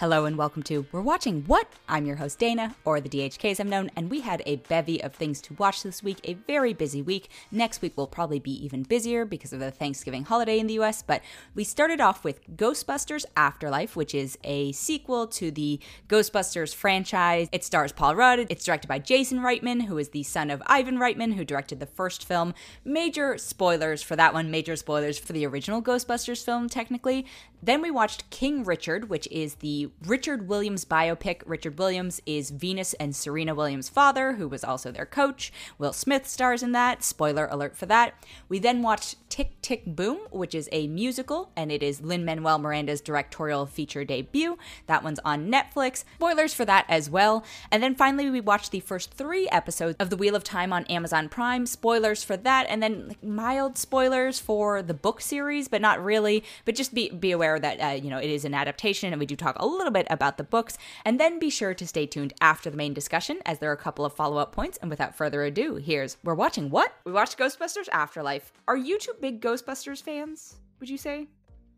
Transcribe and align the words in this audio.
Hello 0.00 0.26
and 0.26 0.36
welcome 0.36 0.62
to 0.64 0.84
We're 0.92 1.00
Watching 1.00 1.44
What? 1.46 1.72
I'm 1.88 2.04
your 2.04 2.16
host 2.16 2.38
Dana, 2.38 2.76
or 2.84 3.00
the 3.00 3.08
DHK 3.08 3.52
as 3.52 3.60
I'm 3.60 3.70
known, 3.70 3.90
and 3.96 4.10
we 4.10 4.20
had 4.20 4.42
a 4.44 4.56
bevy 4.56 5.02
of 5.02 5.14
things 5.14 5.40
to 5.40 5.54
watch 5.54 5.82
this 5.82 6.02
week, 6.02 6.18
a 6.24 6.34
very 6.34 6.74
busy 6.74 7.00
week. 7.00 7.30
Next 7.50 7.80
week 7.80 7.96
will 7.96 8.06
probably 8.06 8.38
be 8.38 8.62
even 8.62 8.82
busier 8.82 9.24
because 9.24 9.54
of 9.54 9.60
the 9.60 9.70
Thanksgiving 9.70 10.24
holiday 10.24 10.58
in 10.58 10.66
the 10.66 10.78
US, 10.80 11.00
but 11.00 11.22
we 11.54 11.64
started 11.64 11.98
off 11.98 12.24
with 12.24 12.46
Ghostbusters 12.58 13.24
Afterlife, 13.38 13.96
which 13.96 14.14
is 14.14 14.36
a 14.44 14.70
sequel 14.72 15.26
to 15.28 15.50
the 15.50 15.80
Ghostbusters 16.08 16.74
franchise. 16.74 17.48
It 17.50 17.64
stars 17.64 17.92
Paul 17.92 18.16
Rudd, 18.16 18.40
it's 18.50 18.66
directed 18.66 18.88
by 18.88 18.98
Jason 18.98 19.38
Reitman, 19.38 19.86
who 19.86 19.96
is 19.96 20.10
the 20.10 20.24
son 20.24 20.50
of 20.50 20.62
Ivan 20.66 20.98
Reitman, 20.98 21.36
who 21.36 21.44
directed 21.46 21.80
the 21.80 21.86
first 21.86 22.22
film. 22.26 22.52
Major 22.84 23.38
spoilers 23.38 24.02
for 24.02 24.14
that 24.14 24.34
one, 24.34 24.50
major 24.50 24.76
spoilers 24.76 25.18
for 25.18 25.32
the 25.32 25.46
original 25.46 25.80
Ghostbusters 25.80 26.44
film, 26.44 26.68
technically. 26.68 27.24
Then 27.62 27.82
we 27.82 27.90
watched 27.90 28.30
King 28.30 28.64
Richard, 28.64 29.08
which 29.08 29.26
is 29.30 29.56
the 29.56 29.90
Richard 30.04 30.48
Williams 30.48 30.84
biopic. 30.84 31.42
Richard 31.46 31.78
Williams 31.78 32.20
is 32.26 32.50
Venus 32.50 32.94
and 32.94 33.14
Serena 33.14 33.54
Williams' 33.54 33.88
father, 33.88 34.34
who 34.34 34.48
was 34.48 34.62
also 34.62 34.92
their 34.92 35.06
coach. 35.06 35.52
Will 35.78 35.92
Smith 35.92 36.26
stars 36.26 36.62
in 36.62 36.72
that. 36.72 37.02
Spoiler 37.02 37.46
alert 37.50 37.76
for 37.76 37.86
that. 37.86 38.14
We 38.48 38.58
then 38.58 38.82
watched 38.82 39.16
Tick 39.36 39.60
Tick 39.60 39.84
Boom, 39.84 40.16
which 40.30 40.54
is 40.54 40.66
a 40.72 40.88
musical, 40.88 41.50
and 41.54 41.70
it 41.70 41.82
is 41.82 42.00
Lin 42.00 42.24
Manuel 42.24 42.58
Miranda's 42.58 43.02
directorial 43.02 43.66
feature 43.66 44.02
debut. 44.02 44.56
That 44.86 45.04
one's 45.04 45.18
on 45.26 45.52
Netflix. 45.52 46.04
Spoilers 46.14 46.54
for 46.54 46.64
that 46.64 46.86
as 46.88 47.10
well. 47.10 47.44
And 47.70 47.82
then 47.82 47.94
finally, 47.94 48.30
we 48.30 48.40
watched 48.40 48.70
the 48.70 48.80
first 48.80 49.12
three 49.12 49.46
episodes 49.50 49.96
of 50.00 50.08
The 50.08 50.16
Wheel 50.16 50.36
of 50.36 50.42
Time 50.42 50.72
on 50.72 50.84
Amazon 50.84 51.28
Prime. 51.28 51.66
Spoilers 51.66 52.24
for 52.24 52.38
that, 52.38 52.64
and 52.70 52.82
then 52.82 53.08
like, 53.08 53.22
mild 53.22 53.76
spoilers 53.76 54.38
for 54.38 54.80
the 54.80 54.94
book 54.94 55.20
series, 55.20 55.68
but 55.68 55.82
not 55.82 56.02
really. 56.02 56.42
But 56.64 56.74
just 56.74 56.94
be 56.94 57.10
be 57.10 57.30
aware 57.30 57.60
that 57.60 57.78
uh, 57.78 58.00
you 58.02 58.08
know 58.08 58.16
it 58.16 58.30
is 58.30 58.46
an 58.46 58.54
adaptation, 58.54 59.12
and 59.12 59.20
we 59.20 59.26
do 59.26 59.36
talk 59.36 59.56
a 59.58 59.66
little 59.66 59.92
bit 59.92 60.06
about 60.08 60.38
the 60.38 60.44
books. 60.44 60.78
And 61.04 61.20
then 61.20 61.38
be 61.38 61.50
sure 61.50 61.74
to 61.74 61.86
stay 61.86 62.06
tuned 62.06 62.32
after 62.40 62.70
the 62.70 62.76
main 62.78 62.94
discussion, 62.94 63.40
as 63.44 63.58
there 63.58 63.68
are 63.68 63.74
a 63.74 63.76
couple 63.76 64.06
of 64.06 64.14
follow 64.14 64.38
up 64.38 64.52
points. 64.52 64.78
And 64.80 64.88
without 64.88 65.14
further 65.14 65.42
ado, 65.42 65.74
here's 65.74 66.16
we're 66.24 66.32
watching 66.32 66.70
what 66.70 66.94
we 67.04 67.12
watched 67.12 67.36
Ghostbusters 67.36 67.90
Afterlife. 67.92 68.50
Are 68.66 68.78
you 68.78 68.98
two 68.98 69.12
big 69.26 69.40
Ghostbusters 69.40 70.00
fans? 70.02 70.56
Would 70.78 70.88
you 70.88 70.96
say? 70.98 71.26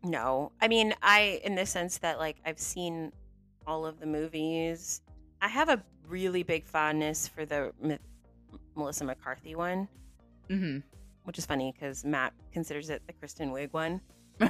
No. 0.03 0.51
I 0.61 0.67
mean, 0.67 0.93
I, 1.01 1.41
in 1.43 1.55
the 1.55 1.65
sense 1.65 1.97
that, 1.99 2.19
like, 2.19 2.37
I've 2.45 2.59
seen 2.59 3.11
all 3.65 3.85
of 3.87 3.99
the 3.99 4.05
movies. 4.05 5.01
I 5.41 5.47
have 5.47 5.69
a 5.69 5.81
really 6.07 6.43
big 6.43 6.65
fondness 6.65 7.27
for 7.27 7.45
the 7.45 7.71
M- 7.83 7.97
Melissa 8.75 9.03
McCarthy 9.05 9.55
one, 9.55 9.87
Mm-hmm. 10.49 10.79
which 11.23 11.37
is 11.39 11.45
funny 11.45 11.71
because 11.71 12.05
Matt 12.05 12.33
considers 12.53 12.89
it 12.91 13.01
the 13.07 13.13
Kristen 13.13 13.49
Wiig 13.51 13.73
one. 13.73 13.99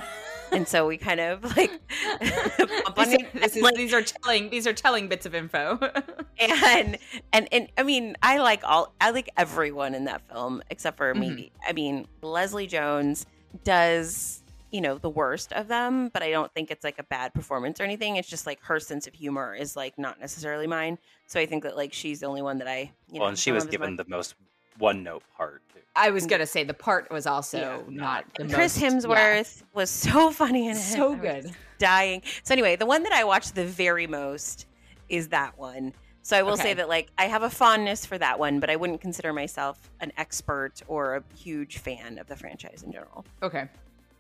and 0.52 0.68
so 0.68 0.88
we 0.88 0.98
kind 0.98 1.20
of 1.20 1.44
like 1.58 1.72
These, 2.20 3.14
it, 3.14 3.34
this 3.34 3.56
is- 3.56 3.64
like, 3.64 3.76
these 3.76 3.94
are 3.94 4.02
telling 4.02 4.50
these 4.50 4.68
are 4.68 4.74
telling 4.74 5.08
bits 5.08 5.26
of 5.26 5.34
info. 5.36 5.80
and 6.40 6.98
and 7.34 7.48
and 7.52 7.68
I 7.78 7.84
mean, 7.84 8.16
I 8.22 8.38
like 8.40 8.62
all 8.64 8.94
I 9.00 9.12
like 9.12 9.30
everyone 9.38 9.96
in 9.96 10.06
that 10.06 10.22
film 10.32 10.62
except 10.70 10.98
for 10.98 11.14
Mhm. 11.14 11.20
maybe. 11.20 11.52
I 11.68 11.74
mean, 11.74 12.08
Leslie 12.22 12.68
Jones 12.68 13.26
does 13.64 14.44
you 14.72 14.82
know 14.82 14.98
the 15.00 15.10
worst 15.10 15.52
of 15.54 15.68
them, 15.68 16.10
but 16.10 16.22
I 16.22 16.30
don't 16.30 16.54
think 16.54 16.70
it's 16.70 16.84
like 16.84 17.00
a 17.00 17.04
bad 17.04 17.34
performance 17.34 17.80
or 17.80 17.84
anything. 17.84 18.18
It's 18.18 18.28
just 18.30 18.46
like 18.46 18.62
her 18.64 18.80
sense 18.80 19.08
of 19.08 19.14
humor 19.16 19.56
is 19.56 19.76
like 19.76 19.98
not 19.98 20.20
necessarily 20.20 20.68
mine. 20.68 20.98
So 21.26 21.40
I 21.40 21.46
think 21.48 21.64
that 21.64 21.76
like 21.76 21.92
she's 21.94 22.20
the 22.20 22.28
only 22.28 22.42
one 22.44 22.60
that 22.60 22.68
I 22.68 22.92
you 23.12 23.16
know. 23.16 23.22
well, 23.22 23.30
and 23.30 23.40
she 23.40 23.52
was 23.52 23.66
given 23.66 23.96
the 23.96 24.06
most 24.08 24.36
one 24.78 25.04
note 25.04 25.24
part. 25.36 25.62
Too. 26.02 26.08
I 26.08 26.12
was 26.12 26.26
gonna 26.26 26.46
say 26.48 26.64
the 26.64 26.74
part 26.74 27.12
was 27.12 27.26
also 27.28 27.86
Yeah. 27.88 27.94
not 27.96 28.26
the 28.38 28.48
Chris 28.48 28.80
most, 28.82 29.06
Hemsworth 29.06 29.64
was 29.74 29.90
so 29.90 30.32
funny 30.42 30.68
in 30.68 30.76
yeah. 30.76 30.82
it. 30.82 30.86
so 30.86 31.16
good. 31.16 31.52
dying. 31.78 32.22
So 32.44 32.54
anyway, 32.54 32.76
the 32.76 32.86
one 32.86 33.04
that 33.04 33.14
I 33.14 33.24
watched 33.24 33.56
the 33.56 33.66
very 33.66 34.06
most 34.08 34.66
is 35.08 35.30
that 35.30 35.58
one. 35.58 35.94
So 36.22 36.38
I 36.38 36.44
will 36.44 36.54
Okay. 36.54 36.62
say 36.64 36.74
that 36.76 36.90
like 36.90 37.10
I 37.18 37.26
have 37.26 37.44
a 37.44 37.50
fondness 37.50 38.06
for 38.06 38.18
that 38.18 38.38
one, 38.38 38.60
but 38.60 38.70
I 38.70 38.76
wouldn't 38.76 39.02
consider 39.02 39.32
myself 39.34 39.90
an 40.02 40.12
expert 40.18 40.82
or 40.88 41.16
a 41.16 41.24
huge 41.36 41.78
fan 41.80 42.18
of 42.20 42.28
the 42.28 42.36
franchise 42.36 42.84
in 42.84 42.92
general. 42.92 43.26
Okay, 43.42 43.68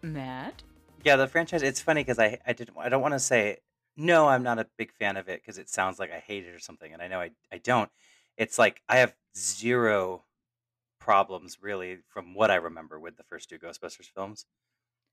Matt. 0.01 0.63
Yeah, 1.03 1.15
the 1.17 1.27
franchise. 1.27 1.61
It's 1.61 1.81
funny 1.81 2.01
because 2.01 2.19
I 2.19 2.39
I 2.47 2.53
didn't 2.53 2.77
I 2.77 2.89
don't 2.89 3.01
want 3.01 3.13
to 3.13 3.19
say 3.19 3.57
no. 3.97 4.27
I'm 4.27 4.43
not 4.43 4.57
a 4.59 4.67
big 4.77 4.91
fan 4.93 5.17
of 5.17 5.27
it 5.29 5.41
because 5.41 5.57
it 5.57 5.69
sounds 5.69 5.99
like 5.99 6.11
I 6.11 6.19
hate 6.19 6.45
it 6.45 6.49
or 6.53 6.59
something, 6.59 6.91
and 6.93 7.01
I 7.01 7.07
know 7.07 7.19
I 7.19 7.31
I 7.51 7.57
don't. 7.57 7.89
It's 8.37 8.57
like 8.57 8.81
I 8.89 8.97
have 8.97 9.13
zero 9.37 10.23
problems 10.99 11.57
really 11.61 11.97
from 12.09 12.33
what 12.33 12.51
I 12.51 12.55
remember 12.55 12.99
with 12.99 13.17
the 13.17 13.23
first 13.23 13.49
two 13.49 13.57
Ghostbusters 13.59 14.07
films. 14.13 14.45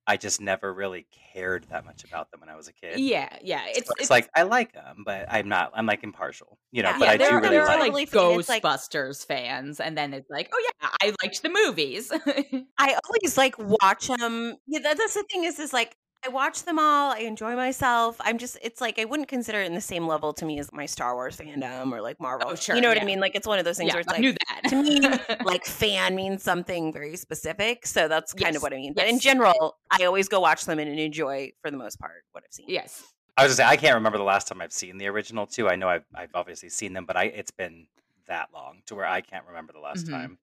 I 0.08 0.16
just 0.16 0.40
never 0.40 0.72
really 0.72 1.08
cared 1.32 1.64
that 1.70 1.84
much 1.84 2.04
about 2.04 2.30
them 2.30 2.38
when 2.38 2.48
I 2.48 2.54
was 2.54 2.68
a 2.68 2.72
kid. 2.72 3.00
Yeah, 3.00 3.28
yeah. 3.42 3.64
So 3.64 3.70
It's 3.74 3.90
it's, 3.98 4.10
like 4.10 4.28
I 4.36 4.42
like 4.44 4.72
them, 4.72 5.02
but 5.04 5.26
I'm 5.28 5.48
not. 5.48 5.72
I'm 5.74 5.84
like 5.86 6.04
impartial, 6.04 6.58
you 6.70 6.84
know. 6.84 6.90
Yeah, 6.90 6.98
but 7.00 7.04
yeah, 7.06 7.10
I 7.10 7.16
there, 7.16 7.28
do 7.30 7.34
are- 7.34 7.40
really 7.40 7.56
there 7.56 7.64
like. 7.66 7.78
like- 7.80 7.92
like 7.92 8.10
Totally, 8.12 8.36
it's 8.38 8.48
like- 8.48 8.62
Ghostbusters 8.62 9.26
fans, 9.26 9.80
and 9.80 9.98
then 9.98 10.14
it's 10.14 10.30
like, 10.30 10.48
oh 10.54 10.62
yeah, 10.80 10.88
I 11.02 11.12
liked 11.24 11.42
the 11.42 11.48
movies. 11.48 12.12
I 12.78 12.96
always 13.04 13.36
like 13.36 13.56
watch 13.58 14.06
them. 14.06 14.54
Yeah, 14.68 14.78
that, 14.78 14.96
that's 14.96 15.14
the 15.14 15.24
thing 15.24 15.42
is, 15.42 15.58
is 15.58 15.72
like 15.72 15.96
I 16.26 16.28
watch 16.28 16.64
them 16.64 16.78
all. 16.78 17.12
I 17.12 17.18
enjoy 17.20 17.54
myself. 17.54 18.16
I'm 18.20 18.38
just, 18.38 18.58
it's 18.60 18.80
like 18.80 18.98
I 18.98 19.04
wouldn't 19.04 19.28
consider 19.28 19.60
it 19.60 19.66
in 19.66 19.74
the 19.74 19.80
same 19.80 20.06
level 20.08 20.32
to 20.34 20.44
me 20.44 20.58
as 20.58 20.72
my 20.72 20.86
Star 20.86 21.14
Wars 21.14 21.36
fandom 21.36 21.92
or 21.92 22.00
like 22.00 22.18
Marvel. 22.18 22.48
Oh, 22.50 22.54
sure, 22.56 22.74
you 22.74 22.82
know 22.82 22.88
what 22.88 22.96
yeah. 22.96 23.02
I 23.04 23.06
mean? 23.06 23.20
Like 23.20 23.34
it's 23.36 23.46
one 23.46 23.58
of 23.60 23.64
those 23.64 23.76
things 23.76 23.88
yeah, 23.88 23.94
where 23.94 24.00
it's 24.00 24.12
I 24.12 24.12
like 24.12 24.20
knew 24.20 24.32
that. 24.48 24.62
to 24.70 24.82
me, 24.82 25.00
like 25.44 25.64
fan 25.64 26.14
means 26.16 26.42
something 26.42 26.92
very 26.92 27.16
specific. 27.16 27.86
So 27.86 28.08
that's 28.08 28.32
kind 28.32 28.54
Yes, 28.54 28.56
of 28.56 28.62
what 28.62 28.72
I 28.72 28.76
mean. 28.76 28.92
But 28.94 29.06
in 29.08 29.20
general, 29.20 29.76
I 29.90 30.04
always 30.04 30.28
go 30.28 30.40
watch 30.40 30.64
them 30.64 30.78
and 30.78 30.98
enjoy 30.98 31.52
for 31.62 31.70
the 31.70 31.76
most 31.76 32.00
part 32.00 32.24
what 32.32 32.42
I've 32.44 32.52
seen. 32.52 32.66
yes, 32.68 33.04
I 33.36 33.44
was 33.44 33.50
gonna 33.56 33.68
say 33.68 33.72
I 33.72 33.76
can't 33.76 33.94
remember 33.94 34.18
the 34.18 34.24
last 34.24 34.48
time 34.48 34.60
I've 34.60 34.72
seen 34.72 34.98
the 34.98 35.06
original 35.06 35.46
two. 35.46 35.68
I 35.68 35.76
know 35.76 35.88
I've 35.88 36.06
I've 36.14 36.34
obviously 36.34 36.70
seen 36.70 36.92
them, 36.92 37.06
but 37.06 37.16
I 37.16 37.24
it's 37.24 37.50
been 37.52 37.86
that 38.26 38.48
long 38.52 38.82
to 38.86 38.96
where 38.96 39.06
I 39.06 39.20
can't 39.20 39.46
remember 39.46 39.72
the 39.72 39.78
last 39.80 40.06
Mhm. 40.06 40.10
time. 40.10 40.38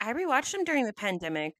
I 0.00 0.12
rewatched 0.12 0.52
them 0.52 0.64
during 0.64 0.86
the 0.86 0.92
pandemic. 0.92 1.54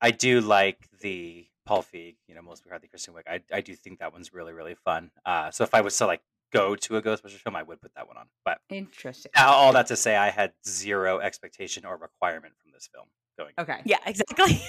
I 0.00 0.10
do 0.10 0.40
like 0.42 0.88
the 1.00 1.46
Paul 1.66 1.82
Feig, 1.82 2.16
you 2.26 2.34
know, 2.34 2.42
Melissa 2.42 2.62
McCarthy, 2.64 2.88
Kristen 2.88 3.12
Wiig. 3.12 3.28
I 3.28 3.40
I 3.52 3.60
do 3.60 3.74
think 3.74 3.98
that 3.98 4.12
one's 4.12 4.32
really 4.32 4.52
really 4.52 4.74
fun. 4.74 5.10
Uh, 5.24 5.50
so 5.50 5.64
if 5.64 5.74
I 5.74 5.82
was 5.82 5.96
to 5.98 6.06
like 6.06 6.22
go 6.52 6.76
to 6.76 6.96
a 6.96 7.02
Ghostbusters 7.02 7.40
film, 7.40 7.56
I 7.56 7.62
would 7.62 7.82
put 7.82 7.92
that 7.96 8.06
one 8.06 8.16
on. 8.16 8.26
But 8.44 8.58
interesting. 8.70 9.32
now, 9.34 9.50
all 9.50 9.72
that 9.72 9.88
to 9.88 9.96
say, 9.96 10.16
I 10.16 10.30
had 10.30 10.52
zero 10.66 11.18
expectation 11.18 11.84
or 11.84 11.96
requirement 11.96 12.54
from 12.62 12.70
this 12.72 12.88
film 12.92 13.06
going. 13.36 13.52
Okay, 13.58 13.82
Yeah, 13.84 13.98
exactly. 14.06 14.62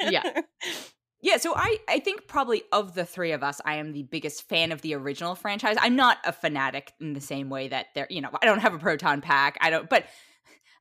Yeah. 0.00 0.40
Yeah, 1.22 1.36
so 1.36 1.52
I 1.54 1.76
I 1.86 1.98
think 2.00 2.26
probably 2.26 2.62
of 2.72 2.94
the 2.94 3.04
three 3.04 3.32
of 3.32 3.42
us, 3.42 3.60
I 3.64 3.74
am 3.74 3.92
the 3.92 4.04
biggest 4.04 4.48
fan 4.48 4.72
of 4.72 4.80
the 4.80 4.94
original 4.94 5.34
franchise. 5.34 5.76
I'm 5.78 5.94
not 5.94 6.16
a 6.24 6.32
fanatic 6.32 6.92
in 6.98 7.12
the 7.12 7.20
same 7.20 7.50
way 7.50 7.68
that 7.68 7.88
there, 7.94 8.06
you 8.08 8.22
know, 8.22 8.30
I 8.40 8.46
don't 8.46 8.60
have 8.60 8.72
a 8.72 8.78
proton 8.78 9.20
pack. 9.20 9.58
I 9.60 9.68
don't, 9.68 9.86
but 9.88 10.06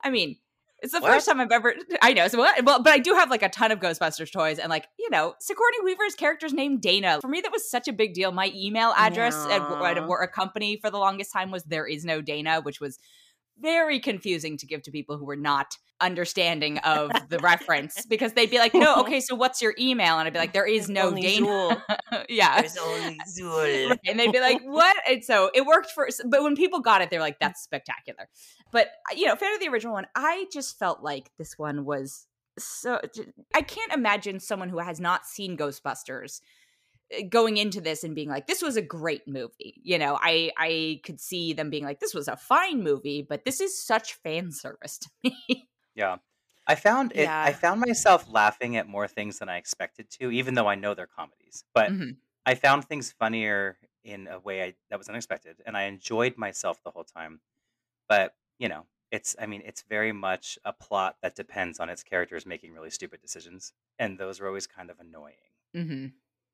I 0.02 0.10
mean, 0.10 0.38
it's 0.82 0.94
the 0.94 1.00
What? 1.00 1.12
first 1.12 1.28
time 1.28 1.40
I've 1.40 1.52
ever. 1.52 1.76
I 2.02 2.14
know, 2.14 2.28
so 2.28 2.38
what? 2.38 2.64
Well, 2.64 2.82
but 2.82 2.94
I 2.94 3.00
do 3.00 3.14
have 3.14 3.30
like 3.30 3.44
a 3.44 3.50
ton 3.50 3.72
of 3.72 3.80
Ghostbusters 3.80 4.32
toys, 4.32 4.60
and 4.60 4.70
like 4.70 4.88
you 4.98 5.10
know, 5.10 5.36
Sigourney 5.40 5.78
Weaver's 5.84 6.16
character's 6.16 6.54
named 6.54 6.82
Dana. 6.82 7.20
For 7.22 7.28
me, 7.28 7.42
that 7.42 7.52
was 7.52 7.70
such 7.70 7.88
a 7.88 7.94
big 7.94 8.14
deal. 8.14 8.32
My 8.32 8.52
email 8.56 8.94
address 8.98 9.36
at, 9.46 9.52
at 9.52 9.62
a, 9.62 10.00
Yeah. 10.02 10.06
wor- 10.06 10.22
a 10.22 10.28
company 10.28 10.78
for 10.78 10.90
the 10.90 10.98
longest 10.98 11.32
time 11.34 11.52
was 11.52 11.64
there 11.64 11.86
is 11.88 12.06
no 12.06 12.22
Dana, 12.22 12.62
which 12.62 12.80
was 12.80 13.00
very 13.62 14.00
confusing 14.00 14.58
to 14.58 14.66
give 14.66 14.82
to 14.84 14.92
people 14.92 15.18
who 15.18 15.26
were 15.26 15.36
not 15.36 15.78
understanding 16.02 16.78
of 16.84 17.12
the 17.30 17.40
reference 17.40 18.06
because 18.06 18.34
they'd 18.34 18.50
be 18.50 18.58
like, 18.58 18.74
"No, 18.74 18.98
okay, 19.02 19.20
so 19.20 19.36
what's 19.36 19.62
your 19.62 19.74
email?" 19.80 20.18
And 20.20 20.28
I'd 20.28 20.34
be 20.34 20.40
like, 20.40 20.54
"There 20.54 20.68
is 20.68 20.90
no 20.90 21.14
Dana." 21.14 21.84
Yeah. 22.30 22.62
There's 22.62 22.78
only 22.78 23.20
Zuul. 23.28 23.90
Right, 23.90 24.00
and 24.08 24.20
they'd 24.20 24.32
be 24.32 24.40
like, 24.40 24.62
"What?" 24.64 24.96
And 25.08 25.24
so 25.24 25.50
it 25.54 25.66
worked 25.66 25.92
for. 25.92 26.08
But 26.26 26.44
when 26.44 26.56
people 26.56 26.80
got 26.80 27.02
it, 27.02 27.10
they're 27.10 27.20
like, 27.20 27.40
"That's 27.40 27.62
spectacular." 27.62 28.28
But 28.72 28.88
uh, 29.12 29.16
you 29.16 29.26
know, 29.26 29.36
fan 29.36 29.54
of 29.54 29.60
the 29.60 29.68
original 29.70 29.94
one, 29.94 30.08
I 30.16 30.46
just 30.52 30.78
felt 30.78 31.02
like 31.02 31.32
this 31.38 31.58
one 31.58 31.86
was 31.86 32.28
so. 32.58 33.00
I 33.54 33.62
can't 33.62 33.94
imagine 33.94 34.40
someone 34.40 34.70
who 34.70 34.80
has 34.80 35.00
not 35.00 35.26
seen 35.26 35.58
Ghostbusters 35.58 36.42
going 37.30 37.58
into 37.58 37.82
this 37.82 38.04
and 38.04 38.16
being 38.16 38.30
like, 38.30 38.48
"This 38.48 38.62
was 38.62 38.78
a 38.78 38.82
great 38.82 39.28
movie." 39.28 39.82
You 39.84 39.98
know, 39.98 40.18
I 40.22 40.52
I 40.58 41.02
could 41.04 41.20
see 41.20 41.54
them 41.54 41.70
being 41.70 41.84
like, 41.86 42.00
"This 42.00 42.14
was 42.14 42.28
a 42.28 42.38
fine 42.38 42.84
movie," 42.84 43.22
but 43.22 43.46
this 43.46 43.60
is 43.62 43.82
such 43.86 44.14
fan 44.16 44.52
service 44.52 45.00
to 45.00 45.10
me. 45.24 45.70
Yeah. 45.96 46.18
I 46.68 46.76
found 46.76 47.14
it. 47.16 47.36
I 47.42 47.52
found 47.54 47.82
myself 47.82 48.28
laughing 48.30 48.78
at 48.78 48.88
more 48.88 49.08
things 49.08 49.40
than 49.40 49.50
I 49.50 49.58
expected 49.58 50.10
to, 50.12 50.30
even 50.32 50.54
though 50.54 50.68
I 50.68 50.76
know 50.76 50.94
they're 50.94 51.08
comedies. 51.08 51.64
But 51.74 51.94
Mhm. 51.94 52.20
I 52.46 52.54
found 52.56 52.86
things 52.86 53.12
funnier 53.12 53.80
in 54.04 54.28
a 54.28 54.40
way 54.40 54.64
I, 54.64 54.76
that 54.90 55.00
was 55.00 55.10
unexpected, 55.10 55.62
and 55.66 55.76
I 55.76 55.84
enjoyed 55.84 56.38
myself 56.38 56.82
the 56.84 56.92
whole 56.92 57.04
time. 57.04 57.42
But 58.10 58.36
you 58.60 58.70
know, 58.70 58.88
it's 59.12 59.36
I 59.40 59.48
mean, 59.48 59.64
it's 59.66 59.84
very 59.84 60.14
much 60.14 60.60
a 60.66 60.74
plot 60.74 61.18
that 61.24 61.36
depends 61.36 61.80
on 61.80 61.90
its 61.90 62.04
characters 62.04 62.46
making 62.46 62.74
really 62.74 62.92
stupid 62.92 63.22
decisions, 63.22 63.74
and 64.00 64.20
those 64.20 64.40
are 64.42 64.48
always 64.48 64.68
kind 64.68 64.90
of 64.92 65.00
annoying. 65.00 65.38
Mm-hmm. 65.76 66.08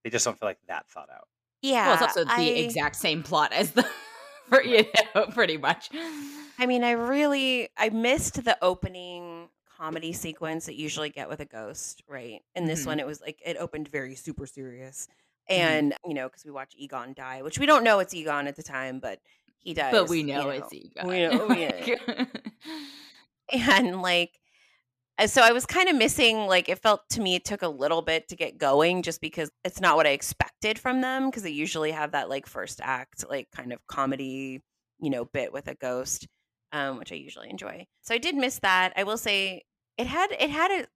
They 0.05 0.11
just 0.11 0.23
don't 0.23 0.39
feel 0.39 0.47
like 0.47 0.59
that 0.67 0.87
thought 0.87 1.09
out. 1.09 1.27
Yeah. 1.63 1.85
well, 1.87 1.93
it's 1.95 2.03
also 2.03 2.23
the 2.25 2.31
I- 2.31 2.41
exact 2.43 2.95
same 2.95 3.23
plot 3.23 3.51
as 3.51 3.71
the, 3.71 3.83
for 4.49 4.61
you 4.63 4.85
know, 5.15 5.25
pretty 5.25 5.57
much. 5.57 5.89
I 6.59 6.67
mean, 6.67 6.83
I 6.83 6.91
really 6.91 7.69
I 7.75 7.89
missed 7.89 8.43
the 8.45 8.55
opening 8.61 9.49
comedy 9.77 10.13
sequence 10.13 10.67
that 10.67 10.75
you 10.75 10.83
usually 10.83 11.09
get 11.09 11.27
with 11.27 11.39
a 11.39 11.45
ghost, 11.45 12.03
right? 12.07 12.41
And 12.53 12.67
this 12.67 12.83
Mhm. 12.83 12.87
one, 12.87 12.99
it 12.99 13.07
was 13.07 13.19
like 13.19 13.41
it 13.43 13.57
opened 13.57 13.87
very 13.87 14.13
super 14.15 14.45
serious. 14.45 15.07
and 15.49 15.93
you 16.07 16.13
know 16.13 16.27
because 16.27 16.45
we 16.45 16.51
watch 16.51 16.73
Egon 16.77 17.13
die, 17.13 17.41
which 17.41 17.57
we 17.59 17.65
don't 17.65 17.83
know 17.83 17.97
it's 17.99 18.13
Egon 18.13 18.47
at 18.47 18.55
the 18.55 18.63
time, 18.63 18.99
but 18.99 19.19
he 19.57 19.73
does. 19.73 19.91
But 19.91 20.07
we 20.07 20.19
you 20.19 20.25
know 20.27 20.49
it's 20.49 20.71
Egon. 20.71 21.07
We 21.07 21.27
know, 21.27 21.49
yeah. 21.55 22.25
and 23.51 24.01
like 24.01 24.39
so 25.27 25.41
I 25.41 25.51
was 25.51 25.65
kind 25.65 25.87
of 25.89 25.95
missing 25.95 26.45
like 26.47 26.67
it 26.69 26.79
felt 26.79 27.07
to 27.11 27.21
me 27.21 27.35
it 27.35 27.45
took 27.45 27.61
a 27.61 27.67
little 27.69 28.01
bit 28.01 28.27
to 28.29 28.35
get 28.35 28.57
going 28.57 29.01
just 29.01 29.21
because 29.21 29.49
it's 29.63 29.79
not 29.79 29.95
what 29.95 30.05
I 30.07 30.11
expected 30.11 30.77
from 30.77 31.01
them 31.01 31.29
because 31.29 31.43
they 31.43 31.51
usually 31.51 31.91
have 31.91 32.11
that 32.11 32.29
like 32.29 32.45
first 32.47 32.81
act 32.83 33.23
like 33.29 33.49
kind 33.51 33.71
of 33.71 33.85
comedy, 33.87 34.61
you 34.99 35.09
know, 35.09 35.25
bit 35.25 35.53
with 35.53 35.67
a 35.67 35.75
ghost 35.75 36.27
um 36.71 36.97
which 36.97 37.11
I 37.11 37.15
usually 37.15 37.49
enjoy. 37.49 37.85
So 38.01 38.13
I 38.13 38.17
did 38.17 38.35
miss 38.35 38.59
that. 38.59 38.93
I 38.97 39.03
will 39.03 39.17
say 39.17 39.63
it 39.97 40.07
had 40.07 40.31
it 40.31 40.49
had 40.49 40.71
a 40.71 40.87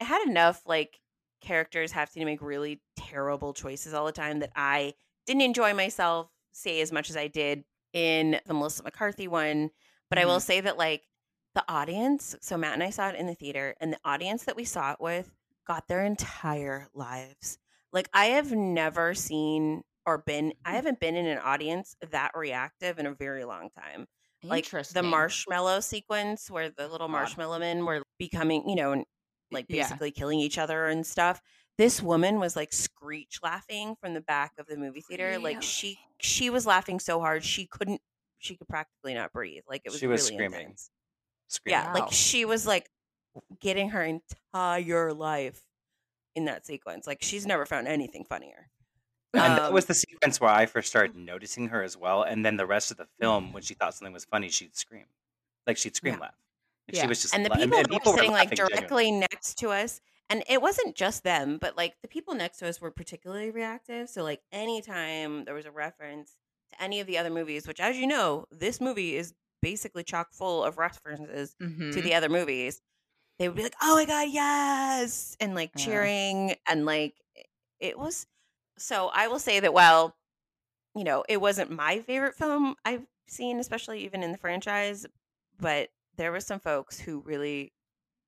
it 0.00 0.04
had 0.04 0.26
enough 0.28 0.62
like 0.66 1.00
characters 1.40 1.90
having 1.92 2.20
to 2.20 2.24
make 2.24 2.40
really 2.42 2.80
terrible 2.96 3.52
choices 3.52 3.94
all 3.94 4.06
the 4.06 4.12
time 4.12 4.40
that 4.40 4.52
I 4.54 4.94
didn't 5.26 5.42
enjoy 5.42 5.74
myself 5.74 6.28
say 6.52 6.80
as 6.80 6.92
much 6.92 7.10
as 7.10 7.16
I 7.16 7.28
did 7.28 7.64
in 7.92 8.40
the 8.46 8.54
Melissa 8.54 8.82
McCarthy 8.82 9.26
one, 9.28 9.70
but 10.08 10.18
I 10.18 10.24
will 10.26 10.38
Mhm. 10.38 10.42
say 10.42 10.60
that 10.60 10.78
like 10.78 11.08
the 11.54 11.64
audience, 11.68 12.34
so 12.40 12.56
Matt 12.56 12.74
and 12.74 12.82
I 12.82 12.90
saw 12.90 13.08
it 13.08 13.16
in 13.16 13.26
the 13.26 13.34
theater, 13.34 13.74
and 13.80 13.92
the 13.92 13.98
audience 14.04 14.44
that 14.44 14.56
we 14.56 14.64
saw 14.64 14.92
it 14.92 15.00
with 15.00 15.30
got 15.66 15.88
their 15.88 16.04
entire 16.04 16.88
lives. 16.94 17.58
Like 17.92 18.08
I 18.12 18.26
have 18.26 18.52
never 18.52 19.14
seen 19.14 19.82
or 20.06 20.18
been 20.18 20.52
I 20.64 20.68
mm-hmm. 20.68 20.76
haven't 20.76 21.00
been 21.00 21.16
in 21.16 21.26
an 21.26 21.38
audience 21.38 21.96
that 22.10 22.32
reactive 22.34 22.98
in 22.98 23.06
a 23.06 23.14
very 23.14 23.44
long 23.44 23.70
time. 23.70 24.06
Like 24.44 24.68
the 24.68 25.04
marshmallow 25.04 25.80
sequence 25.80 26.50
where 26.50 26.68
the 26.68 26.88
little 26.88 27.06
God. 27.06 27.12
marshmallow 27.12 27.60
men 27.60 27.84
were 27.84 28.02
becoming, 28.18 28.68
you 28.68 28.74
know, 28.74 29.04
like 29.52 29.66
Yeah. 29.68 29.84
basically 29.84 30.10
killing 30.10 30.40
each 30.40 30.58
other 30.58 30.86
and 30.86 31.06
stuff. 31.06 31.40
This 31.78 32.02
woman 32.02 32.40
was 32.40 32.56
like 32.56 32.72
screech 32.72 33.38
laughing 33.42 33.94
from 34.00 34.14
the 34.14 34.20
back 34.20 34.52
of 34.58 34.66
the 34.66 34.76
movie 34.76 35.02
theater. 35.02 35.38
Like 35.38 35.62
she 35.62 35.98
she 36.20 36.50
was 36.50 36.66
laughing 36.66 36.98
so 36.98 37.20
hard 37.20 37.44
she 37.44 37.66
couldn't 37.66 38.00
she 38.38 38.56
could 38.56 38.68
practically 38.68 39.14
not 39.14 39.32
breathe. 39.32 39.62
Like 39.68 39.82
it 39.84 39.90
was 39.90 40.00
She 40.00 40.08
was 40.08 40.22
really 40.28 40.34
screaming. 40.38 40.60
intense. 40.60 40.90
Screaming. 41.52 41.80
Yeah, 41.84 41.92
like 41.92 42.12
she 42.12 42.44
was 42.44 42.66
like 42.66 42.88
getting 43.60 43.90
her 43.90 44.02
entire 44.02 45.12
life 45.12 45.62
in 46.34 46.46
that 46.46 46.66
sequence. 46.66 47.06
Like 47.06 47.22
she's 47.22 47.46
never 47.46 47.66
found 47.66 47.86
anything 47.88 48.24
funnier. 48.24 48.70
And 49.34 49.56
that 49.58 49.62
Um, 49.68 49.72
was 49.74 49.86
the 49.86 49.94
sequence 49.94 50.40
where 50.40 50.50
I 50.50 50.66
first 50.66 50.88
started 50.88 51.16
noticing 51.16 51.68
her 51.68 51.82
as 51.82 51.96
well. 51.96 52.22
And 52.22 52.44
then 52.44 52.56
the 52.56 52.66
rest 52.66 52.90
of 52.90 52.96
the 52.98 53.06
film, 53.20 53.52
when 53.52 53.62
she 53.62 53.74
thought 53.74 53.94
something 53.94 54.12
was 54.12 54.24
funny, 54.26 54.48
she'd 54.50 54.76
scream. 54.76 55.06
Like 55.66 55.76
she'd 55.78 55.96
scream 55.96 56.14
Yeah. 56.14 56.20
laugh. 56.20 56.34
Like 56.88 56.96
Yeah. 56.96 57.02
She 57.02 57.06
was 57.08 57.22
just 57.22 57.34
and 57.34 57.44
the 57.46 57.50
people 57.50 57.68
that 57.82 57.90
were 57.90 57.98
were 58.12 58.16
sitting 58.18 58.30
like 58.32 58.44
laughing 58.50 58.56
genuinely. 58.56 58.78
directly 58.80 59.10
next 59.12 59.54
to 59.58 59.70
us 59.70 60.00
and 60.30 60.42
it 60.48 60.60
wasn't 60.62 60.96
just 60.96 61.22
them 61.24 61.58
but 61.60 61.76
like 61.76 61.94
the 62.02 62.08
people 62.08 62.34
next 62.34 62.58
to 62.58 62.68
us 62.68 62.80
were 62.80 62.90
particularly 62.90 63.50
reactive 63.50 64.08
so 64.08 64.22
like 64.22 64.40
anytime 64.52 65.44
there 65.44 65.54
was 65.54 65.66
a 65.66 65.70
reference 65.70 66.36
to 66.70 66.82
any 66.82 67.00
of 67.00 67.06
the 67.06 67.18
other 67.18 67.30
movies 67.30 67.66
which 67.68 67.80
as 67.80 67.96
you 67.98 68.06
know 68.06 68.46
this 68.50 68.80
movie 68.80 69.16
is 69.16 69.34
basically 69.62 70.04
chock 70.04 70.32
full 70.32 70.62
of 70.62 70.76
references 70.76 71.54
to 71.58 71.64
Mhm. 71.66 72.02
the 72.02 72.14
other 72.14 72.28
movies 72.28 72.82
they 73.38 73.48
would 73.48 73.56
be 73.56 73.62
like 73.62 73.74
oh 73.80 73.94
my 73.94 74.04
god 74.04 74.28
yes 74.30 75.36
and 75.40 75.54
like 75.54 75.70
Yeah. 75.76 75.84
cheering 75.84 76.56
and 76.68 76.84
like 76.84 77.14
it 77.80 77.98
was 77.98 78.26
so 78.76 79.08
i 79.14 79.28
will 79.28 79.38
say 79.38 79.60
that 79.60 79.72
while 79.72 80.14
you 80.94 81.04
know 81.04 81.24
it 81.28 81.40
wasn't 81.40 81.70
my 81.70 82.00
favorite 82.00 82.34
film 82.34 82.74
i've 82.84 83.06
seen 83.28 83.58
especially 83.58 84.04
even 84.04 84.22
in 84.22 84.32
the 84.32 84.38
franchise 84.38 85.06
but 85.58 85.88
there 86.16 86.30
were 86.32 86.40
some 86.40 86.60
folks 86.60 86.98
who 87.00 87.20
really 87.20 87.72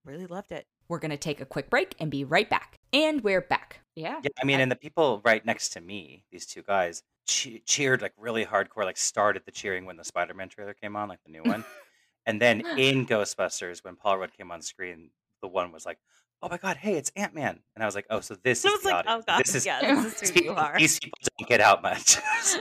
really 0.04 0.26
loved 0.26 0.52
it 0.52 0.66
We're 0.88 0.98
going 0.98 1.10
to 1.10 1.16
take 1.16 1.40
a 1.40 1.46
quick 1.46 1.70
break 1.70 1.94
and 1.98 2.10
be 2.10 2.24
right 2.24 2.48
back. 2.48 2.78
And 2.92 3.22
we're 3.22 3.40
back. 3.40 3.80
Yeah. 3.96 4.20
Yeah, 4.22 4.30
I 4.40 4.44
mean, 4.44 4.60
and 4.60 4.70
the 4.70 4.76
people 4.76 5.20
right 5.24 5.44
next 5.44 5.70
to 5.70 5.80
me, 5.80 6.24
these 6.30 6.46
two 6.46 6.62
guys, 6.62 7.02
che- 7.26 7.62
cheered 7.64 8.02
like 8.02 8.12
really 8.18 8.44
hardcore, 8.44 8.84
like 8.84 8.96
started 8.96 9.42
the 9.44 9.52
cheering 9.52 9.84
when 9.86 9.96
the 9.96 10.04
Spider 10.04 10.34
Man 10.34 10.48
trailer 10.48 10.74
came 10.74 10.96
on, 10.96 11.08
like 11.08 11.20
the 11.24 11.32
new 11.32 11.42
one. 11.42 11.64
and 12.26 12.40
then 12.40 12.60
in 12.76 13.06
Ghostbusters, 13.06 13.82
when 13.84 13.96
Paul 13.96 14.18
Rudd 14.18 14.32
came 14.32 14.50
on 14.50 14.62
screen, 14.62 15.10
the 15.42 15.48
one 15.48 15.72
was 15.72 15.86
like, 15.86 15.98
oh 16.42 16.48
my 16.48 16.58
God, 16.58 16.76
hey, 16.76 16.94
it's 16.94 17.10
Ant 17.16 17.34
Man. 17.34 17.60
And 17.74 17.82
I 17.82 17.86
was 17.86 17.94
like, 17.94 18.06
oh, 18.10 18.20
so 18.20 18.36
this 18.42 18.64
I 18.64 18.68
is 18.68 18.82
the 18.82 18.88
like, 18.90 19.06
oh 19.08 19.22
god, 19.26 19.40
This 19.40 19.54
is, 19.54 19.64
yeah, 19.66 19.80
this 19.80 20.14
is 20.14 20.20
these 20.20 20.30
who 20.30 20.34
you 20.36 20.42
people, 20.50 20.56
are. 20.58 20.78
these 20.78 20.98
people 21.00 21.18
don't 21.38 21.48
get 21.48 21.60
out 21.60 21.82
much. 21.82 22.18
So, 22.42 22.60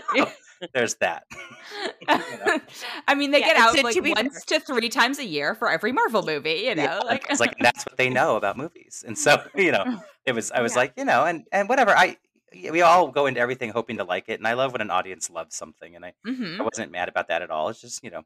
there's 0.73 0.95
that. 0.95 1.23
I 3.07 3.15
mean, 3.15 3.31
they 3.31 3.39
Yeah, 3.39 3.47
get 3.47 3.57
out 3.57 3.83
like 3.83 3.95
to 3.95 4.01
be 4.01 4.13
fair- 4.13 4.23
once 4.23 4.45
to 4.45 4.59
three 4.59 4.89
times 4.89 5.19
a 5.19 5.25
year 5.25 5.55
for 5.55 5.69
every 5.69 5.91
Marvel 5.91 6.23
movie, 6.23 6.63
you 6.65 6.75
know? 6.75 6.83
Yeah, 6.83 6.99
like, 6.99 7.25
it's 7.29 7.39
like 7.39 7.55
that's 7.59 7.85
what 7.85 7.97
they 7.97 8.09
know 8.09 8.35
about 8.35 8.57
movies. 8.57 9.03
And 9.07 9.17
so, 9.17 9.41
you 9.55 9.71
know, 9.71 9.85
it 10.25 10.33
was 10.33 10.51
I 10.51 10.61
was 10.61 10.73
Yeah. 10.73 10.79
like, 10.79 10.93
you 10.97 11.05
know, 11.05 11.25
and 11.25 11.45
and 11.51 11.69
whatever. 11.69 11.91
I 11.91 12.17
we 12.71 12.81
all 12.81 13.07
go 13.09 13.25
into 13.25 13.39
everything 13.39 13.69
hoping 13.71 13.97
to 13.97 14.03
like 14.03 14.25
it, 14.29 14.39
and 14.39 14.47
I 14.47 14.53
love 14.53 14.73
when 14.73 14.81
an 14.81 14.91
audience 14.91 15.29
loves 15.29 15.55
something, 15.55 15.95
and 15.95 16.05
I 16.05 16.13
Mhm. 16.25 16.59
I 16.59 16.63
wasn't 16.63 16.91
mad 16.91 17.09
about 17.09 17.27
that 17.29 17.41
at 17.41 17.49
all. 17.49 17.69
It's 17.69 17.81
just, 17.81 18.03
you 18.03 18.11
know, 18.11 18.23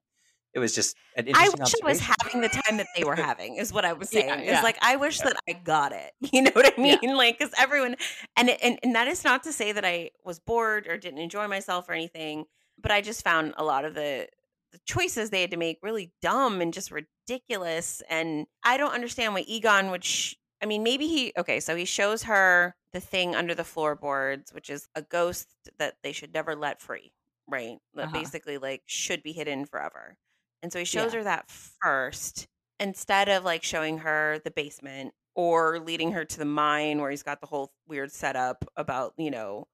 it 0.54 0.60
was 0.60 0.74
just 0.74 0.96
an 1.16 1.28
I 1.34 1.50
wish 1.50 1.74
I 1.84 1.86
was 1.86 2.00
having 2.00 2.42
the 2.42 2.50
time 2.50 2.78
that 2.78 2.88
they 2.96 3.04
were 3.04 3.16
having, 3.30 3.56
is 3.58 3.72
what 3.74 3.86
I 3.86 3.94
was 3.94 4.10
saying. 4.10 4.28
yeah. 4.28 4.54
It's 4.56 4.64
like 4.64 4.78
I 4.82 4.96
wish 4.96 5.20
that 5.20 5.36
I 5.48 5.54
got 5.54 5.92
it. 5.92 6.12
You 6.34 6.42
know 6.44 6.52
what 6.54 6.66
I 6.66 6.82
Yeah. 6.82 6.98
mean? 7.02 7.16
Like, 7.16 7.38
because 7.38 7.54
everyone, 7.58 7.96
and, 8.36 8.50
and 8.50 8.80
and 8.84 8.96
that 8.96 9.08
is 9.08 9.24
not 9.24 9.44
to 9.44 9.54
say 9.54 9.72
that 9.72 9.86
I 9.86 10.12
was 10.26 10.40
bored 10.40 10.88
or 10.88 10.98
didn't 10.98 11.20
enjoy 11.20 11.48
myself 11.48 11.90
or 11.90 11.94
anything, 11.94 12.46
but 12.82 12.92
I 12.92 13.02
just 13.02 13.24
found 13.24 13.54
a 13.58 13.64
lot 13.64 13.86
of 13.86 13.94
the 13.94 14.28
the 14.72 14.80
choices 14.86 15.30
they 15.30 15.42
had 15.42 15.52
to 15.52 15.58
make 15.58 15.80
really 15.82 16.12
dumb 16.22 16.60
and 16.60 16.74
just 16.74 16.92
ridiculous. 16.92 18.02
And 18.10 18.48
I 18.64 18.78
don't 18.78 18.94
understand 18.94 19.34
why 19.34 19.42
Egon 19.48 19.92
would. 19.92 20.04
Sh- 20.04 20.36
I 20.62 20.66
mean, 20.66 20.84
maybe 20.84 21.08
he. 21.08 21.34
Okay, 21.38 21.60
so 21.60 21.76
he 21.76 21.86
shows 21.86 22.24
her 22.24 22.76
the 22.94 23.00
thing 23.00 23.36
under 23.36 23.54
the 23.54 23.64
floorboards, 23.64 24.52
which 24.54 24.70
is 24.70 24.88
a 24.96 25.02
ghost 25.02 25.48
that 25.78 25.98
they 26.04 26.12
should 26.12 26.34
never 26.34 26.56
let 26.56 26.82
free, 26.82 27.14
right? 27.48 27.78
That 27.94 28.06
Uh-huh. 28.06 28.14
basically 28.14 28.58
like 28.58 28.82
should 28.88 29.22
be 29.24 29.34
hidden 29.34 29.66
forever. 29.66 30.18
And 30.62 30.72
so 30.74 30.80
he 30.80 30.86
shows 30.86 31.14
Yeah. 31.14 31.18
her 31.18 31.24
that 31.24 31.50
first 31.50 32.48
instead 32.80 33.30
of 33.30 33.44
like 33.44 33.64
showing 33.64 34.00
her 34.00 34.40
the 34.44 34.52
basement 34.52 35.14
or 35.36 35.80
leading 35.80 36.12
her 36.14 36.26
to 36.26 36.38
the 36.40 36.46
mine 36.46 37.00
where 37.00 37.12
he's 37.12 37.24
got 37.24 37.42
the 37.42 37.48
whole 37.48 37.72
weird 37.88 38.12
setup 38.12 38.66
about, 38.76 39.14
you 39.18 39.32
know, 39.32 39.68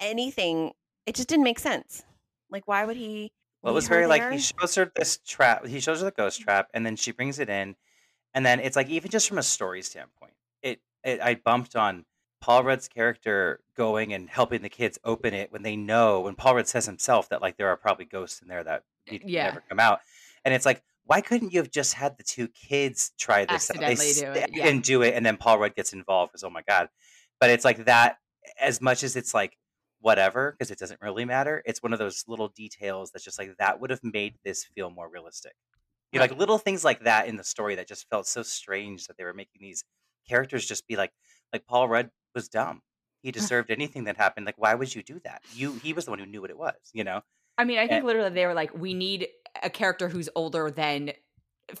anything. 0.00 0.72
It 1.06 1.14
just 1.16 1.28
didn't 1.28 1.44
make 1.44 1.58
sense. 1.58 2.04
Like, 2.50 2.66
why 2.68 2.84
would 2.84 2.96
he? 2.96 3.32
Well, 3.62 3.72
it 3.72 3.74
was 3.74 3.88
very 3.88 4.06
like 4.06 4.28
he 4.28 4.38
shows 4.38 4.74
her 4.76 4.90
this 4.94 5.18
trap. 5.18 5.66
He 5.66 5.80
shows 5.80 5.98
her 6.00 6.04
the 6.06 6.10
ghost 6.12 6.40
trap, 6.40 6.70
and 6.74 6.86
then 6.86 6.96
she 6.96 7.10
brings 7.12 7.38
it 7.38 7.48
in, 7.48 7.76
and 8.34 8.46
then 8.46 8.60
it's 8.60 8.76
like 8.76 8.88
even 8.88 9.10
just 9.10 9.28
from 9.28 9.38
a 9.38 9.42
story 9.42 9.82
standpoint, 9.82 10.34
it, 10.62 10.80
it 11.04 11.20
I 11.20 11.36
bumped 11.36 11.76
on 11.76 12.06
Paul 12.40 12.64
Rudd's 12.64 12.88
character 12.88 13.60
going 13.74 14.14
and 14.14 14.30
helping 14.30 14.62
the 14.62 14.68
kids 14.70 14.98
open 15.04 15.34
it 15.34 15.52
when 15.52 15.62
they 15.62 15.76
know 15.76 16.20
when 16.22 16.36
Paul 16.36 16.56
Rudd 16.56 16.68
says 16.68 16.86
himself 16.86 17.28
that 17.30 17.42
like 17.42 17.56
there 17.56 17.68
are 17.68 17.76
probably 17.76 18.04
ghosts 18.06 18.42
in 18.42 18.48
there 18.48 18.64
that 18.64 18.84
eh, 19.08 19.12
need 19.12 19.20
to 19.20 19.26
Yeah. 19.26 19.42
never 19.42 19.62
come 19.68 19.80
out, 19.80 20.00
and 20.44 20.54
it's 20.54 20.66
like 20.66 20.82
why 21.08 21.22
couldn't 21.22 21.54
you 21.54 21.60
have 21.60 21.70
just 21.70 21.94
had 21.94 22.18
the 22.18 22.22
two 22.22 22.48
kids 22.48 23.12
try 23.18 23.46
this 23.46 23.70
out? 23.70 23.80
They 23.80 23.94
do 23.94 24.30
it, 24.32 24.50
yeah. 24.52 24.66
and 24.66 24.82
do 24.82 25.00
it, 25.00 25.14
and 25.14 25.24
then 25.24 25.38
Paul 25.38 25.58
Rudd 25.58 25.74
gets 25.74 25.94
involved 25.94 26.32
because 26.32 26.44
oh 26.44 26.50
my 26.50 26.62
god, 26.68 26.88
but 27.40 27.50
it's 27.50 27.64
like 27.64 27.86
that 27.86 28.18
as 28.60 28.80
much 28.80 29.02
as 29.02 29.16
it's 29.16 29.34
like 29.34 29.56
whatever 30.00 30.52
because 30.52 30.70
it 30.70 30.78
doesn't 30.78 31.00
really 31.00 31.24
matter 31.24 31.60
it's 31.66 31.82
one 31.82 31.92
of 31.92 31.98
those 31.98 32.22
little 32.28 32.48
details 32.48 33.10
that's 33.10 33.24
just 33.24 33.36
like 33.36 33.50
that 33.58 33.80
would 33.80 33.90
have 33.90 33.98
made 34.04 34.36
this 34.44 34.64
feel 34.64 34.90
more 34.90 35.10
realistic. 35.10 35.52
You 36.12 36.18
know, 36.18 36.24
like 36.24 36.38
little 36.38 36.56
things 36.56 36.84
like 36.84 37.04
that 37.04 37.26
in 37.26 37.36
the 37.36 37.44
story 37.44 37.74
that 37.74 37.88
just 37.88 38.08
felt 38.08 38.26
so 38.26 38.42
strange 38.42 39.06
that 39.06 39.16
they 39.18 39.24
were 39.24 39.34
making 39.34 39.60
these 39.60 39.84
characters 40.28 40.66
just 40.66 40.86
be 40.86 40.96
like 40.96 41.12
like 41.52 41.66
paul 41.66 41.88
rudd 41.88 42.10
was 42.34 42.48
dumb. 42.48 42.82
He 43.22 43.32
deserved 43.32 43.70
anything 43.70 44.04
that 44.04 44.16
happened 44.16 44.46
like 44.46 44.58
why 44.58 44.74
would 44.74 44.94
you 44.94 45.02
do 45.02 45.20
that? 45.24 45.42
You 45.54 45.72
he 45.82 45.92
was 45.94 46.04
the 46.04 46.12
one 46.12 46.20
who 46.20 46.26
knew 46.26 46.42
what 46.42 46.50
it 46.50 46.58
was 46.58 46.76
you 46.92 47.04
know? 47.04 47.22
I 47.56 47.64
mean, 47.64 47.78
I 47.78 47.82
eh 47.82 47.88
think 47.88 47.98
And- 47.98 48.06
literally 48.06 48.30
they 48.30 48.46
were 48.46 48.54
like, 48.54 48.72
we 48.72 48.94
need 48.94 49.26
a 49.62 49.70
character 49.70 50.08
who's 50.08 50.28
older 50.34 50.70
than 50.70 51.12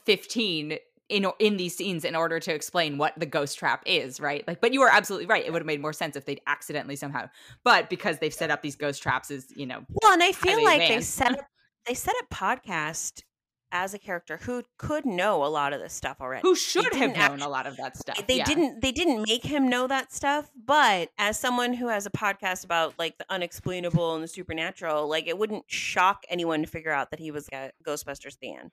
15 0.04 0.78
in 1.08 1.26
in 1.38 1.56
these 1.56 1.74
scenes 1.74 2.04
in 2.04 2.14
order 2.14 2.38
to 2.38 2.52
explain 2.52 2.98
what 2.98 3.14
the 3.18 3.26
ghost 3.26 3.58
trap 3.58 3.82
is, 3.86 4.20
right? 4.20 4.46
Like, 4.46 4.60
but 4.60 4.72
you 4.72 4.82
are 4.82 4.90
absolutely 4.90 5.26
right. 5.26 5.44
It 5.44 5.52
would 5.52 5.62
have 5.62 5.66
made 5.66 5.80
more 5.80 5.92
sense 5.94 6.16
if 6.16 6.26
they'd 6.26 6.40
accidentally 6.46 6.96
somehow. 6.96 7.30
But 7.64 7.88
because 7.88 8.18
they've 8.18 8.34
set 8.34 8.50
up 8.50 8.60
these 8.62 8.76
ghost 8.76 9.02
traps 9.02 9.30
as, 9.30 9.46
you 9.56 9.66
know, 9.66 9.84
Well, 10.02 10.12
and 10.12 10.22
I 10.22 10.32
feel 10.32 10.62
like 10.62 10.80
they 10.80 10.84
advanced. 10.86 11.14
set 11.14 11.32
up 11.32 11.46
they 11.86 11.94
set 11.94 12.14
up 12.20 12.28
podcast 12.28 13.22
as 13.72 13.92
a 13.94 13.98
character 13.98 14.38
who 14.38 14.62
could 14.78 15.04
know 15.04 15.44
a 15.44 15.46
lot 15.48 15.72
of 15.72 15.80
this 15.80 15.92
stuff 15.92 16.18
already. 16.20 16.42
who 16.42 16.54
should 16.54 16.92
have 16.94 17.10
known 17.10 17.16
actu- 17.16 17.46
a 17.46 17.48
lot 17.48 17.66
of 17.66 17.76
that 17.76 17.96
stuff. 17.96 18.26
they 18.26 18.36
Yeah. 18.38 18.44
didn't 18.44 18.80
they 18.80 18.92
didn't 18.92 19.22
make 19.28 19.44
him 19.44 19.68
know 19.68 19.86
that 19.86 20.12
stuff 20.12 20.50
but 20.56 21.10
as 21.18 21.38
someone 21.38 21.74
who 21.74 21.88
has 21.88 22.06
a 22.06 22.10
podcast 22.10 22.64
about 22.64 22.98
like 22.98 23.18
the 23.18 23.26
unexplainable 23.28 24.14
and 24.14 24.24
the 24.24 24.28
supernatural 24.28 25.08
like 25.08 25.26
it 25.26 25.36
wouldn't 25.38 25.64
shock 25.70 26.24
anyone 26.28 26.62
to 26.62 26.68
figure 26.68 26.92
out 26.92 27.10
that 27.10 27.20
he 27.20 27.30
was 27.30 27.48
a 27.52 27.70
ghostbusters 27.86 28.38
fan 28.38 28.70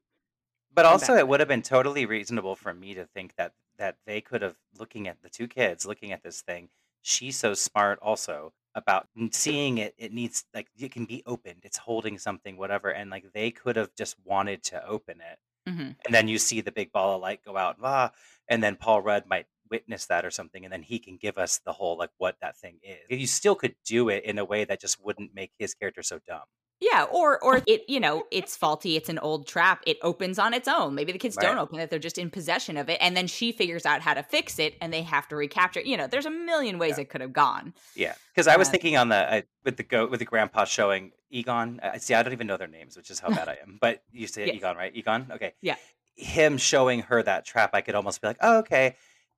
but 0.73 0.85
also 0.85 1.13
back. 1.13 1.19
it 1.19 1.27
would 1.27 1.39
have 1.39 1.49
been 1.49 1.61
totally 1.61 2.05
reasonable 2.05 2.55
for 2.55 2.73
me 2.73 2.93
to 2.93 3.05
think 3.05 3.35
that 3.35 3.53
that 3.77 3.97
they 4.05 4.21
could 4.21 4.41
have 4.41 4.55
looking 4.79 5.07
at 5.07 5.21
the 5.21 5.29
two 5.29 5.47
kids 5.47 5.85
looking 5.85 6.11
at 6.11 6.23
this 6.23 6.41
thing 6.41 6.69
she's 7.01 7.37
so 7.37 7.53
smart 7.53 7.99
also 8.01 8.53
about 8.75 9.07
seeing 9.31 9.77
it 9.79 9.95
it 9.97 10.13
needs 10.13 10.45
like 10.53 10.69
it 10.77 10.91
can 10.91 11.05
be 11.05 11.23
opened 11.25 11.61
it's 11.63 11.77
holding 11.77 12.17
something 12.19 12.57
whatever 12.57 12.91
and 12.91 13.09
like 13.09 13.31
they 13.33 13.49
could 13.51 13.75
have 13.77 13.95
just 13.95 14.17
wanted 14.25 14.63
to 14.63 14.85
open 14.85 15.21
it 15.21 15.39
Mhm. 15.67 15.95
and 16.05 16.13
then 16.13 16.27
you 16.27 16.37
see 16.37 16.61
the 16.61 16.71
big 16.71 16.91
ball 16.91 17.15
of 17.15 17.21
light 17.21 17.43
go 17.43 17.57
out 17.57 17.77
ah, 17.81 18.11
and 18.47 18.63
then 18.63 18.75
paul 18.75 19.01
rudd 19.01 19.25
might 19.27 19.47
witness 19.71 20.05
that 20.05 20.23
or 20.23 20.29
something, 20.31 20.63
and 20.63 20.71
then 20.71 20.83
he 20.83 20.99
can 20.99 21.17
give 21.17 21.39
us 21.39 21.59
the 21.65 21.73
whole 21.73 21.97
like 21.97 22.11
what 22.17 22.37
that 22.41 22.55
thing 22.55 22.79
is. 22.83 22.99
You 23.09 23.25
still 23.27 23.55
could 23.55 23.75
do 23.83 24.09
it 24.09 24.23
in 24.23 24.37
a 24.37 24.45
way 24.45 24.63
that 24.63 24.79
just 24.79 25.03
wouldn't 25.03 25.33
make 25.33 25.53
his 25.57 25.73
character 25.73 26.03
so 26.03 26.19
dumb. 26.19 26.45
Yeah, 26.91 27.03
or 27.11 27.41
or 27.43 27.61
it 27.67 27.83
you 27.87 27.99
know 27.99 28.25
it's 28.31 28.55
faulty. 28.55 28.95
It's 28.95 29.09
an 29.09 29.19
old 29.19 29.47
trap. 29.47 29.81
It 29.87 29.97
opens 30.01 30.37
on 30.39 30.53
its 30.53 30.67
own. 30.67 30.93
Maybe 30.95 31.11
the 31.11 31.17
kids 31.19 31.35
don't 31.35 31.57
open 31.57 31.79
it; 31.79 31.89
they're 31.89 31.99
just 31.99 32.17
in 32.17 32.29
possession 32.29 32.77
of 32.77 32.89
it, 32.89 32.97
and 33.01 33.15
then 33.17 33.27
she 33.27 33.51
figures 33.51 33.85
out 33.85 34.01
how 34.01 34.13
to 34.13 34.23
fix 34.23 34.59
it, 34.59 34.75
and 34.81 34.91
they 34.93 35.01
have 35.01 35.27
to 35.29 35.35
recapture. 35.35 35.79
it. 35.79 35.85
You 35.85 35.97
know, 35.97 36.07
there's 36.07 36.25
a 36.25 36.31
million 36.31 36.77
ways 36.77 36.97
Yeah. 36.97 37.01
it 37.03 37.09
could 37.09 37.21
have 37.21 37.33
gone. 37.33 37.73
Yeah, 37.95 38.13
because 38.33 38.47
I 38.47 38.57
was 38.57 38.67
Uh, 38.67 38.71
thinking 38.71 38.97
on 38.97 39.09
the 39.09 39.15
uh, 39.35 39.41
with 39.63 39.77
the 39.77 39.83
go 39.83 40.05
with 40.07 40.19
the 40.19 40.25
grandpa 40.25 40.65
showing 40.65 41.11
Egon. 41.29 41.79
I 41.81 41.97
see. 41.97 42.13
I 42.13 42.21
don't 42.23 42.33
even 42.33 42.47
know 42.47 42.57
their 42.57 42.67
names, 42.67 42.95
which 42.97 43.09
is 43.09 43.19
how 43.19 43.29
bad 43.29 43.47
I 43.49 43.57
am. 43.61 43.77
But 43.81 44.03
you 44.11 44.27
say 44.27 44.45
Yes. 44.47 44.55
Egon, 44.57 44.77
right? 44.77 44.95
Egon. 44.95 45.27
Okay. 45.31 45.53
Yeah. 45.61 45.75
Him 46.17 46.57
showing 46.57 47.01
her 47.01 47.21
that 47.23 47.45
trap, 47.45 47.71
I 47.73 47.81
could 47.81 47.95
almost 47.95 48.21
be 48.21 48.27
like, 48.27 48.37
oh, 48.41 48.59
okay. 48.59 48.95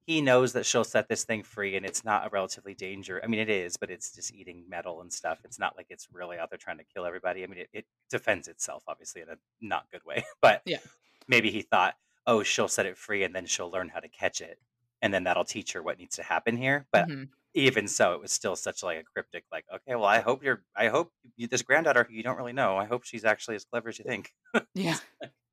He 0.08 0.22
knows 0.22 0.54
that 0.54 0.66
she'll 0.66 0.86
set 0.86 1.10
this 1.10 1.26
thing 1.26 1.44
free, 1.44 1.76
and 1.76 1.86
it's 1.86 2.06
not 2.06 2.26
a 2.26 2.30
relatively 2.30 2.74
danger. 2.74 3.22
I 3.24 3.28
mean, 3.28 3.42
it 3.42 3.50
is, 3.50 3.76
but 3.78 3.92
it's 3.92 4.16
just 4.16 4.34
eating 4.34 4.68
metal 4.70 5.02
and 5.02 5.12
stuff. 5.12 5.42
It's 5.44 5.60
not 5.60 5.76
like 5.76 5.88
it's 5.90 6.08
really 6.12 6.38
out 6.40 6.50
there 6.50 6.58
trying 6.58 6.78
to 6.78 6.86
kill 6.86 7.06
everybody. 7.06 7.44
I 7.44 7.48
mean, 7.48 7.60
it, 7.60 7.70
it 7.74 7.86
defends 8.10 8.48
itself, 8.48 8.84
obviously, 8.88 9.22
in 9.22 9.30
a 9.30 9.38
not 9.62 9.92
good 9.92 10.04
way. 10.06 10.24
But 10.42 10.64
Yeah. 10.66 10.80
maybe 11.28 11.52
he 11.52 11.62
thought, 11.64 11.96
oh, 12.28 12.44
she'll 12.44 12.68
set 12.70 12.86
it 12.88 12.98
free, 12.98 13.24
and 13.24 13.36
then 13.36 13.46
she'll 13.48 13.72
learn 13.72 13.90
how 13.90 14.00
to 14.02 14.10
catch 14.10 14.42
it, 14.42 14.60
and 15.02 15.14
then 15.14 15.26
that'll 15.26 15.46
teach 15.46 15.74
her 15.74 15.84
what 15.84 16.00
needs 16.00 16.18
to 16.18 16.24
happen 16.24 16.58
here. 16.58 16.88
But 16.92 17.10
Mhm. 17.10 17.32
even 17.56 17.88
so, 17.88 18.14
it 18.14 18.22
was 18.22 18.32
still 18.34 18.56
such 18.56 18.84
like 18.84 19.00
a 19.00 19.04
cryptic, 19.04 19.46
like, 19.52 19.66
okay, 19.74 19.96
well, 19.96 20.06
I 20.06 20.20
hope 20.22 20.44
you're, 20.44 20.66
I 20.76 20.88
hope 20.90 21.14
you, 21.38 21.48
this 21.48 21.64
granddaughter 21.64 22.06
who 22.06 22.14
you 22.16 22.24
don't 22.24 22.38
really 22.38 22.54
know, 22.54 22.78
I 22.78 22.86
hope 22.86 23.04
she's 23.06 23.26
actually 23.26 23.56
as 23.58 23.66
clever 23.66 23.90
as 23.90 24.00
you 24.00 24.06
think. 24.06 24.34
Yeah, 24.74 25.00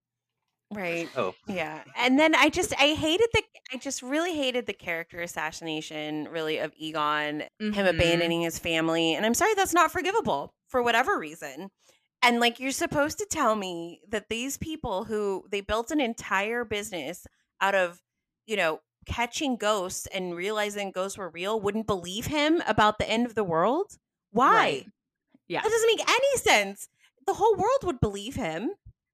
Right. 0.75 1.09
Oh, 1.17 1.35
Yeah. 1.47 1.83
And 1.97 2.19
then 2.19 2.35
I 2.35 2.49
just 2.51 2.73
I 2.79 2.95
hated 2.95 3.29
the 3.33 3.43
I 3.73 3.77
just 3.79 4.03
really 4.03 4.35
hated 4.37 4.67
the 4.67 4.73
character 4.73 5.21
assassination 5.21 6.29
really 6.31 6.59
of 6.59 6.73
Egon, 6.77 7.41
him 7.61 7.73
Mhm. 7.73 7.89
abandoning 7.89 8.43
his 8.43 8.59
family. 8.59 9.15
And 9.15 9.25
I'm 9.25 9.35
sorry 9.35 9.55
that's 9.55 9.75
not 9.75 9.91
forgivable 9.93 10.53
for 10.69 10.83
whatever 10.83 11.19
reason. 11.19 11.71
And 12.23 12.41
like 12.41 12.59
you're 12.61 12.71
supposed 12.73 13.19
to 13.19 13.27
tell 13.27 13.55
me 13.57 14.01
that 14.09 14.29
these 14.29 14.57
people 14.59 15.05
who 15.05 15.45
they 15.51 15.61
built 15.61 15.91
an 15.91 16.01
entire 16.01 16.65
business 16.65 17.27
out 17.61 17.75
of, 17.75 18.01
you 18.47 18.57
know, 18.57 18.81
catching 19.07 19.57
ghosts 19.57 20.07
and 20.07 20.35
realizing 20.35 20.91
ghosts 20.91 21.19
were 21.19 21.29
real 21.29 21.61
wouldn't 21.61 21.87
believe 21.87 22.27
him 22.27 22.63
about 22.67 22.99
the 22.99 23.09
end 23.09 23.27
of 23.27 23.35
the 23.35 23.45
world? 23.45 23.99
Why? 24.31 24.55
Right. 24.55 24.87
Yeah. 25.49 25.61
That 25.63 25.71
doesn't 25.71 25.97
make 25.97 26.09
any 26.09 26.37
sense. 26.39 26.89
The 27.27 27.35
whole 27.35 27.55
world 27.55 27.85
would 27.85 28.01
believe 28.01 28.35
him, 28.35 28.71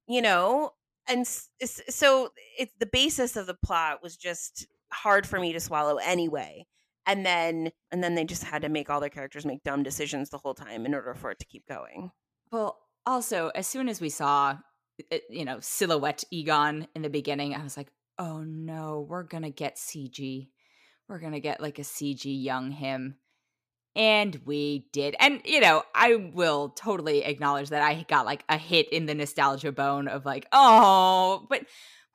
you 0.07 0.21
know? 0.21 0.73
And 1.11 1.27
so 1.27 2.29
it's 2.57 2.73
the 2.79 2.85
basis 2.85 3.35
of 3.35 3.45
the 3.45 3.53
plot 3.53 4.01
was 4.01 4.15
just 4.15 4.65
hard 4.93 5.27
for 5.27 5.39
me 5.39 5.51
to 5.51 5.59
swallow 5.59 5.97
anyway. 5.97 6.67
And 7.05 7.25
then 7.25 7.71
and 7.91 8.01
then 8.01 8.15
they 8.15 8.23
just 8.23 8.45
had 8.45 8.61
to 8.61 8.69
make 8.69 8.89
all 8.89 9.01
their 9.01 9.09
characters 9.09 9.45
make 9.45 9.63
dumb 9.63 9.83
decisions 9.83 10.29
the 10.29 10.37
whole 10.37 10.53
time 10.53 10.85
in 10.85 10.93
order 10.93 11.13
for 11.13 11.31
it 11.31 11.39
to 11.39 11.45
keep 11.45 11.67
going. 11.67 12.11
Well, 12.51 12.77
also, 13.05 13.51
as 13.55 13.67
soon 13.67 13.89
as 13.89 13.99
we 13.99 14.09
saw, 14.09 14.57
uh, 15.11 15.17
you 15.29 15.43
know, 15.43 15.59
silhouette 15.59 16.23
Egon 16.31 16.87
in 16.95 17.01
the 17.01 17.09
beginning, 17.09 17.55
I 17.55 17.63
was 17.63 17.75
like, 17.75 17.91
oh 18.17 18.43
no, 18.43 19.05
we're 19.09 19.23
gonna 19.23 19.49
get 19.49 19.75
CG. 19.75 20.47
We're 21.09 21.19
gonna 21.19 21.41
get 21.41 21.59
like 21.59 21.79
a 21.79 21.83
CG 21.83 22.23
young 22.23 22.71
him. 22.71 23.17
And 23.95 24.39
we 24.45 24.87
did. 24.93 25.15
And, 25.19 25.41
you 25.43 25.59
know, 25.59 25.83
I 25.93 26.15
will 26.15 26.69
totally 26.69 27.23
acknowledge 27.23 27.69
that 27.69 27.81
I 27.81 28.05
got 28.07 28.25
like 28.25 28.43
a 28.47 28.57
hit 28.57 28.89
in 28.89 29.05
the 29.05 29.15
nostalgia 29.15 29.71
bone 29.71 30.07
of 30.07 30.25
like, 30.25 30.47
oh, 30.51 31.45
but 31.49 31.65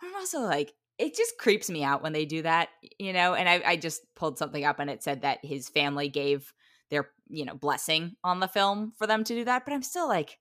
I'm 0.03 0.15
also 0.15 0.41
like, 0.41 0.73
it 0.99 1.15
just 1.15 1.37
creeps 1.39 1.69
me 1.69 1.85
out 1.85 2.03
when 2.03 2.15
they 2.15 2.25
do 2.25 2.43
that, 2.43 2.71
you 2.99 3.13
know? 3.13 3.35
And 3.35 3.49
I, 3.49 3.63
I 3.67 3.77
just 3.77 4.03
pulled 4.15 4.39
something 4.39 4.65
up 4.65 4.79
and 4.79 4.89
it 4.89 5.03
said 5.03 5.23
that 5.23 5.45
his 5.45 5.69
family 5.69 6.09
gave 6.09 6.53
their, 6.89 7.11
you 7.29 7.45
know, 7.45 7.55
blessing 7.55 8.17
on 8.25 8.41
the 8.41 8.49
film 8.49 8.93
for 8.97 9.07
them 9.07 9.23
to 9.25 9.35
do 9.35 9.45
that. 9.45 9.65
But 9.67 9.75
I'm 9.75 9.83
still 9.83 10.09
like, 10.09 10.39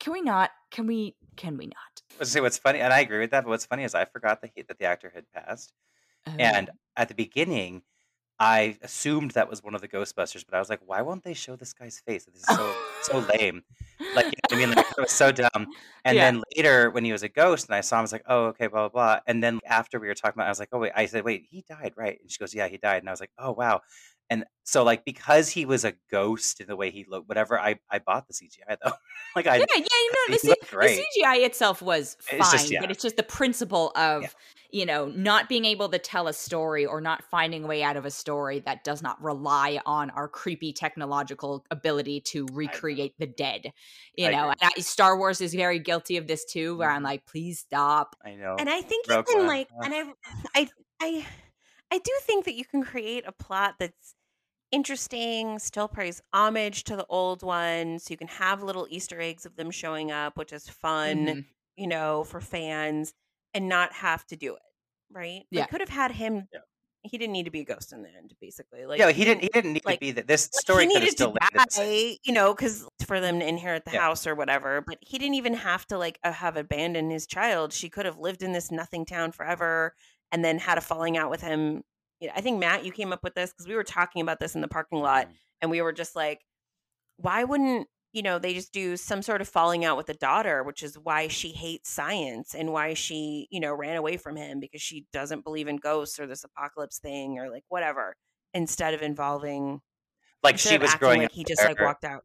can 0.00 0.12
we 0.12 0.20
not? 0.20 0.50
Can 0.70 0.86
we? 0.86 1.16
Can 1.36 1.56
we 1.56 1.66
not? 1.66 1.94
let's 2.18 2.30
see 2.30 2.40
what's 2.40 2.58
funny, 2.58 2.80
and 2.80 2.92
I 2.92 3.00
agree 3.00 3.20
with 3.20 3.30
that. 3.30 3.44
But 3.44 3.50
what's 3.50 3.66
funny 3.66 3.84
is 3.84 3.94
I 3.94 4.04
forgot 4.04 4.40
that 4.42 4.50
he, 4.54 4.62
that 4.62 4.78
the 4.78 4.84
actor 4.84 5.10
had 5.14 5.24
passed, 5.32 5.72
and 6.26 6.70
Um, 6.70 6.76
at 6.96 7.08
the 7.08 7.14
beginning, 7.14 7.82
I 8.40 8.76
assumed 8.82 9.32
that 9.32 9.48
was 9.48 9.62
one 9.62 9.74
of 9.74 9.80
the 9.80 9.88
Ghostbusters, 9.88 10.44
but 10.44 10.54
I 10.56 10.58
was 10.58 10.68
like, 10.68 10.80
why 10.84 11.02
won't 11.02 11.22
they 11.22 11.34
show 11.34 11.54
this 11.56 11.72
guy's 11.72 12.00
face? 12.00 12.24
This 12.24 12.36
is 12.42 12.44
so 12.56 12.74
so 13.02 13.18
lame. 13.38 13.62
Like, 14.16 14.26
you 14.26 14.32
know 14.50 14.56
I 14.56 14.56
mean, 14.66 14.70
like, 14.74 14.86
it 14.98 15.00
was 15.00 15.12
so 15.12 15.30
dumb. 15.30 15.48
And 16.04 16.16
Yeah. 16.16 16.30
then 16.30 16.42
later, 16.56 16.90
when 16.90 17.04
he 17.04 17.12
was 17.12 17.22
a 17.22 17.28
ghost, 17.28 17.66
and 17.68 17.74
I 17.76 17.80
saw 17.80 17.96
him, 17.96 18.00
I 18.00 18.02
was 18.02 18.12
like, 18.12 18.24
oh, 18.28 18.44
okay, 18.46 18.66
blah 18.66 18.88
blah 18.88 19.14
blah. 19.14 19.20
And 19.26 19.42
then 19.42 19.60
after 19.66 20.00
we 20.00 20.08
were 20.08 20.14
talking 20.14 20.34
about, 20.36 20.44
it, 20.44 20.48
I 20.48 20.50
was 20.50 20.58
like, 20.60 20.70
oh 20.72 20.78
wait, 20.80 20.92
I 20.96 21.06
said, 21.06 21.24
wait, 21.24 21.46
he 21.48 21.64
died, 21.68 21.92
right? 21.96 22.18
And 22.20 22.30
she 22.30 22.38
goes, 22.38 22.54
yeah, 22.54 22.66
he 22.68 22.76
died. 22.76 22.98
And 23.02 23.08
I 23.08 23.12
was 23.12 23.20
like, 23.20 23.30
oh 23.38 23.52
wow. 23.52 23.80
And 24.30 24.44
so 24.64 24.82
like 24.84 25.04
because 25.04 25.50
he 25.50 25.66
was 25.66 25.84
a 25.84 25.92
ghost 26.10 26.60
in 26.60 26.66
the 26.66 26.74
way 26.76 26.90
he 26.90 27.04
looked, 27.08 27.28
whatever, 27.28 27.60
I 27.60 27.78
I 27.90 27.98
bought 28.00 28.26
the 28.26 28.32
CGI 28.34 28.76
though. 28.82 28.92
like 29.36 29.46
I 29.46 29.56
yeah, 29.58 29.64
yeah, 29.76 29.76
you 29.76 30.12
know, 30.28 30.34
the, 30.34 30.38
C- 30.38 30.54
the. 30.70 31.04
CGI 31.22 31.44
itself 31.46 31.82
was 31.82 32.16
fine, 32.20 32.40
It's 32.40 32.50
just- 32.52 32.70
yeah. 32.70 32.80
but 32.80 32.90
it's 32.90 33.02
just 33.02 33.16
the 33.16 33.22
principle 33.22 33.92
of, 33.94 34.22
Yeah. 34.22 34.28
You 34.74 34.84
know, 34.84 35.06
not 35.10 35.48
being 35.48 35.64
able 35.64 35.88
to 35.88 35.98
tell 36.00 36.28
a 36.28 36.32
story 36.32 36.84
or 36.84 37.00
not 37.00 37.22
finding 37.24 37.64
a 37.64 37.66
way 37.68 37.82
out 37.84 37.96
of 37.96 38.04
a 38.04 38.10
story 38.10 38.58
that 38.60 38.84
does 38.84 39.02
not 39.02 39.22
rely 39.22 39.80
on 39.86 40.10
our 40.10 40.28
creepy 40.28 40.72
technological 40.72 41.64
ability 41.70 42.20
to 42.22 42.50
recreate 42.52 43.14
the 43.18 43.26
dead. 43.26 43.72
You 44.16 44.28
I 44.28 44.30
know, 44.30 44.50
agree. 44.50 44.54
and 44.60 44.70
I, 44.76 44.80
Star 44.80 45.16
Wars 45.16 45.40
is 45.40 45.54
very 45.54 45.78
guilty 45.78 46.16
of 46.16 46.26
this 46.26 46.44
too, 46.44 46.76
where 46.76 46.90
I'm 46.90 47.02
Mhm. 47.02 47.04
like, 47.04 47.24
please 47.26 47.60
stop. 47.60 48.16
I 48.24 48.34
know. 48.34 48.58
And 48.58 48.70
I 48.70 48.82
think 48.82 49.06
Rogue 49.06 49.26
you 49.28 49.34
can 49.36 49.46
One, 49.46 49.46
like 49.46 49.68
and 49.82 49.94
I 49.94 50.12
I 50.54 50.68
I 51.00 51.26
I 51.92 51.98
do 51.98 52.12
think 52.22 52.44
that 52.46 52.54
you 52.54 52.64
can 52.64 52.82
create 52.84 53.24
a 53.26 53.32
plot 53.32 53.76
that's 53.78 54.14
interesting, 54.72 55.58
still 55.60 55.88
pays 55.88 56.22
homage 56.32 56.84
to 56.86 56.96
the 56.96 57.06
old 57.08 57.42
ones. 57.42 58.10
You 58.10 58.16
can 58.18 58.28
have 58.28 58.62
little 58.62 58.86
Easter 58.90 59.20
eggs 59.20 59.46
of 59.46 59.56
them 59.56 59.70
showing 59.70 60.12
up, 60.12 60.36
which 60.38 60.52
is 60.52 60.68
fun. 60.68 61.34
Mhm. 61.34 61.54
you 61.76 61.86
know, 61.88 62.24
for 62.24 62.40
fans 62.40 63.14
and 63.54 63.68
not 63.68 63.92
have 63.92 64.26
to 64.26 64.36
do 64.36 64.54
it, 64.54 64.62
right? 65.12 65.42
Yeah. 65.50 65.66
Could 65.66 65.80
have 65.80 65.88
had 65.88 66.12
him. 66.12 66.48
Yeah. 66.52 66.60
He 67.06 67.18
didn't 67.18 67.34
need 67.34 67.44
to 67.44 67.50
be 67.50 67.60
a 67.60 67.64
ghost 67.66 67.92
in 67.92 68.02
the 68.02 68.08
end, 68.08 68.34
basically. 68.40 68.86
Like 68.86 68.98
yeah, 68.98 69.10
he 69.10 69.24
didn't. 69.26 69.42
He 69.42 69.48
didn't 69.48 69.74
need 69.74 69.84
like- 69.84 69.96
to 69.96 70.00
be 70.00 70.10
that. 70.12 70.26
This 70.26 70.48
like, 70.54 70.60
story 70.62 70.86
he 70.86 70.92
could 70.94 71.02
have 71.02 71.10
still 71.10 71.32
to 71.32 71.38
landed 71.38 71.68
the 71.68 71.70
same. 71.74 72.12
die, 72.14 72.18
you 72.24 72.32
know, 72.32 72.54
because 72.54 72.86
for 73.06 73.20
them 73.20 73.40
to 73.40 73.46
inherit 73.46 73.84
the 73.84 73.92
Yeah. 73.92 74.00
house 74.00 74.26
or 74.26 74.34
whatever. 74.34 74.80
But 74.80 74.98
he 75.02 75.18
didn't 75.18 75.34
even 75.34 75.52
have 75.54 75.86
to 75.88 75.98
like 75.98 76.18
uh, 76.24 76.32
have 76.32 76.56
abandoned 76.56 77.12
his 77.12 77.26
child. 77.26 77.74
She 77.74 77.90
could 77.90 78.06
have 78.06 78.18
lived 78.18 78.42
in 78.42 78.52
this 78.52 78.70
nothing 78.70 79.04
town 79.04 79.32
forever, 79.32 79.94
and 80.32 80.42
then 80.42 80.58
had 80.58 80.78
a 80.78 80.80
falling 80.80 81.18
out 81.18 81.30
with 81.30 81.42
him. 81.42 81.82
I 82.34 82.40
think 82.40 82.58
Matt, 82.58 82.86
you 82.86 82.92
came 82.92 83.12
up 83.12 83.22
with 83.22 83.34
this 83.34 83.52
because 83.52 83.68
we 83.68 83.74
were 83.74 83.84
talking 83.84 84.22
about 84.22 84.40
this 84.40 84.54
in 84.54 84.62
the 84.62 84.68
parking 84.68 85.00
lot, 85.00 85.26
Mhm. 85.28 85.32
and 85.60 85.70
we 85.70 85.82
were 85.82 85.92
just 85.92 86.16
like, 86.16 86.40
why 87.18 87.44
wouldn't 87.44 87.86
you 88.14 88.22
know 88.22 88.38
they 88.38 88.54
just 88.54 88.72
do 88.72 88.96
some 88.96 89.20
sort 89.20 89.40
of 89.42 89.48
falling 89.48 89.84
out 89.84 89.96
with 89.98 90.06
the 90.06 90.14
daughter 90.14 90.62
which 90.62 90.82
is 90.82 90.96
why 90.98 91.28
she 91.28 91.50
hates 91.50 91.90
science 91.90 92.54
and 92.54 92.72
why 92.72 92.94
she 92.94 93.48
you 93.50 93.60
know 93.60 93.74
ran 93.74 93.96
away 93.96 94.16
from 94.16 94.36
him 94.36 94.60
because 94.60 94.80
she 94.80 95.04
doesn't 95.12 95.44
believe 95.44 95.68
in 95.68 95.76
ghosts 95.76 96.18
or 96.18 96.26
this 96.26 96.44
apocalypse 96.44 96.98
thing 96.98 97.38
or 97.38 97.50
like 97.50 97.64
whatever 97.68 98.16
instead 98.54 98.94
of 98.94 99.02
involving 99.02 99.80
Like 100.42 100.58
she 100.58 100.78
was 100.78 100.94
growing 100.94 101.18
like 101.20 101.26
up 101.26 101.32
he 101.32 101.44
just 101.44 101.62
like 101.62 101.80
walked 101.80 102.04
out 102.04 102.22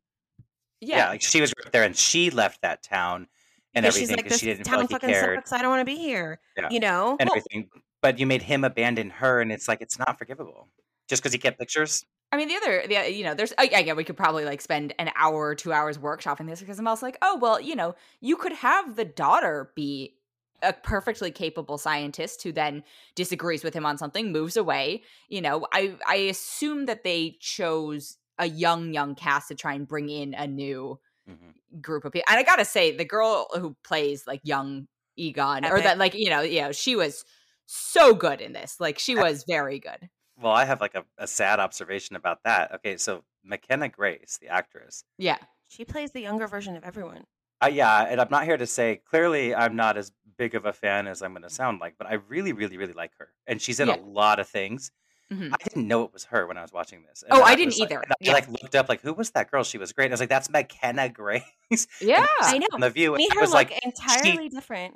Yeah. 0.79 0.97
Yeah. 0.97 1.09
like 1.09 1.21
she 1.21 1.41
was 1.41 1.51
right 1.61 1.71
there, 1.73 1.83
and 1.83 1.97
she 1.97 2.29
left 2.29 2.61
that 2.61 2.83
town 2.83 3.27
and 3.73 3.83
because 3.83 3.97
everything 3.97 4.01
she's 4.01 4.09
like 4.15 4.23
because 4.23 4.39
she 4.39 4.45
didn't 4.45 4.65
feel 4.65 4.71
town 4.71 4.79
like 4.81 4.89
he 4.89 4.93
fucking 4.93 5.09
cared 5.09 5.37
sucks 5.37 5.51
i 5.53 5.61
don't 5.61 5.69
want 5.71 5.81
to 5.81 5.85
be 5.85 5.97
here 5.97 6.39
Yeah. 6.57 6.69
you 6.71 6.79
know 6.79 7.17
and 7.19 7.27
Well- 7.29 7.37
everything. 7.37 7.69
But 8.01 8.17
you 8.17 8.25
made 8.25 8.41
him 8.43 8.63
abandon 8.63 9.09
her, 9.09 9.41
and 9.41 9.51
it's 9.51 9.67
like 9.67 9.81
it's 9.81 9.99
not 9.99 10.17
forgivable 10.17 10.69
just 11.09 11.21
because 11.21 11.33
he 11.33 11.37
kept 11.37 11.59
pictures. 11.59 12.05
I 12.31 12.37
mean, 12.37 12.47
the 12.47 12.55
other, 12.55 12.83
the 12.87 13.11
you 13.11 13.23
know, 13.23 13.33
there's 13.33 13.53
uh, 13.57 13.67
again, 13.73 13.95
we 13.95 14.03
could 14.03 14.17
probably 14.17 14.45
like 14.45 14.61
spend 14.61 14.93
an 14.99 15.11
hour 15.15 15.47
or 15.47 15.55
two 15.55 15.73
hours 15.73 15.97
workshopping 15.97 16.47
this 16.47 16.59
because 16.59 16.77
I'm 16.77 16.87
also 16.87 17.05
like, 17.05 17.17
oh 17.21 17.37
well, 17.37 17.59
you 17.59 17.75
know, 17.75 17.95
you 18.21 18.35
could 18.35 18.53
have 18.53 18.95
the 18.95 19.05
daughter 19.05 19.71
be 19.75 20.15
a 20.61 20.73
perfectly 20.73 21.31
capable 21.31 21.77
scientist 21.77 22.43
who 22.43 22.51
then 22.51 22.83
disagrees 23.15 23.63
with 23.63 23.73
him 23.73 23.85
on 23.85 23.97
something, 23.97 24.31
moves 24.31 24.57
away. 24.57 25.03
You 25.27 25.41
know, 25.41 25.65
I 25.73 25.97
I 26.07 26.15
assume 26.15 26.85
that 26.85 27.03
they 27.03 27.37
chose 27.39 28.17
a 28.37 28.45
young 28.47 28.93
young 28.93 29.15
cast 29.15 29.47
to 29.47 29.55
try 29.55 29.73
and 29.73 29.87
bring 29.87 30.09
in 30.09 30.33
a 30.35 30.45
new 30.47 30.99
Mhm. 31.25 31.59
group 31.81 32.05
of 32.05 32.13
people. 32.13 32.25
And 32.29 32.39
I 32.39 32.43
gotta 32.43 32.65
say, 32.65 32.95
the 32.95 33.05
girl 33.05 33.47
who 33.55 33.75
plays 33.83 34.27
like 34.27 34.41
young 34.43 34.87
Egon, 35.17 35.65
or 35.65 35.81
that 35.81 35.97
like 35.99 36.13
you 36.15 36.29
know, 36.29 36.41
you 36.41 36.61
know, 36.61 36.71
she 36.71 36.95
was 36.95 37.25
so 37.67 38.15
good 38.15 38.41
in 38.41 38.53
this. 38.53 38.79
Like 38.79 38.99
she 38.99 39.15
was 39.15 39.45
very 39.47 39.79
good. 39.79 40.09
Well, 40.41 40.53
I 40.53 40.65
have 40.65 40.81
like 40.81 40.95
a, 40.95 41.03
a 41.17 41.27
sad 41.27 41.59
observation 41.59 42.15
about 42.15 42.43
that. 42.43 42.73
Okay, 42.75 42.97
so 42.97 43.23
McKenna 43.43 43.89
Grace, 43.89 44.37
the 44.41 44.47
actress. 44.47 45.03
Yeah. 45.17 45.37
she 45.67 45.85
plays 45.85 46.11
the 46.11 46.21
younger 46.21 46.47
version 46.47 46.75
of 46.75 46.83
everyone 46.83 47.25
Uh, 47.63 47.69
yeah, 47.71 48.05
and 48.09 48.19
I'm 48.21 48.29
not 48.31 48.45
here 48.45 48.57
to 48.57 48.65
say 48.67 49.01
clearly 49.09 49.53
I'm 49.53 49.75
not 49.75 49.97
as 49.97 50.11
big 50.37 50.55
of 50.55 50.65
a 50.65 50.71
fan 50.73 51.07
as 51.07 51.21
I'm 51.21 51.31
going 51.33 51.43
to 51.43 51.49
sound 51.49 51.79
like, 51.81 51.95
but 51.97 52.07
I 52.07 52.13
really, 52.29 52.53
really, 52.53 52.77
really 52.77 52.93
like 52.93 53.11
her, 53.19 53.29
and 53.47 53.61
she's 53.61 53.79
in 53.79 53.87
Yeah. 53.89 53.97
a 53.97 54.01
lot 54.01 54.39
of 54.39 54.47
things. 54.47 54.91
Mhm. 55.31 55.51
I 55.53 55.57
didn't 55.63 55.87
know 55.87 56.03
it 56.05 56.11
was 56.13 56.23
her 56.25 56.47
when 56.47 56.57
I 56.57 56.63
was 56.63 56.71
watching 56.73 57.03
this. 57.07 57.21
and 57.21 57.31
Oh, 57.33 57.37
then 57.37 57.47
I 57.47 57.55
didn't 57.55 57.77
like- 57.77 57.91
either. 57.91 58.01
and 58.01 58.29
I 58.29 58.33
like 58.33 58.47
looked 58.47 58.73
up 58.75 58.89
like 58.89 59.01
who 59.01 59.13
was 59.13 59.29
that 59.31 59.51
girl? 59.51 59.63
She 59.63 59.77
was 59.77 59.93
great. 59.93 60.05
And 60.05 60.13
I 60.13 60.15
was 60.15 60.19
like, 60.21 60.29
that's 60.29 60.49
McKenna 60.49 61.07
Grace. 61.09 61.43
Yeah. 62.01 62.25
I 62.41 62.57
know. 62.61 62.65
on 62.73 62.79
the 62.79 62.89
View. 62.89 63.13
and 63.13 63.17
made 63.21 63.31
I 63.31 63.35
her 63.35 63.41
was 63.41 63.51
look 63.51 63.69
like, 63.69 63.85
entirely 63.85 64.49
different 64.49 64.95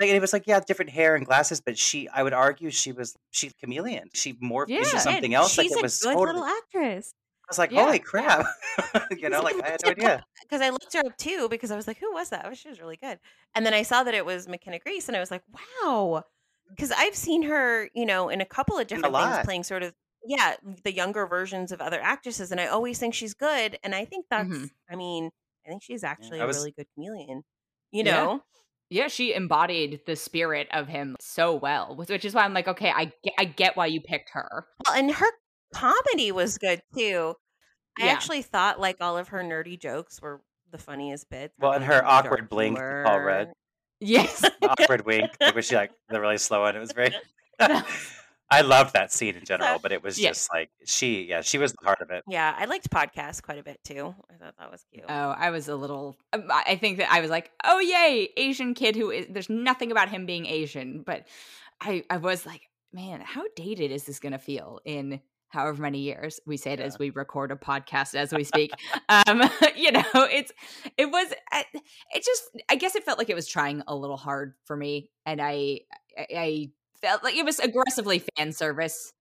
like 0.00 0.10
it 0.10 0.20
was 0.20 0.32
like 0.32 0.46
yeah, 0.46 0.60
different 0.60 0.90
hair 0.90 1.14
and 1.16 1.24
glasses, 1.26 1.60
but 1.60 1.78
she 1.78 2.08
I 2.08 2.22
would 2.22 2.32
argue 2.32 2.70
she 2.70 2.92
was 2.92 3.16
she 3.30 3.50
chameleon. 3.60 4.08
She 4.12 4.34
morphed 4.34 4.68
Yeah. 4.68 4.78
into 4.78 4.90
And 4.92 5.00
something 5.00 5.34
else. 5.34 5.56
Like 5.58 5.66
She's 5.66 5.72
it 5.76 5.80
a 5.80 5.82
was 5.82 6.00
good 6.00 6.14
totally, 6.14 6.38
little 6.40 6.44
actress. 6.44 7.14
I 7.46 7.50
was 7.50 7.58
like, 7.58 7.70
Yeah. 7.72 7.84
holy 7.84 7.98
crap. 7.98 8.46
you 9.16 9.28
know, 9.28 9.42
like 9.42 9.62
I 9.62 9.70
had 9.70 9.80
no 9.84 9.90
idea. 9.90 10.24
Because 10.42 10.60
I 10.62 10.70
looked 10.70 10.92
her 10.94 11.00
up 11.06 11.16
too 11.18 11.48
because 11.48 11.70
I 11.70 11.76
was 11.76 11.86
like, 11.86 11.98
who 11.98 12.12
was 12.12 12.30
that? 12.30 12.46
Oh, 12.46 12.54
she 12.54 12.68
was 12.68 12.80
really 12.80 12.96
good. 12.96 13.18
And 13.54 13.64
then 13.66 13.74
I 13.74 13.82
saw 13.82 14.02
that 14.02 14.14
it 14.14 14.24
was 14.24 14.48
McKenna 14.48 14.78
Grace, 14.78 15.08
and 15.08 15.16
I 15.16 15.20
was 15.20 15.30
like, 15.30 15.42
wow. 15.82 16.24
Because 16.70 16.90
I've 16.90 17.14
seen 17.14 17.42
her, 17.42 17.90
you 17.94 18.06
know, 18.06 18.30
in 18.30 18.40
a 18.40 18.46
couple 18.46 18.78
of 18.78 18.86
different 18.86 19.14
things, 19.14 19.38
playing 19.44 19.64
sort 19.64 19.82
of 19.82 19.92
yeah, 20.26 20.56
the 20.84 20.92
younger 20.92 21.26
versions 21.26 21.70
of 21.70 21.82
other 21.82 22.00
actresses, 22.00 22.50
and 22.50 22.58
I 22.58 22.66
always 22.68 22.98
think 22.98 23.12
she's 23.12 23.34
good. 23.34 23.78
And 23.84 23.94
I 23.94 24.06
think 24.06 24.24
that's, 24.30 24.48
Mhm. 24.48 24.70
I 24.90 24.96
mean, 24.96 25.30
I 25.66 25.68
think 25.68 25.82
she's 25.82 26.02
actually 26.02 26.40
a 26.40 26.46
was- 26.46 26.56
really 26.56 26.72
good 26.72 26.86
chameleon. 26.94 27.42
You 27.92 28.04
Yeah. 28.04 28.12
know, 28.24 28.32
Yeah, 28.32 28.38
she 29.08 29.34
embodied 29.34 30.00
the 30.06 30.16
spirit 30.16 30.68
of 30.72 30.88
him 30.88 31.16
so 31.20 31.54
well, 31.54 31.96
which 31.96 32.08
which 32.08 32.24
is 32.24 32.34
why 32.34 32.42
I'm 32.44 32.54
like, 32.54 32.68
okay, 32.68 32.90
I 32.94 33.06
get, 33.24 33.34
I 33.38 33.44
get 33.44 33.76
why 33.76 33.86
you 33.86 34.00
picked 34.00 34.30
her. 34.34 34.66
well, 34.86 34.96
and 34.96 35.10
her 35.12 35.26
comedy 35.74 36.30
was 36.32 36.58
good 36.58 36.80
too. 36.96 37.34
I 37.98 38.06
Yeah. 38.06 38.12
actually 38.12 38.42
thought 38.42 38.80
like 38.80 38.96
all 39.00 39.16
of 39.16 39.28
her 39.28 39.42
nerdy 39.42 39.78
jokes 39.80 40.20
were 40.20 40.40
the 40.70 40.78
funniest 40.78 41.30
bits. 41.30 41.54
Well, 41.58 41.72
had, 41.72 41.82
and 41.82 41.90
her 41.92 42.04
awkward 42.04 42.48
blink 42.48 42.76
that 42.78 43.04
Paul 43.06 43.20
Rudd. 43.20 43.52
Yes. 44.00 44.44
Awkward 44.62 45.06
wink, 45.06 45.30
like, 45.40 45.54
was 45.54 45.66
she 45.66 45.76
like 45.76 45.92
the 46.08 46.20
really 46.20 46.36
slow 46.38 46.60
one? 46.62 46.76
It 46.76 46.80
was 46.80 46.92
very. 46.92 47.14
I 48.50 48.60
loved 48.60 48.92
that 48.94 49.10
scene 49.12 49.34
in 49.36 49.44
general, 49.44 49.78
but 49.78 49.90
it 49.90 50.02
was 50.02 50.18
Yeah. 50.18 50.28
just 50.30 50.52
like 50.52 50.70
she, 50.84 51.24
yeah, 51.24 51.40
she 51.40 51.58
was 51.58 51.72
the 51.72 51.84
heart 51.84 52.00
of 52.00 52.10
it. 52.10 52.22
Yeah, 52.28 52.54
I 52.56 52.66
liked 52.66 52.90
podcasts 52.90 53.42
quite 53.42 53.58
a 53.58 53.62
bit 53.62 53.80
too. 53.84 54.14
I 54.30 54.34
thought 54.36 54.54
that 54.58 54.70
was 54.70 54.84
cute. 54.92 55.04
Oh, 55.08 55.30
I 55.36 55.50
was 55.50 55.68
a 55.68 55.74
little. 55.76 56.16
um, 56.32 56.44
I 56.50 56.62
I 56.68 56.76
think 56.76 56.98
that 56.98 57.10
I 57.10 57.20
was 57.20 57.30
like, 57.30 57.50
oh 57.64 57.78
yay, 57.80 58.28
Asian 58.36 58.74
kid 58.74 58.96
who 58.96 59.10
is. 59.10 59.26
There's 59.30 59.50
nothing 59.50 59.90
about 59.90 60.08
him 60.08 60.26
being 60.26 60.46
Asian, 60.46 61.02
but 61.02 61.26
I 61.80 62.04
I 62.10 62.18
was 62.18 62.44
like, 62.46 62.68
man, 62.92 63.20
how 63.22 63.42
dated 63.56 63.90
is 63.90 64.04
this 64.04 64.20
gonna 64.20 64.38
feel 64.38 64.80
in 64.84 65.20
however 65.48 65.82
many 65.82 66.00
years? 66.00 66.38
We 66.46 66.56
say 66.56 66.72
it 66.74 66.80
as 66.80 66.98
we 66.98 67.10
record 67.10 67.50
a 67.50 67.56
podcast 67.56 68.14
as 68.14 68.32
we 68.32 68.44
speak. 68.44 68.72
um, 69.08 69.42
you 69.76 69.90
know, 69.92 70.04
it's 70.14 70.52
it 70.96 71.06
was 71.10 71.32
it 71.52 72.24
just 72.24 72.42
I 72.68 72.76
guess 72.76 72.94
it 72.94 73.04
felt 73.04 73.18
like 73.18 73.30
it 73.30 73.34
was 73.36 73.48
trying 73.48 73.82
a 73.88 73.94
little 73.96 74.16
hard 74.18 74.54
for 74.64 74.76
me, 74.76 75.10
and 75.26 75.40
I 75.40 75.80
I, 76.16 76.26
I 76.36 76.70
felt 77.04 77.22
like 77.24 77.36
it 77.36 77.44
was 77.44 77.58
aggressively 77.58 78.22
fan 78.36 78.52
service. 78.52 79.12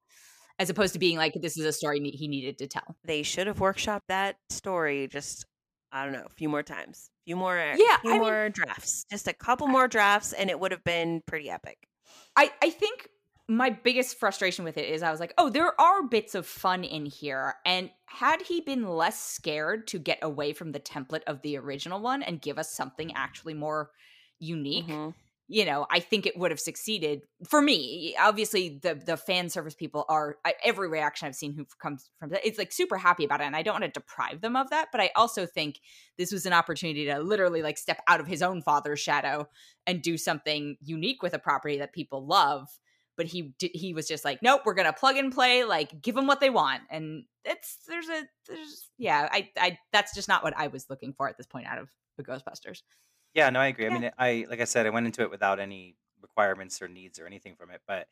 As 0.59 0.69
opposed 0.69 0.93
to 0.93 0.99
being 0.99 1.17
like, 1.17 1.33
this 1.41 1.57
is 1.57 1.65
a 1.65 1.73
story 1.73 1.99
he 2.11 2.27
needed 2.27 2.59
to 2.59 2.67
tell. 2.67 2.95
They 3.03 3.23
should 3.23 3.47
have 3.47 3.57
workshopped 3.57 4.07
that 4.07 4.35
story 4.49 5.07
just 5.07 5.45
I 5.91 6.03
don't 6.03 6.13
know, 6.13 6.23
a 6.25 6.29
few 6.29 6.49
more 6.49 6.63
times. 6.63 7.09
A 7.21 7.25
few 7.25 7.35
more 7.35 7.55
Yeah, 7.57 7.97
few 7.97 8.09
I 8.09 8.13
mean- 8.13 8.21
more 8.21 8.49
drafts. 8.49 9.05
Just 9.11 9.27
a 9.27 9.33
couple 9.33 9.67
more 9.67 9.87
drafts 9.87 10.33
and 10.33 10.49
it 10.49 10.59
would 10.59 10.71
have 10.71 10.83
been 10.83 11.21
pretty 11.27 11.49
epic. 11.49 11.77
I, 12.35 12.51
I 12.63 12.69
think 12.71 13.07
my 13.47 13.69
biggest 13.71 14.17
frustration 14.19 14.63
with 14.65 14.77
it 14.77 14.87
is 14.89 15.03
I 15.03 15.11
was 15.11 15.19
like, 15.19 15.33
oh, 15.37 15.49
there 15.49 15.79
are 15.79 16.03
bits 16.03 16.33
of 16.35 16.45
fun 16.47 16.83
in 16.83 17.05
here. 17.05 17.55
And 17.65 17.91
had 18.05 18.41
he 18.41 18.61
been 18.61 18.87
less 18.87 19.19
scared 19.19 19.87
to 19.87 19.99
get 19.99 20.19
away 20.21 20.53
from 20.53 20.71
the 20.71 20.79
template 20.79 21.23
of 21.27 21.41
the 21.41 21.57
original 21.57 21.99
one 21.99 22.23
and 22.23 22.41
give 22.41 22.57
us 22.57 22.73
something 22.73 23.13
actually 23.15 23.53
more 23.53 23.89
unique, 24.39 24.87
Mhm. 24.87 25.13
You 25.53 25.65
know, 25.65 25.85
I 25.91 25.99
think 25.99 26.25
it 26.25 26.35
would 26.35 26.49
have 26.49 26.59
succeeded 26.59 27.21
for 27.47 27.61
me. 27.61 28.15
Obviously, 28.19 28.79
the 28.81 28.95
the 28.95 29.15
fan 29.15 29.49
service 29.49 29.75
people 29.75 30.03
are 30.09 30.37
I, 30.43 30.55
every 30.63 30.87
reaction 30.87 31.27
I've 31.27 31.35
seen 31.35 31.53
who 31.53 31.67
comes 31.79 32.09
from 32.17 32.31
it's 32.43 32.57
like 32.57 32.71
super 32.71 32.97
happy 32.97 33.23
about 33.23 33.39
it, 33.39 33.43
and 33.43 33.55
I 33.55 33.61
don't 33.61 33.75
want 33.75 33.83
to 33.83 33.99
deprive 33.99 34.41
them 34.41 34.55
of 34.55 34.71
that. 34.71 34.87
But 34.91 34.99
I 34.99 35.11
also 35.15 35.45
think 35.45 35.79
this 36.17 36.31
was 36.31 36.47
an 36.47 36.53
opportunity 36.53 37.05
to 37.05 37.19
literally 37.19 37.61
like 37.61 37.77
step 37.77 38.01
out 38.07 38.19
of 38.19 38.25
his 38.25 38.41
own 38.41 38.63
father's 38.63 38.99
shadow 38.99 39.47
and 39.85 40.01
do 40.01 40.17
something 40.17 40.75
unique 40.81 41.21
with 41.21 41.35
a 41.35 41.39
property 41.39 41.77
that 41.77 41.93
people 41.93 42.25
love. 42.25 42.67
But 43.15 43.27
he 43.27 43.53
he 43.59 43.93
was 43.93 44.07
just 44.07 44.25
like, 44.25 44.41
nope, 44.41 44.61
we're 44.65 44.73
gonna 44.73 44.91
plug 44.91 45.17
and 45.17 45.31
play, 45.31 45.65
like 45.65 46.01
give 46.01 46.15
them 46.15 46.25
what 46.25 46.39
they 46.39 46.49
want, 46.49 46.81
and 46.89 47.25
it's 47.45 47.77
there's 47.87 48.09
a 48.09 48.23
there's 48.47 48.89
yeah, 48.97 49.29
I 49.31 49.49
I 49.55 49.77
that's 49.91 50.15
just 50.15 50.27
not 50.27 50.43
what 50.43 50.57
I 50.57 50.65
was 50.65 50.89
looking 50.89 51.13
for 51.13 51.29
at 51.29 51.37
this 51.37 51.45
point 51.45 51.67
out 51.67 51.77
of 51.77 51.89
the 52.17 52.23
Ghostbusters. 52.23 52.81
Yeah, 53.33 53.49
no, 53.49 53.59
I 53.59 53.67
agree. 53.67 53.85
Yeah. 53.87 53.87
I 53.87 53.89
mean, 53.89 54.11
I 54.17 54.45
like 54.49 54.59
I 54.59 54.65
said, 54.65 54.85
I 54.85 54.89
went 54.91 55.05
into 55.05 55.21
it 55.21 55.29
without 55.31 55.59
any 55.59 55.97
requirements 56.21 56.81
or 56.81 56.87
needs 56.87 57.19
or 57.19 57.25
anything 57.25 57.55
from 57.55 57.71
it, 57.71 57.81
but 57.87 58.07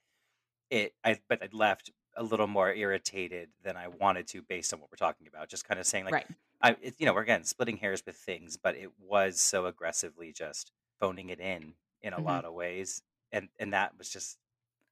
it, 0.70 0.96
I, 1.04 1.20
but 1.30 1.44
I 1.44 1.50
left 1.54 1.92
a 2.16 2.24
little 2.24 2.48
more 2.48 2.74
irritated 2.74 3.52
than 3.64 3.78
I 3.78 3.90
wanted 3.90 4.28
to, 4.30 4.42
based 4.44 4.74
on 4.74 4.80
what 4.82 4.92
we're 4.92 4.98
talking 4.98 5.28
about. 5.28 5.50
Just 5.50 5.66
kind 5.68 5.80
of 5.80 5.88
saying, 5.88 6.06
like, 6.06 6.18
right. 6.18 6.28
I, 6.62 6.78
it, 6.82 6.96
you 7.00 7.06
know, 7.08 7.14
we're 7.14 7.24
again 7.24 7.44
splitting 7.46 7.78
hairs 7.78 8.04
with 8.06 8.18
things, 8.18 8.58
but 8.58 8.76
it 8.78 8.92
was 9.00 9.40
so 9.42 9.66
aggressively 9.68 10.34
just 10.34 10.72
phoning 11.00 11.30
it 11.30 11.40
in 11.42 11.76
in 12.02 12.14
a 12.14 12.20
Mhm. 12.20 12.22
lot 12.22 12.46
of 12.46 12.54
ways, 12.54 13.04
and 13.32 13.50
and 13.60 13.74
that 13.74 13.98
was 13.98 14.10
just. 14.10 14.40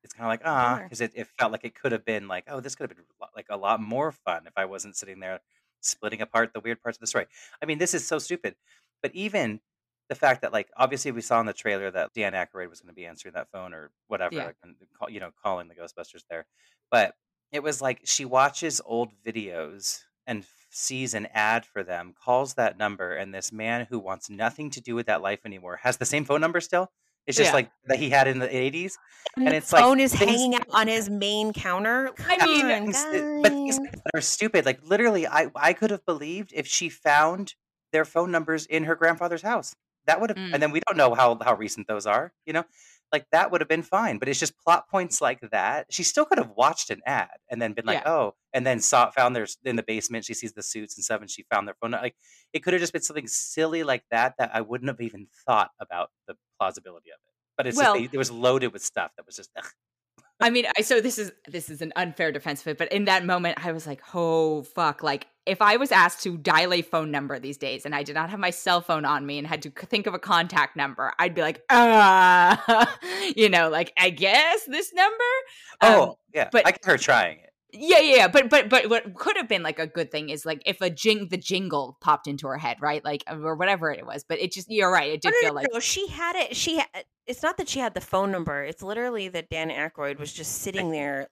It's 0.04 0.13
kind 0.13 0.25
of 0.25 0.30
like 0.30 0.41
ah, 0.45 0.82
Sure. 0.82 0.88
because 0.88 1.01
it, 1.01 1.12
it 1.15 1.27
felt 1.27 1.51
like 1.51 1.65
it 1.65 1.75
could 1.75 1.91
have 1.91 2.06
been 2.06 2.27
like 2.27 2.45
oh 2.47 2.60
this 2.62 2.75
could 2.75 2.89
have 2.89 2.97
been 2.97 3.06
lo- 3.19 3.27
like 3.36 3.47
a 3.49 3.58
lot 3.58 3.82
more 3.82 4.12
fun 4.12 4.47
if 4.47 4.54
I 4.56 4.65
wasn't 4.65 4.95
sitting 4.95 5.19
there 5.19 5.41
splitting 5.82 6.21
apart 6.21 6.54
the 6.54 6.60
weird 6.62 6.82
parts 6.82 6.97
of 6.97 7.01
the 7.01 7.08
story. 7.08 7.27
I 7.62 7.65
mean 7.65 7.77
this 7.80 7.93
is 7.93 8.08
so 8.08 8.17
stupid, 8.19 8.56
but 9.01 9.13
even 9.13 9.60
the 10.10 10.15
fact 10.15 10.41
that 10.41 10.52
like 10.52 10.69
obviously 10.76 11.12
we 11.12 11.22
saw 11.22 11.39
in 11.39 11.45
the 11.45 11.54
trailer 11.54 11.89
that 11.91 12.13
Dan 12.13 12.34
Aykroyd 12.34 12.69
was 12.69 12.82
going 12.82 12.89
to 12.89 12.95
be 12.95 13.06
answering 13.06 13.34
that 13.36 13.48
phone 13.52 13.74
or 13.74 13.91
whatever, 14.08 14.36
Yeah. 14.36 14.45
like, 14.48 14.56
and 14.63 14.76
call, 14.98 15.10
you 15.10 15.19
know, 15.19 15.32
calling 15.43 15.67
the 15.67 15.76
Ghostbusters 15.76 16.24
there, 16.30 16.45
but 16.91 17.13
it 17.52 17.62
was 17.63 17.82
like 17.82 18.02
she 18.06 18.26
watches 18.26 18.82
old 18.86 19.12
videos 19.26 20.00
and 20.28 20.45
sees 20.72 21.13
an 21.15 21.28
ad 21.34 21.65
for 21.65 21.82
them, 21.84 22.13
calls 22.24 22.54
that 22.56 22.78
number, 22.78 23.13
and 23.15 23.34
this 23.34 23.52
man 23.52 23.88
who 23.89 23.98
wants 23.98 24.30
nothing 24.30 24.69
to 24.72 24.82
do 24.82 24.93
with 24.95 25.08
that 25.08 25.22
life 25.22 25.39
anymore 25.45 25.80
has 25.82 25.98
the 25.98 26.06
same 26.06 26.26
phone 26.26 26.41
number 26.41 26.60
still. 26.62 26.91
It's 27.26 27.38
just 27.38 27.50
Yeah. 27.50 27.54
like 27.56 27.72
that 27.86 27.98
he 28.00 28.10
had 28.10 28.28
in 28.28 28.39
the 28.39 28.56
eighties, 28.56 28.98
And, 29.36 29.45
and 29.45 29.54
the 29.54 29.58
it's 29.58 29.72
like 29.74 29.82
phone 29.84 30.00
is 30.00 30.13
things- 30.13 30.32
hanging 30.32 30.56
out 30.56 30.65
on 30.72 30.88
his 30.95 31.10
main 31.10 31.54
counter. 31.54 32.12
I 32.28 32.38
Come 32.38 32.50
mean, 32.50 32.65
on, 32.65 32.69
things 32.93 33.04
but 33.43 33.52
things 33.52 33.78
guys. 33.80 33.88
that 33.91 34.12
are 34.15 34.22
stupid. 34.22 34.65
Like 34.65 34.80
literally, 34.84 35.28
I 35.28 35.52
I 35.56 35.74
could 35.74 35.91
have 35.91 36.06
believed 36.06 36.52
if 36.56 36.65
she 36.67 36.89
found 36.89 37.56
their 37.91 38.06
phone 38.06 38.32
numbers 38.32 38.65
in 38.67 38.84
her 38.86 38.95
grandfather's 38.95 39.41
house. 39.41 39.76
That 40.10 40.19
would 40.22 40.32
have, 40.32 40.38
Mm. 40.38 40.54
and 40.54 40.62
then 40.63 40.72
we 40.72 40.82
don't 40.88 40.98
know 40.98 41.13
how 41.13 41.38
how 41.48 41.54
recent 41.56 41.88
those 41.88 42.06
are. 42.06 42.34
You 42.45 42.54
know, 42.54 42.63
like 43.13 43.26
that 43.32 43.52
would 43.52 43.62
have 43.62 43.67
been 43.67 43.84
fine. 43.84 44.17
But 44.19 44.28
it's 44.30 44.39
just 44.39 44.58
plot 44.58 44.89
points 44.89 45.22
like 45.22 45.39
that. 45.52 45.86
She 45.91 46.04
still 46.04 46.26
could 46.26 46.38
have 46.38 46.52
watched 46.56 46.89
an 46.89 47.02
ad 47.06 47.38
and 47.50 47.62
then 47.62 47.74
been 47.74 47.86
like, 47.86 48.02
Yeah. 48.04 48.12
oh, 48.13 48.36
and 48.54 48.65
then 48.65 48.80
saw 48.80 49.10
found 49.12 49.36
there's 49.36 49.58
in 49.63 49.76
the 49.76 49.84
basement. 49.84 50.26
She 50.26 50.34
sees 50.34 50.54
the 50.54 50.63
suits 50.63 50.98
and 50.98 51.04
stuff, 51.06 51.22
and 51.22 51.30
she 51.30 51.43
found 51.52 51.67
their 51.67 51.76
phone. 51.82 51.91
Like 51.91 52.15
it 52.54 52.60
could 52.63 52.74
have 52.74 52.82
just 52.82 52.93
been 52.93 53.02
something 53.04 53.28
silly 53.28 53.84
like 53.84 54.04
that 54.12 54.34
that 54.39 54.52
I 54.54 54.62
wouldn't 54.62 54.89
have 54.89 55.02
even 55.02 55.28
thought 55.45 55.72
about 55.80 56.10
the 56.28 56.36
plausibility 56.60 57.10
of 57.12 57.19
it. 57.28 57.34
But 57.58 57.67
it's 57.67 57.78
Well- 57.78 58.00
just, 58.00 58.13
it 58.13 58.17
was 58.17 58.32
loaded 58.32 58.74
with 58.74 58.84
stuff 58.84 59.12
that 59.17 59.26
was 59.26 59.36
just. 59.36 59.50
ugh. 59.58 59.65
I 60.41 60.49
mean, 60.49 60.65
I 60.78 60.82
so 60.82 61.02
this 61.02 61.17
is 61.17 61.32
this 61.47 61.69
is 61.69 61.82
an 61.82 61.91
unfair 61.95 62.32
defense 62.32 62.62
of 62.62 62.67
it, 62.67 62.78
but 62.78 62.91
in 62.93 63.06
that 63.06 63.25
moment, 63.25 63.63
I 63.65 63.71
was 63.73 63.86
like, 63.86 64.02
"Oh 64.13 64.63
fuck!" 64.63 65.04
Like, 65.04 65.28
if 65.45 65.62
I 65.62 65.75
was 65.75 65.91
asked 65.91 66.23
to 66.23 66.38
dial 66.38 66.73
a 66.73 66.82
phone 66.82 67.12
number 67.12 67.39
these 67.39 67.58
days, 67.58 67.86
and 67.86 67.93
I 67.93 68.04
did 68.04 68.15
not 68.15 68.30
have 68.30 68.39
my 68.39 68.49
cell 68.49 68.80
phone 68.80 69.04
on 69.04 69.25
me 69.25 69.38
and 69.38 69.45
had 69.45 69.62
to 69.63 69.69
think 69.69 70.08
of 70.08 70.13
a 70.13 70.19
contact 70.19 70.78
number, 70.78 71.12
I'd 71.19 71.36
be 71.36 71.41
like, 71.41 71.62
"Ah," 71.69 72.97
you 73.36 73.49
know, 73.49 73.69
like 73.69 73.91
I 73.97 74.10
guess 74.12 74.63
this 74.65 74.93
number. 74.93 75.23
Um, 75.82 75.93
Oh 75.93 76.19
yeah, 76.34 76.47
but- 76.52 76.65
I 76.65 76.71
get 76.71 76.86
her 76.86 76.97
trying 76.97 77.39
it. 77.39 77.48
Yeah, 77.71 77.99
yeah, 77.99 78.15
yeah. 78.15 78.27
But 78.27 78.49
but 78.49 78.69
but 78.69 78.89
what 78.89 79.13
could 79.15 79.38
have 79.38 79.47
been 79.47 79.63
like 79.63 79.79
a 79.79 79.88
good 79.88 80.12
thing 80.12 80.29
is 80.29 80.45
like 80.45 80.62
if 80.65 80.82
a 80.82 80.89
jing 80.89 81.27
the 81.29 81.38
jingle 81.38 81.97
popped 82.01 82.27
into 82.27 82.47
her 82.47 82.58
head, 82.58 82.77
right? 82.82 83.03
Like 83.03 83.23
uh, 83.27 83.38
or 83.38 83.55
whatever 83.55 83.91
it 83.91 84.05
was. 84.05 84.23
But 84.23 84.39
it 84.39 84.51
just 84.51 84.69
you're 84.69 84.91
right. 84.91 85.12
It 85.12 85.21
did 85.21 85.34
No, 85.34 85.39
feel 85.41 85.49
no, 85.49 85.55
like 85.55 85.67
no, 85.73 85.79
she 85.79 86.08
had 86.08 86.36
it. 86.36 86.55
She. 86.55 86.77
Ha- 86.79 87.03
it's 87.27 87.43
not 87.43 87.58
that 87.58 87.69
she 87.69 87.79
had 87.79 87.93
the 87.93 88.01
phone 88.01 88.32
number. 88.32 88.63
It's 88.63 88.82
literally 88.82 89.27
that 89.29 89.49
Dan 89.49 89.69
Aykroyd 89.69 90.17
was 90.17 90.34
just 90.34 90.62
sitting 90.62 90.89
there 90.89 91.27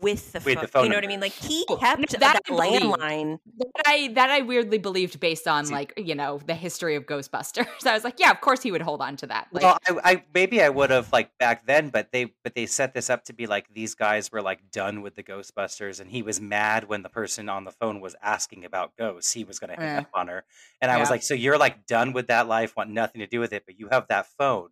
with 0.00 0.32
the 0.32 0.40
With 0.40 0.54
phone. 0.56 0.62
the 0.62 0.68
phone 0.68 0.84
you 0.84 0.90
know 0.90 0.96
what 0.96 1.04
I 1.04 1.08
mean? 1.08 1.20
Like 1.20 1.32
he 1.32 1.64
kept 1.80 2.10
that, 2.12 2.20
that 2.20 2.40
landline. 2.46 3.38
that 3.56 3.82
I 3.86 4.08
that 4.14 4.30
I 4.30 4.42
weirdly 4.42 4.78
believed 4.78 5.18
based 5.20 5.46
on 5.48 5.66
See- 5.66 5.72
like 5.74 5.92
you 5.96 6.14
know 6.14 6.38
the 6.46 6.54
history 6.54 6.94
of 6.96 7.06
Ghostbusters. 7.06 7.66
I 7.86 7.92
was 7.94 8.04
like, 8.04 8.18
yeah, 8.18 8.30
of 8.30 8.40
course 8.40 8.62
he 8.62 8.72
would 8.72 8.82
hold 8.82 9.00
on 9.00 9.16
to 9.18 9.26
that. 9.28 9.48
Like, 9.52 9.62
well, 9.62 9.78
I, 9.88 10.12
I 10.12 10.24
maybe 10.34 10.62
I 10.62 10.68
would 10.68 10.90
have 10.90 11.12
like 11.12 11.30
back 11.38 11.66
then, 11.66 11.88
but 11.90 12.12
they 12.12 12.34
but 12.44 12.54
they 12.54 12.66
set 12.66 12.94
this 12.94 13.08
up 13.10 13.24
to 13.24 13.32
be 13.32 13.46
like 13.46 13.72
these 13.72 13.94
guys 13.94 14.30
were 14.30 14.42
like 14.42 14.70
done 14.70 15.02
with 15.02 15.14
the 15.14 15.22
Ghostbusters, 15.22 16.00
and 16.00 16.10
he 16.10 16.22
was 16.22 16.40
mad 16.40 16.88
when 16.88 17.02
the 17.02 17.08
person 17.08 17.48
on 17.48 17.64
the 17.64 17.72
phone 17.72 18.00
was 18.00 18.14
asking 18.22 18.64
about 18.64 18.96
ghosts. 18.96 19.32
He 19.32 19.44
was 19.44 19.58
going 19.58 19.70
to 19.70 19.76
hang 19.76 19.96
Eh. 19.96 20.00
up 20.00 20.10
on 20.14 20.28
her, 20.28 20.44
and 20.80 20.90
I 20.90 20.98
was 20.98 21.10
like, 21.10 21.22
so 21.22 21.34
you're 21.34 21.58
like 21.58 21.86
done 21.86 22.12
with 22.12 22.26
that 22.28 22.48
life, 22.48 22.76
want 22.76 22.90
nothing 22.90 23.20
to 23.20 23.26
do 23.26 23.40
with 23.40 23.52
it, 23.52 23.64
but 23.66 23.78
you 23.78 23.88
have 23.90 24.08
that 24.08 24.26
phone, 24.38 24.68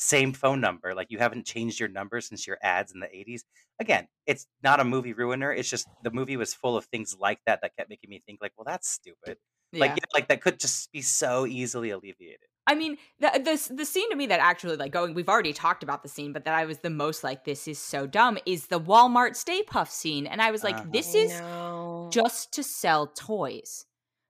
same 0.00 0.32
phone 0.32 0.60
number, 0.60 0.94
like 0.94 1.08
you 1.10 1.18
haven't 1.18 1.46
changed 1.46 1.78
your 1.78 1.88
number 1.88 2.20
since 2.20 2.46
your 2.46 2.58
ads 2.62 2.92
in 2.92 3.00
the 3.00 3.06
'80s. 3.14 3.44
Again, 3.78 4.08
it's 4.26 4.46
not 4.62 4.80
a 4.80 4.84
movie 4.84 5.12
ruiner. 5.12 5.52
It's 5.52 5.68
just 5.70 5.88
the 6.02 6.10
movie 6.10 6.36
was 6.36 6.54
full 6.54 6.76
of 6.76 6.86
things 6.86 7.16
like 7.18 7.40
that 7.46 7.60
that 7.62 7.76
kept 7.76 7.90
making 7.90 8.10
me 8.10 8.20
think 8.26 8.40
like, 8.42 8.52
well, 8.56 8.64
that's 8.66 8.88
stupid. 8.88 9.38
yeah. 9.72 9.80
Like 9.80 9.90
you 9.96 10.02
know, 10.02 10.08
like 10.14 10.28
that 10.28 10.40
could 10.42 10.58
just 10.60 10.90
be 10.92 11.02
so 11.02 11.46
easily 11.46 11.90
alleviated. 11.90 12.48
I 12.66 12.74
mean, 12.74 12.98
the, 13.18 13.30
the 13.42 13.74
the 13.74 13.84
scene 13.84 14.08
to 14.10 14.16
me 14.16 14.26
that 14.26 14.40
actually 14.40 14.76
like 14.76 14.92
going. 14.92 15.14
We've 15.14 15.28
already 15.28 15.52
talked 15.52 15.82
about 15.82 16.02
the 16.02 16.08
scene, 16.08 16.32
but 16.32 16.44
that 16.44 16.54
I 16.54 16.66
was 16.66 16.78
the 16.78 16.90
most 16.90 17.24
like, 17.24 17.44
this 17.44 17.66
is 17.66 17.78
so 17.78 18.06
dumb. 18.06 18.38
Is 18.46 18.66
the 18.68 18.80
Walmart 18.80 19.34
Stay 19.36 19.62
Puft 19.62 19.90
scene, 19.90 20.26
and 20.26 20.40
I 20.40 20.50
was 20.50 20.62
like, 20.62 20.76
Uh-huh. 20.76 20.90
this 20.92 21.14
I 21.14 21.18
is 21.18 21.42
know. 21.42 22.08
just 22.12 22.52
to 22.54 22.62
sell 22.62 23.08
toys 23.08 23.86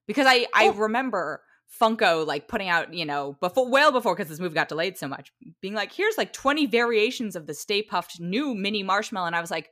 because 0.07 0.25
I 0.27 0.47
I 0.55 0.69
Oh. 0.69 0.73
remember 0.75 1.43
Funko 1.79 2.25
like 2.25 2.47
putting 2.47 2.69
out, 2.69 2.93
you 2.93 3.05
know, 3.05 3.37
before 3.39 3.69
well 3.69 3.91
before 3.91 4.15
because 4.15 4.29
this 4.29 4.39
movie 4.39 4.55
got 4.55 4.69
delayed 4.69 4.97
so 4.97 5.07
much, 5.07 5.31
being 5.61 5.73
like, 5.73 5.91
here's 5.91 6.17
like 6.17 6.33
20 6.33 6.65
variations 6.67 7.35
of 7.35 7.47
the 7.47 7.53
Stay 7.53 7.81
Puft 7.83 8.19
new 8.19 8.53
mini 8.53 8.83
marshmallow. 8.83 9.27
And 9.27 9.35
I 9.35 9.41
was 9.41 9.51
like, 9.51 9.69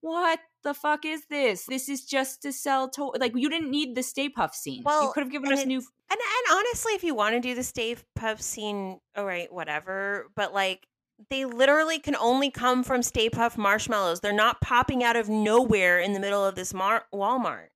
what 0.00 0.38
the 0.64 0.74
fuck 0.74 1.04
is 1.04 1.22
this? 1.30 1.64
This 1.66 1.88
is 1.88 2.04
just 2.04 2.42
to 2.42 2.52
sell 2.52 2.90
to 2.90 3.12
like 3.18 3.32
you 3.34 3.48
didn't 3.48 3.70
need 3.70 3.94
the 3.94 4.02
Stay 4.02 4.28
Puft 4.28 4.54
scene. 4.54 4.82
Well, 4.84 5.04
you 5.04 5.12
could 5.12 5.22
have 5.22 5.32
given 5.32 5.52
us 5.52 5.64
new 5.64 5.78
And 5.78 5.84
and 6.10 6.56
honestly, 6.58 6.92
if 6.92 7.04
you 7.04 7.14
want 7.14 7.34
to 7.34 7.40
do 7.40 7.54
the 7.54 7.62
Stay 7.62 7.96
Puft 8.18 8.42
scene, 8.42 8.98
all 9.16 9.24
right, 9.24 9.52
whatever. 9.52 10.26
But 10.36 10.52
like, 10.52 10.86
they 11.30 11.44
literally 11.44 11.98
can 11.98 12.16
only 12.16 12.50
come 12.50 12.82
from 12.84 13.02
Stay 13.02 13.30
Puft 13.30 13.56
marshmallows. 13.56 14.20
They're 14.20 14.32
not 14.32 14.60
popping 14.60 15.04
out 15.04 15.16
of 15.16 15.28
nowhere 15.28 16.00
in 16.00 16.12
the 16.12 16.20
middle 16.20 16.44
of 16.44 16.54
this 16.54 16.74
mar- 16.74 17.06
Walmart. 17.14 17.68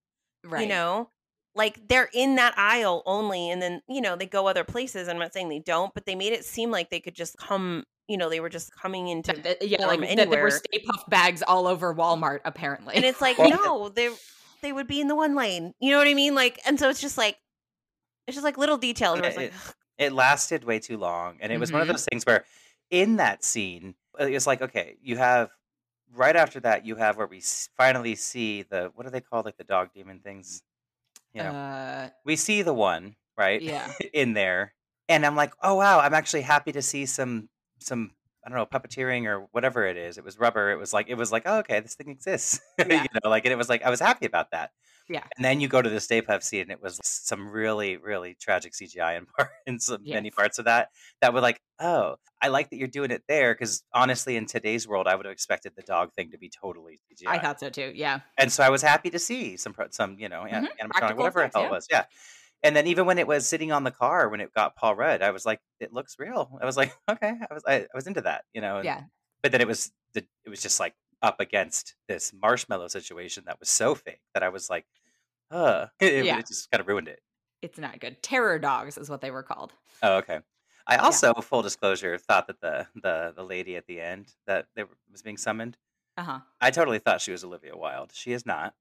right. 0.45 0.63
You 0.63 0.69
know, 0.69 1.11
like 1.59 1.87
they're 1.89 2.09
in 2.15 2.37
that 2.37 2.55
aisle 2.57 3.03
only, 3.05 3.51
and 3.51 3.61
then 3.61 3.83
you 3.87 4.01
know 4.01 4.17
they 4.17 4.25
go 4.27 4.47
other 4.49 4.65
places. 4.65 5.09
I'm 5.09 5.19
not 5.19 5.35
saying 5.35 5.51
they 5.51 5.59
don't, 5.59 5.93
but 5.93 6.07
they 6.07 6.15
made 6.15 6.33
it 6.33 6.47
seem 6.47 6.71
like 6.71 6.89
they 6.89 7.01
could 7.01 7.15
just 7.15 7.37
come. 7.37 7.85
You 8.07 8.17
know, 8.17 8.31
they 8.31 8.41
were 8.41 8.49
just 8.49 8.73
coming 8.75 9.09
into. 9.09 9.35
That- 9.35 9.61
that- 9.61 9.69
yeah, 9.69 9.85
like 9.87 10.01
form 10.01 10.17
that 10.17 10.31
there 10.31 10.43
were. 10.45 10.51
Stay 10.51 10.79
Puft 10.83 11.11
bags 11.11 11.43
all 11.43 11.67
over 11.67 11.95
Walmart, 11.95 12.41
apparently. 12.47 12.95
and 12.95 13.05
it's 13.05 13.21
like 13.27 13.37
Well- 13.37 13.51
no, 13.51 13.89
they 13.91 14.09
they 14.63 14.73
would 14.73 14.87
be 14.87 15.01
in 15.03 15.09
the 15.09 15.15
one 15.15 15.35
lane. 15.35 15.75
You 15.81 15.91
know 15.91 15.99
what 15.99 16.09
I 16.09 16.15
mean? 16.15 16.35
Like, 16.35 16.59
and 16.67 16.79
so 16.81 16.89
it's 16.89 17.01
just 17.03 17.19
like. 17.19 17.37
It's 18.27 18.35
just 18.37 18.45
like 18.45 18.57
little 18.59 18.77
details. 18.77 19.21
Where 19.21 19.29
it's 19.29 19.37
like, 19.39 19.53
it 19.97 20.13
lasted 20.13 20.63
way 20.65 20.79
too 20.79 20.97
long 20.99 21.39
and 21.41 21.51
it 21.51 21.59
was 21.59 21.73
one 21.73 21.81
of 21.83 21.89
Mhm. 21.89 21.93
those 21.93 22.05
things 22.05 22.25
where 22.25 22.45
in 22.91 23.17
that 23.17 23.43
scene 23.43 23.95
uh, 24.21 24.27
it's 24.27 24.47
like 24.47 24.63
okay 24.63 24.97
you 25.03 25.17
have 25.17 25.51
right 26.15 26.37
after 26.37 26.61
that 26.61 26.87
you 26.87 26.95
have 26.95 27.17
where 27.17 27.27
we 27.27 27.41
finally 27.77 28.15
see 28.15 28.63
the 28.63 28.93
what 28.95 29.05
do 29.05 29.11
they 29.11 29.21
call 29.21 29.43
like 29.45 29.57
the 29.57 29.65
dog 29.65 29.89
demon 29.95 30.21
things 30.21 30.63
you 31.35 31.43
know 31.43 31.51
uh, 31.51 32.09
we 32.25 32.37
see 32.37 32.63
the 32.63 32.75
one 32.75 33.15
right 33.37 33.63
yeah. 33.63 33.91
in 34.13 34.33
there 34.33 34.75
and 35.09 35.25
i'm 35.25 35.37
like 35.37 35.53
oh 35.63 35.75
wow 35.75 36.01
i'm 36.01 36.15
actually 36.15 36.43
happy 36.43 36.73
to 36.73 36.83
see 36.83 37.07
some 37.07 37.49
some 37.79 38.11
i 38.45 38.49
don't 38.49 38.57
know 38.59 38.67
puppeteering 38.67 39.27
or 39.27 39.47
whatever 39.53 39.85
it 39.87 39.97
is 39.97 40.19
it 40.19 40.25
was 40.25 40.39
rubber 40.39 40.71
it 40.71 40.77
was 40.77 40.93
like 40.93 41.09
it 41.09 41.17
was 41.17 41.31
like 41.33 41.43
oh, 41.47 41.59
okay 41.59 41.81
this 41.81 41.95
thing 41.95 42.09
exists 42.09 42.61
Yeah. 42.79 43.03
you 43.03 43.09
know 43.23 43.29
like 43.31 43.45
and 43.45 43.53
it 43.53 43.57
was 43.59 43.69
like 43.69 43.83
i 43.83 43.91
was 43.91 44.01
happy 44.01 44.27
about 44.27 44.51
that 44.53 44.71
Yeah. 45.09 45.25
and 45.37 45.45
then 45.45 45.61
you 45.61 45.69
go 45.69 45.81
to 45.81 45.89
the 45.89 46.01
Stay 46.01 46.21
Puft 46.21 46.43
scene, 46.43 46.63
and 46.63 46.71
it 46.71 46.83
was 46.83 47.01
some 47.03 47.49
really, 47.49 47.97
really 47.97 48.37
tragic 48.39 48.75
CGI 48.75 49.17
in 49.17 49.25
part 49.37 49.49
in 49.67 49.81
some 49.81 50.03
many 50.05 50.31
parts 50.31 50.59
of 50.59 50.67
that. 50.67 50.91
That 51.23 51.33
were 51.33 51.41
like, 51.41 51.63
oh, 51.81 52.17
I 52.43 52.49
like 52.49 52.69
that 52.69 52.77
you're 52.77 52.89
doing 52.93 53.11
it 53.11 53.23
there 53.27 53.55
because 53.55 53.83
honestly, 53.95 54.37
in 54.37 54.45
today's 54.45 54.87
world, 54.87 55.07
I 55.09 55.15
would 55.17 55.25
have 55.25 55.33
expected 55.33 55.73
the 55.77 55.83
dog 55.83 56.13
thing 56.13 56.31
to 56.33 56.39
be 56.39 56.51
totally 56.51 57.01
CGI. 57.09 57.27
I 57.27 57.39
thought 57.39 57.59
so 57.59 57.71
too. 57.71 57.91
Yeah. 57.95 58.21
and 58.37 58.53
so 58.53 58.63
I 58.63 58.69
was 58.69 58.83
happy 58.83 59.09
to 59.09 59.19
see 59.19 59.57
some, 59.57 59.75
some, 59.93 60.19
you 60.19 60.29
know, 60.29 60.43
Mhm. 60.45 60.53
animatronic, 60.53 60.91
Practical 60.91 61.17
whatever 61.17 61.41
effects, 61.41 61.55
hell 61.57 61.63
yeah. 61.63 61.69
it 61.69 61.73
was, 61.73 61.87
yeah. 61.91 62.05
And 62.63 62.75
then 62.75 62.87
even 62.89 63.07
when 63.07 63.19
it 63.19 63.27
was 63.27 63.47
sitting 63.47 63.71
on 63.73 63.85
the 63.85 63.91
car 63.91 64.29
when 64.29 64.41
it 64.41 64.53
got 64.53 64.75
Paul 64.75 64.97
Rudd, 64.97 65.23
I 65.23 65.31
was 65.31 65.47
like, 65.47 65.61
it 65.81 65.93
looks 65.93 66.17
real. 66.19 66.59
I 66.61 66.65
was 66.67 66.77
like, 66.77 66.93
okay, 67.11 67.35
I 67.51 67.55
was, 67.55 67.63
I, 67.67 67.75
I 67.75 67.87
was 67.95 68.07
into 68.07 68.23
that, 68.23 68.45
you 68.53 68.61
know. 68.61 68.81
Yeah. 68.83 69.03
But 69.43 69.53
then 69.53 69.61
it 69.61 69.69
was 69.69 69.93
the, 70.15 70.25
it 70.45 70.49
was 70.51 70.61
just 70.61 70.81
like 70.81 70.95
up 71.23 71.41
against 71.41 71.95
this 72.09 72.33
marshmallow 72.33 72.89
situation 72.89 73.45
that 73.47 73.61
was 73.61 73.69
so 73.69 73.95
fake 73.95 74.21
that 74.35 74.43
I 74.43 74.49
was 74.49 74.69
like, 74.69 74.87
uh, 75.51 75.87
it, 76.01 76.25
Yeah. 76.25 76.39
it 76.39 76.47
just 76.49 76.71
kind 76.71 76.81
of 76.81 76.89
ruined 76.89 77.09
it. 77.09 77.21
It's 77.63 77.79
not 77.79 77.99
good. 78.01 78.23
Terror 78.23 78.59
dogs 78.59 78.99
is 78.99 79.09
what 79.11 79.21
they 79.21 79.31
were 79.31 79.43
called. 79.43 79.73
Oh, 80.03 80.17
okay. 80.19 80.41
I 80.87 80.97
also, 80.97 81.35
full 81.35 81.61
disclosure, 81.63 82.17
thought 82.17 82.47
that 82.47 82.61
the 82.63 82.87
the 82.95 83.35
the 83.37 83.43
lady 83.45 83.77
at 83.77 83.87
the 83.87 84.01
end 84.01 84.33
that 84.47 84.69
they 84.75 84.85
were, 84.85 84.97
was 85.13 85.21
being 85.21 85.37
summoned, 85.37 85.77
Uh 86.17 86.23
huh. 86.23 86.39
I 86.63 86.71
totally 86.71 86.99
thought 86.99 87.21
she 87.21 87.31
was 87.31 87.45
Olivia 87.45 87.77
Wilde. 87.77 88.11
She 88.15 88.33
is 88.33 88.47
not. 88.47 88.75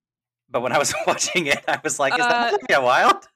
But 0.50 0.62
when 0.62 0.72
I 0.72 0.78
was 0.78 0.94
watching 1.08 1.48
it, 1.48 1.62
I 1.68 1.80
was 1.84 2.00
like, 2.00 2.14
"Is 2.14 2.22
Uh, 2.22 2.30
that 2.30 2.54
Olivia 2.54 2.82
Wilde?" 2.82 3.28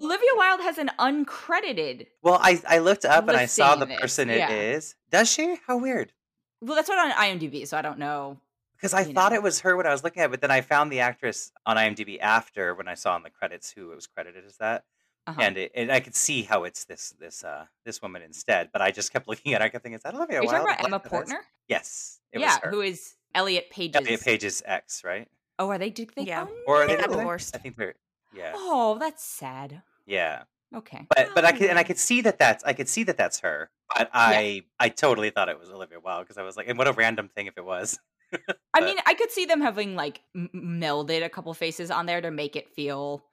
Olivia 0.00 0.28
Wilde 0.36 0.60
has 0.60 0.78
an 0.78 0.90
uncredited. 0.98 2.06
Well, 2.22 2.38
I 2.40 2.60
I 2.68 2.78
looked 2.78 3.04
up 3.04 3.28
and 3.28 3.36
I 3.36 3.46
saw 3.46 3.76
the 3.76 3.86
person 3.86 4.30
it 4.30 4.38
yeah. 4.38 4.50
is. 4.50 4.94
Does 5.10 5.30
she? 5.30 5.56
How 5.66 5.78
weird. 5.78 6.12
Well, 6.60 6.74
that's 6.74 6.88
what 6.88 6.98
on 6.98 7.12
IMDb, 7.12 7.66
so 7.66 7.76
I 7.76 7.82
don't 7.82 7.98
know. 7.98 8.38
Because 8.76 8.92
I 8.92 9.04
thought 9.04 9.32
know. 9.32 9.36
it 9.36 9.42
was 9.42 9.60
her 9.60 9.76
when 9.76 9.86
I 9.86 9.90
was 9.92 10.04
looking 10.04 10.22
at 10.22 10.26
it, 10.26 10.30
but 10.30 10.40
then 10.42 10.50
I 10.50 10.60
found 10.60 10.92
the 10.92 11.00
actress 11.00 11.50
on 11.64 11.76
IMDb 11.76 12.18
after 12.20 12.74
when 12.74 12.88
I 12.88 12.94
saw 12.94 13.16
in 13.16 13.22
the 13.22 13.30
credits 13.30 13.70
who 13.70 13.90
it 13.90 13.94
was 13.94 14.06
credited 14.06 14.44
as 14.44 14.58
that. 14.58 14.84
Uh-huh. 15.28 15.40
and 15.42 15.58
it, 15.58 15.72
and 15.74 15.90
I 15.90 15.98
could 15.98 16.14
see 16.14 16.42
how 16.42 16.62
it's 16.62 16.84
this 16.84 17.12
this 17.18 17.42
uh 17.42 17.64
this 17.84 18.00
woman 18.00 18.22
instead. 18.22 18.70
But 18.72 18.80
I 18.82 18.90
just 18.92 19.12
kept 19.12 19.26
looking 19.28 19.54
at 19.54 19.60
her. 19.60 19.66
I 19.66 19.68
kept 19.70 19.82
thinking, 19.82 19.96
is 19.96 20.02
that 20.02 20.14
Olivia 20.14 20.38
Are 20.38 20.42
you 20.42 20.48
Wilde? 20.48 20.66
talking 20.68 20.86
about 20.86 20.86
Emma 20.86 21.02
the 21.02 21.08
Portner? 21.08 21.40
Yes, 21.68 22.20
it 22.32 22.40
yeah, 22.40 22.46
was 22.46 22.58
her. 22.62 22.70
who 22.70 22.80
is 22.82 23.14
Elliot 23.34 23.70
Page's? 23.70 23.96
Elliot 23.96 24.20
Page's 24.20 24.62
ex, 24.64 25.02
right? 25.04 25.28
Oh, 25.58 25.68
are 25.70 25.78
they? 25.78 25.90
Did 25.90 26.10
they? 26.14 26.22
Yeah. 26.22 26.46
Oh, 26.48 26.62
Or 26.66 26.82
are 26.82 26.86
They 26.86 26.96
they 26.96 27.02
divorced. 27.02 27.56
I 27.56 27.58
think 27.58 27.76
they're 27.76 27.94
yeah, 28.36 28.52
oh, 28.54 28.96
that's 28.98 29.24
sad. 29.24 29.82
yeah. 30.06 30.42
Okay. 30.74 31.06
But 31.14 31.30
but 31.34 31.44
I 31.44 31.52
could 31.52 31.68
and 31.70 31.78
I 31.78 31.82
um 31.82 31.86
could 31.86 31.98
see 31.98 32.20
that 32.22 32.38
that's 32.38 32.64
I 32.64 32.72
could 32.72 32.88
see 32.88 33.04
that 33.04 33.16
that's 33.16 33.40
her. 33.40 33.70
But 33.96 34.10
I 34.12 34.64
I 34.80 34.88
totally 34.88 35.30
thought 35.30 35.48
it 35.48 35.58
was 35.58 35.70
Olivia 35.70 36.00
Wilde 36.00 36.24
because 36.24 36.38
I 36.38 36.42
was 36.42 36.56
like, 36.56 36.68
and 36.68 36.76
what 36.76 36.88
a 36.88 36.92
random 36.92 37.28
thing 37.28 37.46
if 37.46 37.56
it 37.56 37.64
was. 37.64 37.98
I 38.74 38.80
mean, 38.80 38.96
I 39.06 39.14
could 39.14 39.30
see 39.30 39.44
them 39.46 39.60
having 39.60 39.94
like 39.94 40.20
m- 40.34 40.50
melded 40.52 41.24
a 41.24 41.28
couple 41.28 41.54
faces 41.54 41.90
on 41.92 42.06
there 42.06 42.20
to 42.20 42.32
make 42.32 42.56
it 42.56 42.68
feel, 42.68 43.24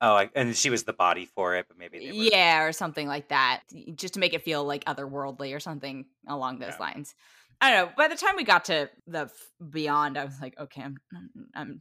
Oh, 0.00 0.14
I, 0.16 0.30
and 0.34 0.56
she 0.56 0.68
was 0.68 0.82
the 0.82 0.92
body 0.92 1.26
for 1.26 1.54
it, 1.54 1.66
but 1.68 1.78
maybe 1.78 1.98
they 2.00 2.06
yeah, 2.06 2.62
or 2.64 2.72
something 2.72 3.06
like 3.06 3.28
that, 3.28 3.62
just 3.94 4.14
to 4.14 4.20
make 4.20 4.34
it 4.34 4.42
feel 4.42 4.64
like 4.64 4.84
otherworldly 4.86 5.54
or 5.54 5.60
something 5.60 6.06
along 6.26 6.58
those 6.58 6.70
Yeah. 6.70 6.76
lines. 6.80 7.14
I 7.60 7.70
don't 7.70 7.86
know. 7.86 7.92
By 7.96 8.08
the 8.08 8.16
time 8.16 8.34
we 8.36 8.44
got 8.44 8.64
to 8.66 8.90
the 9.06 9.20
f- 9.20 9.50
beyond, 9.70 10.18
I 10.18 10.24
was 10.24 10.40
like, 10.40 10.58
okay, 10.58 10.82
I'm, 10.82 10.96
I'm 11.54 11.80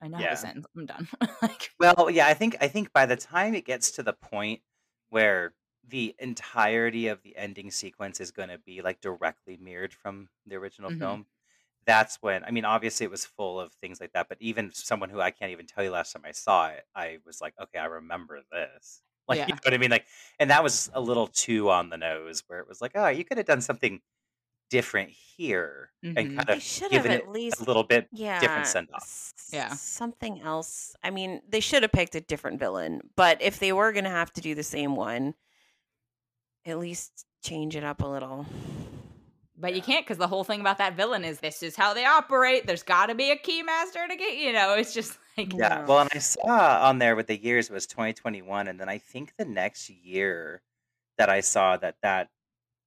I 0.00 0.08
know 0.08 0.24
Yeah. 0.24 0.28
this 0.28 0.44
ends. 0.44 0.66
I'm 0.76 0.86
done. 0.86 1.08
like, 1.42 1.72
Well, 1.78 2.10
yeah, 2.10 2.26
I 2.26 2.34
think 2.34 2.56
I 2.60 2.68
think 2.68 2.92
by 2.92 3.06
the 3.06 3.16
time 3.16 3.54
it 3.54 3.64
gets 3.64 3.90
to 3.92 4.02
the 4.02 4.12
point 4.12 4.62
where 5.10 5.54
the 5.86 6.14
entirety 6.18 7.06
of 7.08 7.22
the 7.22 7.36
ending 7.36 7.70
sequence 7.70 8.20
is 8.20 8.30
going 8.30 8.48
to 8.50 8.58
be 8.58 8.82
like 8.82 9.00
directly 9.00 9.56
mirrored 9.56 9.94
from 9.94 10.28
the 10.46 10.56
original 10.56 10.90
Mhm. 10.90 10.90
film, 10.90 11.26
that's 11.86 12.16
when 12.22 12.44
I 12.44 12.50
mean, 12.50 12.64
obviously 12.64 13.04
it 13.06 13.10
was 13.10 13.24
full 13.26 13.60
of 13.60 13.72
things 13.74 14.00
like 14.00 14.12
that, 14.12 14.28
but 14.28 14.38
even 14.40 14.72
someone 14.72 15.10
who 15.10 15.20
I 15.20 15.30
can't 15.30 15.52
even 15.52 15.66
tell 15.66 15.84
you 15.84 15.90
last 15.90 16.12
time 16.12 16.24
I 16.24 16.32
saw 16.32 16.68
it, 16.70 16.84
I 16.94 17.18
was 17.24 17.40
like, 17.40 17.54
okay, 17.60 17.78
I 17.78 17.86
remember 17.86 18.42
this. 18.52 19.02
Like, 19.28 19.42
Yeah. 19.42 19.46
you 19.46 19.52
know 19.54 19.60
what 19.62 19.74
I 19.74 19.78
mean? 19.78 19.90
Like, 19.90 20.06
and 20.38 20.48
that 20.50 20.62
was 20.62 20.90
a 20.94 21.00
little 21.02 21.26
too 21.26 21.68
on 21.70 21.90
the 21.90 21.98
nose, 21.98 22.42
where 22.46 22.60
it 22.60 22.66
was 22.68 22.80
like, 22.80 22.92
oh, 22.94 23.08
you 23.08 23.24
could 23.26 23.36
have 23.36 23.46
done 23.46 23.60
something 23.60 24.00
different 24.70 25.10
here 25.10 25.90
Mhm. 26.04 26.14
and 26.16 26.36
kind 26.36 26.48
They 26.48 26.52
of 26.54 26.62
should 26.62 26.92
have 26.92 27.04
given 27.04 27.12
at 27.12 27.20
it 27.20 27.28
least 27.28 27.60
a 27.60 27.64
little 27.64 27.84
bit 27.84 28.08
yeah 28.12 28.62
send-off. 28.64 29.02
s- 29.02 29.34
Yeah. 29.52 29.68
something 29.74 30.40
else 30.42 30.94
i 31.02 31.10
mean 31.10 31.40
they 31.48 31.60
should 31.60 31.82
have 31.82 31.92
picked 31.92 32.14
a 32.14 32.20
different 32.20 32.58
villain 32.58 33.00
but 33.16 33.40
if 33.40 33.58
they 33.58 33.72
were 33.72 33.92
gonna 33.92 34.10
have 34.10 34.32
to 34.34 34.40
do 34.40 34.54
the 34.54 34.62
same 34.62 34.94
one 34.96 35.34
at 36.66 36.78
least 36.78 37.24
change 37.42 37.76
it 37.76 37.84
up 37.84 38.02
a 38.02 38.06
little 38.06 38.46
but 39.56 39.72
you 39.72 39.78
Yeah. 39.78 39.84
can't 39.86 40.06
because 40.06 40.18
the 40.18 40.28
whole 40.28 40.44
thing 40.44 40.60
about 40.60 40.78
that 40.78 40.94
villain 40.94 41.24
is 41.24 41.40
this 41.40 41.64
is 41.64 41.74
how 41.74 41.92
they 41.92 42.04
operate. 42.04 42.64
There's 42.64 42.84
got 42.84 43.06
to 43.06 43.16
be 43.16 43.32
a 43.32 43.36
keymaster 43.36 44.06
to 44.06 44.14
get, 44.14 44.36
you 44.36 44.52
know, 44.52 44.74
it's 44.74 44.94
just 44.94 45.18
like, 45.36 45.52
Yeah. 45.52 45.80
Yeah. 45.80 45.84
Well, 45.84 45.98
and 45.98 46.10
I 46.14 46.18
saw 46.18 46.86
on 46.88 47.00
there 47.00 47.16
with 47.16 47.26
the 47.26 47.36
years 47.36 47.68
was 47.68 47.84
2021, 47.88 48.68
and 48.68 48.78
then 48.78 48.88
I 48.88 48.98
think 48.98 49.32
the 49.36 49.44
next 49.44 49.90
year 49.90 50.62
that 51.16 51.28
I 51.28 51.40
saw 51.40 51.76
that 51.78 51.96
that 52.02 52.28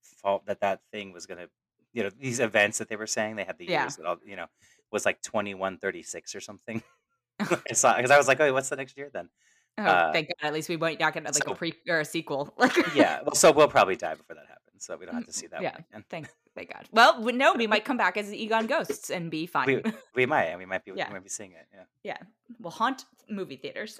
fault 0.02 0.46
that 0.46 0.62
that 0.62 0.80
thing 0.94 1.12
was 1.12 1.26
gonna, 1.26 1.50
you 1.94 2.04
know, 2.04 2.10
these 2.20 2.40
events 2.40 2.78
that 2.80 2.90
they 2.90 2.96
were 2.96 3.08
saying 3.08 3.36
they 3.36 3.44
had 3.44 3.58
the 3.58 3.66
Yeah. 3.66 3.84
years 3.84 3.98
that 3.98 4.06
all, 4.06 4.18
you 4.26 4.36
know, 4.36 4.48
was 4.92 5.06
like 5.06 5.22
2136 5.22 6.36
or 6.36 6.40
something. 6.42 6.82
I 7.40 7.74
saw 7.74 7.96
because 7.96 8.12
I 8.12 8.18
was 8.18 8.28
like, 8.28 8.40
oh, 8.40 8.54
what's 8.54 8.70
the 8.70 8.76
next 8.76 8.98
year 8.98 9.10
then? 9.14 9.30
oh, 9.78 9.84
Uh, 9.84 10.12
thank 10.14 10.28
God. 10.28 10.48
At 10.48 10.54
least 10.54 10.70
we 10.70 10.78
might 10.78 11.00
not 11.00 11.14
get 11.14 11.24
like 11.24 11.34
so- 11.36 11.52
a 11.52 11.56
pre 11.56 11.74
or 11.90 12.00
a 12.00 12.06
sequel. 12.06 12.54
Like, 12.58 12.76
Yeah. 12.96 13.22
Well, 13.24 13.36
so 13.36 13.52
we'll 13.52 13.68
probably 13.68 13.96
die 13.96 14.16
before 14.16 14.36
that 14.36 14.48
happens, 14.48 14.86
so 14.86 14.96
we 14.98 15.06
don't 15.06 15.16
have 15.16 15.26
to 15.26 15.34
see 15.34 15.48
that 15.48 15.62
yeah. 15.62 15.78
one 15.92 16.06
thank, 16.10 16.28
thank 16.56 16.72
God. 16.72 16.88
Well, 16.92 17.22
we- 17.22 17.32
no, 17.34 17.54
we 17.54 17.68
might 17.68 17.84
come 17.86 17.98
back 17.98 18.18
as 18.18 18.32
Egon 18.34 18.68
ghosts 18.68 19.10
and 19.10 19.32
be 19.32 19.46
fine. 19.48 19.68
We 19.68 19.82
we 20.16 20.26
might, 20.26 20.46
and 20.46 20.60
we 20.60 20.66
might 20.66 20.86
be 20.86 20.92
Yeah. 20.96 21.08
we 21.08 21.14
might 21.16 21.24
be 21.24 21.30
seeing 21.30 21.54
it. 21.54 21.66
Yeah. 21.74 21.84
yeah, 22.04 22.18
we'll 22.60 22.72
haunt 22.72 23.06
movie 23.30 23.58
theaters. 23.58 24.00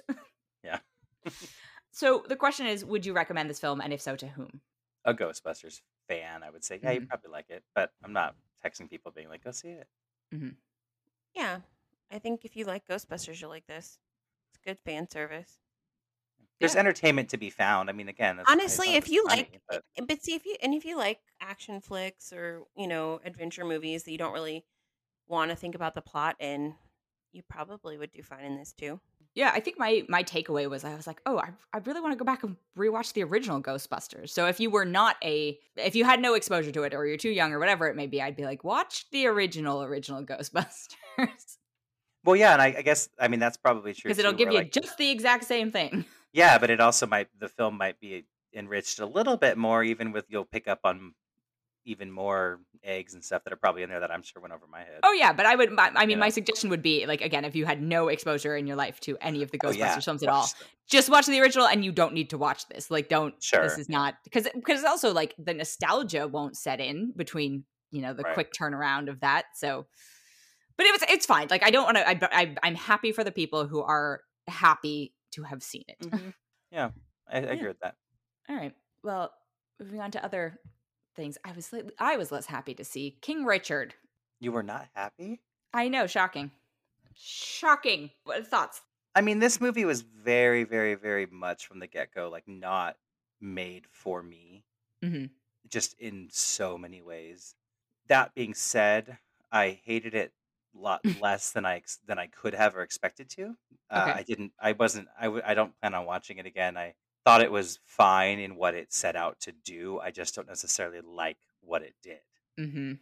Yeah. 0.62 0.78
so 1.90 2.24
the 2.28 2.36
question 2.36 2.66
is, 2.66 2.84
would 2.84 3.04
you 3.04 3.12
recommend 3.12 3.50
this 3.50 3.58
film, 3.60 3.80
and 3.80 3.92
if 3.92 4.00
so, 4.00 4.14
to 4.16 4.26
whom? 4.28 4.60
A 5.04 5.14
Ghostbusters 5.14 5.80
fan, 6.08 6.42
I 6.42 6.50
would 6.50 6.64
say, 6.64 6.78
yeah, 6.82 6.92
you 6.92 7.00
Mhm. 7.00 7.08
probably 7.08 7.30
like 7.30 7.50
it, 7.50 7.64
but 7.74 7.92
I'm 8.04 8.12
not 8.12 8.36
texting 8.64 8.88
people 8.90 9.10
being 9.12 9.28
like, 9.28 9.42
go 9.44 9.50
see 9.52 9.70
it. 9.70 9.88
yeah 11.34 11.60
i 12.10 12.18
think 12.18 12.44
if 12.44 12.56
you 12.56 12.64
like 12.64 12.86
ghostbusters 12.86 13.40
you'll 13.40 13.50
like 13.50 13.66
this 13.66 13.98
it's 14.50 14.58
good 14.64 14.78
fan 14.80 15.08
service 15.08 15.58
There's 16.60 16.74
Yeah. 16.74 16.80
entertainment 16.80 17.28
to 17.30 17.36
be 17.38 17.50
found. 17.50 17.90
I 17.90 17.92
mean, 17.92 18.08
again, 18.08 18.38
it's- 18.38 18.46
it's 18.46 18.52
honestly 18.52 18.94
if 18.94 19.08
you 19.08 19.24
funny, 19.28 19.42
like 19.42 19.62
but- 19.68 19.84
but 20.06 20.22
see 20.22 20.34
if 20.34 20.44
you 20.46 20.56
and 20.62 20.74
if 20.74 20.84
you 20.84 20.96
like 20.96 21.20
action 21.40 21.80
flicks 21.80 22.32
or 22.32 22.64
you 22.76 22.86
know 22.86 23.20
adventure 23.24 23.64
movies 23.64 24.04
that 24.04 24.12
you 24.12 24.18
don't 24.18 24.32
really 24.32 24.64
want 25.26 25.50
to 25.50 25.56
think 25.56 25.74
about 25.74 25.94
the 25.94 26.02
plot 26.02 26.36
in 26.40 26.78
you 27.32 27.42
probably 27.42 27.98
would 27.98 28.12
do 28.12 28.22
fine 28.22 28.44
in 28.44 28.56
this 28.56 28.72
too 28.72 29.00
Yeah, 29.34 29.50
I 29.54 29.60
think 29.60 29.78
my 29.78 30.04
my 30.08 30.22
takeaway 30.22 30.68
was 30.68 30.84
I 30.84 30.94
was 30.94 31.06
like, 31.06 31.20
oh, 31.24 31.38
I, 31.38 31.50
I 31.72 31.78
really 31.78 32.00
want 32.00 32.12
to 32.12 32.16
go 32.16 32.24
back 32.24 32.42
and 32.42 32.56
rewatch 32.76 33.14
the 33.14 33.24
original 33.24 33.62
Ghostbusters. 33.62 34.30
So 34.30 34.46
if 34.46 34.60
you 34.60 34.70
were 34.70 34.84
not 34.84 35.16
a 35.24 35.58
if 35.76 35.94
you 35.94 36.04
had 36.04 36.20
no 36.20 36.34
exposure 36.34 36.72
to 36.72 36.82
it 36.82 36.92
or 36.94 37.06
you're 37.06 37.16
too 37.16 37.30
young 37.30 37.52
or 37.52 37.58
whatever 37.58 37.88
it 37.88 37.96
may 37.96 38.06
be, 38.06 38.20
I'd 38.20 38.36
be 38.36 38.44
like, 38.44 38.62
watch 38.62 39.06
the 39.10 39.26
original 39.26 39.82
original 39.82 40.22
Ghostbusters 40.24 41.56
well, 42.24 42.36
yeah, 42.36 42.52
and 42.52 42.62
I, 42.62 42.74
I 42.78 42.82
guess 42.82 43.08
I 43.18 43.28
mean 43.28 43.40
that's 43.40 43.56
probably 43.56 43.94
true 43.94 44.08
because 44.08 44.18
it'll 44.18 44.32
too, 44.32 44.38
give 44.38 44.52
you 44.52 44.58
like, 44.58 44.72
just 44.72 44.96
the 44.98 45.10
exact 45.10 45.44
same 45.44 45.70
thing. 45.70 46.04
Yeah, 46.32 46.56
but 46.56 46.70
it 46.70 46.80
also 46.80 47.06
might 47.06 47.28
the 47.38 47.48
film 47.48 47.76
might 47.76 48.00
be 48.00 48.24
enriched 48.54 49.00
a 49.00 49.06
little 49.06 49.36
bit 49.36 49.58
more, 49.58 49.82
even 49.82 50.12
with 50.12 50.24
you'll 50.28 50.44
pick 50.44 50.66
up 50.66 50.80
on 50.84 51.14
even 51.84 52.10
more 52.10 52.60
eggs 52.84 53.14
and 53.14 53.24
stuff 53.24 53.42
that 53.44 53.52
are 53.52 53.56
probably 53.56 53.82
in 53.82 53.88
there 53.90 54.00
that 54.00 54.10
I'm 54.10 54.22
sure 54.22 54.40
went 54.40 54.54
over 54.54 54.66
my 54.70 54.80
head. 54.80 55.00
Oh 55.02 55.12
yeah, 55.12 55.32
but 55.32 55.46
I 55.46 55.56
would. 55.56 55.70
I 55.78 56.06
mean, 56.06 56.10
Yeah. 56.10 56.16
my 56.16 56.28
suggestion 56.28 56.70
would 56.70 56.82
be 56.82 57.06
like 57.06 57.20
again, 57.20 57.44
if 57.44 57.54
you 57.56 57.66
had 57.66 57.82
no 57.82 58.08
exposure 58.08 58.56
in 58.56 58.66
your 58.66 58.76
life 58.76 59.00
to 59.00 59.16
any 59.20 59.42
of 59.42 59.50
the 59.50 59.58
Oh, 59.62 59.68
Ghostbusters 59.68 59.76
yeah, 59.78 59.98
films 60.00 60.22
at 60.22 60.28
all, 60.28 60.42
them. 60.46 60.68
just 60.88 61.10
watch 61.10 61.26
the 61.26 61.40
original, 61.40 61.66
and 61.66 61.84
you 61.84 61.92
don't 61.92 62.14
need 62.14 62.30
to 62.30 62.38
watch 62.38 62.66
this. 62.68 62.90
Like, 62.90 63.08
don't. 63.08 63.34
Sure. 63.42 63.62
This 63.62 63.78
is 63.78 63.88
not 63.88 64.14
because 64.24 64.48
because 64.54 64.84
also 64.84 65.12
like 65.12 65.34
the 65.38 65.54
nostalgia 65.54 66.28
won't 66.28 66.56
set 66.56 66.80
in 66.80 67.12
between 67.16 67.64
you 67.90 68.00
know 68.02 68.14
the 68.14 68.22
Right. 68.22 68.34
quick 68.34 68.52
turnaround 68.52 69.08
of 69.08 69.20
that. 69.20 69.44
So, 69.54 69.86
but 70.76 70.86
it 70.86 70.92
was 70.92 71.02
it's 71.10 71.26
fine. 71.26 71.48
Like 71.50 71.62
I 71.64 71.70
don't 71.70 71.84
want 71.84 71.96
to. 71.98 72.08
I, 72.08 72.18
I 72.42 72.54
I'm 72.62 72.74
happy 72.74 73.12
for 73.12 73.24
the 73.24 73.32
people 73.32 73.66
who 73.66 73.82
are 73.82 74.22
happy 74.48 75.14
to 75.32 75.42
have 75.42 75.62
seen 75.62 75.84
it. 75.88 75.98
Mhm. 76.00 76.34
I, 76.74 76.90
I 77.30 77.38
agree 77.38 77.68
with 77.68 77.80
that. 77.80 77.96
All 78.48 78.56
right. 78.56 78.74
Well, 79.02 79.32
moving 79.80 80.00
on 80.00 80.10
to 80.12 80.24
other 80.24 80.58
things. 81.14 81.38
I 81.44 81.52
was 81.52 81.72
I 81.98 82.16
was 82.16 82.32
less 82.32 82.46
happy 82.46 82.74
to 82.74 82.84
see 82.84 83.18
King 83.22 83.44
Richard. 83.44 83.94
You 84.40 84.52
were 84.52 84.62
not 84.62 84.90
happy? 84.92 85.40
I 85.74 85.88
know, 85.88 86.06
shocking, 86.06 86.50
shocking. 87.14 88.12
What 88.24 88.46
thoughts? 88.46 88.82
I 89.14 89.20
mean, 89.22 89.38
this 89.38 89.58
movie 89.60 89.84
was 89.86 90.02
very, 90.02 90.64
very, 90.64 90.94
very 90.94 91.24
much 91.26 91.66
from 91.66 91.78
the 91.78 91.86
get 91.86 92.12
go, 92.12 92.28
like 92.28 92.46
not 92.46 92.98
made 93.40 93.86
for 93.86 94.22
me, 94.22 94.64
hmm 95.02 95.24
just 95.68 95.94
in 95.98 96.28
so 96.30 96.76
many 96.78 97.02
ways. 97.02 97.54
That 98.08 98.34
being 98.34 98.54
said, 98.54 99.18
I 99.50 99.70
hated 99.84 100.14
it 100.14 100.32
a 100.74 100.78
lot 100.78 101.04
less 101.12 101.52
than 101.52 101.64
I 101.66 101.82
than 102.06 102.18
I 102.18 102.26
could 102.26 102.54
have 102.54 102.76
or 102.76 102.82
expected 102.82 103.30
to. 103.30 103.56
Uh, 103.90 104.10
Okay. 104.10 104.16
I 104.16 104.22
didn't. 104.22 104.52
I 104.58 104.72
wasn't. 104.72 105.08
I 105.18 105.24
w- 105.24 105.42
I 105.44 105.54
don't 105.54 105.78
plan 105.80 105.94
on 105.94 106.06
watching 106.06 106.38
it 106.38 106.46
again. 106.46 106.76
I 106.76 106.94
thought 107.24 107.42
it 107.42 107.52
was 107.52 107.80
fine 107.84 108.38
in 108.38 108.56
what 108.56 108.74
it 108.74 108.92
set 108.92 109.16
out 109.16 109.40
to 109.40 109.52
do. 109.52 110.00
I 110.00 110.10
just 110.10 110.34
don't 110.34 110.48
necessarily 110.48 111.00
like 111.00 111.38
what 111.60 111.82
it 111.82 111.94
did. 112.02 112.20
hmm 112.58 112.92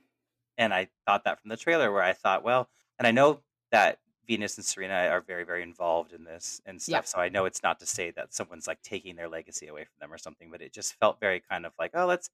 and 0.58 0.74
I 0.74 0.88
thought 1.06 1.24
that 1.24 1.40
from 1.40 1.48
the 1.48 1.56
trailer 1.56 1.90
where 1.92 2.02
I 2.02 2.12
thought, 2.12 2.42
well, 2.42 2.68
and 2.98 3.06
I 3.06 3.10
know 3.12 3.42
that 3.70 3.98
Venus 4.26 4.56
and 4.58 4.64
Serena 4.64 4.94
are 5.08 5.20
very, 5.20 5.44
very 5.44 5.62
involved 5.62 6.12
in 6.12 6.24
this 6.24 6.60
and 6.66 6.80
stuff. 6.80 7.06
So 7.06 7.18
I 7.18 7.28
know 7.28 7.46
it's 7.46 7.62
not 7.62 7.80
to 7.80 7.86
say 7.86 8.10
that 8.12 8.34
someone's 8.34 8.66
like 8.66 8.82
taking 8.82 9.16
their 9.16 9.28
legacy 9.28 9.66
away 9.68 9.84
from 9.84 9.94
them 10.00 10.12
or 10.12 10.18
something, 10.18 10.50
but 10.50 10.62
it 10.62 10.72
just 10.72 10.94
felt 10.94 11.18
very 11.20 11.40
kind 11.40 11.66
of 11.66 11.72
like, 11.78 11.92
oh, 11.94 12.06
let's 12.06 12.30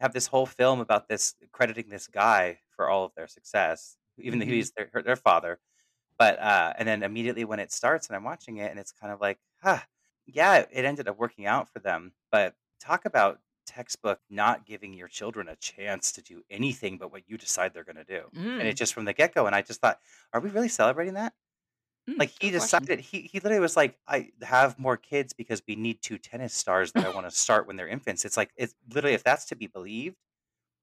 have 0.00 0.12
this 0.14 0.28
whole 0.28 0.46
film 0.46 0.80
about 0.80 1.08
this 1.08 1.36
crediting 1.52 1.88
this 1.90 2.08
guy 2.08 2.60
for 2.70 2.88
all 2.90 3.04
of 3.04 3.14
their 3.16 3.28
success, 3.28 3.98
even 4.20 4.38
though 4.40 4.44
Mhm. 4.44 4.46
he's 4.46 4.72
their 4.72 4.90
their 5.04 5.16
father. 5.16 5.60
But 6.18 6.38
uh, 6.40 6.74
and 6.78 6.88
then 6.88 7.02
immediately 7.02 7.44
when 7.44 7.60
it 7.60 7.72
starts 7.72 8.08
and 8.08 8.16
I'm 8.16 8.24
watching 8.24 8.58
it 8.58 8.70
and 8.70 8.80
it's 8.80 8.92
kind 8.92 9.12
of 9.12 9.20
like, 9.20 9.40
huh, 9.62 9.80
yeah, 10.26 10.66
it 10.70 10.84
ended 10.84 11.08
up 11.08 11.18
working 11.18 11.46
out 11.46 11.68
for 11.68 11.78
them. 11.80 12.14
But 12.30 12.56
talk 12.80 13.04
about 13.04 13.40
textbook 13.66 14.20
not 14.28 14.66
giving 14.66 14.92
your 14.94 15.08
children 15.08 15.48
a 15.48 15.56
chance 15.56 16.12
to 16.12 16.22
do 16.22 16.42
anything 16.50 16.98
but 16.98 17.12
what 17.12 17.28
you 17.28 17.38
decide 17.38 17.72
they're 17.72 17.84
going 17.84 17.96
to 17.96 18.04
do. 18.04 18.32
And 18.58 18.66
Mm. 18.66 18.68
it 18.68 18.76
just 18.76 18.92
from 18.94 19.04
the 19.04 19.12
get 19.12 19.34
go. 19.34 19.46
And 19.46 19.54
I 19.54 19.62
just 19.62 19.80
thought, 19.80 20.00
are 20.32 20.40
we 20.40 20.50
really 20.50 20.68
celebrating 20.68 21.14
that? 21.14 21.34
Mm, 22.08 22.20
Like 22.20 22.30
he 22.30 22.50
question. 22.54 22.88
decided, 22.90 23.00
he, 23.00 23.22
he 23.22 23.40
literally 23.40 23.60
was 23.60 23.76
like, 23.76 23.98
I 24.06 24.30
have 24.42 24.78
more 24.78 24.96
kids 24.96 25.32
because 25.32 25.62
we 25.66 25.76
need 25.76 26.02
two 26.02 26.18
tennis 26.18 26.54
stars 26.54 26.92
that 26.92 27.04
I 27.04 27.08
want 27.08 27.26
to 27.26 27.30
start 27.36 27.66
when 27.66 27.76
they're 27.76 27.88
infants. 27.88 28.24
It's 28.24 28.36
like, 28.36 28.52
it's 28.56 28.74
literally, 28.90 29.14
if 29.14 29.24
that's 29.24 29.46
to 29.46 29.56
be 29.56 29.66
believed, 29.66 30.18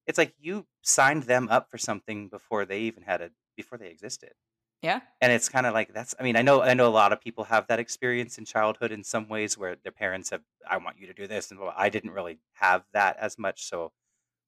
it's 0.08 0.17
like 0.17 0.36
you 0.39 0.67
signed 0.84 1.23
them 1.23 1.49
up 1.49 1.69
for 1.71 1.78
something 1.78 2.30
before 2.30 2.65
they 2.65 2.82
even 2.82 3.04
had 3.04 3.21
a, 3.21 3.32
before 3.58 3.78
they 3.78 3.89
existed 3.89 4.34
Yeah. 4.82 5.02
and 5.22 5.32
it's 5.32 5.50
kind 5.50 5.65
of 5.65 5.74
like 5.74 5.94
that's 5.94 6.15
i 6.20 6.24
mean 6.24 6.36
i 6.38 6.42
know 6.42 6.62
i 6.62 6.74
know 6.74 6.88
a 6.88 6.89
lot 6.89 7.12
of 7.12 7.20
people 7.20 7.44
have 7.46 7.68
that 7.68 7.80
experience 7.80 8.38
in 8.38 8.46
childhood 8.46 8.92
in 8.92 9.04
some 9.04 9.28
ways 9.28 9.58
where 9.58 9.76
their 9.84 9.92
parents 9.92 10.30
have 10.30 10.42
i 10.70 10.78
want 10.78 10.98
you 10.98 11.08
to 11.08 11.13
do 11.13 11.28
this 11.28 11.52
and 11.52 11.60
blah, 11.60 11.72
blah. 11.72 11.82
i 11.82 11.89
didn't 11.89 12.12
really 12.12 12.39
have 12.54 12.84
that 12.94 13.18
as 13.20 13.38
much 13.38 13.65
so 13.65 13.92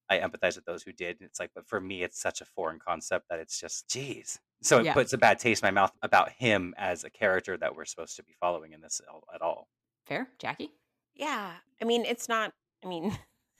i 0.10 0.18
empathize 0.20 0.56
with 0.56 0.64
those 0.66 0.84
who 0.84 0.92
did 0.94 1.18
and 1.20 1.28
it's 1.28 1.40
like 1.40 1.52
but 1.54 1.68
for 1.68 1.82
me 1.82 2.02
it's 2.04 2.20
such 2.20 2.40
a 2.42 2.46
foreign 2.46 2.80
concept 2.80 3.26
that 3.30 3.40
it's 3.40 3.60
just 3.60 3.88
geez 3.90 4.40
so 4.62 4.78
it 4.80 4.86
Yeah. 4.86 4.94
puts 4.94 5.12
a 5.14 5.18
bad 5.18 5.38
taste 5.40 5.64
in 5.64 5.68
my 5.68 5.72
mouth 5.72 5.92
about 6.02 6.30
him 6.32 6.74
as 6.78 7.04
a 7.04 7.10
character 7.10 7.58
that 7.58 7.76
we're 7.76 7.86
supposed 7.86 8.16
to 8.18 8.24
be 8.24 8.36
following 8.40 8.72
in 8.74 8.82
this 8.82 9.02
at 9.34 9.42
all 9.42 9.68
Fair, 10.08 10.28
Jacque. 10.40 10.70
Yeah. 11.14 11.52
I 11.82 11.86
mean, 11.86 12.06
it's 12.06 12.28
not, 12.28 12.52
I 12.84 12.88
mean, 12.88 13.16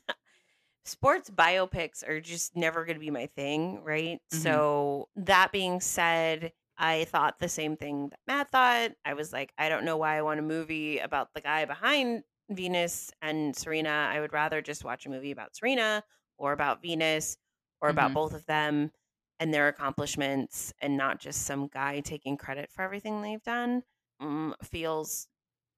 sports 0.86 1.30
biopics 1.30 2.08
are 2.08 2.20
just 2.20 2.56
never 2.56 2.84
going 2.86 2.96
to 2.96 3.00
be 3.00 3.12
my 3.12 3.28
thing, 3.28 3.84
right? 3.84 4.20
Mhm. 4.34 4.38
So, 4.42 5.08
that 5.16 5.52
being 5.52 5.80
said, 5.80 6.52
I 6.82 7.06
thought 7.06 7.40
the 7.40 7.50
same 7.50 7.78
thing 7.78 8.10
that 8.10 8.20
Matt 8.28 8.52
thought. 8.52 8.94
I 9.06 9.14
was 9.14 9.34
like, 9.34 9.54
I 9.58 9.70
don't 9.70 9.86
know 9.86 9.98
why 9.98 10.18
I 10.18 10.24
want 10.24 10.40
a 10.40 10.44
movie 10.44 11.00
about 11.00 11.34
the 11.34 11.42
guy 11.42 11.66
behind 11.66 12.24
Venus 12.50 13.12
and 13.22 13.56
Serena. 13.56 13.90
I 14.12 14.20
would 14.20 14.34
rather 14.34 14.62
just 14.62 14.84
watch 14.84 15.06
a 15.06 15.10
movie 15.10 15.32
about 15.32 15.56
Serena 15.56 16.04
or 16.38 16.54
about 16.54 16.82
Venus 16.82 17.38
or 17.82 17.90
about 17.90 18.14
Mhm. 18.14 18.16
both 18.16 18.34
of 18.34 18.46
them 18.48 18.92
and 19.40 19.54
their 19.54 19.68
accomplishments 19.68 20.74
and 20.82 20.98
not 20.98 21.20
just 21.20 21.44
some 21.44 21.68
guy 21.68 22.02
taking 22.02 22.38
credit 22.38 22.72
for 22.72 22.84
everything 22.84 23.22
they've 23.22 23.44
done. 23.44 23.84
Mm, 24.22 24.54
feels 24.64 25.28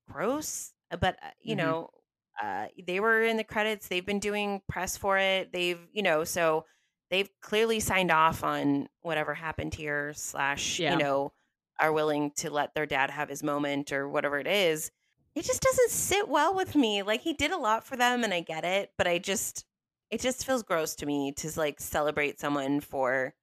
gross, 0.10 0.74
uh, 0.92 0.98
but 0.98 1.18
uh, 1.24 1.32
you 1.40 1.56
Mhm. 1.56 1.56
know, 1.56 1.90
uh, 2.42 2.68
they 2.86 3.00
were 3.00 3.24
in 3.24 3.38
the 3.38 3.44
credits. 3.44 3.88
They've 3.88 4.06
been 4.06 4.20
doing 4.20 4.62
press 4.68 4.98
for 4.98 5.18
it. 5.18 5.52
They've, 5.52 5.88
you 5.92 6.02
know, 6.04 6.24
so 6.24 6.66
they've 7.14 7.30
clearly 7.42 7.80
signed 7.80 8.10
off 8.12 8.44
on 8.44 8.90
whatever 9.02 9.36
happened 9.36 9.76
here. 9.76 10.14
Slash, 10.16 10.80
Yeah. 10.80 10.94
you 10.94 10.98
know, 10.98 11.32
are 11.80 11.94
willing 11.94 12.32
to 12.38 12.50
let 12.50 12.74
their 12.74 12.86
dad 12.86 13.12
have 13.12 13.30
his 13.30 13.44
moment 13.44 13.92
or 13.92 14.10
whatever 14.10 14.40
it 14.40 14.48
is. 14.48 14.92
It 15.36 15.46
just 15.46 15.62
doesn't 15.62 15.92
sit 15.92 16.28
well 16.28 16.56
with 16.56 16.76
me. 16.76 17.04
Like 17.04 17.22
he 17.22 17.34
did 17.34 17.52
a 17.52 17.58
lot 17.58 17.86
for 17.86 17.96
them, 17.96 18.24
and 18.24 18.34
I 18.34 18.42
get 18.42 18.66
it, 18.66 18.92
but 18.98 19.08
I 19.08 19.20
just, 19.20 19.66
it 20.12 20.22
just 20.22 20.46
feels 20.46 20.64
gross 20.64 20.96
to 20.98 21.06
me 21.06 21.32
to 21.38 21.52
like 21.56 21.80
celebrate 21.80 22.40
someone 22.40 22.80
for 22.80 23.34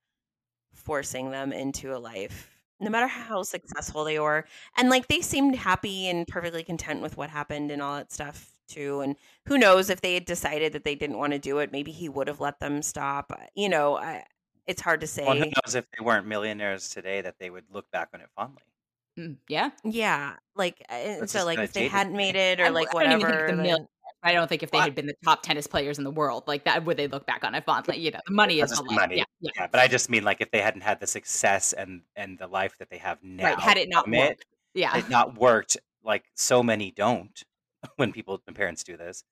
forcing 0.72 1.30
them 1.30 1.52
into 1.52 1.94
a 1.94 1.98
life 1.98 2.48
no 2.78 2.88
matter 2.88 3.08
how 3.08 3.42
successful 3.42 4.04
they 4.04 4.18
were 4.18 4.46
and 4.76 4.88
like 4.88 5.08
they 5.08 5.20
seemed 5.20 5.54
happy 5.56 6.08
and 6.08 6.26
perfectly 6.28 6.62
content 6.62 7.02
with 7.02 7.16
what 7.16 7.28
happened 7.28 7.70
and 7.70 7.82
all 7.82 7.96
that 7.96 8.12
stuff 8.12 8.52
too 8.70 9.00
and 9.00 9.16
who 9.46 9.58
knows 9.58 9.90
if 9.90 10.00
they 10.00 10.14
had 10.14 10.24
decided 10.24 10.72
that 10.72 10.84
they 10.84 10.94
didn't 10.94 11.18
want 11.18 11.32
to 11.32 11.38
do 11.38 11.58
it 11.58 11.72
maybe 11.72 11.90
he 11.92 12.08
would 12.08 12.28
have 12.28 12.40
let 12.40 12.58
them 12.60 12.80
stop 12.82 13.32
Uh, 13.32 13.44
you 13.54 13.68
know 13.68 13.96
I, 13.96 14.24
it's 14.66 14.80
hard 14.80 15.00
to 15.02 15.06
say 15.06 15.24
well, 15.26 15.36
who 15.36 15.44
knows 15.46 15.74
if 15.74 15.84
they 15.90 16.04
weren't 16.04 16.26
millionaires 16.26 16.88
today 16.88 17.20
that 17.22 17.36
they 17.38 17.50
would 17.50 17.64
look 17.70 17.90
back 17.90 18.08
on 18.14 18.20
it 18.20 18.28
fondly 18.36 18.62
Mm, 19.18 19.38
yeah. 19.48 19.70
yeah 19.84 20.36
like 20.54 20.80
uh, 20.88 20.94
and 20.94 21.22
That's 21.22 21.32
so 21.32 21.44
like 21.44 21.58
if 21.58 21.72
they 21.72 21.88
hadn't 21.88 22.14
made 22.16 22.36
it 22.36 22.60
or 22.60 22.66
I- 22.66 22.68
like 22.68 22.94
I 22.94 23.04
don't 23.04 23.20
even 23.20 23.26
think 23.26 23.32
whatever 23.32 23.56
the 23.56 23.62
mil- 23.62 23.90
I 24.22 24.32
don't 24.32 24.48
think 24.48 24.62
if 24.62 24.70
they 24.70 24.76
Well, 24.78 24.84
had 24.84 24.94
been 24.94 25.06
the 25.06 25.16
top 25.24 25.42
tennis 25.42 25.66
players 25.66 25.96
in 25.98 26.04
the 26.04 26.10
world, 26.10 26.44
like 26.46 26.64
that, 26.64 26.84
would 26.84 26.96
they 26.98 27.08
look 27.08 27.26
back 27.26 27.42
on 27.42 27.54
it 27.54 27.64
fondly? 27.64 27.96
You 27.98 28.10
know, 28.10 28.20
the 28.26 28.34
money 28.34 28.60
That's 28.60 28.72
is 28.72 28.78
the 28.78 28.84
just 28.84 28.94
money. 28.94 29.16
Yeah, 29.16 29.24
yeah. 29.40 29.50
yeah 29.56 29.66
but 29.66 29.80
i 29.80 29.88
just 29.88 30.10
mean 30.10 30.24
like 30.24 30.40
if 30.40 30.50
they 30.52 30.60
hadn't 30.60 30.82
had 30.82 31.00
the 31.00 31.06
success 31.06 31.72
and 31.72 32.02
and 32.16 32.38
the 32.38 32.46
life 32.46 32.76
that 32.78 32.88
they 32.90 32.98
have 32.98 33.18
now 33.22 33.44
right. 33.44 33.58
Had 33.58 33.78
it 33.78 33.88
not 33.88 34.04
from 34.04 34.14
it, 34.14 34.28
worked, 34.28 34.44
yeah. 34.74 34.96
it 34.96 35.08
not 35.08 35.36
worked 35.38 35.76
like 36.04 36.24
so 36.34 36.62
many 36.62 36.90
don't 36.92 37.42
when 37.96 38.12
people 38.12 38.40
when 38.44 38.54
parents 38.54 38.84
do 38.84 38.96
this 38.96 39.24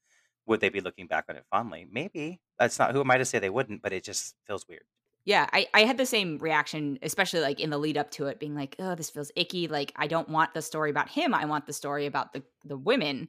would 0.46 0.60
they 0.60 0.68
be 0.68 0.80
looking 0.80 1.06
back 1.06 1.24
on 1.28 1.36
it 1.36 1.44
fondly 1.50 1.86
maybe 1.90 2.40
that's 2.58 2.78
not 2.78 2.92
who 2.92 3.00
am 3.00 3.10
i 3.10 3.18
to 3.18 3.24
say 3.24 3.38
they 3.38 3.50
wouldn't 3.50 3.82
but 3.82 3.92
it 3.92 4.04
just 4.04 4.34
feels 4.46 4.66
weird 4.68 4.84
Yeah, 5.24 5.46
I, 5.52 5.66
I 5.74 5.80
had 5.80 5.98
the 5.98 6.06
same 6.06 6.38
reaction, 6.38 6.98
especially 7.02 7.40
like 7.40 7.60
in 7.60 7.68
the 7.68 7.76
lead 7.76 7.98
up 7.98 8.10
to 8.12 8.28
it, 8.28 8.40
being 8.40 8.54
like, 8.54 8.76
oh, 8.78 8.94
this 8.94 9.10
feels 9.10 9.30
icky. 9.36 9.68
Like, 9.68 9.92
I 9.94 10.06
don't 10.06 10.30
want 10.30 10.54
the 10.54 10.62
story 10.62 10.88
about 10.88 11.10
him. 11.10 11.34
I 11.34 11.44
want 11.44 11.66
the 11.66 11.74
story 11.74 12.06
about 12.06 12.32
the, 12.32 12.42
the 12.64 12.78
women. 12.78 13.28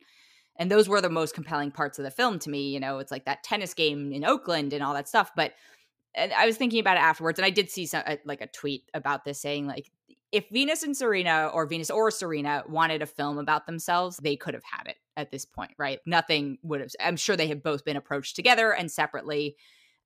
And 0.56 0.72
those 0.72 0.88
were 0.88 1.02
the 1.02 1.10
most 1.10 1.34
compelling 1.34 1.72
parts 1.72 2.00
of 2.00 2.06
the 2.06 2.12
film 2.12 2.40
to 2.40 2.50
me. 2.50 2.70
You 2.70 2.80
know, 2.80 3.00
it's 3.00 3.12
like 3.12 3.26
that 3.26 3.44
tennis 3.44 3.74
game 3.74 4.14
in 4.14 4.24
Oakland 4.24 4.72
and 4.72 4.82
all 4.82 4.94
that 4.94 5.10
stuff. 5.10 5.32
But 5.36 5.56
and 6.16 6.32
I 6.32 6.46
was 6.46 6.56
thinking 6.56 6.80
about 6.80 6.96
it 6.96 7.04
afterwards, 7.04 7.38
and 7.38 7.46
I 7.46 7.50
did 7.50 7.70
see 7.70 7.86
some, 7.86 8.04
uh, 8.06 8.16
like 8.24 8.40
a 8.40 8.48
tweet 8.48 8.84
about 8.94 9.26
this 9.26 9.42
saying, 9.42 9.68
like, 9.68 9.92
if 10.32 10.48
Venus 10.52 10.84
and 10.84 10.96
Serena 10.96 11.50
or 11.54 11.66
Venus 11.66 11.90
or 11.90 12.12
Serena 12.12 12.64
wanted 12.68 13.02
a 13.02 13.06
film 13.08 13.38
about 13.38 13.66
themselves, 13.66 14.18
they 14.18 14.36
could 14.36 14.54
have 14.54 14.64
had 14.64 14.88
it 14.88 14.98
at 15.18 15.32
this 15.32 15.46
point, 15.46 15.72
right? 15.78 16.00
Nothing 16.06 16.58
would 16.64 16.82
have. 16.82 16.92
I'm 17.00 17.18
sure 17.18 17.36
they 17.36 17.48
have 17.48 17.64
both 17.64 17.84
been 17.84 17.98
approached 17.98 18.36
together 18.36 18.72
and 18.72 18.92
separately 18.92 19.56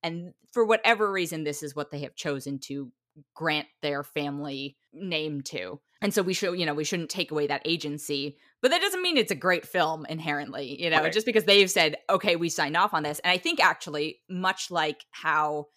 and 0.04 0.34
for 0.52 0.66
whatever 0.66 1.10
reason 1.12 1.44
this 1.44 1.64
is 1.64 1.76
what 1.76 1.90
they 1.90 2.00
have 2.02 2.14
chosen 2.14 2.60
to 2.60 2.92
grant 3.34 3.68
their 3.82 4.04
family 4.04 4.76
name 4.92 5.42
to 5.42 5.80
and 6.02 6.14
so 6.14 6.22
we 6.22 6.34
should 6.34 6.60
you 6.60 6.66
know 6.66 6.74
we 6.74 6.84
shouldn't 6.84 7.10
take 7.10 7.32
away 7.32 7.48
that 7.48 7.62
agency 7.64 8.38
but 8.62 8.72
that 8.72 8.82
doesn't 8.82 9.02
mean 9.02 9.18
it's 9.18 9.32
a 9.32 9.36
great 9.36 9.66
film 9.68 10.06
inherently 10.10 10.82
you 10.82 10.90
know 10.90 11.00
Right. 11.02 11.14
just 11.14 11.26
because 11.28 11.46
they've 11.46 11.70
said 11.72 11.96
okay 12.10 12.36
we 12.36 12.50
signed 12.50 12.76
off 12.76 12.94
on 12.94 13.04
this 13.04 13.20
and 13.20 13.32
i 13.32 13.38
think 13.38 13.64
actually 13.64 14.20
much 14.30 14.70
like 14.72 15.06
how 15.12 15.68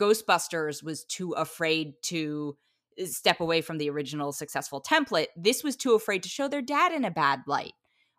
ghostbusters 0.00 0.82
was 0.82 1.04
too 1.04 1.32
afraid 1.32 1.94
to 2.02 2.56
step 3.06 3.40
away 3.40 3.60
from 3.60 3.78
the 3.78 3.90
original 3.90 4.32
successful 4.32 4.82
template 4.82 5.26
this 5.36 5.64
was 5.64 5.76
too 5.76 5.94
afraid 5.94 6.22
to 6.22 6.28
show 6.28 6.48
their 6.48 6.62
dad 6.62 6.92
in 6.92 7.04
a 7.04 7.10
bad 7.10 7.40
light 7.46 7.72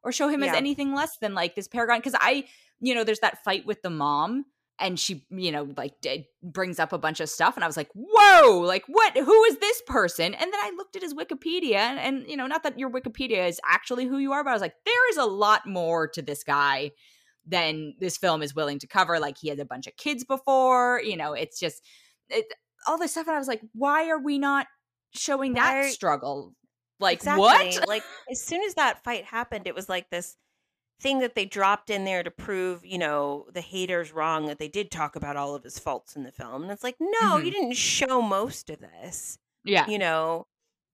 or 0.03 0.11
show 0.11 0.27
him 0.27 0.43
as 0.43 0.53
anything 0.55 0.93
less 0.93 1.17
than 1.17 1.33
like 1.33 1.55
this 1.55 1.67
paragon 1.67 1.99
because 1.99 2.15
i 2.19 2.43
you 2.79 2.95
know 2.95 3.03
there's 3.03 3.19
that 3.19 3.43
fight 3.43 3.65
with 3.65 3.81
the 3.81 3.89
mom 3.89 4.45
and 4.81 4.99
she 4.99 5.23
you 5.29 5.51
know 5.51 5.67
like 5.77 5.93
d- 6.01 6.27
brings 6.41 6.79
up 6.79 6.91
a 6.91 6.97
bunch 6.97 7.19
of 7.19 7.29
stuff 7.29 7.55
and 7.55 7.63
i 7.63 7.67
was 7.67 7.77
like 7.77 7.89
whoa 7.93 8.59
like 8.59 8.83
what 8.87 9.15
who 9.15 9.43
is 9.45 9.57
this 9.59 9.81
person? 9.85 10.33
And 10.33 10.51
then 10.51 10.59
i 10.59 10.73
looked 10.75 10.95
at 10.95 11.03
his 11.03 11.13
wikipedia 11.13 11.75
and, 11.75 11.99
and 11.99 12.27
you 12.27 12.35
know 12.35 12.47
not 12.47 12.63
that 12.63 12.77
your 12.77 12.89
wikipedia 12.89 13.47
is 13.47 13.61
actually 13.65 14.05
who 14.05 14.17
you 14.17 14.33
are 14.33 14.43
but 14.43 14.49
i 14.49 14.53
was 14.53 14.61
like 14.61 14.75
there 14.85 15.09
is 15.11 15.17
a 15.17 15.25
lot 15.25 15.67
more 15.67 16.07
to 16.09 16.21
this 16.21 16.43
guy 16.43 16.91
than 17.45 17.93
this 17.99 18.17
film 18.17 18.41
is 18.41 18.55
willing 18.55 18.79
to 18.79 18.87
cover 18.87 19.19
like 19.19 19.37
he 19.37 19.49
had 19.49 19.59
a 19.59 19.65
bunch 19.65 19.87
of 19.87 19.95
kids 19.95 20.23
before 20.23 21.01
you 21.03 21.15
know 21.15 21.33
it's 21.33 21.59
just 21.59 21.83
it, 22.29 22.45
all 22.87 22.97
this 22.97 23.11
stuff 23.11 23.27
and 23.27 23.35
i 23.35 23.39
was 23.39 23.47
like 23.47 23.61
why 23.73 24.09
are 24.09 24.19
we 24.19 24.37
not 24.37 24.67
showing 25.13 25.53
that 25.53 25.73
Why- 25.73 25.89
struggle 25.89 26.55
like 27.01 27.17
Exactly. 27.17 27.41
what 27.41 27.87
like 27.87 28.03
as 28.31 28.41
soon 28.41 28.61
as 28.63 28.75
that 28.75 29.03
fight 29.03 29.25
happened, 29.25 29.67
it 29.67 29.75
was 29.75 29.89
like 29.89 30.09
this 30.09 30.37
thing 31.01 31.19
that 31.19 31.33
they 31.33 31.45
dropped 31.45 31.89
in 31.89 32.05
there 32.05 32.21
to 32.21 32.29
prove, 32.29 32.85
you 32.85 32.99
know, 32.99 33.47
the 33.51 33.61
haters 33.61 34.13
wrong 34.13 34.45
that 34.45 34.59
they 34.59 34.67
did 34.67 34.91
talk 34.91 35.15
about 35.15 35.35
all 35.35 35.55
of 35.55 35.63
his 35.63 35.79
faults 35.79 36.15
in 36.15 36.23
the 36.23 36.31
film. 36.31 36.61
And 36.61 36.71
it's 36.71 36.83
like, 36.83 36.97
no, 36.99 37.37
you 37.37 37.45
mm-hmm. 37.45 37.49
didn't 37.49 37.75
show 37.75 38.21
most 38.21 38.69
of 38.69 38.79
this. 38.79 39.39
yeah 39.65 39.89
You 39.89 39.97
know, 39.97 40.45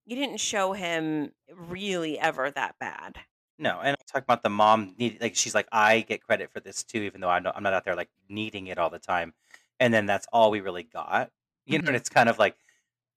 you 0.05 0.15
didn't 0.15 0.39
show 0.39 0.71
him 0.71 1.33
really 1.53 2.17
ever 2.17 2.49
that 2.51 2.75
bad. 2.79 3.17
No, 3.59 3.79
and 3.81 3.97
I 3.99 4.03
talk 4.11 4.23
about 4.23 4.43
the 4.43 4.49
mom 4.49 4.95
need 4.97 5.19
like 5.19 5.35
she's 5.35 5.55
like 5.55 5.67
I 5.71 6.01
get 6.01 6.23
credit 6.23 6.51
for 6.51 6.61
this 6.61 6.83
too, 6.83 6.99
even 6.99 7.19
though 7.19 7.29
I'm 7.29 7.43
not, 7.43 7.57
I'm 7.57 7.63
not 7.63 7.73
out 7.73 7.83
there 7.83 7.95
like 7.95 8.09
needing 8.29 8.67
it 8.67 8.77
all 8.77 8.89
the 8.89 8.99
time. 8.99 9.33
And 9.79 9.93
then 9.93 10.05
that's 10.05 10.27
all 10.31 10.51
we 10.51 10.61
really 10.61 10.83
got, 10.83 11.31
you 11.67 11.79
know. 11.79 11.83
Mhm. 11.83 11.87
And 11.87 11.95
it's 11.97 12.09
kind 12.09 12.29
of 12.29 12.39
like, 12.39 12.57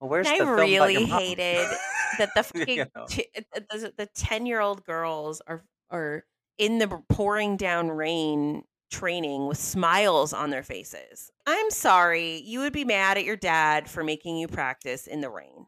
well, 0.00 0.10
where's 0.10 0.28
And 0.28 0.40
the 0.40 0.46
I 0.46 0.46
film 0.46 0.74
about 0.74 0.92
your 0.92 1.02
really 1.02 1.06
mom? 1.06 1.20
hated 1.20 1.78
that 2.16 2.34
the 2.34 2.42
You 2.54 2.66
fucking 2.66 2.90
know? 2.94 3.08
t- 3.08 3.28
uh, 3.36 3.60
the- 3.70 3.94
the 3.96 4.06
10 4.06 4.46
year 4.46 4.60
old 4.60 4.84
girls 4.84 5.40
are 5.46 5.64
are 5.90 6.26
in 6.58 6.78
the 6.78 6.88
pouring 7.08 7.56
down 7.56 7.90
rain 7.90 8.64
training 8.90 9.46
with 9.46 9.58
smiles 9.58 10.32
on 10.32 10.50
their 10.50 10.62
faces. 10.62 11.30
I'm 11.46 11.70
sorry, 11.70 12.36
you 12.42 12.60
would 12.60 12.72
be 12.72 12.84
mad 12.84 13.18
at 13.18 13.24
your 13.24 13.36
dad 13.36 13.88
for 13.88 14.04
making 14.04 14.36
you 14.36 14.46
practice 14.48 15.06
in 15.06 15.20
the 15.20 15.30
rain. 15.30 15.66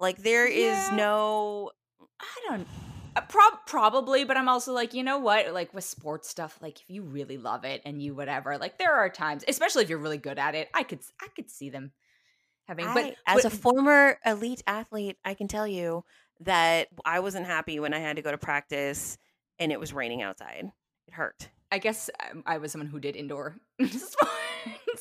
Like 0.00 0.18
there 0.18 0.46
is 0.46 0.90
Yeah. 0.90 0.90
no 0.90 1.72
I 2.20 2.40
don't. 2.48 2.68
Uh, 3.16 3.22
prob- 3.22 3.66
probably, 3.66 4.24
but 4.24 4.36
I'm 4.36 4.48
also 4.48 4.72
like, 4.72 4.92
you 4.94 5.02
know 5.02 5.18
what? 5.18 5.52
Like 5.54 5.72
with 5.74 5.84
sports 5.84 6.28
stuff, 6.28 6.58
like 6.62 6.80
if 6.80 6.90
you 6.90 7.02
really 7.02 7.38
love 7.38 7.64
it 7.64 7.82
and 7.84 8.02
you 8.02 8.14
whatever, 8.14 8.58
like 8.58 8.78
there 8.78 8.94
are 8.94 9.08
times, 9.10 9.44
especially 9.48 9.84
if 9.84 9.90
you're 9.90 9.98
really 9.98 10.18
good 10.18 10.38
at 10.38 10.54
it, 10.54 10.68
I 10.74 10.82
could 10.82 11.00
I 11.22 11.28
could 11.28 11.50
see 11.50 11.70
them 11.70 11.92
having. 12.66 12.86
I, 12.86 12.94
but 12.94 13.16
as 13.26 13.42
but- 13.42 13.52
a 13.52 13.56
former 13.56 14.18
elite 14.24 14.62
athlete, 14.66 15.16
I 15.24 15.34
can 15.34 15.48
tell 15.48 15.66
you 15.66 16.04
that 16.40 16.88
I 17.04 17.20
wasn't 17.20 17.46
happy 17.46 17.80
when 17.80 17.94
I 17.94 17.98
had 17.98 18.16
to 18.16 18.22
go 18.22 18.30
to 18.30 18.38
practice 18.38 19.16
and 19.58 19.72
it 19.72 19.80
was 19.80 19.92
raining 19.92 20.22
outside. 20.22 20.70
It 21.08 21.14
hurt. 21.14 21.48
I 21.72 21.78
guess 21.78 22.10
um, 22.30 22.42
I 22.46 22.58
was 22.58 22.72
someone 22.72 22.88
who 22.88 23.00
did 23.00 23.16
indoor 23.16 23.56
so 23.80 23.86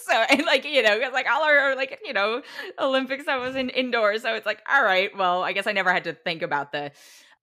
I 0.10 0.44
like 0.46 0.66
you 0.66 0.82
know 0.82 1.00
like 1.14 1.28
all 1.30 1.44
our 1.44 1.76
like 1.76 2.00
you 2.04 2.14
know 2.14 2.42
Olympics 2.80 3.28
I 3.28 3.38
was 3.38 3.56
in 3.56 3.70
indoors 3.70 4.24
so 4.24 4.34
it's 4.34 4.46
like 4.46 4.62
all 4.70 4.84
right 4.84 5.16
well 5.16 5.44
I 5.44 5.54
guess 5.54 5.68
I 5.68 5.74
never 5.74 5.94
had 5.94 6.06
to 6.06 6.14
think 6.14 6.42
about 6.42 6.72
the 6.72 6.92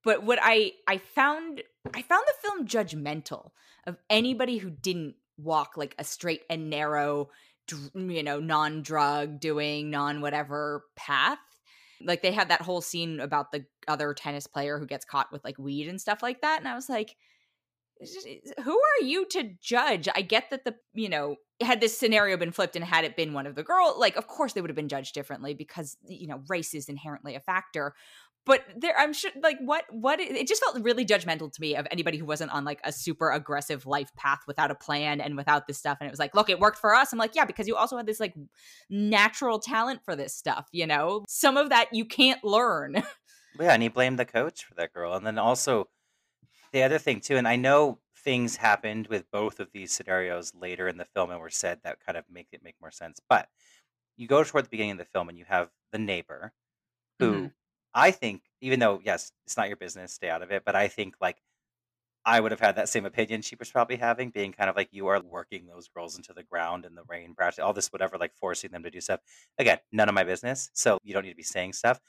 but 0.05 0.25
what 0.25 0.39
I 0.43 0.73
I 0.89 0.99
found 0.99 1.63
I 1.95 2.03
found 2.03 2.25
the 2.27 2.49
film 2.49 2.67
judgmental 2.67 3.51
of 3.87 3.97
anybody 4.11 4.59
who 4.59 4.71
didn't 4.71 5.15
walk 5.39 5.77
like 5.77 5.95
a 5.99 6.05
straight 6.05 6.43
and 6.51 6.69
narrow 6.69 7.31
Mm, 7.69 8.15
you 8.15 8.23
know 8.23 8.41
non 8.41 8.83
drug 8.83 9.41
doing 9.41 9.91
non 9.91 10.21
whatever 10.21 10.85
path 10.97 11.39
like 12.05 12.23
they 12.23 12.33
had 12.33 12.49
that 12.49 12.63
whole 12.63 12.81
scene 12.81 13.21
about 13.21 13.53
the 13.53 13.65
other 13.87 14.13
tennis 14.15 14.47
player 14.47 14.79
who 14.79 14.87
gets 14.87 15.05
caught 15.05 15.31
with 15.31 15.45
like 15.45 15.59
weed 15.59 15.89
and 15.89 16.01
stuff 16.01 16.23
like 16.23 16.41
that 16.43 16.59
and 16.59 16.69
I 16.69 16.75
was 16.75 16.89
like 16.89 17.17
who 18.65 18.73
are 18.73 19.05
you 19.05 19.27
to 19.27 19.51
judge? 19.61 20.09
I 20.15 20.23
get 20.23 20.51
that 20.51 20.65
the 20.65 20.75
you 20.95 21.09
know 21.09 21.37
had 21.61 21.81
this 21.81 21.97
scenario 21.97 22.37
been 22.37 22.51
flipped 22.51 22.75
and 22.75 22.85
had 22.85 23.05
it 23.05 23.17
been 23.17 23.33
one 23.33 23.47
of 23.47 23.55
the 23.55 23.63
girl, 23.63 23.95
like 23.99 24.17
of 24.17 24.27
course 24.27 24.53
they 24.53 24.61
would 24.61 24.71
have 24.71 24.77
been 24.77 24.89
judged 24.89 25.15
differently 25.15 25.55
because 25.55 25.97
you 26.03 26.27
know 26.27 26.43
race 26.49 26.75
is 26.75 26.89
inherently 26.89 27.35
a 27.35 27.41
factor. 27.41 27.95
But 28.45 28.65
there, 28.77 28.95
I'm 28.99 29.13
sure, 29.13 29.31
like 29.41 29.59
what 29.61 29.85
what 29.91 30.19
it 30.19 30.49
just 30.49 30.63
felt 30.63 30.83
really 30.83 31.05
judgmental 31.05 31.53
to 31.53 31.61
me 31.61 31.77
of 31.77 31.87
anybody 31.91 32.19
who 32.19 32.25
wasn't 32.25 32.53
on 32.53 32.65
like 32.65 32.81
a 32.83 32.91
super 32.91 33.31
aggressive 33.31 33.87
life 33.87 34.11
path 34.17 34.41
without 34.49 34.71
a 34.71 34.75
plan 34.75 35.21
and 35.21 35.37
without 35.37 35.67
this 35.69 35.79
stuff. 35.79 35.99
And 36.01 36.09
it 36.09 36.11
was 36.11 36.19
like, 36.19 36.35
look, 36.35 36.51
it 36.51 36.59
worked 36.59 36.79
for 36.79 36.95
us. 36.95 37.13
I'm 37.13 37.19
like, 37.19 37.37
yeah, 37.37 37.45
because 37.45 37.69
you 37.69 37.77
also 37.77 37.97
had 37.97 38.07
this 38.07 38.19
like 38.19 38.35
natural 38.91 39.61
talent 39.61 40.01
for 40.05 40.17
this 40.17 40.35
stuff. 40.35 40.69
You 40.73 40.87
know, 40.89 41.25
some 41.29 41.57
of 41.57 41.69
that 41.69 41.91
you 41.93 42.05
can't 42.05 42.43
learn. 42.45 43.03
Yeah, 43.61 43.75
and 43.75 43.83
he 43.83 43.91
blamed 43.91 44.19
the 44.19 44.25
coach 44.25 44.65
for 44.65 44.73
that 44.77 44.95
girl. 44.95 45.13
And 45.13 45.27
then 45.27 45.39
also 45.39 45.91
the 46.73 46.83
other 46.83 46.99
thing 46.99 47.21
too, 47.21 47.37
and 47.37 47.47
I 47.47 47.57
know 47.57 47.99
things 48.25 48.57
happened 48.57 49.09
with 49.09 49.31
both 49.31 49.61
of 49.61 49.71
these 49.73 49.93
scenarios 49.93 50.53
later 50.55 50.89
in 50.89 50.97
the 50.97 51.05
film 51.05 51.31
and 51.31 51.39
were 51.41 51.51
said 51.51 51.81
that 51.85 51.99
kind 52.05 52.17
of 52.17 52.25
make 52.31 52.49
it 52.53 52.63
make 52.65 52.77
more 52.81 52.91
sense. 52.91 53.21
But 53.29 53.49
you 54.17 54.27
go 54.27 54.43
toward 54.43 54.65
the 54.65 54.71
beginning 54.71 54.93
of 54.93 54.99
the 54.99 55.05
film 55.05 55.29
and 55.29 55.37
you 55.37 55.45
have 55.47 55.69
the 55.93 55.99
neighbor 55.99 56.53
who 57.19 57.33
Mhm. 57.33 57.53
I 57.95 58.11
think, 58.11 58.45
even 58.61 58.81
though 58.81 59.01
yes, 59.05 59.33
it's 59.47 59.57
not 59.57 59.69
your 59.69 59.77
business, 59.77 60.15
stay 60.15 60.31
out 60.31 60.43
of 60.43 60.51
it, 60.53 60.65
but 60.65 60.75
I 60.77 60.89
think 60.89 61.17
like 61.21 61.43
I 62.25 62.41
would 62.41 62.53
have 62.53 62.61
had 62.61 62.77
that 62.77 62.89
same 62.89 63.07
opinion 63.07 63.43
she 63.43 63.57
was 63.57 63.71
probably 63.71 63.97
having, 63.97 64.31
being 64.31 64.53
kind 64.53 64.71
of 64.71 64.77
like 64.77 64.91
you 64.93 65.09
are 65.09 65.21
working 65.23 65.67
those 65.67 65.89
girls 65.89 66.17
into 66.17 66.33
the 66.35 66.45
ground 66.45 66.85
in 66.87 66.95
the 66.95 67.05
rain, 67.09 67.35
perhaps 67.37 67.59
all 67.59 67.73
this 67.73 67.89
whatever, 67.93 68.19
like 68.19 68.35
forcing 68.35 68.71
them 68.73 68.83
to 68.85 68.91
do 68.91 69.01
stuff. 69.01 69.21
Again, 69.59 69.79
none 69.93 70.09
of 70.09 70.15
my 70.15 70.25
business, 70.25 70.71
so 70.75 70.99
you 71.05 71.15
don't 71.15 71.25
need 71.25 71.31
to 71.31 71.37
be 71.37 71.43
saying 71.45 71.75
stuff 71.75 72.01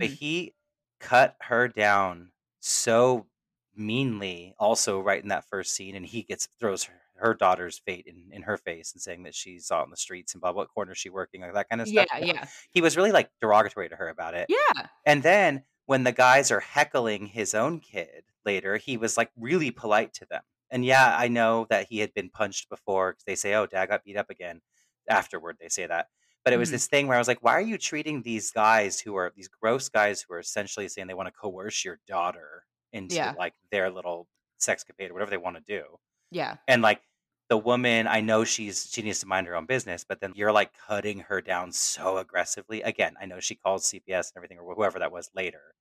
but 0.00 0.08
Mhm. 0.08 0.18
he 0.20 0.54
cut 1.00 1.36
her 1.42 1.68
down 1.68 2.32
so 2.60 3.28
meanly 3.76 4.54
also 4.58 5.00
right 5.00 5.22
in 5.22 5.28
that 5.30 5.44
first 5.48 5.74
scene 5.74 5.94
and 5.96 6.06
he 6.06 6.22
gets 6.24 6.48
throws 6.60 6.84
her, 6.84 7.02
her 7.18 7.34
daughter's 7.34 7.78
fate 7.78 8.04
in, 8.06 8.30
in 8.32 8.42
her 8.42 8.56
face 8.56 8.92
and 8.92 9.00
saying 9.02 9.22
that 9.24 9.34
she's 9.34 9.70
out 9.70 9.82
on 9.82 9.90
the 9.90 9.96
streets 9.96 10.34
and 10.34 10.40
blah 10.40 10.52
what 10.52 10.68
corner 10.68 10.92
is 10.92 10.98
she 10.98 11.10
working 11.10 11.40
like 11.40 11.54
that 11.54 11.68
kind 11.68 11.80
of 11.80 11.88
stuff 11.88 12.06
yeah, 12.12 12.24
yeah. 12.24 12.46
he 12.70 12.80
was 12.80 12.96
really 12.96 13.12
like 13.12 13.30
derogatory 13.40 13.88
to 13.88 13.96
her 13.96 14.08
about 14.08 14.34
it 14.34 14.46
yeah. 14.48 14.86
and 15.06 15.22
then 15.22 15.62
when 15.86 16.04
the 16.04 16.12
guys 16.12 16.50
are 16.50 16.60
heckling 16.60 17.26
his 17.26 17.54
own 17.54 17.80
kid 17.80 18.24
later 18.44 18.76
he 18.76 18.96
was 18.96 19.16
like 19.16 19.30
really 19.36 19.70
polite 19.70 20.12
to 20.14 20.26
them 20.30 20.42
and 20.70 20.84
yeah 20.84 21.14
i 21.18 21.28
know 21.28 21.66
that 21.70 21.86
he 21.88 21.98
had 21.98 22.12
been 22.14 22.30
punched 22.30 22.68
before 22.68 23.16
they 23.26 23.34
say 23.34 23.54
oh 23.54 23.66
dad 23.66 23.86
got 23.88 24.04
beat 24.04 24.16
up 24.16 24.30
again 24.30 24.60
afterward 25.08 25.56
they 25.60 25.68
say 25.68 25.86
that 25.86 26.08
but 26.44 26.52
it 26.54 26.56
was 26.58 26.68
Mhm. 26.68 26.72
this 26.72 26.86
thing 26.86 27.06
where 27.08 27.16
I 27.16 27.20
was 27.20 27.28
like, 27.28 27.42
why 27.42 27.52
are 27.52 27.60
you 27.60 27.76
treating 27.76 28.22
these 28.22 28.52
guys 28.52 28.98
who 29.00 29.16
are 29.16 29.32
these 29.36 29.48
gross 29.48 29.90
guys 29.90 30.22
who 30.22 30.32
are 30.32 30.38
essentially 30.38 30.88
saying 30.88 31.06
they 31.06 31.12
want 31.12 31.26
to 31.26 31.32
coerce 31.32 31.84
your 31.84 31.98
daughter 32.06 32.64
into 32.92 33.16
Yeah. 33.16 33.34
like 33.36 33.52
their 33.70 33.90
little 33.90 34.28
sexcapade 34.58 35.10
or 35.10 35.12
whatever 35.12 35.30
they 35.30 35.36
want 35.36 35.56
to 35.56 35.62
do? 35.66 35.98
Yeah. 36.30 36.56
And 36.66 36.80
like 36.80 37.02
the 37.48 37.58
woman, 37.58 38.06
I 38.06 38.20
know 38.20 38.44
she's 38.44 38.88
she 38.92 39.02
needs 39.02 39.20
to 39.20 39.26
mind 39.26 39.46
her 39.46 39.56
own 39.56 39.66
business, 39.66 40.04
but 40.08 40.20
then 40.20 40.32
you're 40.36 40.52
like 40.52 40.72
cutting 40.86 41.20
her 41.20 41.40
down 41.40 41.72
so 41.72 42.18
aggressively. 42.18 42.82
Again, 42.82 43.14
I 43.20 43.26
know 43.26 43.40
she 43.40 43.54
calls 43.54 43.84
CPS 43.90 44.30
and 44.30 44.36
everything 44.36 44.58
or 44.58 44.74
whoever 44.74 44.98
that 44.98 45.12
was 45.12 45.30
later, 45.34 45.74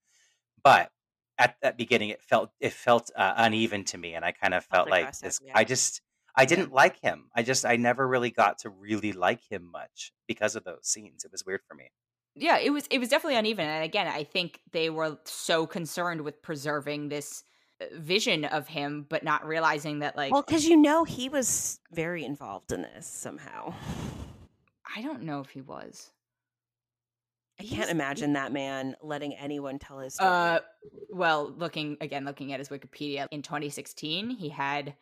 but 0.64 0.92
at 1.38 1.56
that 1.62 1.78
beginning, 1.78 2.10
it 2.10 2.22
felt 2.22 2.52
it 2.60 2.74
felt 2.74 3.12
uh, 3.16 3.34
uneven 3.38 3.84
to 3.86 3.98
me, 3.98 4.16
and 4.16 4.26
I 4.26 4.32
kind 4.32 4.54
of 4.54 4.66
Felt 4.66 4.90
like 4.90 5.18
this. 5.20 5.40
yeah. 5.44 5.52
I 5.56 5.64
just 5.64 6.02
I 6.36 6.46
didn't 6.46 6.72
like 6.72 7.00
him. 7.00 7.30
I 7.36 7.44
just 7.44 7.66
I 7.66 7.76
never 7.76 8.08
really 8.08 8.32
got 8.32 8.60
to 8.60 8.70
really 8.70 9.12
like 9.14 9.42
him 9.50 9.70
much 9.72 10.14
because 10.28 10.56
of 10.56 10.64
those 10.64 10.86
scenes. 10.88 11.26
It 11.26 11.32
was 11.32 11.46
weird 11.46 11.62
for 11.68 11.76
me. 11.76 11.90
yeah 12.36 12.58
it 12.60 12.70
was 12.72 12.86
it 12.92 13.00
was 13.00 13.10
definitely 13.10 13.36
uneven 13.38 13.66
and 13.66 13.84
again 13.84 14.08
i 14.08 14.24
think 14.24 14.60
they 14.72 14.90
were 14.92 15.18
so 15.26 15.66
concerned 15.66 16.22
with 16.22 16.40
preserving 16.44 17.10
this 17.10 17.44
vision 17.94 18.46
of 18.46 18.68
him 18.68 19.06
but 19.08 19.24
not 19.24 19.46
realizing 19.46 20.00
that 20.00 20.16
like 20.18 20.32
well, 20.32 20.42
because 20.46 20.66
you 20.66 20.76
know 20.78 21.04
he 21.04 21.30
was 21.30 21.80
very 21.92 22.24
involved 22.26 22.72
in 22.72 22.82
this 22.82 23.06
somehow. 23.06 23.74
i 24.96 25.02
don't 25.02 25.22
know 25.24 25.40
if 25.42 25.50
he 25.50 25.62
was 25.62 26.12
I 27.60 27.64
He's- 27.64 27.76
can't 27.76 27.90
imagine 27.90 28.34
that 28.34 28.52
man 28.52 28.96
letting 29.02 29.34
anyone 29.36 29.80
tell 29.80 30.00
his 30.00 30.16
story. 30.16 30.30
uh 30.30 30.60
well 31.10 31.54
looking 31.58 31.98
again 32.02 32.26
looking 32.26 32.52
at 32.54 32.60
his 32.60 32.70
wikipedia 32.70 33.28
in 33.32 33.42
2016 33.42 34.30
he 34.32 34.50
had 34.50 34.96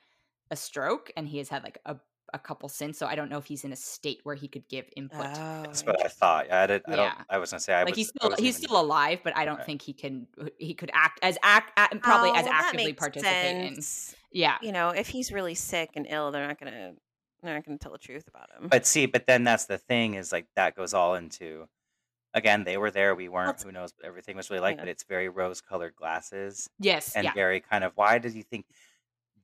a 0.51 0.55
stroke 0.55 1.11
and 1.17 1.27
he 1.27 1.37
has 1.39 1.49
had 1.49 1.63
like 1.63 1.79
a, 1.85 1.95
a 2.33 2.39
couple 2.39 2.67
since 2.69 2.97
so 2.97 3.05
i 3.05 3.15
don't 3.15 3.29
know 3.29 3.37
if 3.37 3.45
he's 3.45 3.63
in 3.63 3.71
a 3.71 3.75
state 3.75 4.19
where 4.23 4.35
he 4.35 4.47
could 4.47 4.67
give 4.67 4.85
input 4.95 5.25
Oh, 5.25 5.61
That's 5.63 5.85
what 5.85 6.03
I 6.03 6.07
thought. 6.07 6.51
I 6.51 6.67
did. 6.67 6.81
I 6.87 6.95
don't. 6.95 7.05
Yeah. 7.05 7.23
I 7.29 7.37
was 7.37 7.51
gonna 7.51 7.59
say 7.59 7.73
I 7.73 7.83
like 7.83 7.89
was. 7.91 7.97
he's 7.97 8.07
still 8.09 8.31
he's 8.31 8.57
even- 8.57 8.61
still 8.69 8.79
alive 8.81 9.19
but 9.23 9.35
i 9.37 9.45
don't 9.45 9.57
Right. 9.57 9.65
think 9.65 9.81
he 9.81 9.93
can 9.93 10.27
uh, 10.41 10.45
he 10.57 10.73
could 10.73 10.91
act 10.93 11.19
as 11.21 11.37
act, 11.43 11.71
uh, 11.77 11.83
act 11.91 12.01
probably 12.01 12.29
Oh, 12.31 12.35
as 12.35 12.45
well, 12.45 12.53
actively 12.53 12.85
makes 12.87 12.99
participate 12.99 13.55
in 13.77 13.79
yeah 14.31 14.57
You 14.61 14.71
know, 14.71 14.89
if 14.89 15.07
he's 15.07 15.31
really 15.31 15.55
sick 15.55 15.91
and 15.95 16.05
ill, 16.09 16.31
they're 16.31 16.47
not 16.47 16.59
gonna 16.59 16.93
they're 17.43 17.53
not 17.53 17.65
gonna 17.65 17.77
tell 17.77 17.91
the 17.91 17.97
truth 17.99 18.27
about 18.27 18.49
him. 18.51 18.67
But 18.69 18.85
see, 18.87 19.05
but 19.05 19.27
then 19.27 19.43
that's 19.43 19.65
the 19.65 19.77
thing 19.77 20.15
is 20.15 20.31
like 20.31 20.47
that 20.55 20.75
goes 20.75 20.93
all 20.93 21.15
into. 21.15 21.67
Again, 22.33 22.65
they 22.65 22.75
were 22.75 22.91
there. 22.91 23.15
We 23.15 23.29
weren't. 23.29 23.51
it's- 23.51 23.63
Who 23.63 23.71
knows? 23.71 23.93
But 23.93 24.07
everything 24.07 24.35
was 24.35 24.49
really 24.49 24.59
like. 24.61 24.75
Yeah. 24.75 24.81
But 24.81 24.89
it's 24.89 25.03
very 25.03 25.29
rose-colored 25.29 25.95
glasses. 25.95 26.67
yes 26.79 27.15
and 27.15 27.23
yeah 27.23 27.33
very 27.33 27.61
kind 27.61 27.83
of 27.85 27.91
why 27.95 28.17
did 28.17 28.33
you 28.33 28.43
think 28.43 28.65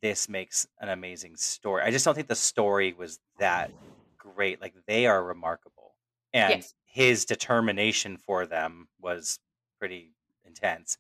this 0.01 0.29
makes 0.29 0.67
an 0.79 0.89
amazing 0.89 1.37
story? 1.37 1.83
I 1.83 1.91
just 1.91 2.05
don't 2.05 2.15
think 2.15 2.27
the 2.27 2.35
story 2.35 2.93
was 2.93 3.19
that 3.37 3.73
great. 4.17 4.61
Like 4.61 4.75
they 4.87 5.05
are 5.07 5.23
remarkable, 5.23 5.95
and 6.33 6.63
Yes. 6.63 6.73
his 6.85 7.25
determination 7.25 8.17
for 8.17 8.45
them 8.45 8.89
was 8.99 9.39
pretty 9.79 10.15
intense. 10.43 10.97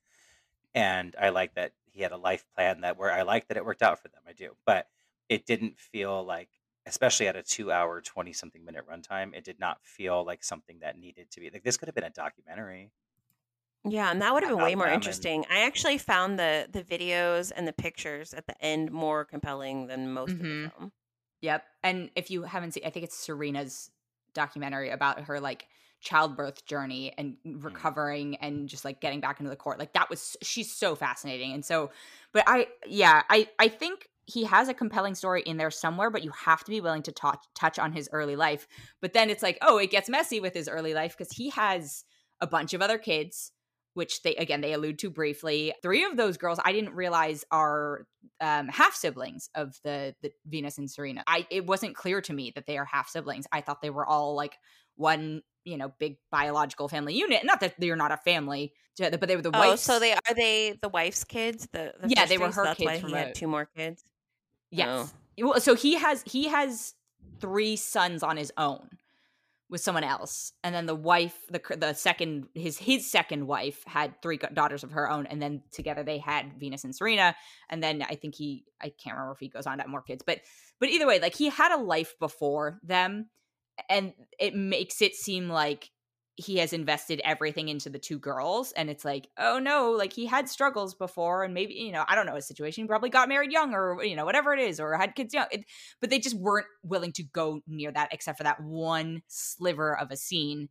And 0.73 1.15
I 1.19 1.29
like 1.29 1.55
that 1.55 1.73
he 1.85 2.01
had 2.01 2.11
a 2.11 2.17
life 2.17 2.45
plan 2.55 2.81
that 2.81 2.97
where 2.97 3.11
I 3.11 3.23
like 3.23 3.47
that 3.47 3.57
it 3.57 3.65
worked 3.65 3.81
out 3.81 3.99
for 4.01 4.07
them. 4.09 4.23
I 4.27 4.33
do, 4.33 4.55
but 4.65 4.87
it 5.29 5.45
didn't 5.45 5.79
feel 5.79 6.23
like 6.23 6.49
especially 6.87 7.27
at 7.27 7.35
a 7.35 7.43
two 7.43 7.71
hour, 7.71 8.01
20 8.01 8.33
something 8.33 8.63
minute 8.65 8.87
runtime, 8.87 9.35
it 9.35 9.43
did 9.43 9.59
not 9.59 9.85
feel 9.85 10.23
like 10.25 10.43
something 10.43 10.79
that 10.79 10.97
needed 10.97 11.29
to 11.31 11.39
be 11.41 11.49
like 11.49 11.63
this 11.63 11.77
could 11.77 11.87
have 11.87 11.95
been 11.95 12.03
a 12.05 12.09
documentary. 12.09 12.91
Yeah, 13.83 14.11
and 14.11 14.21
that 14.21 14.33
would 14.33 14.43
have 14.43 14.51
been 14.51 14.63
way 14.63 14.75
more 14.75 14.85
them 14.85 14.93
interesting. 14.95 15.43
I 15.49 15.61
actually 15.65 15.97
found 15.97 16.37
the 16.37 16.67
the 16.71 16.83
videos 16.83 17.51
and 17.55 17.67
the 17.67 17.73
pictures 17.73 18.33
at 18.33 18.45
the 18.47 18.59
end 18.63 18.91
more 18.91 19.25
compelling 19.25 19.87
than 19.87 20.13
most 20.13 20.31
of 20.33 20.39
the 20.39 20.43
Mhm. 20.43 20.71
film. 20.77 20.91
Yep. 21.41 21.65
And 21.81 22.11
if 22.15 22.29
you 22.29 22.43
haven't 22.43 22.73
seen, 22.73 22.85
I 22.85 22.91
think 22.91 23.05
it's 23.05 23.15
Serena's 23.17 23.89
documentary 24.33 24.89
about 24.91 25.21
her 25.21 25.39
like 25.39 25.67
childbirth 25.99 26.65
journey 26.65 27.13
and 27.17 27.37
recovering 27.43 28.35
and 28.37 28.69
just 28.69 28.85
like 28.85 29.01
getting 29.01 29.19
back 29.19 29.39
into 29.39 29.49
the 29.49 29.55
court. 29.55 29.79
Like 29.79 29.93
that 29.93 30.09
was 30.09 30.37
she's 30.43 30.71
so 30.71 30.95
fascinating. 30.95 31.53
And 31.53 31.65
so, 31.65 31.91
but 32.33 32.43
I 32.47 32.67
yeah, 32.85 33.23
I 33.29 33.49
I 33.57 33.67
think 33.67 34.09
he 34.27 34.43
has 34.45 34.69
a 34.69 34.73
compelling 34.75 35.15
story 35.15 35.41
in 35.41 35.57
there 35.57 35.71
somewhere, 35.71 36.11
but 36.11 36.23
you 36.23 36.31
have 36.31 36.63
to 36.63 36.69
be 36.71 36.81
willing 36.81 37.01
to 37.03 37.11
touch 37.11 37.43
touch 37.55 37.79
on 37.79 37.91
his 37.93 38.07
early 38.11 38.35
life. 38.35 38.67
But 39.01 39.13
then 39.13 39.31
it's 39.31 39.41
like, 39.41 39.57
oh, 39.63 39.77
it 39.79 39.89
gets 39.89 40.07
messy 40.07 40.39
with 40.39 40.53
his 40.53 40.69
early 40.69 40.93
life 40.93 41.17
because 41.17 41.33
he 41.33 41.49
has 41.49 42.05
a 42.39 42.45
bunch 42.45 42.75
of 42.75 42.81
other 42.83 42.99
kids. 42.99 43.51
Which 43.93 44.21
they 44.23 44.35
again 44.35 44.61
they 44.61 44.73
allude 44.73 44.99
to 44.99 45.09
briefly. 45.09 45.73
Three 45.81 46.05
of 46.05 46.15
those 46.15 46.37
girls 46.37 46.59
I 46.63 46.71
didn't 46.71 46.93
realize 46.93 47.43
are 47.51 48.05
um, 48.39 48.67
half 48.69 48.95
siblings 48.95 49.49
of 49.53 49.77
the 49.83 50.15
the 50.21 50.31
Venus 50.45 50.77
and 50.77 50.89
Serena. 50.89 51.23
I 51.27 51.45
it 51.51 51.65
wasn't 51.65 51.95
clear 51.95 52.21
to 52.21 52.33
me 52.33 52.51
that 52.55 52.65
they 52.67 52.77
are 52.77 52.85
half 52.85 53.09
siblings. 53.09 53.47
I 53.51 53.61
thought 53.61 53.81
they 53.81 53.89
were 53.89 54.05
all 54.05 54.35
like 54.35 54.55
one 54.95 55.41
you 55.65 55.77
know 55.77 55.91
big 55.99 56.15
biological 56.31 56.87
family 56.87 57.15
unit. 57.15 57.43
Not 57.43 57.59
that 57.59 57.75
they're 57.79 57.95
not 57.97 58.11
a 58.13 58.17
family, 58.17 58.73
but 58.97 59.27
they 59.27 59.35
were 59.35 59.41
the 59.41 59.51
Oh, 59.53 59.59
wife's. 59.59 59.81
so 59.83 59.99
they 59.99 60.13
are 60.13 60.33
they 60.35 60.77
the 60.81 60.89
wife's 60.89 61.23
kids? 61.23 61.67
The, 61.71 61.93
the 62.01 62.07
Yeah, 62.09 62.25
they 62.25 62.37
were 62.37 62.51
so 62.51 62.61
her 62.61 62.63
that's 62.65 62.79
kids 62.79 63.03
why 63.03 63.09
he 63.09 63.13
had 63.13 63.35
two 63.35 63.47
more 63.47 63.65
kids. 63.75 64.03
yes. 64.71 65.13
Well, 65.37 65.59
So 65.59 65.75
he 65.75 65.95
has 65.95 66.23
he 66.25 66.47
has 66.47 66.93
three 67.39 67.75
sons 67.75 68.23
on 68.23 68.37
his 68.37 68.51
own 68.57 68.87
with 69.71 69.81
someone 69.81 70.03
else, 70.03 70.51
and 70.65 70.75
then 70.75 70.85
the 70.85 70.93
wife, 70.93 71.35
the 71.49 71.61
the 71.77 71.93
second 71.93 72.49
his 72.53 72.77
his 72.77 73.09
second 73.09 73.47
wife 73.47 73.81
had 73.87 74.21
three 74.21 74.37
daughters 74.37 74.83
of 74.83 74.91
her 74.91 75.09
own, 75.09 75.25
and 75.25 75.41
then 75.41 75.63
together 75.71 76.03
they 76.03 76.17
had 76.17 76.59
Venus 76.59 76.83
and 76.83 76.93
Serena, 76.93 77.35
and 77.69 77.81
then 77.81 78.03
I 78.03 78.15
think 78.15 78.35
he 78.35 78.65
I 78.81 78.89
can't 78.89 79.15
remember 79.15 79.31
if 79.31 79.39
he 79.39 79.47
goes 79.47 79.65
on 79.65 79.77
to 79.77 79.83
have 79.83 79.89
more 79.89 80.01
kids, 80.01 80.23
but 80.27 80.41
but 80.79 80.89
either 80.89 81.07
way, 81.07 81.19
like 81.19 81.35
he 81.35 81.49
had 81.49 81.71
a 81.71 81.81
life 81.81 82.15
before 82.19 82.79
them, 82.83 83.29
and 83.89 84.13
it 84.37 84.53
makes 84.53 85.01
it 85.01 85.15
seem 85.15 85.47
like 85.47 85.89
he 86.41 86.57
has 86.57 86.73
invested 86.73 87.21
everything 87.23 87.69
into 87.69 87.89
the 87.89 87.99
two 87.99 88.19
girls 88.19 88.71
and 88.73 88.89
it's 88.89 89.05
like 89.05 89.27
oh 89.37 89.59
no 89.59 89.91
like 89.91 90.13
he 90.13 90.25
had 90.25 90.49
struggles 90.49 90.93
before 90.95 91.43
and 91.43 91.53
maybe 91.53 91.73
you 91.73 91.91
know 91.91 92.03
i 92.07 92.15
don't 92.15 92.25
know 92.25 92.35
his 92.35 92.47
situation 92.47 92.83
he 92.83 92.87
probably 92.87 93.09
got 93.09 93.29
married 93.29 93.51
young 93.51 93.73
or 93.73 94.03
you 94.03 94.15
know 94.15 94.25
whatever 94.25 94.53
it 94.53 94.59
is 94.59 94.79
or 94.79 94.95
had 94.97 95.15
kids 95.15 95.33
young 95.33 95.45
it, 95.51 95.63
but 95.99 96.09
they 96.09 96.19
just 96.19 96.35
weren't 96.35 96.67
willing 96.83 97.11
to 97.11 97.23
go 97.23 97.61
near 97.67 97.91
that 97.91 98.09
except 98.11 98.37
for 98.37 98.43
that 98.43 98.61
one 98.61 99.21
sliver 99.27 99.97
of 99.97 100.11
a 100.11 100.17
scene 100.17 100.67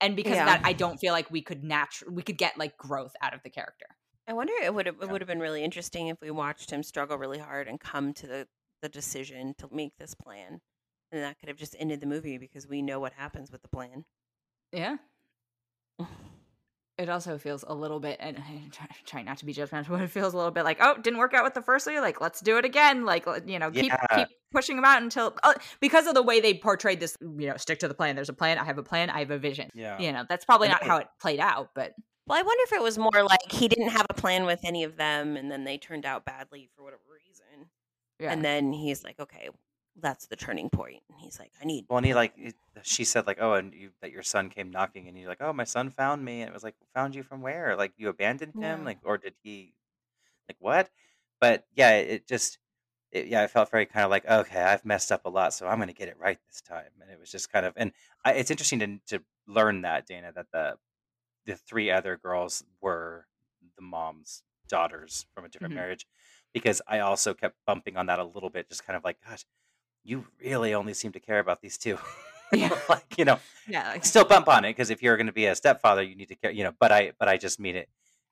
and 0.00 0.16
because 0.16 0.34
Yeah. 0.34 0.40
of 0.40 0.46
that 0.46 0.60
i 0.64 0.72
don't 0.72 0.98
feel 0.98 1.12
like 1.12 1.30
we 1.30 1.42
could 1.42 1.64
natural 1.64 2.12
we 2.12 2.22
could 2.22 2.38
get 2.38 2.58
like 2.58 2.76
growth 2.76 3.14
out 3.22 3.34
of 3.34 3.42
the 3.42 3.50
character 3.50 3.86
I 4.26 4.32
wonder 4.32 4.52
it 4.54 4.74
would 4.74 4.86
have 4.86 5.00
it 5.00 5.08
would 5.10 5.20
have 5.20 5.28
been 5.28 5.40
really 5.40 5.62
interesting 5.64 6.08
if 6.08 6.20
we 6.20 6.30
watched 6.30 6.70
him 6.70 6.82
struggle 6.82 7.18
really 7.18 7.38
hard 7.38 7.68
and 7.68 7.78
come 7.80 8.12
to 8.14 8.26
the 8.26 8.48
the 8.80 8.88
decision 8.88 9.54
to 9.58 9.68
make 9.70 9.96
this 9.96 10.14
plan. 10.14 10.60
And 11.12 11.22
that 11.22 11.38
could 11.38 11.48
have 11.48 11.58
just 11.58 11.76
ended 11.78 12.00
the 12.00 12.06
movie 12.06 12.36
because 12.38 12.66
we 12.66 12.82
know 12.82 12.98
what 12.98 13.12
happens 13.12 13.52
with 13.52 13.62
the 13.62 13.68
plan. 13.68 14.04
Yeah. 14.72 14.96
It 16.98 17.08
also 17.08 17.38
feels 17.38 17.64
a 17.66 17.74
little 17.74 17.98
bit 18.00 18.18
and 18.20 18.36
i 18.38 18.62
try, 18.70 18.86
try 19.06 19.22
not 19.22 19.38
to 19.38 19.46
be 19.46 19.52
judgmental 19.54 19.88
but 19.88 20.02
it 20.02 20.10
feels 20.10 20.34
a 20.34 20.36
little 20.36 20.52
bit 20.52 20.62
like 20.62 20.76
oh 20.80 20.94
didn't 20.98 21.18
work 21.18 21.32
out 21.34 21.42
with 21.42 21.54
the 21.54 21.62
first 21.62 21.86
three 21.86 21.98
like 22.00 22.20
let's 22.20 22.40
do 22.40 22.58
it 22.58 22.64
again. 22.64 23.04
Like 23.04 23.26
you 23.46 23.58
know 23.58 23.70
keep 23.70 23.86
Yeah. 23.86 24.06
keep 24.14 24.28
pushing 24.52 24.76
them 24.76 24.84
out 24.84 25.02
until 25.02 25.34
uh, 25.42 25.54
because 25.80 26.06
of 26.06 26.14
the 26.14 26.22
way 26.22 26.40
they 26.40 26.54
portrayed 26.54 27.00
this 27.00 27.16
you 27.20 27.48
know 27.48 27.56
stick 27.56 27.78
to 27.80 27.88
the 27.88 27.94
plan. 27.94 28.14
There's 28.14 28.28
a 28.28 28.34
plan. 28.34 28.58
I 28.58 28.64
have 28.64 28.78
a 28.78 28.82
plan. 28.82 29.10
I 29.10 29.20
have 29.20 29.30
a 29.30 29.38
vision. 29.38 29.70
Yeah. 29.74 29.98
you 29.98 30.12
know 30.12 30.24
that's 30.28 30.44
probably 30.44 30.68
not 30.68 30.84
how 30.84 30.98
it 30.98 31.08
played 31.20 31.40
out 31.40 31.70
but 31.74 31.92
Well, 32.26 32.38
I 32.38 32.42
wonder 32.42 32.62
if 32.66 32.72
it 32.74 32.82
was 32.82 32.98
more 32.98 33.22
like 33.24 33.50
he 33.50 33.68
didn't 33.68 33.88
have 33.88 34.06
a 34.10 34.14
plan 34.14 34.44
with 34.44 34.60
any 34.62 34.84
of 34.84 34.96
them 34.96 35.36
and 35.36 35.50
then 35.50 35.64
they 35.64 35.78
turned 35.78 36.04
out 36.06 36.24
badly 36.24 36.68
for 36.76 36.84
whatever 36.84 37.02
reason. 37.26 37.68
yeah. 38.20 38.30
And 38.32 38.44
then 38.44 38.72
he's 38.72 39.02
like, 39.02 39.18
okay, 39.18 39.48
that's 40.00 40.26
the 40.26 40.36
turning 40.36 40.70
point. 40.70 41.02
And 41.10 41.18
he's 41.20 41.38
like, 41.38 41.52
I 41.60 41.64
need. 41.64 41.86
Well, 41.88 41.98
and 41.98 42.06
he 42.06 42.14
like 42.14 42.32
it- 42.36 42.54
she 42.82 43.04
said 43.04 43.26
like, 43.26 43.38
oh, 43.40 43.54
and 43.54 43.72
you, 43.74 43.90
that 44.00 44.10
your 44.12 44.22
son 44.22 44.48
came 44.50 44.70
knocking, 44.70 45.06
and 45.08 45.16
you're 45.18 45.28
like, 45.28 45.42
oh, 45.42 45.52
my 45.52 45.64
son 45.64 45.90
found 45.90 46.24
me, 46.24 46.40
and 46.40 46.48
it 46.48 46.54
was 46.54 46.62
like, 46.64 46.74
found 46.94 47.14
you 47.14 47.22
from 47.22 47.42
where? 47.42 47.76
Like 47.76 47.92
you 47.96 48.08
abandoned 48.08 48.54
him, 48.54 48.80
Yeah. 48.80 48.84
like, 48.84 48.98
or 49.04 49.18
did 49.18 49.34
he, 49.42 49.74
like 50.48 50.56
what? 50.58 50.90
But 51.40 51.66
yeah, 51.74 51.90
it 51.98 52.26
just, 52.26 52.58
it, 53.12 53.26
yeah, 53.26 53.42
I 53.42 53.46
felt 53.46 53.70
very 53.70 53.86
kind 53.86 54.04
of 54.04 54.10
like, 54.10 54.26
okay, 54.26 54.60
I've 54.62 54.84
messed 54.84 55.12
up 55.12 55.26
a 55.26 55.28
lot, 55.30 55.52
so 55.54 55.68
I'm 55.68 55.78
gonna 55.78 55.92
get 55.92 56.08
it 56.08 56.18
right 56.18 56.38
this 56.48 56.60
time, 56.62 56.90
and 57.00 57.10
it 57.10 57.18
was 57.20 57.30
just 57.30 57.52
kind 57.52 57.66
of, 57.66 57.74
and 57.76 57.92
I, 58.24 58.32
it's 58.34 58.50
interesting 58.50 58.80
to 58.80 59.18
to 59.18 59.24
learn 59.46 59.82
that 59.82 60.06
Dana 60.06 60.32
that 60.34 60.46
the 60.52 60.78
the 61.46 61.56
three 61.56 61.90
other 61.90 62.16
girls 62.16 62.64
were 62.80 63.26
the 63.76 63.82
mom's 63.82 64.42
daughters 64.68 65.26
from 65.34 65.44
a 65.44 65.48
different 65.48 65.74
Mhm. 65.74 65.76
marriage, 65.76 66.06
because 66.54 66.80
I 66.86 67.00
also 67.00 67.34
kept 67.34 67.56
bumping 67.66 67.96
on 67.96 68.06
that 68.06 68.18
a 68.20 68.24
little 68.24 68.50
bit, 68.50 68.68
just 68.68 68.84
kind 68.86 68.96
of 68.96 69.04
like, 69.04 69.18
gosh, 69.28 69.44
you 70.04 70.26
really 70.42 70.74
only 70.74 70.94
seem 70.94 71.12
to 71.12 71.20
care 71.20 71.38
about 71.38 71.60
these 71.60 71.78
two. 71.78 71.98
Yeah. 72.52 72.76
like 72.88 73.16
you 73.16 73.24
know, 73.24 73.38
yeah 73.66 73.90
like, 73.92 74.04
still 74.04 74.24
bump 74.24 74.48
on 74.48 74.64
it 74.64 74.70
because 74.70 74.90
if 74.90 75.02
you're 75.02 75.16
going 75.16 75.26
to 75.26 75.32
be 75.32 75.46
a 75.46 75.54
stepfather, 75.54 76.02
you 76.02 76.14
need 76.14 76.28
to 76.28 76.34
care. 76.34 76.50
You 76.50 76.64
know, 76.64 76.72
but 76.78 76.92
I 76.92 77.12
but 77.18 77.28
I 77.28 77.36
just 77.36 77.58
mean 77.58 77.76
it. 77.76 77.88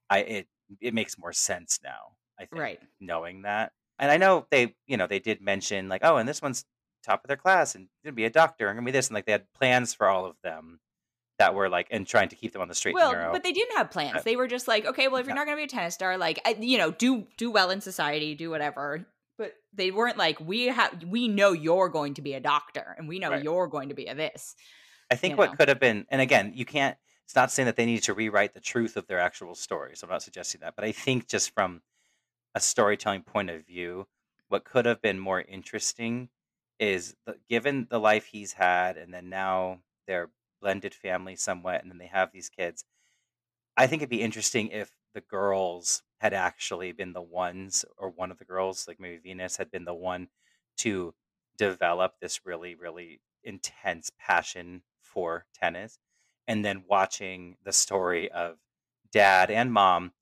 I 0.08 0.18
it 0.18 0.48
it 0.80 0.94
makes 0.94 1.18
more 1.18 1.32
sense 1.32 1.80
now. 1.82 2.12
I 2.38 2.44
think 2.46 2.60
right 2.60 2.80
knowing 3.00 3.42
that, 3.42 3.72
and 3.98 4.10
I 4.10 4.16
know 4.16 4.46
they 4.50 4.74
you 4.86 4.96
know 4.96 5.06
they 5.06 5.20
did 5.20 5.40
mention 5.40 5.88
like 5.88 6.02
oh, 6.04 6.16
and 6.16 6.28
this 6.28 6.42
one's 6.42 6.64
top 7.02 7.24
of 7.24 7.28
their 7.28 7.36
class 7.36 7.74
and 7.74 7.88
gonna 8.04 8.12
be 8.12 8.24
a 8.24 8.30
doctor 8.30 8.68
and 8.68 8.76
gonna 8.76 8.84
be 8.84 8.92
this 8.92 9.08
and 9.08 9.14
like 9.14 9.26
they 9.26 9.32
had 9.32 9.50
plans 9.54 9.94
for 9.94 10.06
all 10.06 10.26
of 10.26 10.36
them 10.42 10.80
that 11.38 11.54
were 11.54 11.70
like 11.70 11.88
and 11.90 12.06
trying 12.06 12.28
to 12.28 12.36
keep 12.36 12.52
them 12.52 12.60
on 12.60 12.68
the 12.68 12.74
straight 12.74 12.94
well 12.94 13.10
and 13.10 13.18
narrow. 13.18 13.32
but 13.32 13.42
they 13.42 13.52
didn't 13.52 13.74
have 13.78 13.90
plans 13.90 14.16
Uh, 14.16 14.22
they 14.22 14.36
were 14.36 14.46
just 14.46 14.68
like 14.68 14.84
okay 14.84 15.08
well 15.08 15.18
if 15.18 15.26
you're 15.26 15.34
no. 15.34 15.40
not 15.40 15.46
going 15.46 15.56
to 15.56 15.60
be 15.60 15.64
a 15.64 15.66
tennis 15.66 15.94
star 15.94 16.18
like 16.18 16.38
I, 16.44 16.56
you 16.60 16.76
know 16.76 16.90
do 16.90 17.26
do 17.38 17.50
well 17.50 17.70
in 17.70 17.80
society 17.80 18.34
do 18.34 18.50
whatever 18.50 19.06
but 19.40 19.54
they 19.72 19.90
weren't 19.90 20.18
like 20.18 20.38
we 20.40 20.66
have 20.66 21.02
we 21.04 21.26
know 21.26 21.52
you're 21.52 21.88
going 21.88 22.14
to 22.14 22.22
be 22.22 22.34
a 22.34 22.40
doctor 22.40 22.94
and 22.98 23.08
we 23.08 23.18
know 23.18 23.30
Right. 23.30 23.42
you're 23.42 23.68
going 23.68 23.88
to 23.88 23.94
be 23.94 24.06
a 24.06 24.14
this 24.14 24.54
I 25.10 25.16
think 25.16 25.32
you 25.32 25.36
what 25.38 25.50
know. 25.50 25.56
could 25.56 25.68
have 25.68 25.80
been, 25.80 26.06
and 26.08 26.20
again, 26.20 26.52
you 26.54 26.64
can't. 26.64 26.96
It's 27.24 27.34
not 27.34 27.50
saying 27.50 27.66
that 27.66 27.76
they 27.76 27.86
need 27.86 28.04
to 28.04 28.14
rewrite 28.14 28.54
the 28.54 28.60
truth 28.60 28.96
of 28.96 29.06
their 29.06 29.18
actual 29.18 29.54
story. 29.54 29.96
So 29.96 30.06
I'm 30.06 30.12
not 30.12 30.22
suggesting 30.22 30.60
that, 30.62 30.76
but 30.76 30.84
I 30.84 30.92
think 30.92 31.28
just 31.28 31.52
from 31.54 31.82
a 32.54 32.60
storytelling 32.60 33.22
point 33.22 33.50
of 33.50 33.66
view, 33.66 34.06
what 34.48 34.64
could 34.64 34.86
have 34.86 35.00
been 35.02 35.18
more 35.18 35.40
interesting 35.40 36.28
is 36.78 37.14
the, 37.26 37.36
given 37.48 37.86
the 37.90 38.00
life 38.00 38.26
he's 38.26 38.52
had, 38.52 38.96
and 38.96 39.12
then 39.12 39.28
now 39.28 39.80
their 40.06 40.30
blended 40.60 40.94
family 40.94 41.36
somewhat, 41.36 41.82
and 41.82 41.90
then 41.90 41.98
they 41.98 42.06
have 42.06 42.32
these 42.32 42.48
kids. 42.48 42.84
I 43.76 43.86
think 43.86 44.02
it'd 44.02 44.10
be 44.10 44.22
interesting 44.22 44.68
if 44.68 44.92
the 45.14 45.20
girls 45.20 46.02
had 46.20 46.34
actually 46.34 46.92
been 46.92 47.12
the 47.14 47.22
ones, 47.22 47.84
or 47.96 48.10
one 48.10 48.30
of 48.30 48.38
the 48.38 48.44
girls, 48.44 48.86
like 48.86 49.00
maybe 49.00 49.16
Venus, 49.16 49.56
had 49.56 49.70
been 49.70 49.86
the 49.86 49.94
one 49.94 50.28
to 50.76 51.14
develop 51.56 52.14
this 52.20 52.44
really, 52.44 52.74
really 52.74 53.20
intense 53.42 54.10
passion 54.18 54.82
for 55.00 55.46
tennis. 55.54 55.98
And 56.46 56.64
then 56.64 56.84
watching 56.88 57.56
the 57.64 57.72
story 57.72 58.30
of 58.30 58.56
dad 59.12 59.50
and 59.50 59.72
mom, 59.72 60.12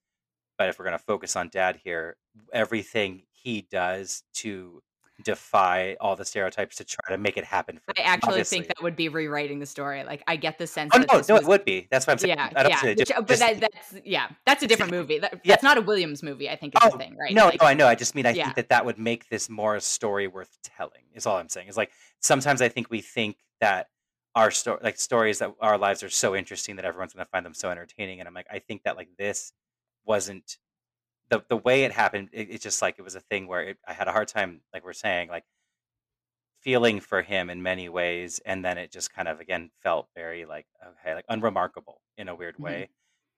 but 0.57 0.68
if 0.68 0.78
we're 0.78 0.84
going 0.84 0.99
to 0.99 1.05
focus 1.05 1.36
on 1.36 1.49
dad 1.49 1.80
here, 1.82 2.16
everything 2.53 3.22
he 3.32 3.62
does 3.62 4.22
to 4.34 4.82
defy 5.24 5.96
all 6.00 6.14
the 6.14 6.24
stereotypes 6.24 6.76
to 6.76 6.84
try 6.84 7.00
to 7.10 7.18
make 7.18 7.36
it 7.36 7.44
happen 7.44 7.78
for 7.84 7.92
I 7.98 8.02
actually 8.02 8.30
obviously. 8.34 8.58
think 8.58 8.68
that 8.68 8.82
would 8.82 8.94
be 8.94 9.08
rewriting 9.08 9.58
the 9.58 9.66
story. 9.66 10.04
Like 10.04 10.22
I 10.26 10.36
get 10.36 10.58
the 10.58 10.66
sense. 10.66 10.92
Oh 10.94 10.98
that 10.98 11.08
no, 11.08 11.14
no, 11.14 11.34
was, 11.34 11.42
it 11.42 11.48
would 11.48 11.64
be. 11.64 11.88
That's 11.90 12.06
what 12.06 12.12
I'm 12.12 12.18
saying. 12.18 12.36
Yeah, 12.36 12.50
I 12.54 12.62
don't 12.62 12.70
yeah. 12.70 12.80
say 12.80 12.88
Which, 12.94 13.08
just, 13.08 13.12
uh, 13.18 13.22
but 13.22 13.38
that, 13.38 13.60
that's 13.60 13.94
yeah, 14.04 14.28
that's 14.46 14.62
a 14.62 14.66
different 14.66 14.92
movie. 14.92 15.18
That, 15.18 15.40
Yeah. 15.44 15.54
That's 15.54 15.62
not 15.62 15.76
a 15.76 15.80
Williams 15.80 16.22
movie. 16.22 16.48
I 16.48 16.56
think 16.56 16.74
is 16.74 16.80
Oh, 16.84 16.90
the 16.90 16.98
thing, 16.98 17.16
right? 17.16 17.34
No, 17.34 17.46
Like, 17.46 17.60
no, 17.60 17.66
I 17.66 17.74
know. 17.74 17.86
I 17.86 17.94
just 17.94 18.14
mean 18.14 18.26
I 18.26 18.30
Yeah. 18.30 18.44
think 18.44 18.56
that 18.56 18.68
that 18.68 18.84
would 18.84 18.98
make 18.98 19.28
this 19.28 19.48
more 19.50 19.74
a 19.74 19.80
story 19.80 20.28
worth 20.28 20.56
telling. 20.62 21.02
Is 21.14 21.26
all 21.26 21.36
I'm 21.36 21.48
saying. 21.48 21.68
Is 21.68 21.76
like 21.76 21.90
sometimes 22.20 22.62
I 22.62 22.68
think 22.68 22.90
we 22.90 23.00
think 23.00 23.38
that 23.60 23.88
our 24.34 24.50
story, 24.52 24.78
like 24.82 24.98
stories 24.98 25.40
that 25.40 25.52
our 25.60 25.76
lives 25.78 26.02
are 26.04 26.10
so 26.10 26.36
interesting 26.36 26.76
that 26.76 26.84
everyone's 26.84 27.12
going 27.12 27.24
to 27.26 27.30
find 27.30 27.44
them 27.44 27.54
so 27.54 27.70
entertaining, 27.70 28.20
and 28.20 28.28
I'm 28.28 28.34
like, 28.34 28.46
I 28.50 28.60
think 28.60 28.84
that 28.84 28.96
like 28.96 29.08
this 29.18 29.52
wasn't 30.04 30.58
the 31.31 31.45
the 31.49 31.57
way 31.57 31.85
it 31.85 31.93
happened. 31.93 32.31
It, 32.33 32.51
it's 32.51 32.62
just 32.62 32.83
like 32.83 32.99
it 32.99 33.03
was 33.03 33.14
a 33.14 33.20
thing 33.20 33.47
where 33.47 33.62
it, 33.62 33.79
I 33.87 33.93
had 33.93 34.09
a 34.09 34.12
hard 34.12 34.29
time, 34.29 34.62
like 34.72 34.85
we're 34.85 34.93
saying, 34.93 35.29
like 35.29 35.45
feeling 36.61 37.01
for 37.01 37.22
him 37.22 37.51
in 37.51 37.62
many 37.62 37.89
ways, 37.89 38.41
and 38.45 38.64
then 38.64 38.79
it 38.79 38.91
just 38.91 39.12
kind 39.12 39.29
of 39.29 39.41
again 39.41 39.70
felt 39.83 40.09
very 40.14 40.45
like 40.45 40.66
okay, 40.85 41.14
like 41.14 41.24
unremarkable 41.29 42.01
in 42.16 42.29
a 42.29 42.35
weird 42.35 42.57
Mhm. 42.57 42.62
way. 42.64 42.89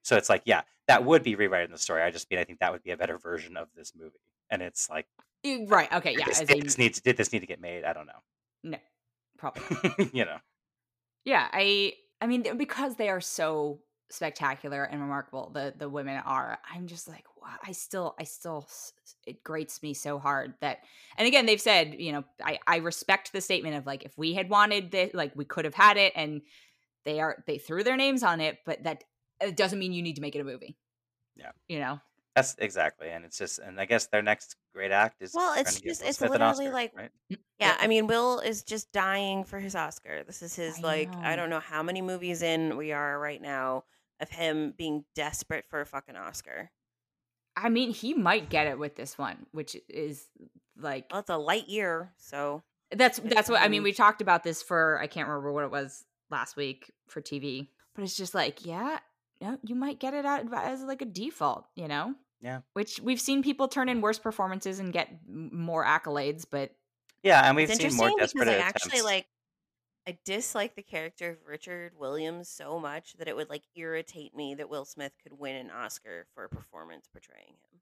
So 0.03 0.17
it's 0.17 0.29
like, 0.29 0.41
yeah, 0.45 0.63
that 0.87 1.05
would 1.05 1.21
be 1.23 1.35
rewriting 1.35 1.71
the 1.71 1.77
story. 1.77 2.01
I 2.01 2.09
just 2.11 2.27
mean 2.29 2.39
I 2.39 2.43
think 2.43 2.59
that 2.59 2.71
would 2.71 2.81
be 2.83 2.91
a 2.91 2.97
better 2.97 3.17
version 3.19 3.55
of 3.57 3.69
this 3.75 3.93
movie. 3.95 4.17
And 4.49 4.61
it's 4.63 4.89
like, 4.89 5.07
right? 5.67 5.91
Okay, 5.93 6.15
yeah. 6.17 6.25
this, 6.25 6.39
did 6.39 6.61
a 6.61 6.61
this 6.61 6.77
need 6.77 6.93
to, 6.95 7.01
did 7.01 7.17
this 7.17 7.31
need 7.31 7.39
to 7.41 7.45
get 7.47 7.61
made? 7.61 7.83
I 7.83 7.93
don't 7.93 8.07
know. 8.07 8.19
no, 8.63 8.77
probably. 9.37 10.09
you 10.13 10.25
know, 10.25 10.39
Yeah, 11.25 11.47
I 11.51 11.93
I 12.19 12.27
mean 12.27 12.57
because 12.57 12.95
they 12.95 13.09
are 13.09 13.21
so 13.21 13.81
spectacular 14.11 14.83
and 14.83 15.01
remarkable 15.01 15.51
the 15.53 15.73
the 15.77 15.89
women 15.89 16.21
are 16.25 16.59
i'm 16.73 16.87
just 16.87 17.07
like 17.07 17.23
wow 17.41 17.55
i 17.65 17.71
still 17.71 18.15
i 18.19 18.23
still 18.23 18.67
it 19.25 19.43
grates 19.43 19.81
me 19.81 19.93
so 19.93 20.19
hard 20.19 20.53
that 20.61 20.79
and 21.17 21.27
again 21.27 21.45
they've 21.45 21.61
said 21.61 21.95
you 21.97 22.11
know 22.11 22.23
i 22.43 22.59
i 22.67 22.77
respect 22.77 23.31
the 23.31 23.41
statement 23.41 23.75
of 23.75 23.85
like 23.85 24.03
if 24.03 24.17
we 24.17 24.33
had 24.33 24.49
wanted 24.49 24.91
this 24.91 25.13
like 25.13 25.31
we 25.35 25.45
could 25.45 25.65
have 25.65 25.73
had 25.73 25.97
it 25.97 26.11
and 26.15 26.41
they 27.05 27.19
are 27.19 27.43
they 27.47 27.57
threw 27.57 27.83
their 27.83 27.97
names 27.97 28.23
on 28.23 28.41
it 28.41 28.59
but 28.65 28.83
that 28.83 29.03
it 29.39 29.55
doesn't 29.55 29.79
mean 29.79 29.93
you 29.93 30.03
need 30.03 30.15
to 30.15 30.21
make 30.21 30.35
it 30.35 30.41
a 30.41 30.43
movie 30.43 30.77
Yeah. 31.35 31.51
you 31.67 31.79
know 31.79 31.99
That's 32.35 32.55
exactly, 32.59 33.09
and 33.09 33.25
it's 33.25 33.37
just, 33.37 33.59
and 33.59 33.77
I 33.77 33.83
guess 33.85 34.07
their 34.07 34.21
next 34.21 34.55
great 34.73 34.91
act 34.91 35.21
is 35.21 35.33
Well, 35.33 35.53
it's 35.59 35.81
just 35.81 36.01
it's 36.01 36.17
Smith 36.19 36.31
literally 36.31 36.67
Oscar, 36.67 36.73
like 36.73 36.91
right? 36.95 37.09
Mm, 37.29 37.37
yeah, 37.59 37.77
I 37.77 37.87
mean 37.87 38.07
Will 38.07 38.39
is 38.39 38.63
just 38.63 38.91
dying 38.93 39.43
for 39.43 39.59
his 39.59 39.75
Oscar. 39.75 40.23
This 40.23 40.41
is 40.41 40.55
his 40.55 40.79
I 40.79 40.81
like 40.81 41.15
I 41.17 41.35
don't 41.35 41.49
know 41.49 41.59
how 41.59 41.83
many 41.83 42.01
movies 42.01 42.41
in 42.41 42.77
we 42.77 42.93
are 42.93 43.19
right 43.19 43.41
now 43.41 43.83
of 44.21 44.29
him 44.29 44.73
being 44.77 45.03
desperate 45.15 45.65
for 45.69 45.81
a 45.81 45.85
fucking 45.85 46.15
Oscar. 46.15 46.71
i 47.57 47.67
mean 47.69 47.91
he 47.91 48.13
might 48.13 48.49
get 48.49 48.67
it 48.67 48.79
with 48.79 48.95
this 48.95 49.17
one 49.17 49.45
which 49.51 49.75
is 49.89 50.27
like 50.77 51.05
Well, 51.11 51.19
it's 51.19 51.29
a 51.29 51.37
light 51.37 51.67
year, 51.67 52.13
so 52.17 52.63
That's 52.91 53.19
that's 53.19 53.49
what 53.49 53.61
I 53.61 53.67
mean. 53.67 53.83
We 53.83 53.93
talked 53.93 54.21
about 54.21 54.43
this 54.43 54.61
for 54.63 54.99
I 55.01 55.07
can't 55.07 55.27
remember 55.27 55.51
what 55.51 55.63
it 55.65 55.71
was 55.71 56.03
last 56.29 56.55
week 56.55 56.91
for 57.07 57.21
TV, 57.21 57.67
but 57.93 58.03
it's 58.03 58.15
just 58.17 58.33
like, 58.33 58.65
yeah, 58.65 58.99
no, 59.41 59.57
you 59.63 59.75
might 59.75 59.99
get 59.99 60.13
it 60.13 60.25
out 60.25 60.45
as 60.53 60.81
like 60.83 61.01
a 61.01 61.05
default, 61.05 61.67
you 61.75 61.87
know? 61.87 62.15
Yeah. 62.41 62.61
Which 62.73 62.99
we've 63.01 63.19
seen 63.21 63.43
people 63.43 63.67
turn 63.67 63.89
in 63.89 64.01
worse 64.01 64.17
performances 64.19 64.79
and 64.79 64.91
get 64.91 65.09
more 65.27 65.85
accolades, 65.85 66.45
but 66.49 66.71
Yeah, 67.21 67.41
and 67.45 67.55
we've 67.55 67.69
it's 67.69 67.79
seen 67.79 67.95
more 67.95 68.09
interesting 68.09 68.39
because 68.39 68.53
I 68.55 68.57
attempts. 68.57 68.85
actually 68.87 69.01
like 69.03 69.27
I 70.07 70.17
dislike 70.25 70.75
the 70.75 70.81
character 70.81 71.29
of 71.31 71.37
Richard 71.47 71.93
Williams 71.97 72.49
so 72.49 72.79
much 72.79 73.13
that 73.17 73.27
it 73.27 73.35
would 73.35 73.49
like 73.49 73.63
irritate 73.75 74.35
me 74.35 74.55
that 74.55 74.69
Will 74.69 74.85
Smith 74.85 75.13
could 75.21 75.37
win 75.37 75.55
an 75.55 75.69
Oscar 75.69 76.25
for 76.33 76.45
a 76.45 76.49
performance 76.49 77.07
portraying 77.11 77.53
him. 77.53 77.79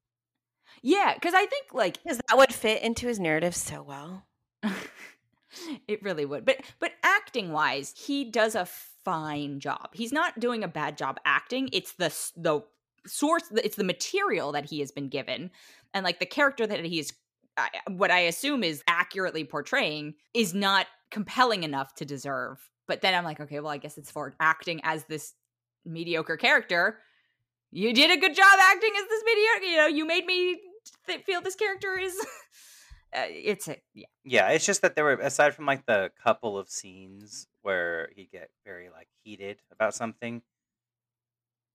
yeah, 0.82 1.14
because 1.14 1.34
I 1.34 1.46
think 1.46 1.72
like 1.72 2.02
Because 2.02 2.20
that 2.28 2.36
would 2.36 2.52
fit 2.52 2.82
into 2.82 3.06
his 3.06 3.18
narrative 3.18 3.54
so 3.56 3.82
well. 3.82 4.26
it 5.88 6.02
really 6.02 6.24
would. 6.26 6.44
But 6.44 6.58
but 6.78 6.92
acting 7.02 7.52
wise, 7.52 7.94
he 7.96 8.24
does 8.24 8.54
a 8.54 8.66
fine 8.66 9.60
job. 9.60 9.88
He's 9.92 10.12
not 10.12 10.38
doing 10.38 10.62
a 10.62 10.68
bad 10.68 10.98
job 10.98 11.18
acting. 11.24 11.70
It's 11.72 11.92
the 11.92 12.14
the 12.36 12.62
source. 13.06 13.44
It's 13.52 13.76
the 13.76 13.84
material 13.84 14.52
that 14.52 14.66
he 14.66 14.80
has 14.80 14.90
been 14.90 15.08
given, 15.08 15.50
and 15.94 16.04
like 16.04 16.18
the 16.18 16.26
character 16.26 16.66
that 16.66 16.84
he 16.84 16.98
is. 16.98 17.12
What 17.88 18.10
I 18.10 18.20
assume 18.20 18.62
is 18.62 18.82
accurately 18.86 19.44
portraying 19.44 20.14
is 20.32 20.54
not 20.54 20.86
compelling 21.10 21.62
enough 21.62 21.94
to 21.96 22.04
deserve. 22.04 22.58
But 22.86 23.00
then 23.02 23.14
I'm 23.14 23.24
like, 23.24 23.40
okay, 23.40 23.60
well, 23.60 23.72
I 23.72 23.78
guess 23.78 23.98
it's 23.98 24.10
for 24.10 24.34
acting 24.40 24.80
as 24.82 25.04
this 25.04 25.34
mediocre 25.84 26.36
character. 26.36 26.98
You 27.70 27.92
did 27.92 28.10
a 28.10 28.20
good 28.20 28.34
job 28.34 28.58
acting 28.60 28.90
as 29.00 29.08
this 29.08 29.22
mediocre. 29.24 29.64
You 29.64 29.76
know, 29.76 29.86
you 29.86 30.04
made 30.06 30.26
me 30.26 30.60
th- 31.06 31.22
feel 31.24 31.40
this 31.40 31.54
character 31.54 31.96
is. 31.98 32.14
uh, 33.16 33.24
it's 33.28 33.68
a 33.68 33.76
yeah. 33.94 34.06
Yeah, 34.24 34.48
it's 34.48 34.66
just 34.66 34.82
that 34.82 34.96
there 34.96 35.04
were 35.04 35.14
aside 35.14 35.54
from 35.54 35.66
like 35.66 35.86
the 35.86 36.10
couple 36.22 36.58
of 36.58 36.68
scenes 36.68 37.46
where 37.62 38.10
he'd 38.16 38.30
get 38.32 38.50
very 38.64 38.88
like 38.90 39.08
heated 39.22 39.60
about 39.70 39.94
something. 39.94 40.42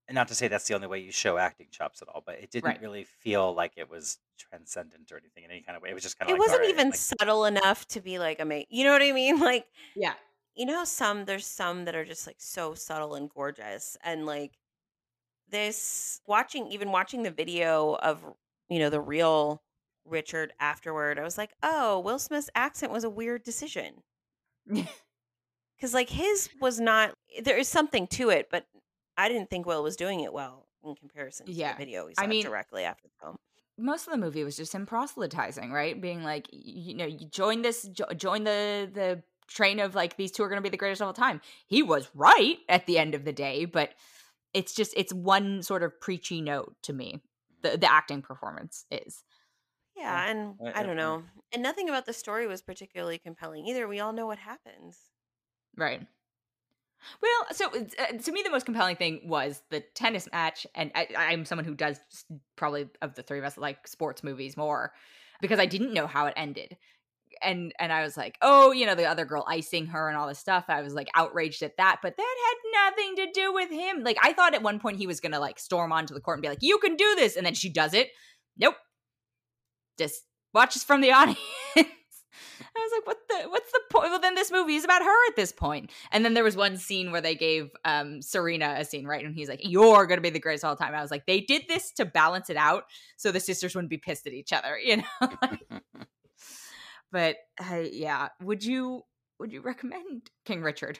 And 0.08 0.14
not 0.14 0.28
to 0.28 0.34
say 0.34 0.48
that's 0.48 0.68
the 0.68 0.74
only 0.74 0.86
way 0.86 1.00
you 1.00 1.10
show 1.10 1.36
acting 1.36 1.66
chops 1.70 2.00
at 2.02 2.08
all, 2.08 2.22
but 2.24 2.36
it 2.36 2.50
didn't 2.50 2.66
Right. 2.66 2.80
really 2.80 3.04
feel 3.04 3.52
like 3.54 3.72
it 3.76 3.90
was 3.90 4.18
transcendent 4.38 5.10
or 5.12 5.18
anything 5.18 5.44
in 5.44 5.50
any 5.50 5.62
kind 5.62 5.76
of 5.76 5.82
way. 5.82 5.90
It 5.90 5.94
was 5.94 6.02
just 6.02 6.18
kind 6.18 6.28
It 6.28 6.32
of 6.32 6.38
like 6.38 6.40
wasn't 6.40 6.64
"Alright," 6.64 6.70
even 6.70 6.90
like, 6.90 6.94
subtle 6.94 7.44
enough 7.44 7.86
to 7.88 8.00
be 8.00 8.18
like 8.18 8.40
amazing. 8.40 8.66
You 8.70 8.84
know 8.84 8.92
what 8.92 9.02
I 9.02 9.12
mean? 9.12 9.38
Like 9.40 9.66
Yeah. 9.94 10.14
you 10.54 10.66
know, 10.66 10.84
some 10.84 11.24
there's 11.26 11.46
some 11.46 11.84
that 11.86 11.94
are 11.94 12.04
just 12.04 12.26
like 12.26 12.40
so 12.40 12.74
subtle 12.74 13.14
and 13.14 13.30
gorgeous, 13.30 13.96
and 14.02 14.26
like 14.26 14.58
this 15.48 16.20
watching 16.26 16.66
even 16.68 16.92
watching 16.92 17.22
the 17.22 17.30
video 17.30 17.94
of 17.96 18.24
you 18.68 18.78
know 18.78 18.90
the 18.90 19.00
real 19.00 19.62
Richard 20.04 20.52
afterward, 20.60 21.18
I 21.18 21.22
was 21.24 21.38
like, 21.38 21.52
oh, 21.62 22.00
Will 22.00 22.18
Smith's 22.18 22.50
accent 22.54 22.92
was 22.92 23.04
a 23.04 23.10
weird 23.10 23.42
decision 23.44 24.02
because 24.66 25.94
like 25.94 26.10
his 26.10 26.50
was 26.60 26.80
not. 26.80 27.14
There 27.42 27.58
is 27.58 27.68
something 27.68 28.06
to 28.08 28.30
it, 28.30 28.48
but 28.50 28.66
I 29.16 29.28
didn't 29.28 29.50
think 29.50 29.66
Will 29.66 29.82
was 29.82 29.96
doing 29.96 30.20
it 30.20 30.32
well 30.32 30.68
in 30.84 30.94
comparison 30.96 31.46
to 31.46 31.52
Yeah. 31.52 31.72
the 31.72 31.78
video 31.78 32.06
we 32.06 32.14
I 32.18 32.22
saw 32.22 32.28
mean, 32.28 32.44
directly 32.44 32.84
after 32.84 33.08
the 33.08 33.14
film. 33.20 33.36
Most 33.78 34.06
of 34.06 34.12
the 34.12 34.18
movie 34.18 34.44
was 34.44 34.56
just 34.56 34.72
him 34.74 34.86
proselytizing, 34.86 35.70
right? 35.72 36.00
Being 36.00 36.22
like, 36.24 36.48
y- 36.52 36.60
you 36.64 36.94
know, 36.94 37.06
you 37.06 37.26
join 37.28 37.62
this, 37.62 37.82
jo- 37.84 38.12
join 38.16 38.44
the 38.44 38.90
the 38.92 39.22
train 39.48 39.78
of 39.80 39.94
like 39.94 40.16
these 40.16 40.32
two 40.32 40.42
are 40.42 40.48
going 40.48 40.58
to 40.58 40.62
be 40.62 40.70
the 40.70 40.76
greatest 40.76 41.00
of 41.00 41.06
all 41.06 41.12
time. 41.12 41.40
He 41.66 41.82
was 41.82 42.10
right 42.14 42.58
at 42.68 42.86
the 42.86 42.98
end 42.98 43.14
of 43.14 43.24
the 43.24 43.32
day, 43.32 43.64
but 43.64 43.90
it's 44.54 44.74
just 44.74 44.92
it's 44.96 45.12
one 45.12 45.62
sort 45.62 45.82
of 45.82 46.00
preachy 46.00 46.40
note 46.40 46.74
to 46.82 46.92
me. 46.92 47.20
The 47.62 47.76
the 47.78 47.90
acting 47.92 48.22
performance 48.22 48.86
is 48.90 49.22
Yeah, 49.96 50.30
and 50.30 50.54
I- 50.64 50.70
I 50.70 50.80
I- 50.80 50.82
don't 50.82 50.96
know. 50.96 51.22
And 51.52 51.62
nothing 51.62 51.88
about 51.88 52.06
the 52.06 52.12
story 52.12 52.46
was 52.46 52.60
particularly 52.62 53.18
compelling 53.18 53.66
either. 53.66 53.86
We 53.86 54.00
all 54.00 54.12
know 54.12 54.26
what 54.26 54.38
happens. 54.38 54.98
right. 55.76 56.06
Well, 57.22 57.46
so 57.52 57.66
uh, 57.68 58.18
to 58.18 58.32
me, 58.32 58.42
the 58.42 58.50
most 58.50 58.66
compelling 58.66 58.96
thing 58.96 59.22
was 59.24 59.62
the 59.70 59.80
tennis 59.94 60.28
match, 60.32 60.66
and 60.74 60.90
I, 60.94 61.08
I'm 61.16 61.44
someone 61.44 61.64
who 61.64 61.74
does 61.74 61.98
probably 62.56 62.88
of 63.02 63.14
the 63.14 63.22
three 63.22 63.38
of 63.38 63.44
us 63.44 63.56
like 63.56 63.86
sports 63.86 64.22
movies 64.22 64.56
more 64.56 64.92
because 65.40 65.58
I 65.58 65.66
didn't 65.66 65.92
know 65.94 66.06
how 66.06 66.26
it 66.26 66.34
ended, 66.36 66.76
and 67.42 67.72
and 67.78 67.92
I 67.92 68.02
was 68.02 68.16
like, 68.16 68.38
oh, 68.42 68.72
you 68.72 68.86
know, 68.86 68.94
the 68.94 69.06
other 69.06 69.24
girl 69.24 69.44
icing 69.48 69.86
her 69.86 70.08
and 70.08 70.16
all 70.16 70.28
this 70.28 70.38
stuff. 70.38 70.64
I 70.68 70.82
was 70.82 70.94
like 70.94 71.08
outraged 71.14 71.62
at 71.62 71.76
that, 71.76 71.98
but 72.02 72.16
that 72.16 72.36
had 72.46 72.90
nothing 72.90 73.16
to 73.16 73.32
do 73.32 73.52
with 73.52 73.70
him. 73.70 74.02
Like 74.02 74.18
I 74.22 74.32
thought 74.32 74.54
at 74.54 74.62
one 74.62 74.78
point 74.78 74.98
he 74.98 75.06
was 75.06 75.20
gonna 75.20 75.40
like 75.40 75.58
storm 75.58 75.92
onto 75.92 76.14
the 76.14 76.20
court 76.20 76.38
and 76.38 76.42
be 76.42 76.48
like, 76.48 76.62
you 76.62 76.78
can 76.78 76.96
do 76.96 77.14
this, 77.16 77.36
and 77.36 77.46
then 77.46 77.54
she 77.54 77.68
does 77.68 77.94
it. 77.94 78.10
Nope, 78.58 78.76
just 79.98 80.24
watches 80.52 80.84
from 80.84 81.00
the 81.00 81.12
audience. 81.12 81.40
I 82.60 82.78
was 82.78 82.92
like, 82.92 83.06
what 83.06 83.18
the 83.28 83.50
what's 83.50 83.72
the 83.72 83.80
point? 83.90 84.10
Well, 84.10 84.20
then 84.20 84.34
this 84.34 84.50
movie 84.50 84.74
is 84.74 84.84
about 84.84 85.02
her 85.02 85.26
at 85.28 85.36
this 85.36 85.52
point. 85.52 85.90
And 86.12 86.24
then 86.24 86.34
there 86.34 86.44
was 86.44 86.56
one 86.56 86.76
scene 86.76 87.12
where 87.12 87.20
they 87.20 87.34
gave 87.34 87.70
um 87.84 88.22
Serena 88.22 88.76
a 88.78 88.84
scene, 88.84 89.06
right? 89.06 89.24
And 89.24 89.34
he's 89.34 89.48
like, 89.48 89.60
You're 89.62 90.06
gonna 90.06 90.20
be 90.20 90.30
the 90.30 90.38
greatest 90.40 90.64
all 90.64 90.74
the 90.74 90.82
time. 90.82 90.94
I 90.94 91.02
was 91.02 91.10
like, 91.10 91.26
they 91.26 91.40
did 91.40 91.62
this 91.68 91.92
to 91.92 92.04
balance 92.04 92.50
it 92.50 92.56
out 92.56 92.84
so 93.16 93.32
the 93.32 93.40
sisters 93.40 93.74
wouldn't 93.74 93.90
be 93.90 93.98
pissed 93.98 94.26
at 94.26 94.32
each 94.32 94.52
other, 94.52 94.78
you 94.82 94.98
know? 94.98 95.80
but 97.12 97.36
yeah, 97.92 98.28
would 98.42 98.64
you 98.64 99.02
would 99.38 99.52
you 99.52 99.60
recommend 99.60 100.30
King 100.44 100.62
Richard? 100.62 100.98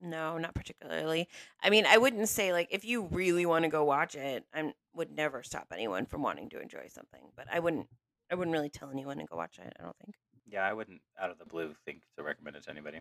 No, 0.00 0.38
not 0.38 0.54
particularly. 0.54 1.28
I 1.62 1.68
mean, 1.68 1.84
I 1.86 1.98
wouldn't 1.98 2.28
say 2.28 2.52
like 2.52 2.68
if 2.70 2.84
you 2.84 3.08
really 3.10 3.44
want 3.44 3.64
to 3.64 3.68
go 3.70 3.84
watch 3.84 4.14
it, 4.14 4.44
I 4.54 4.72
would 4.94 5.10
never 5.10 5.42
stop 5.42 5.68
anyone 5.72 6.06
from 6.06 6.22
wanting 6.22 6.48
to 6.50 6.60
enjoy 6.60 6.88
something. 6.88 7.20
But 7.36 7.48
I 7.52 7.58
wouldn't. 7.60 7.86
I 8.30 8.34
wouldn't 8.34 8.52
really 8.54 8.68
tell 8.70 8.90
anyone 8.90 9.18
to 9.18 9.24
go 9.24 9.36
watch 9.36 9.58
it. 9.58 9.72
I 9.78 9.82
don't 9.82 9.96
think. 10.04 10.14
yeah, 10.46 10.62
I 10.66 10.72
wouldn't 10.72 11.00
out 11.20 11.30
of 11.30 11.38
the 11.38 11.44
blue 11.44 11.74
think 11.84 12.02
to 12.16 12.22
recommend 12.22 12.56
it 12.56 12.64
to 12.64 12.70
anybody. 12.70 12.98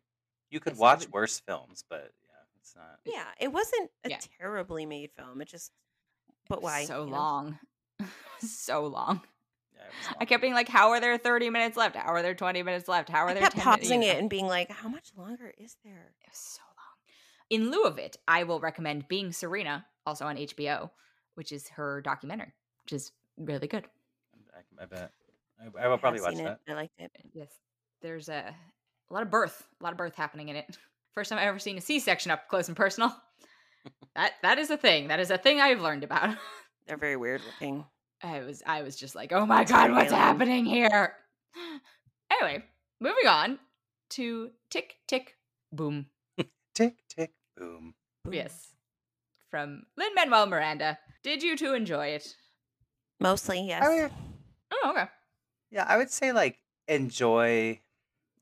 You 0.49 0.59
could 0.59 0.73
Yes, 0.73 0.79
watch 0.79 0.99
would- 1.01 1.11
worse 1.13 1.39
films, 1.39 1.83
but 1.89 2.11
yeah, 2.23 2.59
it's 2.59 2.75
not. 2.75 2.99
Yeah, 3.05 3.25
it 3.39 3.49
wasn't 3.51 3.91
a 4.03 4.09
Yeah. 4.09 4.19
terribly 4.39 4.85
made 4.85 5.11
film. 5.15 5.41
It 5.41 5.47
just. 5.47 5.71
But 6.47 6.61
why? 6.63 6.85
So 6.85 7.03
you 7.05 7.11
know? 7.11 7.15
long. 7.17 7.59
so 8.39 8.85
long. 8.87 9.21
Yeah, 9.75 9.81
it 9.83 9.87
was 9.99 10.07
I 10.07 10.13
long. 10.19 10.25
kept 10.27 10.41
being 10.41 10.53
like, 10.55 10.67
How 10.67 10.89
are 10.89 10.99
there 10.99 11.17
30 11.17 11.49
minutes 11.51 11.77
left? 11.77 11.95
How 11.95 12.09
are 12.13 12.21
there 12.23 12.33
20 12.33 12.63
minutes 12.63 12.87
left? 12.87 13.09
How 13.09 13.19
are 13.25 13.29
I 13.29 13.33
there 13.35 13.43
kept 13.43 13.55
10 13.57 13.65
minutes? 13.65 13.83
pausing 13.87 14.03
you 14.03 14.09
it 14.09 14.17
and 14.17 14.29
being 14.29 14.47
like, 14.47 14.71
"How 14.71 14.89
much 14.89 15.11
longer 15.15 15.53
is 15.57 15.77
there?" 15.83 16.13
It 16.21 16.29
was 16.29 16.37
so 16.37 16.61
long. 16.65 16.75
In 17.49 17.71
lieu 17.71 17.83
of 17.83 17.97
it, 17.99 18.17
I 18.27 18.43
will 18.43 18.59
recommend 18.59 19.07
Being 19.07 19.31
Serena, 19.31 19.85
also 20.05 20.25
on 20.25 20.37
HBO, 20.37 20.89
which 21.35 21.51
is 21.51 21.67
her 21.69 22.01
documentary, 22.01 22.53
which 22.83 22.93
is 22.93 23.11
really 23.37 23.67
good. 23.67 23.85
I, 24.55 24.83
I 24.83 24.85
bet. 24.85 25.11
I, 25.61 25.85
I 25.85 25.87
will 25.87 25.97
probably 25.97 26.19
have 26.19 26.25
watch 26.27 26.35
seen 26.35 26.45
that. 26.45 26.59
It. 26.67 26.71
I 26.71 26.75
liked 26.75 26.93
it. 26.99 27.11
Yes, 27.33 27.49
there's 28.01 28.29
a, 28.29 28.53
a 29.09 29.13
lot 29.13 29.23
of 29.23 29.29
birth, 29.31 29.67
a 29.79 29.83
lot 29.83 29.91
of 29.91 29.97
birth 29.97 30.15
happening 30.15 30.49
in 30.49 30.55
it. 30.55 30.77
First 31.13 31.29
time 31.29 31.39
I've 31.39 31.47
ever 31.47 31.59
seen 31.59 31.77
a 31.77 31.81
C-section 31.81 32.31
up 32.31 32.47
close 32.47 32.67
and 32.67 32.77
personal. 32.77 33.15
that 34.15 34.33
that 34.43 34.57
is 34.59 34.69
a 34.69 34.77
thing. 34.77 35.07
That 35.07 35.19
is 35.19 35.31
a 35.31 35.37
thing 35.37 35.59
I've 35.59 35.81
learned 35.81 36.03
about. 36.03 36.37
They're 36.87 36.97
very 36.97 37.17
weird 37.17 37.41
looking. 37.45 37.85
I 38.23 38.41
was 38.41 38.61
I 38.65 38.83
was 38.83 38.95
just 38.95 39.15
like, 39.15 39.31
oh 39.31 39.45
my 39.45 39.61
It's 39.61 39.71
god, 39.71 39.91
what's 39.91 40.11
alien. 40.11 40.19
happening 40.19 40.65
here? 40.65 41.15
Anyway, 42.31 42.63
moving 43.01 43.27
on 43.27 43.57
to 44.11 44.51
Tick 44.69 44.97
Tick 45.07 45.35
Boom. 45.73 46.05
Tick 46.75 46.93
tick 47.09 47.31
boom. 47.57 47.93
Yes, 48.31 48.67
from 49.49 49.81
Lin 49.97 50.13
Manuel 50.15 50.45
Miranda. 50.45 50.99
Did 51.23 51.41
you 51.43 51.57
two 51.57 51.73
enjoy 51.73 52.07
it? 52.09 52.35
Mostly, 53.19 53.57
oh, 53.59 53.65
yes. 53.65 53.83
Oh, 53.85 53.95
yeah. 53.95 54.09
Oh, 54.71 54.91
okay. 54.91 55.05
Yeah, 55.71 55.85
I 55.87 55.97
would 55.97 56.09
say 56.09 56.31
like 56.31 56.59
enjoy 56.87 57.81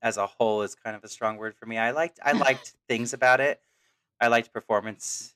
as 0.02 0.18
a 0.18 0.28
whole 0.28 0.62
is 0.64 0.76
kind 0.76 0.96
of 0.96 1.04
a 1.04 1.10
strong 1.10 1.38
word 1.38 1.56
for 1.56 1.66
me. 1.66 1.78
I 1.78 1.92
liked 1.92 2.20
I 2.24 2.32
liked 2.34 2.76
things 2.88 3.14
about 3.14 3.42
it. 3.42 3.62
I 4.22 4.28
liked 4.28 4.54
performance. 4.54 5.36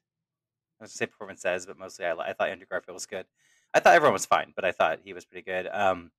I 0.79 0.85
was 0.85 0.91
gonna 0.91 0.97
say 0.97 1.05
performance 1.07 1.41
says, 1.41 1.65
but 1.67 1.77
mostly 1.77 2.05
I, 2.05 2.13
li- 2.13 2.25
I 2.27 2.33
thought 2.33 2.49
Andrew 2.49 2.67
Garfield 2.67 2.95
was 2.95 3.05
good. 3.07 3.27
I 3.73 3.79
thought 3.79 3.95
everyone 3.95 4.13
was 4.13 4.25
fine, 4.27 4.53
but 4.55 4.65
I 4.65 4.71
thought 4.73 5.01
he 5.03 5.13
was 5.13 5.25
pretty 5.25 5.43
good. 5.43 5.67
Um, 5.67 6.11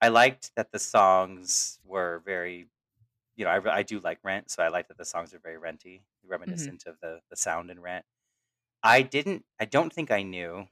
I 0.00 0.08
liked 0.08 0.54
that 0.56 0.72
the 0.72 0.78
songs 0.78 1.80
were 1.84 2.20
very, 2.24 2.68
you 3.36 3.44
know, 3.44 3.50
I, 3.52 3.76
I 3.78 3.82
do 3.84 4.00
like 4.00 4.20
Rent, 4.24 4.50
so 4.50 4.62
I 4.62 4.68
liked 4.68 4.88
that 4.88 4.98
the 4.98 5.04
songs 5.06 5.34
are 5.34 5.40
very 5.40 5.58
renty, 5.58 6.04
reminiscent 6.24 6.86
of 6.86 6.98
the 7.00 7.22
the 7.30 7.36
sound 7.36 7.70
in 7.70 7.80
Rent. 7.80 8.06
I 8.82 9.02
didn't. 9.02 9.44
I 9.60 9.66
don't 9.66 9.92
think 9.92 10.10
I 10.10 10.22
knew 10.22 10.68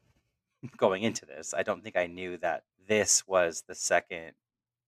going 0.77 1.03
into 1.05 1.27
this. 1.27 1.55
I 1.55 1.63
don't 1.65 1.83
think 1.83 1.97
I 1.97 2.07
knew 2.07 2.37
that 2.39 2.65
this 2.91 3.27
was 3.27 3.63
the 3.69 3.75
second 3.75 4.33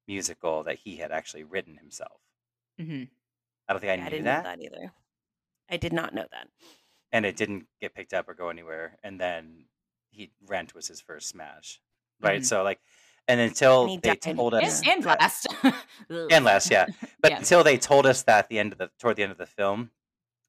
musical 0.08 0.64
that 0.64 0.78
he 0.80 0.96
had 0.96 1.12
actually 1.12 1.44
written 1.44 1.76
himself. 1.76 2.20
hmm 2.78 3.04
I 3.68 3.72
don't 3.72 3.80
think 3.80 3.92
I 3.92 3.96
knew 3.96 4.10
didn't 4.10 4.24
that, 4.24 4.42
know 4.44 4.50
that 4.50 4.60
either. 4.60 4.92
I 5.70 5.76
did 5.78 5.92
not 5.92 6.12
know 6.12 6.26
that. 6.32 6.48
and 7.12 7.24
it 7.24 7.36
didn't 7.36 7.66
get 7.80 7.94
picked 7.94 8.12
up 8.12 8.28
or 8.28 8.34
go 8.34 8.48
anywhere. 8.48 8.98
And 9.04 9.20
then 9.20 9.66
he 10.10 10.32
Rent 10.46 10.74
was 10.74 10.88
his 10.88 11.00
first 11.00 11.28
smash, 11.28 11.80
right? 12.20 12.42
Mhm. 12.42 12.44
So 12.44 12.62
like, 12.64 12.80
and 13.28 13.40
until 13.40 13.86
And 13.86 14.02
they 14.02 14.16
died. 14.16 14.36
told 14.36 14.54
And, 14.54 14.64
us, 14.64 14.82
and 14.84 15.04
last. 15.04 15.46
and 16.10 16.44
last, 16.44 16.70
yeah, 16.70 16.86
but 17.22 17.30
Yeah. 17.32 17.38
until 17.38 17.62
they 17.62 17.78
told 17.78 18.04
us 18.04 18.24
that 18.24 18.38
at 18.40 18.48
the 18.48 18.58
end 18.58 18.72
of 18.72 18.78
the 18.78 18.90
toward 18.98 19.16
the 19.16 19.22
end 19.22 19.32
of 19.32 19.38
the 19.38 19.46
film, 19.46 19.92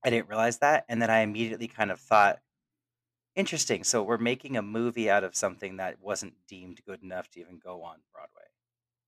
I 0.03 0.09
didn't 0.09 0.27
realize 0.27 0.57
that, 0.59 0.85
and 0.89 0.99
then 1.01 1.09
I 1.11 1.19
immediately 1.19 1.67
kind 1.67 1.91
of 1.91 1.99
thought, 1.99 2.39
interesting. 3.35 3.83
So 3.83 4.03
we're 4.03 4.17
making 4.17 4.57
a 4.57 4.61
movie 4.61 5.09
out 5.09 5.23
of 5.23 5.35
something 5.35 5.77
that 5.77 5.97
wasn't 6.01 6.33
deemed 6.47 6.81
good 6.85 7.01
enough 7.03 7.29
to 7.31 7.39
even 7.39 7.59
go 7.63 7.83
on 7.83 7.97
Broadway. 8.13 8.43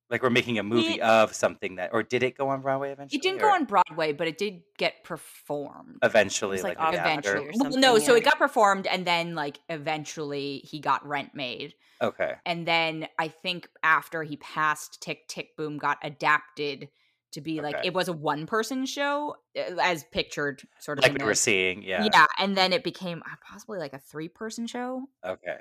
Like 0.08 0.22
we're 0.22 0.30
making 0.30 0.60
a 0.60 0.64
movie 0.64 0.96
It- 0.96 1.02
of 1.02 1.34
something 1.34 1.78
that, 1.78 1.90
or 1.92 2.04
did 2.04 2.22
it 2.22 2.38
go 2.38 2.50
on 2.50 2.62
Broadway 2.62 2.92
eventually? 2.92 3.18
It 3.18 3.24
didn't 3.24 3.40
or 3.42 3.50
go 3.50 3.54
on 3.56 3.66
Broadway, 3.66 4.14
but 4.14 4.28
it 4.28 4.38
did 4.38 4.62
get 4.78 5.04
performed. 5.04 5.98
eventually, 6.04 6.62
like, 6.62 6.78
like, 6.78 6.96
after? 6.96 7.34
Broadway 7.34 7.48
or 7.48 7.50
Eventually, 7.50 7.60
well, 7.72 7.80
no. 7.80 7.88
something, 7.94 8.06
So 8.06 8.12
yeah. 8.14 8.18
it 8.20 8.24
got 8.24 8.38
performed, 8.38 8.86
and 8.86 9.06
then 9.06 9.34
like 9.34 9.60
eventually 9.68 10.60
he 10.60 10.80
got 10.80 11.04
Rent 11.08 11.34
made, 11.34 11.74
Okay, 12.02 12.36
and 12.46 12.68
then 12.68 13.08
I 13.18 13.30
think 13.30 13.68
after 13.82 14.22
he 14.22 14.38
passed, 14.38 15.02
Tick 15.02 15.28
Tick 15.28 15.58
Boom 15.58 15.80
got 15.80 15.98
adapted 16.04 16.90
to 17.36 17.42
be 17.42 17.62
like 17.62 17.78
it 17.84 17.94
was 17.94 18.08
a 18.08 18.14
one 18.14 18.46
person 18.46 18.86
show 18.86 19.36
uh, 19.58 19.76
as 19.82 20.04
pictured, 20.12 20.62
sort 20.80 21.00
of 21.00 21.04
like 21.04 21.18
we 21.18 21.24
were 21.24 21.36
seeing, 21.36 21.84
yeah. 21.84 22.08
yeah, 22.12 22.26
and 22.40 22.58
then 22.58 22.74
it 22.74 22.84
became 22.84 23.22
uh, 23.26 23.36
possibly 23.48 23.80
like 23.80 23.94
a 23.94 24.00
three 24.00 24.28
person 24.28 24.68
show. 24.68 25.08
Okay, 25.24 25.60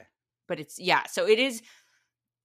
but 0.49 0.61
it's 0.61 0.79
yeah 0.79 1.03
so 1.07 1.27
it 1.27 1.39
is 1.39 1.63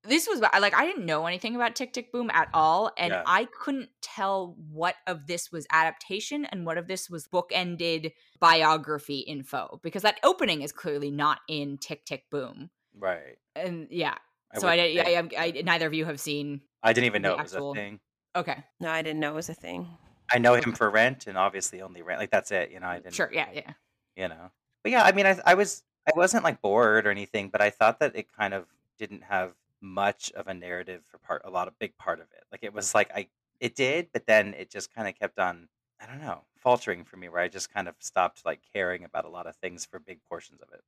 this 0.05 0.27
was 0.27 0.39
like 0.39 0.73
i 0.73 0.85
didn't 0.85 1.05
know 1.05 1.25
anything 1.25 1.55
about 1.55 1.75
tick 1.75 1.91
tick 1.91 2.11
boom 2.11 2.29
at 2.33 2.47
all 2.53 2.91
and 2.97 3.11
Yeah. 3.11 3.23
i 3.25 3.45
couldn't 3.45 3.89
tell 4.01 4.55
what 4.71 4.95
of 5.07 5.27
this 5.27 5.51
was 5.51 5.67
adaptation 5.71 6.45
and 6.45 6.65
what 6.65 6.77
of 6.77 6.87
this 6.87 7.09
was 7.09 7.27
bookended 7.27 8.13
biography 8.39 9.19
info 9.19 9.79
because 9.83 10.03
that 10.03 10.19
opening 10.23 10.61
is 10.61 10.71
clearly 10.71 11.11
not 11.11 11.39
in 11.47 11.77
tick 11.77 12.05
tick 12.05 12.29
boom 12.29 12.69
right. 12.97 13.37
and 13.55 13.87
yeah 13.91 14.15
I 14.53 14.59
so 14.59 14.67
I, 14.67 14.73
I. 14.73 15.29
I, 15.37 15.43
I 15.43 15.61
neither 15.63 15.85
of 15.85 15.93
you 15.93 16.05
have 16.05 16.19
seen 16.19 16.61
I 16.81 16.93
didn't 16.93 17.05
even 17.05 17.21
know 17.21 17.35
it 17.35 17.43
was 17.43 17.53
a 17.53 17.73
thing. 17.73 17.99
Okay 18.35 18.63
No, 18.79 18.89
I 18.89 19.01
didn't 19.01 19.19
know 19.19 19.31
it 19.31 19.35
was 19.35 19.49
a 19.49 19.53
thing. 19.53 19.87
I 20.31 20.37
know 20.37 20.53
him 20.55 20.73
for 20.75 20.89
Rent, 20.89 21.27
and 21.27 21.37
obviously 21.37 21.81
only 21.81 22.01
Rent. 22.01 22.19
Like 22.19 22.31
that's 22.31 22.51
it. 22.51 22.71
You 22.71 22.79
know, 22.79 22.87
I 22.87 22.99
mm, 22.99 23.03
didn't. 23.03 23.15
sure 23.15 23.29
yeah 23.33 23.47
yeah 23.53 23.73
you 24.19 24.27
know 24.27 24.51
but 24.83 24.91
yeah 24.91 25.03
i 25.03 25.11
mean 25.11 25.25
I, 25.25 25.39
I 25.45 25.53
was 25.55 25.83
i 26.07 26.11
wasn't 26.15 26.43
like 26.43 26.61
bored 26.61 27.07
or 27.07 27.11
anything 27.11 27.49
but 27.49 27.61
i 27.61 27.69
thought 27.69 27.99
that 27.99 28.15
it 28.15 28.27
kind 28.37 28.53
of 28.53 28.65
didn't 28.97 29.23
have 29.23 29.53
much 29.81 30.31
of 30.33 30.47
a 30.47 30.53
narrative 30.53 31.01
for 31.07 31.17
part 31.19 31.41
a 31.45 31.49
lot 31.49 31.67
of 31.67 31.79
big 31.79 31.97
part 31.97 32.19
of 32.19 32.27
it 32.33 32.43
like 32.51 32.63
it 32.63 32.73
was 32.73 32.93
like 32.93 33.09
i 33.15 33.27
it 33.59 33.75
did 33.75 34.09
but 34.11 34.25
then 34.27 34.53
it 34.55 34.69
just 34.69 34.93
kind 34.93 35.07
of 35.07 35.17
kept 35.17 35.39
on 35.39 35.69
i 36.01 36.05
don't 36.05 36.21
know 36.21 36.41
faltering 36.57 37.05
for 37.05 37.15
me 37.15 37.29
where 37.29 37.41
i 37.41 37.47
just 37.47 37.73
kind 37.73 37.87
of 37.87 37.95
stopped 37.99 38.45
like 38.45 38.59
caring 38.73 39.05
about 39.05 39.23
a 39.25 39.29
lot 39.29 39.47
of 39.47 39.55
things 39.55 39.85
for 39.85 39.99
big 39.99 40.19
portions 40.27 40.59
of 40.61 40.67
it 40.73 40.83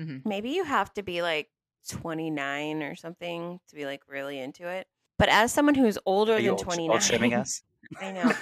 mm-hmm. 0.00 0.28
Maybe 0.28 0.50
you 0.50 0.62
have 0.62 0.94
to 0.94 1.02
be 1.02 1.20
like 1.20 1.48
29 1.88 2.82
or 2.82 2.94
something 2.94 3.58
to 3.68 3.74
be 3.74 3.86
like 3.86 4.02
really 4.06 4.38
into 4.38 4.68
it. 4.68 4.86
But 5.18 5.28
as 5.28 5.52
someone 5.52 5.74
who's 5.74 5.98
older 6.06 6.34
are 6.34 6.40
than 6.40 6.50
old, 6.50 6.60
29, 6.60 6.90
old 6.90 7.02
shaming 7.02 7.34
us 7.34 7.62
I 8.00 8.12
know. 8.12 8.32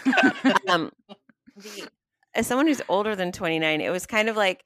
um, 0.68 0.92
the, 1.56 1.88
as 2.34 2.46
someone 2.46 2.66
who's 2.66 2.82
older 2.88 3.16
than 3.16 3.32
29, 3.32 3.80
it 3.80 3.90
was 3.90 4.06
kind 4.06 4.28
of 4.28 4.36
like 4.36 4.62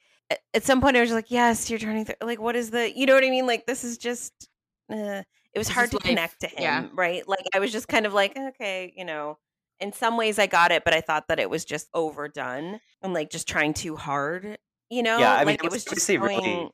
at, 0.54 0.62
some 0.64 0.80
point 0.80 0.96
I 0.96 1.00
was 1.00 1.10
just 1.10 1.16
like, 1.16 1.30
yes, 1.30 1.68
you're 1.70 1.78
turning. 1.78 2.04
Th-. 2.04 2.18
Like, 2.22 2.40
what 2.40 2.56
is 2.56 2.70
the? 2.70 2.96
You 2.96 3.06
know 3.06 3.14
what 3.14 3.24
I 3.24 3.30
mean? 3.30 3.46
Like, 3.46 3.66
this 3.66 3.84
is 3.84 3.98
just. 3.98 4.48
Uh, 4.90 5.22
it 5.52 5.58
was 5.58 5.66
This 5.66 5.74
hard 5.74 5.90
to 5.90 5.96
life. 5.96 6.04
connect 6.04 6.40
to 6.40 6.46
him, 6.46 6.62
Yeah. 6.62 6.86
right? 6.94 7.26
Like, 7.28 7.44
I 7.54 7.58
was 7.58 7.72
just 7.72 7.88
kind 7.88 8.06
of 8.06 8.12
like, 8.12 8.36
okay, 8.36 8.92
you 8.96 9.04
know. 9.04 9.38
In 9.80 9.92
some 9.92 10.16
ways, 10.16 10.38
I 10.38 10.46
got 10.46 10.72
it, 10.72 10.84
but 10.84 10.92
I 10.94 11.00
thought 11.00 11.28
that 11.28 11.38
it 11.40 11.48
was 11.48 11.64
just 11.64 11.88
overdone 11.94 12.80
and 13.02 13.14
like 13.14 13.30
just 13.30 13.48
trying 13.48 13.72
too 13.72 13.96
hard. 13.96 14.58
You 14.90 15.02
know, 15.02 15.18
Yeah, 15.18 15.32
I 15.34 15.38
mean, 15.38 15.46
like 15.46 15.64
it 15.64 15.66
it 15.66 15.72
was 15.72 15.84
was 15.86 15.94
just 15.94 16.08
really- 16.08 16.68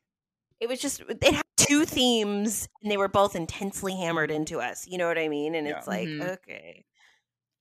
It 0.60 0.68
was 0.68 0.80
just 0.80 1.00
it 1.00 1.22
had 1.34 1.44
two 1.56 1.84
themes, 1.84 2.68
and 2.82 2.90
they 2.90 2.96
were 2.96 3.08
both 3.08 3.36
intensely 3.36 3.94
hammered 3.96 4.30
into 4.30 4.60
us. 4.60 4.86
You 4.86 4.98
know 4.98 5.06
what 5.08 5.18
I 5.18 5.28
mean? 5.28 5.54
And 5.54 5.66
Yeah. 5.66 5.68
it's 5.68 5.86
like, 5.86 6.14
Mhm. 6.14 6.20
okay, 6.20 6.86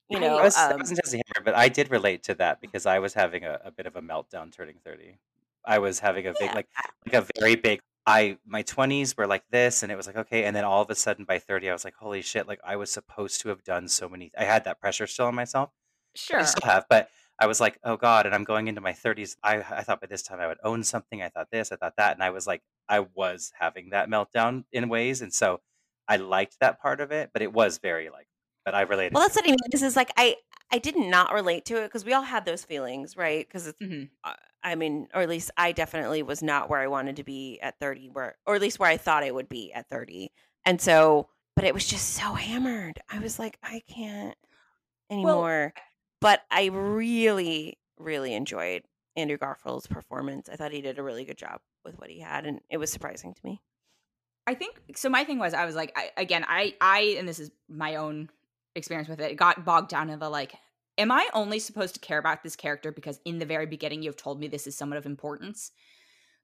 you 0.09 0.19
know, 0.19 0.39
I 0.39 0.43
was, 0.43 0.67
I 0.69 0.73
um, 0.73 0.79
wasn't 0.79 0.99
intensely 0.99 1.21
hammered, 1.27 1.45
but 1.45 1.55
I 1.55 1.69
did 1.69 1.91
relate 1.91 2.23
to 2.23 2.35
that 2.35 2.61
because 2.61 2.85
I 2.85 2.99
was 2.99 3.13
having 3.13 3.43
a, 3.45 3.59
a 3.63 3.71
bit 3.71 3.85
of 3.85 3.95
a 3.95 4.01
meltdown 4.01 4.51
turning 4.51 4.79
30. 4.83 5.19
I 5.65 5.79
was 5.79 5.99
having 5.99 6.27
a 6.27 6.33
big, 6.33 6.53
Yeah. 6.53 6.55
like, 6.55 6.67
like 7.05 7.13
a 7.23 7.27
very 7.39 7.55
big, 7.55 7.79
I, 8.05 8.37
my 8.45 8.61
20s 8.63 9.17
were 9.17 9.27
like 9.27 9.45
this, 9.49 9.81
and 9.83 9.91
it 9.91 9.95
was 9.95 10.05
like, 10.07 10.15
okay. 10.17 10.43
And 10.45 10.55
then 10.55 10.63
all 10.65 10.81
of 10.81 10.89
a 10.89 10.95
sudden 10.95 11.25
by 11.25 11.39
30, 11.39 11.69
I 11.69 11.73
was 11.73 11.83
like, 11.85 11.95
holy 11.95 12.21
shit, 12.21 12.47
like, 12.47 12.59
I 12.63 12.75
was 12.75 12.91
supposed 12.91 13.41
to 13.41 13.49
have 13.49 13.63
done 13.63 13.87
so 13.87 14.07
many, 14.09 14.31
I 14.37 14.43
had 14.45 14.63
that 14.65 14.79
pressure 14.79 15.07
still 15.07 15.25
on 15.27 15.35
myself. 15.35 15.71
sure 16.15 16.39
I 16.39 16.43
sure 16.43 16.45
still 16.45 16.69
have, 16.69 16.85
but 16.89 17.09
I 17.39 17.47
was 17.47 17.59
like, 17.59 17.79
oh 17.83 17.97
God, 17.97 18.25
and 18.25 18.33
I'm 18.33 18.43
going 18.45 18.67
into 18.67 18.81
my 18.81 18.93
30s. 18.93 19.35
I, 19.43 19.57
I 19.57 19.83
thought 19.83 20.01
by 20.01 20.07
this 20.07 20.23
time 20.23 20.39
I 20.39 20.47
would 20.47 20.59
own 20.63 20.83
something. 20.83 21.21
I 21.21 21.29
thought 21.29 21.51
this, 21.51 21.71
I 21.71 21.75
thought 21.75 21.95
that. 21.97 22.13
And 22.15 22.23
I 22.23 22.29
was 22.29 22.47
like, 22.47 22.61
I 22.87 23.01
was 23.01 23.51
having 23.59 23.89
that 23.89 24.09
meltdown 24.09 24.65
in 24.71 24.87
ways. 24.89 25.21
And 25.21 25.33
so 25.33 25.61
I 26.07 26.17
liked 26.17 26.59
that 26.59 26.79
part 26.81 27.01
of 27.01 27.11
it, 27.11 27.31
but 27.33 27.41
it 27.41 27.51
was 27.51 27.79
very 27.79 28.09
like, 28.09 28.27
but 28.63 28.73
I 28.75 28.81
related. 28.81 29.13
Well, 29.13 29.23
that's 29.23 29.35
what 29.35 29.45
I 29.45 29.49
mean. 29.51 29.57
This 29.71 29.81
is 29.83 29.95
like 29.95 30.11
I 30.17 30.37
I 30.71 30.77
did 30.79 30.95
not 30.97 31.33
relate 31.33 31.65
to 31.65 31.77
it 31.77 31.83
because 31.87 32.05
we 32.05 32.13
all 32.13 32.23
had 32.23 32.45
those 32.45 32.63
feelings, 32.63 33.15
right? 33.17 33.47
Because 33.47 33.67
it's 33.67 33.79
Mhm. 33.81 34.09
uh, 34.23 34.33
I 34.63 34.75
mean, 34.75 35.07
or 35.13 35.21
at 35.21 35.29
least 35.29 35.51
I 35.57 35.71
definitely 35.71 36.23
was 36.23 36.41
not 36.41 36.69
where 36.69 36.79
I 36.79 36.87
wanted 36.87 37.17
to 37.17 37.23
be 37.23 37.59
at 37.61 37.79
thirty, 37.79 38.09
where 38.09 38.37
or 38.45 38.55
at 38.55 38.61
least 38.61 38.79
where 38.79 38.89
I 38.89 38.97
thought 38.97 39.23
I 39.23 39.31
would 39.31 39.49
be 39.49 39.71
at 39.73 39.87
thirty, 39.89 40.31
and 40.65 40.81
so, 40.81 41.29
but 41.55 41.65
it 41.65 41.73
was 41.73 41.87
just 41.87 42.09
so 42.11 42.33
hammered. 42.33 42.99
I 43.09 43.19
was 43.19 43.37
like, 43.39 43.57
I 43.61 43.81
can't 43.87 44.35
anymore. 45.11 45.73
But 46.25 46.41
I 46.49 46.71
really, 46.73 47.77
really 47.99 48.33
enjoyed 48.33 48.81
Andrew 49.15 49.37
Garfield's 49.37 49.85
performance. 49.85 50.49
I 50.49 50.55
thought 50.55 50.71
he 50.71 50.81
did 50.81 50.97
a 50.97 51.03
really 51.03 51.23
good 51.23 51.37
job 51.37 51.59
with 51.83 51.99
what 51.99 52.09
he 52.09 52.19
had, 52.19 52.47
and 52.47 52.61
it 52.67 52.77
was 52.77 52.91
surprising 52.91 53.35
to 53.35 53.41
me. 53.43 53.61
I 54.47 54.55
think 54.55 54.81
so. 54.95 55.07
My 55.07 55.23
thing 55.23 55.37
was, 55.37 55.53
I 55.53 55.65
was 55.65 55.75
like, 55.75 55.93
I, 55.95 56.09
again, 56.17 56.43
I, 56.47 56.73
I, 56.81 57.15
and 57.19 57.29
this 57.29 57.37
is 57.37 57.51
my 57.69 57.97
own 57.97 58.31
experience 58.73 59.07
with 59.07 59.21
it. 59.21 59.35
Got 59.35 59.65
bogged 59.65 59.89
down 59.89 60.09
in 60.09 60.17
the 60.17 60.27
like, 60.27 60.55
am 60.97 61.11
I 61.11 61.29
only 61.35 61.59
supposed 61.59 61.93
to 61.93 61.99
care 61.99 62.17
about 62.17 62.41
this 62.41 62.55
character 62.55 62.91
because 62.91 63.19
in 63.23 63.37
the 63.37 63.45
very 63.45 63.67
beginning 63.67 64.01
you've 64.01 64.17
told 64.17 64.39
me 64.39 64.47
this 64.47 64.65
is 64.65 64.75
somewhat 64.75 64.97
of 64.97 65.05
importance? 65.05 65.73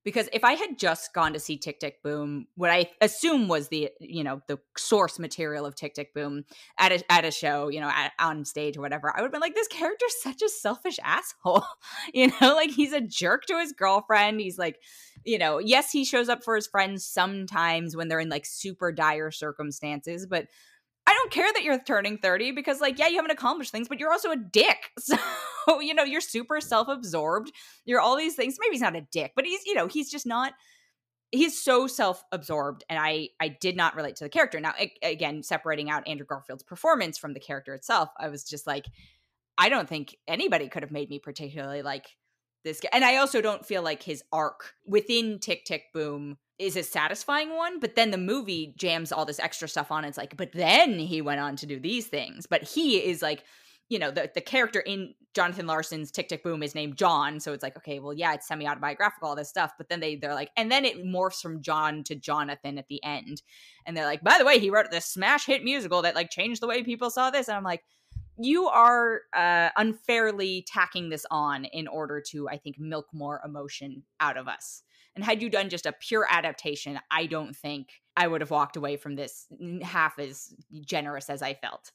Because 0.03 0.29
if 0.33 0.43
I 0.43 0.53
had 0.53 0.79
just 0.79 1.13
gone 1.13 1.33
to 1.33 1.39
see 1.39 1.57
Tick 1.57 1.79
Tick 1.79 2.01
Boom, 2.03 2.47
what 2.55 2.71
I 2.71 2.89
assume 3.01 3.47
was 3.47 3.67
the 3.67 3.89
you 3.99 4.23
know 4.23 4.41
the 4.47 4.59
source 4.77 5.19
material 5.19 5.65
of 5.65 5.75
Tick 5.75 5.93
Tick 5.93 6.13
Boom 6.13 6.43
at 6.79 6.91
a 6.91 7.11
at 7.11 7.25
a 7.25 7.31
show, 7.31 7.69
you 7.69 7.79
know, 7.79 7.89
at, 7.89 8.11
on 8.19 8.45
stage 8.45 8.77
or 8.77 8.81
whatever, 8.81 9.09
I 9.15 9.21
would 9.21 9.27
have 9.27 9.31
been 9.31 9.41
like, 9.41 9.55
this 9.55 9.67
character's 9.67 10.21
such 10.21 10.41
a 10.41 10.49
selfish 10.49 10.99
asshole, 11.03 11.65
you 12.13 12.31
know, 12.41 12.55
like 12.55 12.71
he's 12.71 12.93
a 12.93 13.01
jerk 13.01 13.45
to 13.45 13.59
his 13.59 13.73
girlfriend. 13.73 14.39
He's 14.39 14.57
like, 14.57 14.77
you 15.23 15.37
know, 15.37 15.59
yes, 15.59 15.91
he 15.91 16.05
shows 16.05 16.29
up 16.29 16.43
for 16.43 16.55
his 16.55 16.67
friends 16.67 17.05
sometimes 17.05 17.95
when 17.95 18.07
they're 18.07 18.19
in 18.19 18.29
like 18.29 18.45
super 18.45 18.91
dire 18.91 19.31
circumstances, 19.31 20.25
but 20.25 20.47
I 21.07 21.13
don't 21.13 21.31
care 21.31 21.51
that 21.51 21.63
you're 21.63 21.79
turning 21.83 22.17
30 22.17 22.51
because, 22.51 22.79
like, 22.79 22.99
yeah, 22.99 23.07
you 23.07 23.15
haven't 23.15 23.31
accomplished 23.31 23.71
things, 23.71 23.87
but 23.87 23.99
you're 23.99 24.11
also 24.11 24.31
a 24.31 24.37
dick. 24.37 24.91
So, 25.67 25.79
you 25.79 25.93
know, 25.93 26.03
you're 26.03 26.21
super 26.21 26.59
self 26.59 26.87
absorbed. 26.87 27.51
You're 27.85 27.99
all 27.99 28.17
these 28.17 28.35
things. 28.35 28.57
Maybe 28.59 28.73
he's 28.73 28.81
not 28.81 28.95
a 28.95 29.05
dick, 29.11 29.33
but 29.35 29.45
he's, 29.45 29.63
you 29.65 29.75
know, 29.75 29.85
he's 29.87 30.09
just 30.09 30.25
not. 30.25 30.53
He's 31.31 31.63
so 31.63 31.85
self-absorbed, 31.85 32.83
and 32.89 32.99
I 32.99 33.29
I 33.39 33.49
did 33.49 33.77
not 33.77 33.95
relate 33.95 34.15
to 34.17 34.23
the 34.23 34.29
character. 34.29 34.59
Now, 34.59 34.73
again, 35.03 35.43
separating 35.43 35.89
out 35.89 36.07
Andrew 36.07 36.25
Garfield's 36.25 36.63
performance 36.63 37.17
from 37.19 37.33
the 37.33 37.39
character 37.39 37.75
itself, 37.75 38.09
I 38.19 38.29
was 38.29 38.43
just 38.43 38.65
like, 38.65 38.87
I 39.57 39.69
don't 39.69 39.87
think 39.87 40.17
anybody 40.27 40.67
could 40.67 40.81
have 40.81 40.91
made 40.91 41.09
me 41.09 41.19
particularly 41.19 41.83
like 41.83 42.07
this 42.63 42.79
guy. 42.79 42.89
And 42.91 43.05
I 43.05 43.17
also 43.17 43.41
don't 43.41 43.65
feel 43.65 43.83
like 43.83 44.03
his 44.03 44.23
arc 44.31 44.73
within 44.85 45.39
Tick 45.39 45.65
Tick 45.65 45.85
Boom 45.93 46.37
is 46.61 46.75
a 46.75 46.83
satisfying 46.83 47.55
one. 47.55 47.79
But 47.79 47.95
then 47.95 48.11
the 48.11 48.17
movie 48.17 48.73
jams 48.77 49.11
all 49.11 49.25
this 49.25 49.39
extra 49.39 49.67
stuff 49.67 49.91
on. 49.91 50.05
It's 50.05 50.17
like, 50.17 50.37
but 50.37 50.51
then 50.53 50.99
he 50.99 51.21
went 51.21 51.41
on 51.41 51.55
to 51.57 51.65
do 51.65 51.79
these 51.79 52.07
things. 52.07 52.45
But 52.45 52.63
he 52.63 52.97
is 52.97 53.21
like, 53.21 53.43
you 53.89 53.99
know, 53.99 54.11
the, 54.11 54.31
the 54.33 54.41
character 54.41 54.79
in 54.79 55.13
Jonathan 55.33 55.67
Larson's 55.67 56.11
Tick 56.11 56.29
Tick 56.29 56.43
Boom 56.43 56.63
is 56.63 56.75
named 56.75 56.97
John. 56.97 57.39
So 57.39 57.51
it's 57.51 57.63
like, 57.63 57.75
okay, 57.77 57.99
well, 57.99 58.13
yeah, 58.13 58.33
it's 58.33 58.47
semi 58.47 58.67
autobiographical, 58.67 59.29
all 59.29 59.35
this 59.35 59.49
stuff. 59.49 59.73
But 59.77 59.89
then 59.89 59.99
they, 59.99 60.15
they're 60.15 60.35
like, 60.35 60.51
and 60.55 60.71
then 60.71 60.85
it 60.85 61.03
morphs 61.03 61.41
from 61.41 61.61
John 61.61 62.03
to 62.03 62.15
Jonathan 62.15 62.77
at 62.77 62.87
the 62.87 63.03
end. 63.03 63.41
And 63.85 63.97
they're 63.97 64.05
like, 64.05 64.23
by 64.23 64.37
the 64.37 64.45
way, 64.45 64.59
he 64.59 64.69
wrote 64.69 64.91
this 64.91 65.05
smash 65.05 65.45
hit 65.45 65.63
musical 65.63 66.01
that 66.03 66.15
like 66.15 66.29
changed 66.29 66.61
the 66.61 66.67
way 66.67 66.83
people 66.83 67.09
saw 67.09 67.31
this. 67.31 67.47
And 67.47 67.57
I'm 67.57 67.63
like, 67.63 67.83
you 68.37 68.67
are 68.67 69.21
uh, 69.35 69.69
unfairly 69.77 70.65
tacking 70.67 71.09
this 71.09 71.25
on 71.29 71.65
in 71.65 71.87
order 71.87 72.21
to, 72.29 72.47
I 72.49 72.57
think, 72.57 72.79
milk 72.79 73.07
more 73.13 73.41
emotion 73.43 74.03
out 74.19 74.37
of 74.37 74.47
us. 74.47 74.83
And 75.15 75.23
had 75.25 75.41
you 75.41 75.49
done 75.49 75.69
just 75.69 75.85
a 75.85 75.93
pure 75.93 76.25
adaptation, 76.29 76.99
I 77.11 77.25
don't 77.25 77.55
think 77.55 78.01
I 78.15 78.27
would 78.27 78.41
have 78.41 78.51
walked 78.51 78.77
away 78.77 78.97
from 78.97 79.15
this 79.15 79.47
half 79.81 80.19
as 80.19 80.55
generous 80.85 81.29
as 81.29 81.41
I 81.41 81.53
felt. 81.53 81.91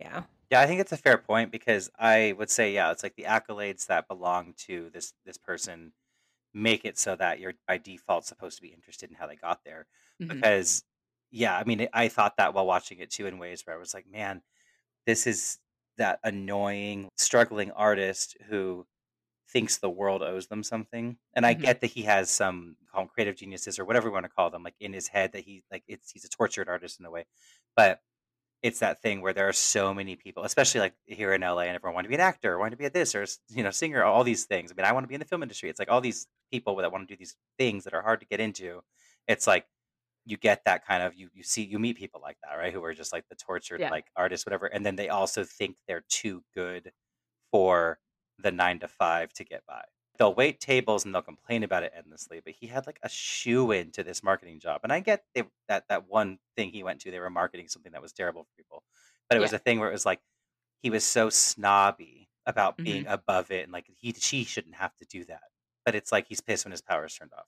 Yeah. 0.00 0.24
Yeah, 0.50 0.60
I 0.60 0.66
think 0.66 0.80
it's 0.80 0.92
a 0.92 0.96
fair 0.96 1.18
point 1.18 1.50
because 1.50 1.90
I 1.98 2.32
would 2.38 2.50
say, 2.50 2.72
yeah, 2.72 2.92
it's 2.92 3.02
like 3.02 3.16
the 3.16 3.24
accolades 3.24 3.86
that 3.86 4.08
belong 4.08 4.54
to 4.58 4.90
this 4.90 5.12
this 5.24 5.38
person 5.38 5.92
make 6.54 6.84
it 6.84 6.98
so 6.98 7.16
that 7.16 7.40
you're 7.40 7.54
by 7.68 7.78
default 7.78 8.26
supposed 8.26 8.56
to 8.56 8.62
be 8.62 8.72
interested 8.74 9.10
in 9.10 9.16
how 9.16 9.26
they 9.26 9.36
got 9.36 9.64
there 9.64 9.86
Mhm. 10.20 10.46
because 10.46 10.84
yeah 11.30 11.56
i 11.58 11.64
mean 11.64 11.88
i 11.92 12.08
thought 12.08 12.36
that 12.38 12.54
while 12.54 12.66
watching 12.66 12.98
it 13.00 13.10
too 13.10 13.26
in 13.26 13.38
ways 13.38 13.66
where 13.66 13.76
i 13.76 13.78
was 13.78 13.94
like 13.94 14.06
man 14.06 14.42
this 15.06 15.26
is 15.26 15.58
that 15.98 16.20
annoying 16.24 17.08
struggling 17.16 17.70
artist 17.72 18.36
who 18.48 18.86
thinks 19.48 19.78
the 19.78 19.90
world 19.90 20.22
owes 20.22 20.48
them 20.48 20.62
something 20.62 21.18
and 21.34 21.46
i 21.46 21.52
Mhm. 21.52 21.66
get 21.66 21.80
that 21.80 21.88
he 21.88 22.02
has 22.02 22.30
some 22.30 22.76
call 22.90 23.06
creative 23.06 23.36
geniuses 23.36 23.78
or 23.78 23.84
whatever 23.84 24.08
we 24.08 24.12
want 24.14 24.24
to 24.24 24.30
call 24.30 24.50
them 24.50 24.62
like 24.62 24.74
in 24.80 24.92
his 24.92 25.08
head 25.08 25.32
that 25.32 25.44
he 25.44 25.62
like 25.70 25.84
it's 25.88 26.10
he's 26.10 26.24
a 26.24 26.28
tortured 26.28 26.68
artist 26.68 26.98
in 27.00 27.06
a 27.06 27.10
way 27.10 27.24
but 27.76 28.00
it's 28.62 28.78
that 28.80 29.02
thing 29.02 29.20
where 29.20 29.32
there 29.32 29.48
are 29.48 29.52
so 29.52 29.92
many 29.94 30.16
people, 30.16 30.42
especially 30.44 30.80
like 30.80 30.94
here 31.04 31.32
in 31.34 31.42
LA, 31.42 31.64
and 31.64 31.74
everyone 31.76 31.94
want 31.94 32.04
to 32.06 32.08
be 32.08 32.14
an 32.14 32.20
actor, 32.20 32.58
want 32.58 32.72
to 32.72 32.76
be 32.76 32.86
a 32.86 32.90
this 32.90 33.14
or 33.14 33.26
you 33.50 33.62
know 33.62 33.70
singer, 33.70 34.02
all 34.02 34.24
these 34.24 34.44
things. 34.46 34.72
I 34.72 34.74
mean, 34.74 34.86
I 34.86 34.92
want 34.92 35.04
to 35.04 35.08
be 35.08 35.14
in 35.14 35.20
the 35.20 35.26
film 35.26 35.42
industry. 35.42 35.68
It's 35.70 35.78
like 35.78 35.90
all 35.90 36.00
these 36.00 36.26
people 36.50 36.76
that 36.76 36.90
want 36.90 37.06
to 37.08 37.14
do 37.14 37.18
these 37.18 37.36
things 37.58 37.84
that 37.84 37.94
are 37.94 38.02
hard 38.02 38.20
to 38.20 38.26
get 38.26 38.40
into. 38.40 38.82
It's 39.28 39.46
like 39.46 39.66
you 40.24 40.36
get 40.36 40.64
that 40.66 40.84
kind 40.86 41.02
of 41.02 41.14
you 41.14 41.30
you 41.34 41.42
see 41.42 41.64
you 41.64 41.78
meet 41.78 41.96
people 41.98 42.20
like 42.22 42.38
that, 42.44 42.54
right? 42.56 42.72
Who 42.72 42.84
are 42.84 42.94
just 42.94 43.12
like 43.12 43.26
the 43.30 43.36
tortured 43.36 43.82
Yeah. 43.82 43.90
like 43.90 44.06
artists, 44.16 44.46
whatever, 44.46 44.66
and 44.66 44.84
then 44.86 44.96
they 44.96 45.08
also 45.10 45.44
think 45.44 45.76
they're 45.88 46.04
too 46.08 46.44
good 46.54 46.92
for 47.52 48.00
the 48.38 48.50
nine 48.50 48.78
to 48.80 48.88
five 48.88 49.32
to 49.34 49.44
get 49.44 49.64
by. 49.66 49.82
They'll 50.18 50.34
wait 50.34 50.60
tables 50.60 51.04
and 51.04 51.14
they'll 51.14 51.22
complain 51.22 51.62
about 51.62 51.82
it 51.82 51.92
endlessly. 51.96 52.40
But 52.42 52.54
he 52.58 52.66
had 52.66 52.86
like 52.86 52.98
a 53.02 53.08
shoe 53.08 53.70
in 53.70 53.90
to 53.92 54.02
this 54.02 54.22
marketing 54.22 54.60
job, 54.60 54.80
and 54.82 54.92
I 54.92 55.00
get 55.00 55.24
they, 55.34 55.44
that 55.68 55.84
that 55.88 56.08
one 56.08 56.38
thing 56.56 56.70
he 56.70 56.82
went 56.82 57.00
to, 57.00 57.10
they 57.10 57.20
were 57.20 57.30
marketing 57.30 57.68
something 57.68 57.92
that 57.92 58.02
was 58.02 58.12
terrible 58.12 58.44
for 58.44 58.50
people, 58.56 58.82
but 59.28 59.36
it 59.36 59.40
was 59.40 59.52
a 59.52 59.58
thing 59.58 59.78
where 59.78 59.88
it 59.88 59.92
was 59.92 60.06
like 60.06 60.20
he 60.82 60.90
was 60.90 61.04
so 61.04 61.28
snobby 61.28 62.28
about 62.46 62.76
being 62.76 63.04
mm-hmm. 63.04 63.12
above 63.12 63.50
it, 63.50 63.64
and 63.64 63.72
like 63.72 63.86
he 63.98 64.12
she 64.12 64.44
shouldn't 64.44 64.76
have 64.76 64.94
to 64.96 65.04
do 65.04 65.24
that. 65.26 65.42
But 65.84 65.94
it's 65.94 66.12
like 66.12 66.26
he's 66.28 66.40
pissed 66.40 66.64
when 66.64 66.72
his 66.72 66.82
power's 66.82 67.14
turned 67.14 67.32
off, 67.36 67.46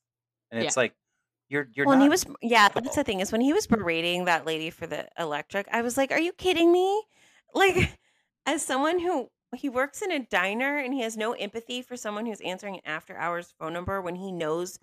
and 0.51 0.63
it's 0.63 0.77
like 0.77 0.95
you're 1.49 1.69
you're 1.73 1.87
well, 1.87 1.95
and 1.95 2.03
he 2.03 2.09
was 2.09 2.27
yeah. 2.43 2.69
That's 2.69 2.97
the 2.97 3.05
thing 3.05 3.21
is 3.21 3.33
when 3.33 3.41
he 3.41 3.53
was 3.53 3.67
berating 3.67 4.27
that 4.27 4.45
lady 4.45 4.71
for 4.71 4.87
the 4.87 5.09
electric, 5.19 5.67
I 5.73 5.83
was 5.83 5.97
like, 5.97 6.13
"Are 6.13 6.21
you 6.21 6.33
kidding 6.33 6.71
me?" 6.71 7.03
Like, 7.55 7.99
as 8.47 8.65
someone 8.65 8.99
who 8.99 9.31
he 9.57 9.69
works 9.69 10.03
in 10.03 10.13
a 10.13 10.19
diner 10.19 10.77
and 10.79 10.93
he 10.93 11.03
has 11.03 11.17
no 11.17 11.33
empathy 11.33 11.83
for 11.83 11.97
someone 11.97 12.27
who's 12.27 12.41
answering 12.43 12.75
an 12.77 12.83
after 12.85 13.17
hours 13.17 13.55
phone 13.59 13.73
number 13.73 14.01
when 14.03 14.17
he 14.17 14.31
knows 14.33 14.79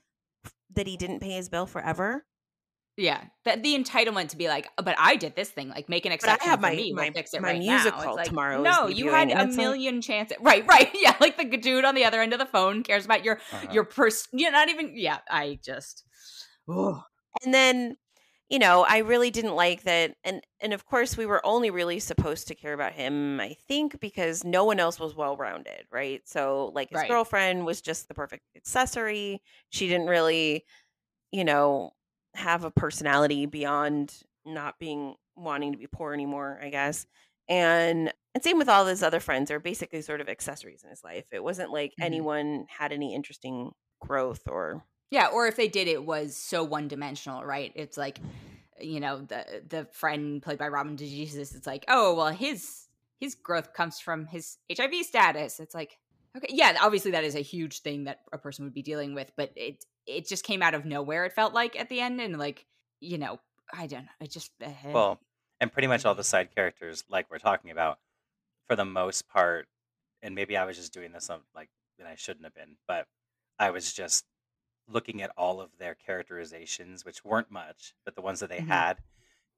that 0.74 0.88
he 0.88 0.98
didn't 0.98 1.20
pay 1.20 1.32
his 1.32 1.50
bill 1.50 1.66
forever. 1.66 2.26
Yeah, 2.98 3.22
that 3.44 3.62
the 3.62 3.78
entitlement 3.78 4.30
to 4.30 4.38
be 4.38 4.48
like, 4.48 4.70
"Oh, 4.78 4.84
but 4.84 4.96
I 4.98 5.18
did 5.18 5.36
this 5.36 5.50
thing, 5.50 5.68
like 5.68 5.90
make 5.90 6.06
an 6.06 6.12
But 6.12 6.30
I 6.30 6.34
exception 6.34 6.50
have 6.50 6.60
for 6.60 6.62
my- 6.68 6.76
me. 6.76 6.94
my- 6.94 7.04
we'll 7.04 7.12
fix 7.12 7.34
it 7.34 7.42
my 7.42 7.50
right 7.50 7.60
musical 7.60 8.00
It's 8.02 8.16
like, 8.16 8.28
tomorrow 8.30 8.60
is 8.60 8.64
No, 8.64 8.88
you 8.88 9.10
had 9.10 9.28
a 9.28 9.32
it's 9.32 9.40
like- 9.42 9.56
million 9.58 10.02
chances. 10.02 10.38
Right, 10.42 10.66
right. 10.66 10.90
Yeah, 11.02 11.14
like 11.20 11.36
the 11.38 11.58
dude 11.58 11.84
on 11.84 11.94
the 11.94 12.06
other 12.06 12.22
end 12.22 12.32
of 12.32 12.40
the 12.40 12.46
phone 12.46 12.84
cares 12.84 13.04
about 13.04 13.26
your 13.26 13.36
Uh-huh. 13.52 13.68
your 13.72 13.84
pers. 13.84 14.30
You're 14.32 14.52
not 14.54 14.70
even. 14.70 14.94
Yeah, 14.98 15.18
I 15.30 15.60
just. 15.62 16.06
Oh, 16.70 17.04
and 17.44 17.54
then 17.54 17.98
you 18.50 18.60
know 18.60 18.86
i 18.88 19.00
really 19.00 19.32
didn't 19.32 19.56
like 19.56 19.84
that 19.84 20.16
and 20.24 20.42
and 20.60 20.74
of 20.74 20.86
course 20.86 21.18
we 21.18 21.26
were 21.26 21.46
only 21.46 21.70
really 21.72 22.00
supposed 22.00 22.48
to 22.48 22.56
care 22.56 22.74
about 22.74 22.94
him 22.94 23.40
i 23.40 23.54
think 23.68 24.00
because 24.00 24.44
no 24.44 24.64
one 24.64 24.80
else 24.80 25.00
was 25.00 25.16
well 25.16 25.36
rounded 25.38 25.86
right 25.92 26.28
so 26.28 26.72
like 26.76 26.90
his 26.90 27.00
Right. 27.00 27.10
girlfriend 27.10 27.66
was 27.66 27.82
just 27.82 28.08
the 28.08 28.14
perfect 28.14 28.44
accessory 28.56 29.42
she 29.70 29.88
didn't 29.88 30.08
really 30.08 30.64
you 31.32 31.44
know 31.44 31.92
have 32.36 32.64
a 32.64 32.72
personality 32.72 33.46
beyond 33.46 34.22
not 34.46 34.80
being 34.80 35.16
wanting 35.36 35.72
to 35.72 35.78
be 35.78 35.88
poor 35.88 36.14
anymore 36.14 36.60
i 36.62 36.70
guess 36.70 37.06
and 37.50 38.14
and 38.34 38.44
same 38.44 38.58
with 38.58 38.70
all 38.70 38.86
his 38.86 39.04
other 39.04 39.20
friends 39.20 39.50
they're 39.50 39.60
basically 39.60 40.02
sort 40.02 40.22
of 40.22 40.30
accessories 40.30 40.84
in 40.84 40.90
his 40.90 41.04
life 41.04 41.26
it 41.32 41.44
wasn't 41.44 41.72
like 41.72 41.96
Mhm. 41.98 42.06
anyone 42.06 42.66
had 42.70 42.92
any 42.92 43.16
interesting 43.16 43.72
growth 44.02 44.48
or 44.48 44.84
Yeah, 45.12 45.28
or 45.28 45.48
if 45.48 45.56
they 45.56 45.68
did, 45.68 45.88
it 45.88 46.04
was 46.04 46.36
so 46.36 46.64
one 46.64 46.88
dimensional, 46.88 47.44
right? 47.44 47.72
It's 47.76 47.98
like, 47.98 48.20
you 48.80 49.00
know, 49.00 49.22
the 49.22 49.64
the 49.68 49.88
friend 49.92 50.42
played 50.42 50.58
by 50.58 50.68
Robin 50.68 50.98
DeJesus. 50.98 51.56
It's 51.56 51.68
like, 51.68 51.86
oh 51.88 52.16
well, 52.16 52.32
his 52.32 52.88
his 53.20 53.36
growth 53.36 53.74
comes 53.74 54.00
from 54.00 54.26
his 54.26 54.58
HIV 54.76 55.06
status. 55.06 55.60
It's 55.60 55.76
like, 55.76 55.98
okay, 56.36 56.48
yeah, 56.50 56.78
obviously 56.82 57.12
that 57.12 57.24
is 57.24 57.36
a 57.36 57.42
huge 57.42 57.82
thing 57.82 58.06
that 58.06 58.22
a 58.34 58.38
person 58.38 58.66
would 58.66 58.74
be 58.74 58.82
dealing 58.82 59.14
with, 59.14 59.32
but 59.38 59.52
it 59.56 59.86
it 60.06 60.28
just 60.28 60.44
came 60.44 60.62
out 60.62 60.74
of 60.74 60.86
nowhere. 60.86 61.26
It 61.26 61.34
felt 61.34 61.54
like 61.54 61.80
at 61.80 61.90
the 61.90 62.02
end, 62.02 62.20
and 62.20 62.38
like, 62.38 62.66
you 63.00 63.18
know, 63.18 63.40
I 63.74 63.88
don't 63.88 64.04
know, 64.04 64.12
it 64.20 64.32
just 64.32 64.52
uh, 64.64 64.70
Well, 64.92 65.20
and 65.62 65.72
pretty 65.72 65.88
much 65.88 66.06
all 66.06 66.16
the 66.16 66.24
side 66.24 66.54
characters, 66.54 67.04
like 67.10 67.30
we're 67.30 67.38
talking 67.40 67.72
about, 67.72 68.00
for 68.68 68.76
the 68.76 68.86
most 68.86 69.28
part, 69.28 69.68
and 70.22 70.36
maybe 70.36 70.58
I 70.58 70.66
was 70.66 70.78
just 70.78 70.94
doing 70.94 71.12
this 71.12 71.30
on 71.30 71.42
like 71.56 71.70
and 72.00 72.08
I 72.08 72.16
shouldn't 72.16 72.46
have 72.46 72.54
been, 72.54 72.76
but 72.88 73.08
I 73.58 73.72
was 73.72 73.94
just 73.94 74.26
looking 74.88 75.22
at 75.22 75.32
all 75.38 75.60
of 75.62 75.70
their 75.78 75.96
characterizations, 75.96 77.06
which 77.06 77.24
weren't 77.26 77.52
much, 77.52 77.94
but 78.06 78.16
the 78.16 78.22
ones 78.22 78.40
that 78.40 78.50
they 78.50 78.60
Mhm. 78.60 78.68
had, 78.68 78.98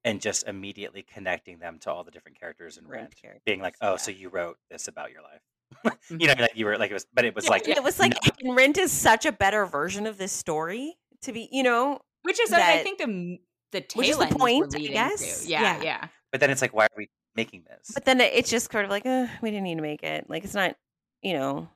and 0.04 0.22
just 0.22 0.48
immediately 0.48 1.04
connecting 1.04 1.60
them 1.60 1.80
to 1.80 1.92
all 1.92 2.04
the 2.04 2.12
different 2.12 2.40
characters 2.40 2.78
in 2.78 2.88
Rent 2.88 3.16
Rent, 3.24 3.42
being 3.46 3.60
like, 3.62 3.76
"Oh, 3.82 3.86
characters, 3.88 4.06
so 4.06 4.12
you 4.12 4.30
wrote 4.30 4.58
this 4.70 4.88
about 4.88 5.12
your 5.12 5.22
life." 5.22 5.42
You 6.10 6.28
know, 6.28 6.36
like 6.40 6.56
you 6.56 6.66
were 6.66 6.78
like 6.78 6.92
it 6.92 6.94
was, 6.94 7.06
but 7.14 7.26
it 7.26 7.36
was 7.36 7.46
Yeah, 7.46 7.52
like 7.52 7.68
it 7.68 7.84
was 7.84 8.00
like 8.00 8.14
no- 8.14 8.32
and 8.50 8.56
Rent 8.56 8.78
is 8.78 8.92
such 8.92 9.26
a 9.26 9.32
better 9.32 9.66
version 9.66 10.06
of 10.08 10.18
this 10.18 10.32
story 10.32 10.98
to 11.22 11.34
be, 11.34 11.50
you 11.52 11.64
know. 11.64 12.00
which 12.24 12.40
is 12.40 12.52
I 12.54 12.58
that- 12.60 12.84
think 12.84 13.00
the 13.00 13.40
the 13.72 13.82
tail 13.82 14.00
which 14.00 14.10
is 14.10 14.18
the 14.18 14.28
end 14.28 14.38
point, 14.38 14.60
we're 14.72 14.78
I 14.78 14.80
leading 14.80 14.94
guess. 14.94 15.44
to. 15.44 15.50
Yeah, 15.50 15.62
Yeah. 15.62 15.84
yeah, 15.84 16.08
but 16.32 16.40
then 16.40 16.50
it's 16.52 16.62
like, 16.62 16.74
why 16.74 16.86
are 16.86 16.90
we 16.96 17.10
making 17.36 17.64
this? 17.64 17.92
But 17.94 18.06
then 18.06 18.22
it- 18.22 18.34
it's 18.34 18.50
just 18.50 18.72
sort 18.72 18.86
of 18.86 18.92
like, 18.92 19.06
uh, 19.06 19.28
we 19.42 19.52
didn't 19.52 19.64
need 19.66 19.76
to 19.76 19.82
make 19.82 20.04
it. 20.04 20.30
Like 20.30 20.46
it's 20.46 20.54
not, 20.54 20.78
you 21.22 21.34
know. 21.34 21.70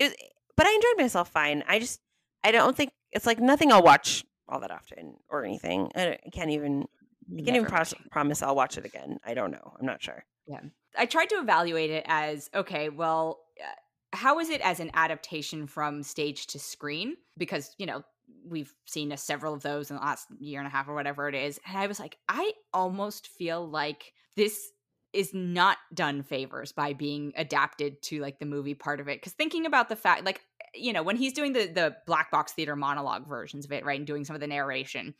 It, 0.00 0.12
but 0.56 0.66
I 0.66 0.72
enjoyed 0.74 0.96
myself 1.02 1.30
fine. 1.30 1.62
I 1.68 1.78
just, 1.78 2.00
I 2.44 2.52
don't 2.52 2.76
think 2.76 2.90
it's 3.12 3.26
like 3.26 3.38
nothing 3.38 3.72
I'll 3.72 3.82
watch 3.82 4.24
all 4.48 4.60
that 4.60 4.70
often 4.70 5.16
or 5.28 5.44
anything. 5.44 5.90
I, 5.94 6.18
I 6.24 6.30
can't 6.32 6.50
even, 6.50 6.86
I 7.30 7.36
can't 7.36 7.48
even 7.48 7.62
Never 7.62 7.70
mind. 7.70 7.94
promise 8.10 8.42
I'll 8.42 8.56
watch 8.56 8.78
it 8.78 8.84
again. 8.84 9.18
I 9.24 9.34
don't 9.34 9.50
know. 9.50 9.74
I'm 9.78 9.86
not 9.86 10.02
sure. 10.02 10.24
Yeah. 10.46 10.60
I 10.98 11.06
tried 11.06 11.28
to 11.30 11.36
evaluate 11.36 11.90
it 11.90 12.04
as 12.08 12.50
okay, 12.54 12.88
well, 12.88 13.40
uh, 13.60 14.16
how 14.16 14.40
is 14.40 14.50
it 14.50 14.60
as 14.62 14.80
an 14.80 14.90
adaptation 14.94 15.66
from 15.66 16.02
stage 16.02 16.48
to 16.48 16.58
screen? 16.58 17.14
Because, 17.38 17.74
you 17.78 17.86
know, 17.86 18.02
we've 18.44 18.72
seen 18.86 19.12
a, 19.12 19.16
several 19.16 19.54
of 19.54 19.62
those 19.62 19.90
in 19.90 19.96
the 19.96 20.02
last 20.02 20.26
year 20.40 20.58
and 20.58 20.66
a 20.66 20.70
half 20.70 20.88
or 20.88 20.94
whatever 20.94 21.28
it 21.28 21.34
is. 21.34 21.60
And 21.66 21.78
I 21.78 21.86
was 21.86 22.00
like, 22.00 22.16
I 22.28 22.52
almost 22.72 23.28
feel 23.28 23.68
like 23.68 24.12
this 24.36 24.70
is 25.12 25.32
not 25.34 25.76
done 25.94 26.22
favors 26.22 26.72
by 26.72 26.92
being 26.92 27.32
adapted 27.36 28.00
to 28.02 28.20
like 28.20 28.38
the 28.38 28.46
movie 28.46 28.74
part 28.74 29.00
of 29.00 29.08
it. 29.08 29.20
Because 29.20 29.32
thinking 29.32 29.66
about 29.66 29.88
the 29.88 29.96
fact, 29.96 30.24
like, 30.24 30.40
you 30.74 30.92
know, 30.92 31.02
when 31.02 31.16
he's 31.16 31.32
doing 31.32 31.52
the 31.52 31.66
the 31.66 31.96
black 32.06 32.30
box 32.30 32.52
theater 32.52 32.76
monologue 32.76 33.28
versions 33.28 33.64
of 33.64 33.72
it, 33.72 33.84
right, 33.84 33.98
and 33.98 34.06
doing 34.06 34.24
some 34.24 34.34
of 34.34 34.40
the 34.40 34.46
narration, 34.46 35.14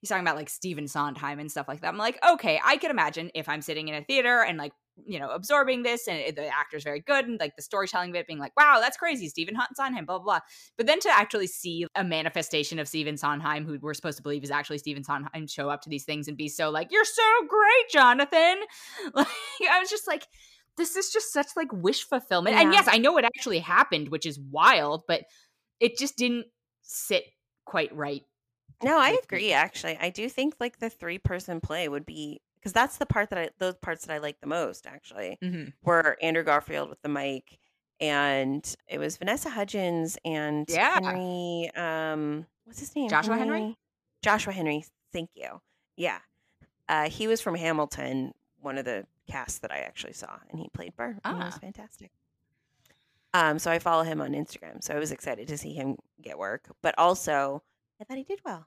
he's 0.00 0.08
talking 0.08 0.24
about 0.24 0.36
like 0.36 0.48
Stephen 0.48 0.88
Sondheim 0.88 1.38
and 1.38 1.50
stuff 1.50 1.68
like 1.68 1.80
that. 1.80 1.88
I'm 1.88 1.98
like, 1.98 2.18
okay, 2.28 2.60
I 2.64 2.76
can 2.76 2.90
imagine 2.90 3.30
if 3.34 3.48
I'm 3.48 3.62
sitting 3.62 3.88
in 3.88 3.94
a 3.94 4.02
theater 4.02 4.42
and 4.42 4.58
like 4.58 4.72
you 5.04 5.18
know 5.18 5.30
absorbing 5.30 5.82
this 5.82 6.08
and 6.08 6.34
the 6.34 6.46
actor's 6.46 6.82
very 6.82 7.00
good 7.00 7.26
and 7.26 7.38
like 7.38 7.54
the 7.54 7.62
storytelling 7.62 8.10
of 8.10 8.16
it 8.16 8.26
being 8.26 8.38
like, 8.38 8.56
wow, 8.56 8.78
that's 8.80 8.96
crazy, 8.96 9.28
Stephen 9.28 9.56
Sondheim, 9.74 10.06
blah 10.06 10.18
blah 10.18 10.24
blah. 10.24 10.40
But 10.76 10.86
then 10.86 11.00
to 11.00 11.10
actually 11.10 11.46
see 11.46 11.86
a 11.94 12.02
manifestation 12.02 12.78
of 12.78 12.88
Stephen 12.88 13.16
Sondheim, 13.16 13.64
who 13.66 13.78
we're 13.80 13.94
supposed 13.94 14.16
to 14.16 14.22
believe 14.22 14.44
is 14.44 14.50
actually 14.50 14.78
Stephen 14.78 15.04
Sondheim, 15.04 15.46
show 15.46 15.70
up 15.70 15.82
to 15.82 15.88
these 15.88 16.04
things 16.04 16.28
and 16.28 16.36
be 16.36 16.48
so 16.48 16.70
like, 16.70 16.88
you're 16.90 17.04
so 17.04 17.22
great, 17.48 17.90
Jonathan. 17.90 18.56
Like 19.14 19.26
I 19.70 19.80
was 19.80 19.90
just 19.90 20.06
like. 20.06 20.26
This 20.76 20.96
is 20.96 21.10
just 21.12 21.32
such 21.32 21.48
like 21.56 21.72
wish 21.72 22.04
fulfillment. 22.04 22.56
And 22.56 22.72
yes, 22.72 22.86
I 22.88 22.98
know 22.98 23.16
it 23.18 23.24
actually 23.24 23.60
happened, 23.60 24.08
which 24.08 24.26
is 24.26 24.38
wild, 24.38 25.04
but 25.08 25.22
it 25.80 25.96
just 25.98 26.16
didn't 26.16 26.46
sit 26.82 27.24
quite 27.64 27.94
right 27.94 28.22
No, 28.84 28.98
I 28.98 29.18
agree. 29.22 29.52
Actually, 29.52 29.96
I 30.00 30.10
do 30.10 30.28
think 30.28 30.54
like 30.60 30.78
the 30.78 30.90
three 30.90 31.18
person 31.18 31.60
play 31.60 31.88
would 31.88 32.06
be 32.06 32.40
because 32.60 32.72
that's 32.72 32.98
the 32.98 33.06
part 33.06 33.30
that 33.30 33.38
I 33.38 33.50
those 33.58 33.74
parts 33.76 34.04
that 34.06 34.12
I 34.12 34.18
like 34.18 34.40
the 34.40 34.46
most. 34.46 34.86
Actually, 34.86 35.38
Mm-hmm. 35.42 35.70
were 35.82 36.16
Andrew 36.22 36.42
Garfield 36.44 36.88
with 36.90 37.00
the 37.02 37.08
mic, 37.08 37.58
and 38.00 38.62
it 38.86 38.98
was 38.98 39.16
Vanessa 39.16 39.48
Hudgens 39.50 40.18
and 40.24 40.66
Yeah. 40.68 41.00
Henry. 41.02 41.70
Um, 41.74 42.46
what's 42.64 42.80
his 42.80 42.94
name? 42.94 43.08
Joshua 43.08 43.36
Henry? 43.36 43.76
Joshua 44.22 44.52
Henry. 44.52 44.84
Thank 45.12 45.30
you. 45.34 45.60
Yeah, 45.96 46.18
uh, 46.88 47.08
he 47.08 47.26
was 47.26 47.40
from 47.40 47.54
Hamilton, 47.54 48.32
one 48.66 48.76
of 48.78 48.84
the 48.84 49.06
casts 49.30 49.58
that 49.60 49.70
I 49.72 49.78
actually 49.78 50.12
saw, 50.12 50.36
and 50.50 50.60
he 50.60 50.68
played 50.74 50.94
Burr. 50.96 51.16
And 51.24 51.36
it 51.40 51.44
was 51.44 51.54
Ah. 51.56 51.58
fantastic. 51.60 52.10
Um, 53.32 53.58
so 53.58 53.70
I 53.70 53.78
follow 53.78 54.02
him 54.02 54.20
on 54.20 54.32
Instagram, 54.32 54.82
so 54.82 54.94
I 54.94 54.98
was 54.98 55.12
excited 55.12 55.48
to 55.48 55.58
see 55.58 55.72
him 55.72 55.96
get 56.22 56.38
work, 56.38 56.68
but 56.82 56.94
also 56.98 57.62
I 58.00 58.04
thought 58.04 58.16
he 58.18 58.24
did 58.24 58.40
well. 58.44 58.66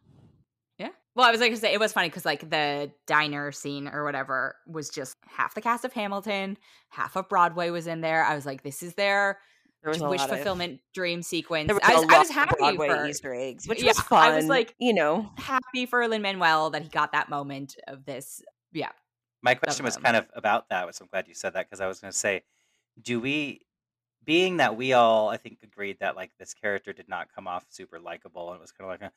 Yeah. 0.78 0.90
Well, 1.16 1.28
I 1.28 1.32
was 1.32 1.40
like 1.42 1.52
to 1.52 1.58
say 1.58 1.74
it 1.74 1.80
was 1.80 1.92
funny 1.92 2.08
because 2.08 2.24
like 2.26 2.50
the 2.50 2.92
diner 3.08 3.52
scene 3.52 3.88
or 3.88 4.04
whatever 4.06 4.56
was 4.68 4.90
just 4.90 5.18
half 5.28 5.54
the 5.56 5.62
cast 5.62 5.84
of 5.86 5.94
Hamilton, 5.94 6.58
half 6.90 7.16
of 7.16 7.28
Broadway 7.28 7.70
was 7.72 7.86
in 7.88 8.02
there. 8.02 8.24
I 8.24 8.36
was 8.36 8.46
like, 8.46 8.64
this 8.64 8.82
is 8.84 8.94
their 8.94 9.40
wish 9.84 10.00
lot 10.00 10.14
of- 10.22 10.30
fulfillment 10.30 10.80
dream 10.94 11.22
sequence. 11.24 11.68
There 11.68 11.76
was 11.76 11.84
I 11.84 11.92
a 11.94 11.96
was, 11.96 12.06
lot 12.06 12.14
I 12.16 12.20
was 12.20 12.30
happy 12.30 12.56
Broadway 12.60 12.88
for 12.90 13.06
Easter 13.08 13.34
eggs, 13.34 13.68
which 13.68 13.82
Yeah, 13.82 13.88
was 13.90 14.00
fun. 14.00 14.32
I 14.32 14.36
was 14.36 14.46
like- 14.46 14.76
you 14.80 14.94
know, 14.94 15.30
happy 15.38 15.86
for 15.86 16.08
Lin 16.08 16.22
Manuel 16.22 16.70
that 16.72 16.84
he 16.84 16.90
got 16.90 17.12
that 17.14 17.28
moment 17.30 17.76
of 17.88 18.06
this. 18.06 18.42
Yeah. 18.72 18.92
My 19.42 19.56
question 19.56 19.86
was 19.86 19.98
kind 19.98 20.18
of 20.18 20.28
about 20.34 20.70
that, 20.70 20.94
so 20.96 21.04
I'm 21.04 21.10
glad 21.10 21.28
you 21.28 21.34
said 21.34 21.54
that 21.54 21.68
because 21.68 21.82
I 21.82 21.88
was 21.88 22.00
going 22.00 22.12
to 22.12 22.18
say, 22.18 22.44
do 23.02 23.20
we 23.20 23.62
being 24.26 24.58
that 24.58 24.76
we 24.76 24.94
all, 24.94 25.30
I 25.30 25.38
think, 25.38 25.60
agreed 25.64 26.00
that 26.00 26.16
like 26.16 26.32
this 26.38 26.54
character 26.54 26.94
did 26.94 27.08
not 27.08 27.34
come 27.34 27.48
off 27.48 27.66
super 27.70 28.00
likable 28.00 28.50
and 28.50 28.58
it 28.58 28.62
was 28.62 28.72
kind 28.72 28.92
of 28.92 29.00
like, 29.00 29.10
a, 29.10 29.14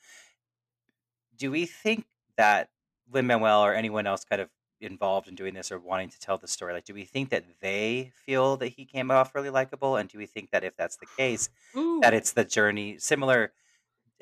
do 1.36 1.50
we 1.50 1.66
think 1.66 2.06
that 2.36 2.70
Lin 3.10 3.26
Manuel 3.26 3.64
or 3.64 3.74
anyone 3.74 4.06
else 4.06 4.24
kind 4.24 4.40
of 4.40 4.48
involved 4.80 5.28
in 5.28 5.34
doing 5.34 5.54
this 5.54 5.70
or 5.70 5.78
wanting 5.78 6.08
to 6.10 6.20
tell 6.20 6.38
the 6.38 6.48
story, 6.48 6.72
like, 6.72 6.84
do 6.84 6.94
we 6.94 7.04
think 7.04 7.30
that 7.30 7.44
they 7.60 8.12
feel 8.14 8.56
that 8.58 8.68
he 8.68 8.84
came 8.84 9.10
off 9.10 9.34
really 9.34 9.50
likable, 9.50 9.96
and 9.96 10.08
do 10.08 10.18
we 10.18 10.26
think 10.26 10.50
that 10.50 10.64
if 10.64 10.76
that's 10.76 10.96
the 10.96 11.06
case, 11.16 11.48
Ooh. 11.76 12.00
that 12.02 12.14
it's 12.14 12.32
the 12.32 12.44
journey, 12.44 12.96
similar 12.98 13.52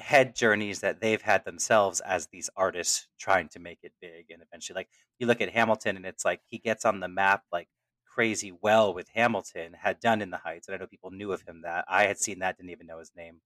head 0.00 0.34
journeys 0.34 0.80
that 0.80 1.00
they've 1.00 1.22
had 1.22 1.44
themselves 1.44 2.00
as 2.00 2.26
these 2.26 2.50
artists 2.56 3.06
trying 3.18 3.48
to 3.48 3.58
make 3.58 3.78
it 3.82 3.92
big 4.00 4.26
and 4.30 4.42
eventually 4.42 4.74
like 4.74 4.88
you 5.18 5.26
look 5.26 5.40
at 5.40 5.50
Hamilton 5.50 5.96
and 5.96 6.06
it's 6.06 6.24
like 6.24 6.40
he 6.46 6.58
gets 6.58 6.84
on 6.84 7.00
the 7.00 7.08
map 7.08 7.42
like 7.52 7.68
crazy 8.06 8.52
well 8.60 8.92
with 8.92 9.08
Hamilton 9.14 9.74
had 9.74 10.00
done 10.00 10.20
in 10.22 10.30
the 10.30 10.38
Heights 10.38 10.66
and 10.66 10.74
I 10.74 10.78
know 10.78 10.86
people 10.86 11.10
knew 11.10 11.32
of 11.32 11.42
him 11.42 11.62
that 11.62 11.84
I 11.88 12.04
had 12.06 12.18
seen 12.18 12.40
that 12.40 12.56
didn't 12.56 12.70
even 12.70 12.86
know 12.86 12.98
his 12.98 13.12
name 13.16 13.40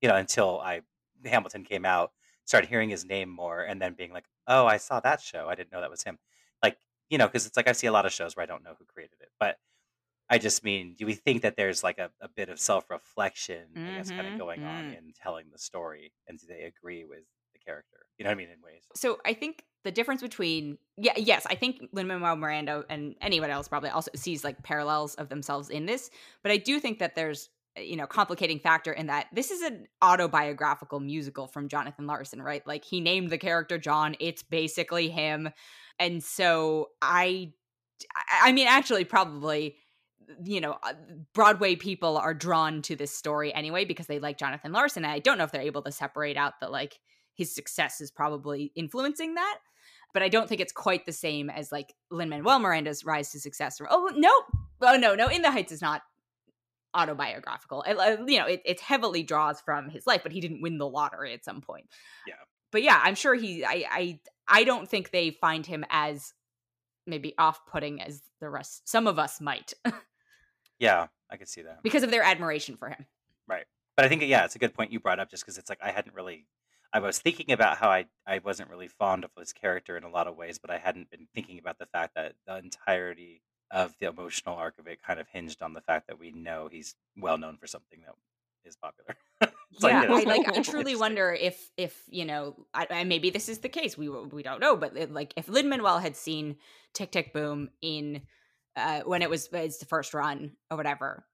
you 0.00 0.08
know 0.08 0.16
until 0.16 0.60
I 0.60 0.80
Hamilton 1.24 1.64
came 1.64 1.84
out 1.84 2.12
started 2.44 2.68
hearing 2.68 2.88
his 2.88 3.04
name 3.04 3.28
more 3.28 3.60
and 3.60 3.80
then 3.80 3.94
being 3.94 4.12
like 4.12 4.24
oh 4.46 4.66
I 4.66 4.78
saw 4.78 5.00
that 5.00 5.20
show 5.20 5.48
I 5.48 5.54
didn't 5.54 5.72
know 5.72 5.80
that 5.80 5.90
was 5.90 6.02
him. 6.02 6.18
Like 6.62 6.78
you 7.08 7.18
know 7.18 7.26
because 7.26 7.46
it's 7.46 7.56
like 7.56 7.68
I 7.68 7.72
see 7.72 7.86
a 7.86 7.92
lot 7.92 8.06
of 8.06 8.12
shows 8.12 8.36
where 8.36 8.42
I 8.42 8.46
don't 8.46 8.64
know 8.64 8.74
who 8.78 8.84
created 8.86 9.16
it 9.20 9.28
but 9.38 9.56
I 10.30 10.38
just 10.38 10.62
mean, 10.64 10.94
do 10.96 11.06
we 11.06 11.14
think 11.14 11.42
that 11.42 11.56
there's 11.56 11.82
like 11.82 11.98
a, 11.98 12.10
a 12.20 12.28
bit 12.28 12.48
of 12.48 12.60
self 12.60 12.88
reflection, 12.90 13.80
I 13.86 13.92
guess, 13.92 14.10
kind 14.12 14.28
of 14.28 14.34
Mhm, 14.34 14.38
going 14.38 14.64
on 14.64 14.86
mm. 14.86 14.98
in 14.98 15.12
telling 15.12 15.46
the 15.50 15.58
story? 15.58 16.12
And 16.28 16.38
do 16.38 16.46
they 16.46 16.62
agree 16.62 17.04
with 17.04 17.24
the 17.52 17.58
character? 17.58 18.06
You 18.16 18.24
know 18.24 18.30
what 18.30 18.34
I 18.34 18.38
mean? 18.38 18.50
In 18.50 18.62
ways. 18.62 18.84
So 18.94 19.18
I 19.26 19.34
think 19.34 19.64
the 19.84 19.90
difference 19.90 20.22
between 20.22 20.78
yeah, 20.96 21.14
yes, 21.16 21.46
I 21.48 21.54
think 21.54 21.82
Lin 21.92 22.06
Manuel 22.06 22.36
Miranda 22.36 22.84
and 22.88 23.16
anyone 23.20 23.50
else 23.50 23.66
probably 23.68 23.90
also 23.90 24.10
sees 24.14 24.44
like 24.44 24.62
parallels 24.62 25.14
of 25.16 25.28
themselves 25.28 25.70
in 25.70 25.86
this, 25.86 26.10
but 26.42 26.52
I 26.52 26.58
do 26.58 26.78
think 26.80 26.98
that 26.98 27.14
there's 27.16 27.48
uh, 27.76 27.80
you 27.80 27.96
know 27.96 28.06
complicating 28.06 28.58
factor 28.60 28.92
in 28.92 29.06
that 29.06 29.28
this 29.32 29.50
is 29.50 29.62
an 29.62 29.86
autobiographical 30.02 31.00
musical 31.00 31.46
from 31.46 31.68
Jonathan 31.68 32.06
Larson, 32.06 32.42
right? 32.42 32.66
Like 32.66 32.84
he 32.84 33.00
named 33.00 33.30
the 33.30 33.38
character 33.38 33.78
John, 33.78 34.16
it's 34.20 34.42
basically 34.42 35.08
him, 35.08 35.50
and 35.98 36.22
so 36.22 36.90
I, 37.02 37.52
I 38.16 38.48
I 38.50 38.52
mean, 38.52 38.66
actually, 38.68 39.04
probably 39.04 39.76
you 40.44 40.60
know, 40.60 40.76
uh, 40.82 40.94
Broadway 41.34 41.76
people 41.76 42.16
are 42.18 42.34
drawn 42.34 42.82
to 42.82 42.96
this 42.96 43.14
story 43.14 43.54
anyway 43.54 43.84
because 43.84 44.06
they 44.06 44.18
like 44.18 44.38
Jonathan 44.38 44.72
Larson. 44.72 45.04
I 45.04 45.18
don't 45.18 45.38
know 45.38 45.44
if 45.44 45.52
they're 45.52 45.60
able 45.62 45.82
to 45.82 45.92
separate 45.92 46.36
out 46.36 46.54
that 46.60 46.70
like 46.70 46.98
his 47.34 47.54
success 47.54 48.00
is 48.00 48.10
probably 48.10 48.72
influencing 48.74 49.34
that. 49.34 49.58
But 50.12 50.22
I 50.22 50.28
don't 50.28 50.48
think 50.48 50.60
it's 50.60 50.72
quite 50.72 51.06
the 51.06 51.12
same 51.12 51.50
as 51.50 51.70
like 51.70 51.94
Lin 52.10 52.28
Manuel 52.28 52.58
Miranda's 52.58 53.04
rise 53.04 53.30
to 53.30 53.40
success. 53.40 53.80
Or, 53.80 53.86
Oh 53.90 54.10
no, 54.14 54.32
oh 54.82 54.96
no, 54.96 55.14
no, 55.14 55.28
In 55.28 55.42
the 55.42 55.50
Heights 55.50 55.72
is 55.72 55.80
not 55.80 56.02
autobiographical. 56.94 57.82
It, 57.82 57.96
uh, 57.96 58.24
you 58.26 58.38
know, 58.38 58.46
it, 58.46 58.62
it 58.64 58.80
heavily 58.80 59.22
draws 59.22 59.60
from 59.60 59.88
his 59.88 60.06
life, 60.06 60.22
but 60.22 60.32
he 60.32 60.40
didn't 60.40 60.62
win 60.62 60.78
the 60.78 60.88
lottery 60.88 61.32
at 61.32 61.44
some 61.44 61.60
point. 61.60 61.86
Yeah. 62.26 62.34
But 62.72 62.82
yeah, 62.82 63.00
I'm 63.02 63.14
sure 63.14 63.34
he. 63.34 63.64
I 63.64 63.84
I 63.90 64.20
I 64.46 64.64
don't 64.64 64.88
think 64.88 65.10
they 65.10 65.30
find 65.30 65.66
him 65.66 65.84
as 65.90 66.34
maybe 67.06 67.34
off-putting 67.38 68.02
as 68.02 68.22
the 68.40 68.50
rest. 68.50 68.88
Some 68.88 69.06
of 69.06 69.18
us 69.18 69.40
might. 69.40 69.72
Yeah, 70.80 71.06
I 71.30 71.36
could 71.36 71.48
see 71.48 71.62
that. 71.62 71.82
because 71.82 72.02
of 72.02 72.10
their 72.10 72.22
admiration 72.22 72.76
for 72.76 72.88
him. 72.88 73.06
Right. 73.46 73.66
But 73.96 74.06
I 74.06 74.08
think, 74.08 74.22
yeah, 74.22 74.44
it's 74.44 74.56
a 74.56 74.58
good 74.58 74.74
point 74.74 74.92
you 74.92 74.98
brought 74.98 75.20
up 75.20 75.30
just 75.30 75.44
because 75.44 75.58
it's 75.58 75.68
like 75.68 75.78
I 75.82 75.90
hadn't 75.90 76.14
really. 76.14 76.46
I 76.92 76.98
was 76.98 77.20
thinking 77.20 77.52
about 77.52 77.76
how 77.76 77.88
I, 77.88 78.06
I 78.26 78.40
wasn't 78.40 78.68
really 78.68 78.88
fond 78.88 79.22
of 79.22 79.30
his 79.38 79.52
character 79.52 79.96
in 79.96 80.02
a 80.02 80.08
lot 80.08 80.26
of 80.26 80.36
ways, 80.36 80.58
but 80.58 80.72
I 80.72 80.78
hadn't 80.78 81.08
been 81.08 81.28
thinking 81.32 81.60
about 81.60 81.78
the 81.78 81.86
fact 81.86 82.16
that 82.16 82.32
the 82.48 82.58
entirety 82.58 83.42
of 83.70 83.94
the 84.00 84.08
emotional 84.08 84.56
arc 84.56 84.76
of 84.80 84.88
it 84.88 85.00
kind 85.00 85.20
of 85.20 85.28
hinged 85.28 85.62
on 85.62 85.72
the 85.72 85.80
fact 85.80 86.08
that 86.08 86.18
we 86.18 86.32
know 86.32 86.68
he's 86.68 86.96
well 87.16 87.38
known 87.38 87.58
for 87.58 87.68
something 87.68 88.00
that 88.04 88.14
is 88.64 88.76
popular. 88.76 89.16
It's 89.72 89.84
like, 89.84 89.92
yeah, 89.92 90.12
I, 90.12 90.22
like 90.24 90.48
I 90.48 90.62
truly 90.62 90.96
wonder 90.96 91.32
if 91.32 91.70
if 91.76 92.02
you 92.08 92.24
know, 92.24 92.56
I, 92.74 92.88
I, 92.90 93.04
maybe 93.04 93.30
this 93.30 93.48
is 93.48 93.60
the 93.60 93.68
case. 93.68 93.96
We 93.96 94.08
we 94.08 94.42
don't 94.42 94.60
know, 94.60 94.76
but 94.76 94.96
it, 94.96 95.12
like 95.12 95.32
if 95.36 95.48
Lin 95.48 95.68
Manuel 95.68 96.00
had 96.00 96.16
seen 96.16 96.56
Tick 96.92 97.12
Tick 97.12 97.32
Boom 97.32 97.70
in 97.80 98.22
uh, 98.80 99.02
when 99.04 99.22
it 99.22 99.30
was 99.30 99.48
it's 99.52 99.78
the 99.78 99.86
first 99.86 100.14
run 100.14 100.52
or 100.70 100.76
whatever, 100.76 101.26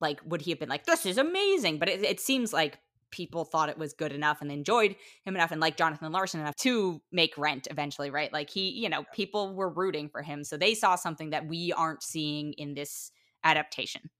like 0.00 0.20
would 0.24 0.40
he 0.42 0.50
have 0.50 0.60
been 0.60 0.68
like, 0.68 0.84
"This 0.86 1.06
is 1.06 1.18
amazing"? 1.18 1.78
But 1.78 1.88
it, 1.88 2.02
it 2.02 2.20
seems 2.20 2.52
like 2.52 2.78
people 3.10 3.44
thought 3.44 3.68
it 3.68 3.78
was 3.78 3.92
good 3.92 4.12
enough 4.12 4.40
and 4.40 4.50
enjoyed 4.50 4.96
him 5.24 5.36
enough 5.36 5.52
and 5.52 5.60
like 5.60 5.76
Jonathan 5.76 6.10
Larson 6.10 6.40
enough 6.40 6.56
to 6.56 7.00
make 7.12 7.38
Rent 7.38 7.68
eventually, 7.70 8.10
right? 8.10 8.32
Like 8.32 8.50
he, 8.50 8.70
you 8.70 8.88
know, 8.88 9.04
people 9.14 9.54
were 9.54 9.68
rooting 9.70 10.08
for 10.08 10.22
him, 10.22 10.42
so 10.44 10.56
they 10.56 10.74
saw 10.74 10.96
something 10.96 11.30
that 11.30 11.46
we 11.46 11.72
aren't 11.72 12.02
seeing 12.02 12.52
in 12.54 12.74
this 12.74 13.12
adaptation. 13.44 14.10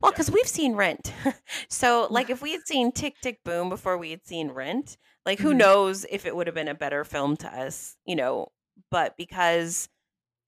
Well, 0.00 0.12
Yeah. 0.12 0.14
because 0.14 0.30
we've 0.30 0.46
seen 0.48 0.74
Rent. 0.74 1.12
so, 1.68 2.06
like, 2.08 2.30
if 2.30 2.40
we 2.40 2.52
had 2.52 2.66
seen 2.66 2.92
Tick 2.92 3.14
Tick 3.20 3.42
Boom 3.44 3.68
before 3.68 3.98
we 3.98 4.10
had 4.10 4.24
seen 4.24 4.50
Rent, 4.52 4.96
like, 5.26 5.40
who 5.40 5.52
Mhm. 5.52 5.56
knows 5.56 6.06
if 6.08 6.24
it 6.24 6.34
would 6.36 6.46
have 6.46 6.54
been 6.54 6.68
a 6.68 6.74
better 6.74 7.04
film 7.04 7.36
to 7.38 7.48
us, 7.48 7.96
you 8.04 8.14
know? 8.14 8.48
But 8.90 9.16
because 9.16 9.88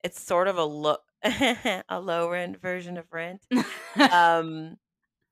it's 0.03 0.19
sort 0.21 0.47
of 0.47 0.57
a 0.57 0.63
low, 0.63 0.97
a 1.89 1.99
low 1.99 2.29
rent 2.29 2.57
version 2.61 2.97
of 2.97 3.05
Rent, 3.11 3.45
um, 4.11 4.77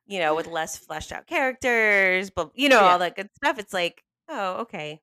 you 0.07 0.19
know, 0.19 0.35
with 0.35 0.47
less 0.47 0.77
fleshed 0.77 1.11
out 1.11 1.27
characters, 1.27 2.29
but 2.31 2.51
you 2.55 2.69
know, 2.69 2.81
Yeah. 2.81 2.93
all 2.93 2.99
that 2.99 3.15
good 3.15 3.29
stuff. 3.35 3.59
It's 3.59 3.73
like, 3.73 4.03
oh, 4.29 4.61
okay. 4.61 5.01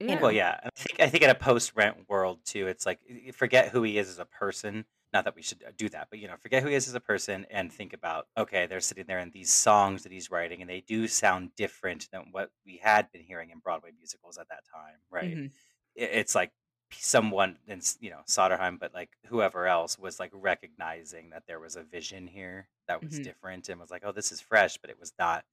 Yeah. 0.00 0.20
Well, 0.20 0.32
yeah, 0.32 0.58
I 0.64 0.70
think 0.76 1.00
I 1.00 1.08
think 1.08 1.22
in 1.22 1.30
a 1.30 1.34
post 1.34 1.72
rent 1.76 2.08
world 2.08 2.44
too, 2.44 2.66
it's 2.66 2.84
like 2.86 3.00
forget 3.32 3.68
who 3.68 3.82
he 3.82 3.98
is 3.98 4.08
as 4.08 4.18
a 4.18 4.24
person. 4.24 4.84
Not 5.12 5.24
that 5.24 5.36
we 5.36 5.42
should 5.42 5.62
uh, 5.62 5.70
do 5.76 5.88
that, 5.90 6.08
but 6.10 6.18
you 6.18 6.26
know, 6.26 6.36
forget 6.38 6.62
who 6.62 6.70
he 6.70 6.74
is 6.74 6.88
as 6.88 6.94
a 6.94 7.00
person 7.00 7.46
and 7.50 7.72
think 7.72 7.92
about 7.92 8.26
okay, 8.36 8.66
they're 8.66 8.80
sitting 8.80 9.04
there 9.06 9.18
and 9.20 9.32
these 9.32 9.52
songs 9.52 10.02
that 10.02 10.10
he's 10.12 10.30
writing, 10.30 10.60
and 10.60 10.68
they 10.68 10.80
do 10.80 11.06
sound 11.06 11.54
different 11.54 12.08
than 12.10 12.28
what 12.32 12.50
we 12.66 12.78
had 12.78 13.12
been 13.12 13.22
hearing 13.22 13.50
in 13.50 13.58
Broadway 13.60 13.90
musicals 13.96 14.38
at 14.38 14.48
that 14.48 14.64
time, 14.72 14.96
right? 15.10 15.38
Mhm. 15.38 15.52
it's 15.94 16.34
like 16.34 16.52
someone 16.94 17.58
in 17.66 17.80
you 18.00 18.10
know 18.10 18.20
Sondheim, 18.26 18.76
but 18.78 18.94
like 18.94 19.10
whoever 19.26 19.66
else 19.66 19.98
was 19.98 20.18
like 20.20 20.30
recognizing 20.34 21.30
that 21.30 21.44
there 21.46 21.60
was 21.60 21.76
a 21.76 21.82
vision 21.82 22.26
here 22.26 22.68
that 22.88 23.02
was 23.02 23.18
Mhm. 23.20 23.24
different 23.24 23.68
and 23.68 23.80
was 23.80 23.90
like, 23.90 24.02
oh, 24.04 24.12
this 24.12 24.32
is 24.32 24.40
fresh, 24.40 24.78
but 24.78 24.90
it 24.90 24.98
was 25.00 25.12
not 25.18 25.44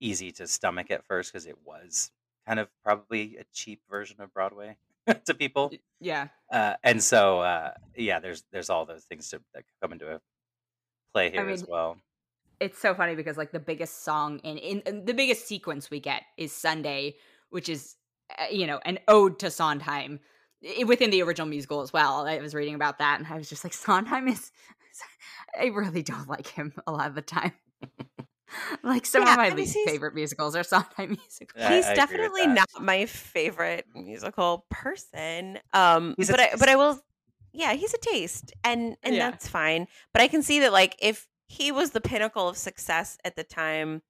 easy 0.00 0.30
to 0.32 0.46
stomach 0.46 0.90
at 0.90 1.04
first 1.04 1.32
because 1.32 1.46
it 1.46 1.58
was 1.64 2.10
kind 2.46 2.58
of 2.60 2.68
probably 2.82 3.36
a 3.38 3.44
cheap 3.52 3.80
version 3.88 4.20
of 4.20 4.32
Broadway 4.34 4.76
to 5.24 5.34
people. 5.34 5.72
Yeah. 6.00 6.28
Uh, 6.52 6.74
and 6.82 7.02
so 7.02 7.40
uh, 7.40 7.72
yeah, 7.96 8.20
there's 8.20 8.44
there's 8.52 8.70
all 8.70 8.84
those 8.86 9.04
things 9.04 9.28
to, 9.30 9.40
that 9.54 9.64
come 9.82 9.92
into 9.92 10.14
a 10.14 10.20
play 11.12 11.30
here 11.30 11.48
as 11.48 11.62
mean, 11.62 11.70
well. 11.70 11.96
it's 12.60 12.78
so 12.78 12.94
funny 12.94 13.14
because 13.14 13.36
like 13.36 13.52
the 13.52 13.60
biggest 13.60 14.02
song 14.04 14.38
in, 14.40 14.58
in, 14.58 14.80
in 14.80 15.04
the 15.04 15.14
biggest 15.14 15.46
sequence 15.46 15.90
we 15.90 16.00
get 16.00 16.22
is 16.36 16.52
Sunday, 16.52 17.16
which 17.50 17.68
is 17.68 17.96
uh, 18.38 18.46
you 18.50 18.66
know 18.66 18.80
an 18.84 18.98
ode 19.08 19.38
to 19.40 19.50
Sondheim 19.50 20.14
i- 20.14 20.18
within 20.86 21.10
the 21.10 21.22
original 21.22 21.48
musical 21.48 21.80
as 21.80 21.92
well. 21.92 22.26
I 22.26 22.38
was 22.38 22.54
reading 22.54 22.74
about 22.74 22.98
that 22.98 23.18
and 23.20 23.26
I 23.30 23.36
was 23.36 23.48
just 23.48 23.64
like 23.64 23.72
Sondheim 23.74 24.28
is 24.28 24.50
I 25.60 25.66
really 25.66 26.02
don't 26.02 26.28
like 26.28 26.48
him 26.48 26.72
a 26.86 26.92
lot 26.92 27.08
of 27.08 27.14
the 27.14 27.22
time. 27.22 27.52
like 28.82 29.06
some 29.06 29.22
Yeah, 29.22 29.32
of 29.32 29.36
my 29.36 29.46
I 29.46 29.50
mean, 29.50 29.58
least 29.58 29.78
favorite 29.86 30.14
musicals 30.14 30.56
are 30.56 30.62
Sondheim 30.62 31.10
musicals. 31.20 31.52
Yeah, 31.56 31.70
He's 31.76 31.86
I 31.86 31.94
definitely 31.94 32.46
not 32.46 32.68
my 32.80 33.06
favorite 33.06 33.86
musical 33.94 34.66
person. 34.70 35.58
Um, 35.72 36.14
He's 36.16 36.30
but 36.30 36.40
I, 36.40 36.50
but. 36.58 36.68
I 36.68 36.76
will, 36.76 37.00
yeah, 37.52 37.74
he's 37.74 37.94
a 37.94 37.98
taste, 37.98 38.52
and 38.64 38.96
and 39.02 39.14
Yeah. 39.14 39.30
that's 39.30 39.48
fine. 39.48 39.86
But 40.12 40.22
I 40.22 40.28
can 40.28 40.42
see 40.42 40.60
that 40.60 40.72
like 40.72 40.96
if 41.00 41.26
he 41.48 41.72
was 41.72 41.90
the 41.90 42.00
pinnacle 42.00 42.48
of 42.48 42.56
success 42.56 43.16
at 43.24 43.36
the 43.36 43.44
time 43.44 44.02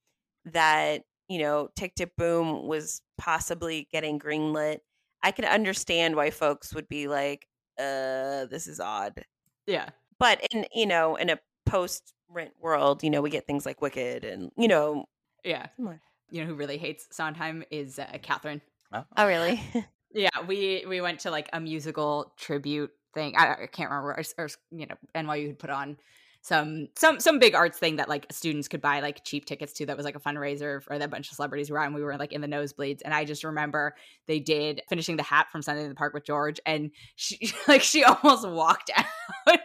that 0.47 1.03
you 1.29 1.39
know 1.39 1.69
Tick 1.77 1.95
Tick 1.95 2.13
Boom 2.17 2.67
was 2.67 3.03
possibly 3.19 3.89
getting 3.93 4.19
greenlit, 4.19 4.79
I 5.25 5.33
can 5.33 5.45
understand 5.45 6.15
why 6.15 6.31
folks 6.31 6.75
would 6.75 6.89
be 6.89 7.09
like, 7.09 7.49
uh, 7.79 8.47
this 8.47 8.69
is 8.69 8.79
odd. 8.79 9.25
Yeah. 9.67 9.89
But 10.21 10.47
in 10.53 10.67
you 10.73 10.87
know 10.87 11.17
in 11.17 11.31
a 11.31 11.41
post 11.67 12.13
rent 12.29 12.53
world, 12.61 13.03
you 13.03 13.11
know 13.11 13.23
we 13.23 13.31
get 13.31 13.47
things 13.47 13.67
like 13.67 13.83
Wicked 13.83 14.25
and 14.25 14.53
you 14.57 14.69
know. 14.69 15.07
Yeah. 15.45 15.67
Similar. 15.77 16.01
You 16.31 16.43
know 16.43 16.47
who 16.47 16.55
really 16.55 16.79
hates 16.79 17.09
Sondheim 17.11 17.65
is 17.71 17.99
uh, 17.99 18.19
Catherine. 18.23 18.61
Oh. 18.93 19.05
Oh 19.17 19.27
really? 19.27 19.61
Yeah, 20.15 20.29
we 20.47 20.85
we 20.89 21.01
went 21.01 21.19
to 21.21 21.33
like 21.33 21.51
a 21.53 21.59
musical 21.59 22.33
tribute 22.39 22.93
thing. 23.15 23.35
I, 23.37 23.65
I 23.65 23.67
can't 23.67 23.91
remember, 23.91 24.13
or, 24.13 24.23
or 24.39 24.49
you 24.71 24.87
know, 24.87 24.95
NYU 25.13 25.49
had 25.49 25.59
put 25.59 25.71
on 25.71 25.97
some 26.45 26.89
some 26.95 27.21
some 27.21 27.39
big 27.39 27.55
arts 27.55 27.79
thing 27.79 27.97
that 27.97 28.07
like 28.07 28.27
students 28.31 28.69
could 28.69 28.83
buy 28.83 29.01
like 29.01 29.25
cheap 29.25 29.47
tickets 29.47 29.73
to. 29.73 29.87
That 29.87 29.97
was 29.97 30.05
like 30.05 30.15
a 30.15 30.21
fundraiser 30.21 30.83
for 30.83 30.99
that 30.99 31.11
bunch 31.11 31.31
of 31.31 31.37
celebrities 31.37 31.71
were 31.71 31.81
on. 31.81 31.95
We 31.95 32.03
were 32.03 32.19
like 32.19 32.35
in 32.35 32.43
the 32.43 32.47
nosebleeds, 32.47 33.01
and 33.03 33.15
I 33.15 33.25
just 33.25 33.45
remember 33.45 33.95
they 34.27 34.41
did 34.41 34.83
finishing 34.91 35.17
the 35.17 35.23
hat 35.23 35.47
from 35.51 35.63
Sunday 35.63 35.85
in 35.85 35.89
the 35.89 35.95
Park 35.95 36.13
with 36.13 36.27
George, 36.27 36.61
and 36.67 36.91
she 37.17 37.51
like 37.69 37.81
she 37.81 38.05
almost 38.05 38.47
walked 38.47 38.91
out 39.47 39.59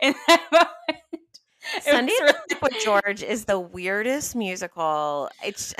in 0.00 0.14
that 0.26 0.42
moment. 0.50 1.38
It 1.76 1.82
Sunday 1.82 2.12
in 2.18 2.24
really- 2.24 2.38
the 2.48 2.56
Park 2.56 2.72
with 2.72 2.82
George 2.82 3.22
is 3.22 3.44
the 3.44 3.60
weirdest 3.60 4.34
musical. 4.34 5.28
It's 5.44 5.74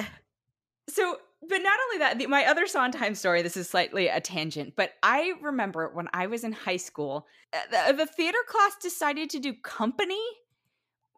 So, 0.91 1.17
but 1.49 1.63
not 1.63 1.79
only 1.87 1.99
that, 2.01 2.19
the, 2.19 2.27
my 2.27 2.45
other 2.45 2.67
Sondheim 2.67 3.15
story, 3.15 3.41
this 3.41 3.57
is 3.57 3.71
slightly 3.71 4.09
a 4.09 4.21
tangent, 4.21 4.75
but 4.77 4.93
I 5.03 5.33
remember 5.41 5.91
when 5.95 6.09
I 6.13 6.27
was 6.27 6.45
in 6.45 6.53
high 6.53 6.77
school, 6.77 7.27
uh, 7.55 7.87
the, 7.89 8.05
the 8.05 8.07
theater 8.07 8.39
class 8.47 8.77
decided 8.83 9.31
to 9.31 9.39
do 9.39 9.55
company 9.63 10.21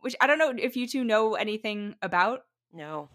which 0.04 0.14
I 0.20 0.26
don't 0.26 0.38
know 0.38 0.52
if 0.56 0.76
you 0.76 0.86
two 0.86 1.02
know 1.02 1.34
anything 1.34 1.94
about. 2.02 2.42
No. 2.74 3.08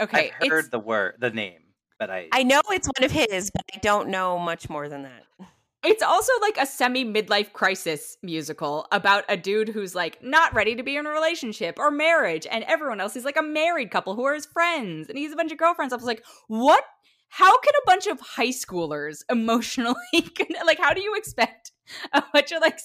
Okay, 0.00 0.30
I've 0.40 0.48
heard 0.48 0.70
the 0.70 0.78
word, 0.78 1.16
the 1.18 1.30
name, 1.30 1.58
but 1.98 2.08
I, 2.08 2.28
I 2.32 2.44
know 2.44 2.60
it's 2.70 2.88
one 2.88 3.04
of 3.04 3.10
his, 3.10 3.50
but 3.50 3.64
I 3.74 3.78
don't 3.80 4.08
know 4.08 4.38
much 4.38 4.70
more 4.70 4.88
than 4.88 5.02
that. 5.02 5.24
It's 5.82 6.02
also 6.02 6.32
like 6.40 6.56
a 6.56 6.66
semi 6.66 7.04
midlife 7.04 7.52
crisis 7.52 8.16
musical 8.22 8.86
about 8.92 9.24
a 9.28 9.36
dude 9.36 9.70
who's 9.70 9.94
like 9.94 10.22
not 10.22 10.54
ready 10.54 10.76
to 10.76 10.82
be 10.82 10.96
in 10.96 11.06
a 11.06 11.10
relationship 11.10 11.78
or 11.78 11.90
marriage, 11.90 12.46
and 12.48 12.64
everyone 12.64 13.00
else 13.00 13.16
is 13.16 13.24
like 13.24 13.36
a 13.36 13.42
married 13.42 13.90
couple 13.90 14.14
who 14.14 14.24
are 14.24 14.34
his 14.34 14.46
friends, 14.46 15.08
and 15.08 15.18
he's 15.18 15.32
a 15.32 15.36
bunch 15.36 15.50
of 15.52 15.58
girlfriends. 15.58 15.92
I 15.92 15.96
was 15.96 16.04
like, 16.04 16.24
what? 16.46 16.84
How 17.28 17.58
can 17.58 17.74
a 17.74 17.86
bunch 17.86 18.06
of 18.06 18.20
high 18.20 18.48
schoolers 18.48 19.22
emotionally 19.28 19.94
like? 20.64 20.78
How 20.78 20.94
do 20.94 21.00
you 21.00 21.14
expect 21.16 21.69
a 22.12 22.22
bunch 22.32 22.52
of 22.52 22.60
like 22.60 22.78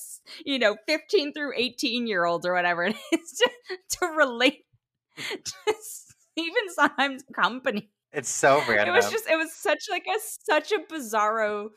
you 0.46 0.60
know 0.60 0.78
fifteen 0.88 1.34
through 1.34 1.54
eighteen 1.56 2.08
year 2.08 2.26
olds 2.26 2.46
or 2.46 2.54
whatever 2.54 2.86
it 2.86 2.96
is 3.12 3.32
to, 3.32 3.50
to 3.98 4.06
relate 4.08 4.66
to 5.18 5.74
Stephen 5.82 6.70
Sondheim's 6.74 7.24
company? 7.34 7.90
it's 8.16 8.30
so 8.30 8.62
random. 8.68 8.90
It 8.90 8.98
was 8.98 9.12
just 9.12 9.30
it 9.30 9.36
was 9.36 9.54
such 9.54 9.86
like 9.90 10.06
a 10.08 10.20
such 10.20 10.72
a 10.72 10.80
bizarro 10.92 11.70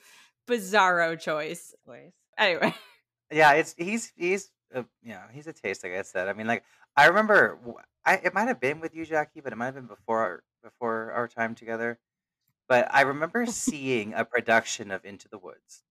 bizarro 0.48 1.18
choice. 1.18 1.74
Anyway, 2.38 2.74
Yeah, 3.30 3.52
it's 3.52 3.74
he's 3.76 4.12
he's 4.16 4.50
uh, 4.74 4.84
you 5.02 5.10
know 5.10 5.22
he's 5.32 5.46
a 5.46 5.52
taste 5.52 5.84
like 5.84 5.92
I 5.92 6.02
said. 6.02 6.28
I 6.28 6.32
mean, 6.32 6.46
like 6.46 6.64
I 6.96 7.06
remember 7.06 7.58
i 8.04 8.14
it 8.14 8.34
might 8.34 8.48
have 8.48 8.60
been 8.60 8.80
with 8.80 8.94
you, 8.94 9.04
Jacque, 9.04 9.30
but 9.42 9.52
it 9.52 9.56
might 9.56 9.66
have 9.66 9.74
been 9.74 9.86
before 9.86 10.18
our, 10.18 10.42
before 10.62 11.12
our 11.12 11.28
time 11.28 11.54
together. 11.54 11.98
But 12.68 12.88
I 12.90 13.02
remember 13.02 13.46
seeing 13.46 14.14
a 14.14 14.24
production 14.24 14.90
of 14.90 15.04
Into 15.04 15.28
the 15.28 15.38
Woods, 15.38 15.82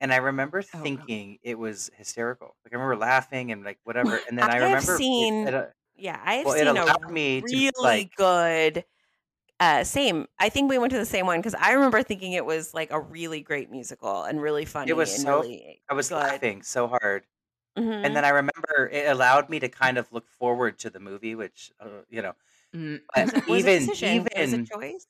and 0.00 0.12
I 0.12 0.16
remember 0.16 0.62
Oh, 0.74 0.78
thinking 0.82 1.38
it 1.42 1.58
was 1.58 1.90
hysterical. 1.96 2.56
Like 2.64 2.72
I 2.72 2.76
remember 2.76 2.96
laughing 2.96 3.52
and 3.52 3.64
like 3.64 3.78
whatever. 3.84 4.18
And 4.28 4.38
then 4.38 4.48
I 4.50 4.58
I 4.60 4.60
have 4.68 4.86
remember 4.86 4.94
it- 4.94 4.98
seen 4.98 5.48
it, 5.48 5.54
uh, 5.54 5.66
Yeah, 5.96 6.20
I 6.24 6.34
have 6.36 6.46
well, 6.46 6.54
it 6.54 6.66
seen 6.66 6.76
a 6.76 6.84
allowed 6.84 7.10
me 7.10 7.40
to 7.42 7.46
really 7.46 7.70
like 7.82 8.14
good. 8.16 8.84
Uh, 9.60 9.84
same. 9.84 10.26
I 10.38 10.50
think 10.50 10.70
we 10.70 10.78
went 10.78 10.92
to 10.92 10.98
the 10.98 11.06
same 11.06 11.26
one 11.26 11.38
because 11.40 11.54
I 11.54 11.72
remember 11.72 12.02
thinking 12.02 12.32
it 12.32 12.44
was 12.44 12.74
like 12.74 12.90
a 12.90 13.00
really 13.00 13.40
great 13.42 13.70
musical 13.70 14.24
and 14.24 14.40
really 14.42 14.64
funny. 14.66 14.92
was 14.92 15.14
and 15.14 15.22
so- 15.22 15.40
really 15.42 15.82
I 15.88 15.94
was 15.94 16.08
good. 16.10 16.16
laughing 16.16 16.62
so 16.62 16.88
hard. 16.88 17.26
And 18.04 18.16
then 18.16 18.24
I 18.24 18.30
remember 18.30 18.88
it 18.92 19.06
allowed 19.10 19.50
me 19.50 19.58
to 19.60 19.68
kind 19.68 19.98
of 19.98 20.10
look 20.12 20.28
forward 20.28 20.78
to 20.80 20.90
the 20.90 21.00
movie, 21.00 21.34
which 21.34 21.72
uh, 21.80 22.02
you 22.08 22.22
know, 22.22 22.34
Mm. 22.74 23.00
but 23.14 23.32
Was 23.32 23.32
it- 23.34 23.46
was 23.46 23.64
it 23.64 23.68
a 23.68 23.70
even 23.70 23.78
decision? 23.86 24.28
Was 24.36 24.52
even 24.52 24.60
it 24.60 24.66
choice? 24.66 25.06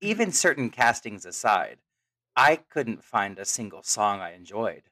even 0.00 0.32
certain 0.32 0.70
castings 0.70 1.24
aside, 1.26 1.78
I 2.36 2.56
couldn't 2.56 3.04
find 3.04 3.38
a 3.38 3.44
single 3.44 3.82
song 3.82 4.20
I 4.20 4.32
enjoyed, 4.34 4.82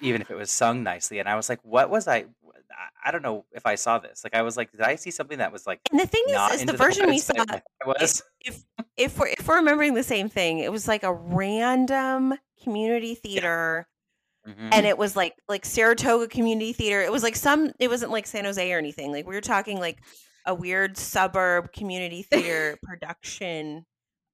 even 0.00 0.20
if 0.20 0.30
it 0.30 0.34
was 0.36 0.50
sung 0.50 0.82
nicely. 0.82 1.18
And 1.18 1.28
I 1.28 1.34
was 1.36 1.48
like, 1.48 1.60
what 1.62 1.90
was 1.90 2.06
I? 2.08 2.26
I- 3.04 3.10
don't 3.12 3.22
know 3.22 3.44
if 3.52 3.66
I 3.66 3.74
saw 3.76 3.98
this. 3.98 4.24
Like, 4.24 4.34
I 4.34 4.42
was 4.42 4.56
like, 4.56 4.72
did 4.72 4.80
I 4.80 4.96
see 4.96 5.10
something 5.10 5.38
that 5.38 5.52
was 5.52 5.66
like 5.66 5.80
And 5.90 6.00
the 6.00 6.06
thing 6.06 6.24
is, 6.28 6.60
is 6.60 6.64
the 6.66 6.76
version 6.76 7.06
we 7.08 7.18
saw. 7.18 7.34
that 7.34 7.48
I 7.50 7.52
thought 7.52 7.62
it 7.82 7.86
was? 8.02 8.22
If 8.96 9.18
we're 9.18 9.28
if 9.28 9.46
we're 9.46 9.56
remembering 9.56 9.94
the 9.94 10.02
same 10.02 10.28
thing, 10.28 10.58
it 10.60 10.70
was 10.72 10.88
like 10.88 11.02
a 11.02 11.12
random 11.12 12.34
community 12.62 13.14
theater, 13.14 13.86
Mhm. 14.46 14.68
and 14.72 14.86
it 14.86 14.96
was 14.98 15.16
like 15.16 15.34
like 15.48 15.64
Saratoga 15.64 16.28
Community 16.28 16.72
Theater. 16.72 17.00
It 17.02 17.10
was 17.12 17.22
like 17.22 17.36
some. 17.36 17.72
It 17.78 17.88
wasn't 17.88 18.10
like 18.12 18.26
San 18.26 18.44
Jose 18.44 18.72
or 18.72 18.78
anything. 18.78 19.12
Like 19.12 19.26
we 19.26 19.34
were 19.34 19.40
talking 19.40 19.78
like 19.80 19.98
a 20.46 20.54
weird 20.54 20.96
suburb 20.98 21.72
community 21.72 22.22
theater 22.22 22.76
production 22.82 23.86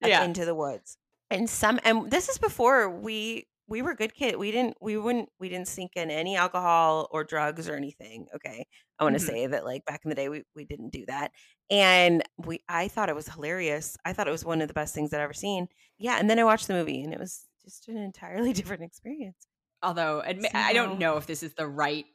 Yeah. 0.03 0.23
Into 0.23 0.45
the 0.45 0.55
Woods. 0.55 0.97
And 1.31 1.49
some 1.49 1.79
and 1.83 2.11
this 2.11 2.29
is 2.29 2.37
before 2.37 2.89
we 2.89 3.47
we 3.67 3.81
were 3.81 3.95
good 3.95 4.13
kid. 4.13 4.35
We 4.35 4.51
didn't 4.51 4.75
we 4.81 4.97
wouldn't 4.97 5.29
we 5.39 5.47
didn't 5.49 5.67
sink 5.69 5.93
in 5.95 6.11
any 6.11 6.35
alcohol 6.35 7.07
or 7.11 7.23
drugs 7.23 7.69
or 7.69 7.75
anything. 7.75 8.27
Okay. 8.35 8.65
I 8.99 9.03
want 9.03 9.17
to 9.17 9.23
Mhm. 9.23 9.27
say 9.27 9.47
that 9.47 9.63
like 9.65 9.85
back 9.85 10.01
in 10.03 10.09
the 10.09 10.15
day 10.15 10.27
we, 10.29 10.43
we 10.55 10.65
didn't 10.65 10.89
do 10.91 11.05
that. 11.07 11.31
And 11.69 12.21
we 12.37 12.59
I 12.67 12.89
thought 12.89 13.09
it 13.09 13.15
was 13.15 13.29
hilarious. 13.29 13.97
I 14.05 14.13
thought 14.13 14.27
it 14.27 14.31
was 14.31 14.43
one 14.43 14.61
of 14.61 14.67
the 14.67 14.73
best 14.73 14.93
things 14.93 15.13
I'd 15.13 15.21
ever 15.21 15.33
seen. 15.33 15.67
Yeah, 15.97 16.17
and 16.19 16.29
then 16.29 16.37
I 16.37 16.43
watched 16.43 16.67
the 16.67 16.73
movie 16.73 17.01
and 17.01 17.13
it 17.13 17.19
was 17.19 17.45
just 17.63 17.87
an 17.87 17.97
entirely 17.97 18.51
different 18.53 18.83
experience. 18.83 19.47
Although 19.81 20.21
admi- 20.25 20.53
I 20.53 20.73
don't 20.73 20.99
know 20.99 21.17
if 21.17 21.25
this 21.27 21.41
is 21.41 21.53
the 21.53 21.67
right 21.67 22.05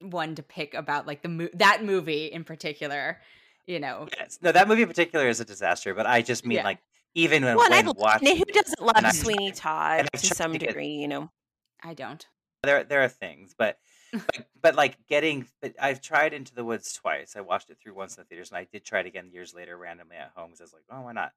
one 0.00 0.34
to 0.36 0.42
pick 0.42 0.74
about 0.74 1.06
like 1.06 1.22
the 1.22 1.28
mo- 1.28 1.48
that 1.54 1.84
movie 1.84 2.26
in 2.26 2.44
particular. 2.44 3.20
You 3.66 3.78
know, 3.80 4.08
Yes. 4.18 4.38
No, 4.42 4.50
that 4.52 4.66
movie 4.66 4.82
in 4.82 4.88
particular 4.88 5.28
is 5.28 5.38
a 5.40 5.44
disaster. 5.44 5.94
But 5.94 6.06
I 6.06 6.22
just 6.22 6.44
mean 6.46 6.56
Yeah. 6.58 6.64
like 6.64 6.78
even 7.14 7.44
when, 7.44 7.56
Well, 7.56 7.64
and 7.66 7.74
I 7.74 7.78
when 7.78 7.86
love- 7.86 7.96
watching 7.98 8.28
and 8.28 8.38
who 8.38 8.44
doesn't 8.46 8.80
love 8.80 8.96
and 8.96 9.14
Sweeney 9.14 9.52
Todd 9.52 10.08
to 10.12 10.26
some 10.26 10.52
to 10.52 10.58
get- 10.58 10.68
degree, 10.68 10.88
you 10.88 11.08
know? 11.08 11.30
I 11.82 11.94
don't. 11.94 12.24
there 12.62 12.84
there 12.84 13.02
are 13.02 13.08
things, 13.08 13.54
but 13.56 13.78
but, 14.12 14.46
but 14.60 14.74
like 14.76 14.96
getting. 15.08 15.46
But 15.60 15.74
I've 15.80 16.00
tried 16.00 16.32
Into 16.34 16.54
the 16.54 16.64
Woods 16.64 16.92
twice. 16.92 17.34
I 17.34 17.40
watched 17.40 17.70
it 17.70 17.78
through 17.82 17.94
once 17.94 18.16
in 18.16 18.22
the 18.22 18.26
theaters, 18.26 18.50
and 18.50 18.58
I 18.58 18.64
did 18.70 18.84
try 18.84 19.00
it 19.00 19.06
again 19.06 19.30
years 19.32 19.52
later 19.54 19.76
randomly 19.76 20.16
at 20.16 20.32
home 20.36 20.48
because 20.50 20.60
I 20.60 20.64
was 20.64 20.72
like, 20.74 20.84
oh, 20.90 21.00
why 21.00 21.12
not? 21.12 21.32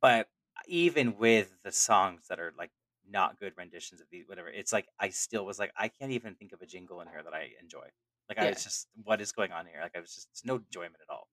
But 0.00 0.28
even 0.68 1.18
with 1.18 1.52
the 1.64 1.72
songs 1.72 2.26
that 2.28 2.38
are 2.38 2.52
like 2.56 2.70
not 3.10 3.38
good 3.40 3.52
renditions 3.58 4.00
of 4.00 4.06
these, 4.10 4.28
whatever, 4.28 4.48
it's 4.48 4.72
like 4.72 4.86
I 5.00 5.08
still 5.10 5.44
was 5.44 5.58
like, 5.58 5.72
I 5.76 5.88
can't 5.88 6.12
even 6.12 6.34
think 6.36 6.52
of 6.52 6.62
a 6.62 6.66
jingle 6.66 7.00
in 7.00 7.08
here 7.08 7.22
that 7.22 7.34
I 7.34 7.48
enjoy. 7.60 7.86
Like 8.28 8.38
I 8.38 8.48
was 8.48 8.62
just, 8.62 8.86
what 9.02 9.20
is 9.20 9.32
going 9.32 9.50
on 9.52 9.66
here? 9.66 9.80
Like 9.82 9.96
I 9.96 10.00
was 10.00 10.14
just, 10.14 10.28
it's 10.30 10.44
no 10.44 10.54
enjoyment 10.56 10.94
at 11.06 11.12
all. 11.12 11.28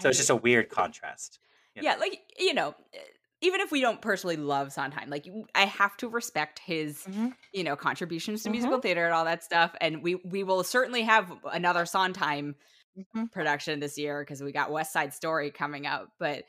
So 0.00 0.08
I- 0.08 0.10
it's 0.10 0.18
just 0.18 0.30
a 0.30 0.36
weird 0.36 0.68
contrast. 0.68 1.38
you 1.74 1.82
know? 1.82 1.90
yeah, 1.90 1.96
like 1.96 2.20
you 2.38 2.52
know, 2.54 2.74
eh, 2.92 2.98
even 3.44 3.60
if 3.60 3.70
we 3.70 3.80
don't 3.80 4.00
personally 4.00 4.36
love 4.36 4.72
Sondheim, 4.72 5.10
like 5.10 5.28
I 5.54 5.66
have 5.66 5.96
to 5.98 6.08
respect 6.08 6.58
his 6.58 7.06
you 7.52 7.62
know 7.64 7.76
contributions 7.76 8.42
to 8.42 8.50
musical 8.50 8.80
theater 8.80 9.04
and 9.04 9.14
all 9.14 9.24
that 9.26 9.44
stuff, 9.44 9.74
and 9.80 10.02
we 10.02 10.16
we 10.16 10.42
will 10.42 10.64
certainly 10.64 11.02
have 11.02 11.32
another 11.52 11.86
Sondheim 11.86 12.56
Mhm. 12.96 13.30
production 13.32 13.80
this 13.80 13.98
year 13.98 14.22
because 14.22 14.40
we 14.42 14.52
got 14.52 14.70
West 14.70 14.92
Side 14.92 15.12
Story 15.12 15.50
coming 15.50 15.84
up, 15.84 16.10
but 16.20 16.44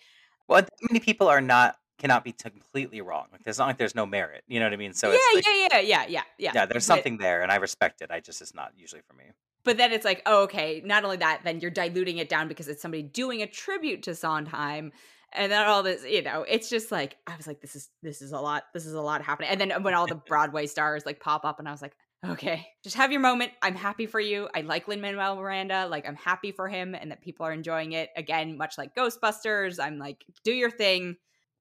Well, 0.47 0.63
many 0.89 0.99
people 0.99 1.27
are 1.27 1.41
not 1.41 1.77
cannot 1.97 2.23
be 2.23 2.33
completely 2.33 3.01
wrong. 3.01 3.25
Like 3.31 3.41
there's 3.43 3.57
not 3.57 3.65
like 3.67 3.77
there's 3.77 3.95
no 3.95 4.05
merit. 4.05 4.43
You 4.47 4.59
know 4.59 4.67
what 4.67 4.73
I 4.73 4.77
mean? 4.77 4.93
So 4.93 5.09
yeah, 5.11 5.17
it's 5.33 5.47
like, 5.47 5.71
yeah, 5.71 5.79
yeah, 5.79 5.79
yeah, 5.81 6.05
yeah, 6.07 6.21
yeah, 6.37 6.51
yeah, 6.53 6.65
there's 6.67 6.85
But- 6.87 6.95
something 6.95 7.17
there, 7.17 7.41
and 7.41 7.51
I 7.51 7.55
respect 7.55 8.01
it. 8.01 8.11
I 8.11 8.19
just 8.19 8.41
it's 8.41 8.53
not 8.53 8.73
usually 8.77 9.01
for 9.07 9.13
me. 9.15 9.23
But 9.63 9.77
then 9.77 9.91
it's 9.91 10.05
like, 10.05 10.21
oh, 10.27 10.43
okay, 10.43 10.83
not 10.85 11.03
only 11.03 11.17
that, 11.17 11.41
then 11.43 11.59
you're 11.61 11.71
diluting 11.71 12.19
it 12.19 12.29
down 12.29 12.47
because 12.47 12.67
it's 12.67 12.81
somebody 12.83 13.01
doing 13.01 13.41
a 13.41 13.47
tribute 13.47 14.03
to 14.03 14.13
Sondheim. 14.13 14.91
And 15.33 15.51
then 15.51 15.67
all 15.67 15.83
this, 15.83 16.03
you 16.03 16.21
know, 16.21 16.45
it's 16.47 16.69
just 16.69 16.91
like 16.91 17.17
I 17.27 17.35
was 17.35 17.47
like, 17.47 17.61
this 17.61 17.75
is 17.75 17.89
this 18.01 18.21
is 18.21 18.31
a 18.31 18.39
lot, 18.39 18.63
this 18.73 18.85
is 18.85 18.93
a 18.93 19.01
lot 19.01 19.21
happening. 19.21 19.49
And 19.49 19.59
then 19.59 19.83
when 19.83 19.93
all 19.93 20.07
the 20.07 20.15
Broadway 20.27 20.67
stars 20.67 21.05
like 21.05 21.19
pop 21.19 21.45
up, 21.45 21.59
and 21.59 21.67
I 21.67 21.71
was 21.71 21.81
like, 21.81 21.95
okay, 22.29 22.67
just 22.83 22.95
have 22.95 23.11
your 23.11 23.21
moment. 23.21 23.51
I'm 23.61 23.75
happy 23.75 24.05
for 24.05 24.19
you. 24.19 24.47
I 24.55 24.61
like 24.61 24.87
Lin 24.87 25.01
Manuel 25.01 25.35
Miranda. 25.35 25.87
Like 25.87 26.07
I'm 26.07 26.15
happy 26.15 26.51
for 26.51 26.67
him 26.67 26.95
and 26.95 27.11
that 27.11 27.21
people 27.21 27.45
are 27.45 27.51
enjoying 27.51 27.91
it. 27.93 28.09
Again, 28.15 28.57
much 28.57 28.77
like 28.77 28.95
Ghostbusters, 28.95 29.79
I'm 29.79 29.97
like, 29.99 30.25
do 30.43 30.51
your 30.51 30.71
thing, 30.71 31.17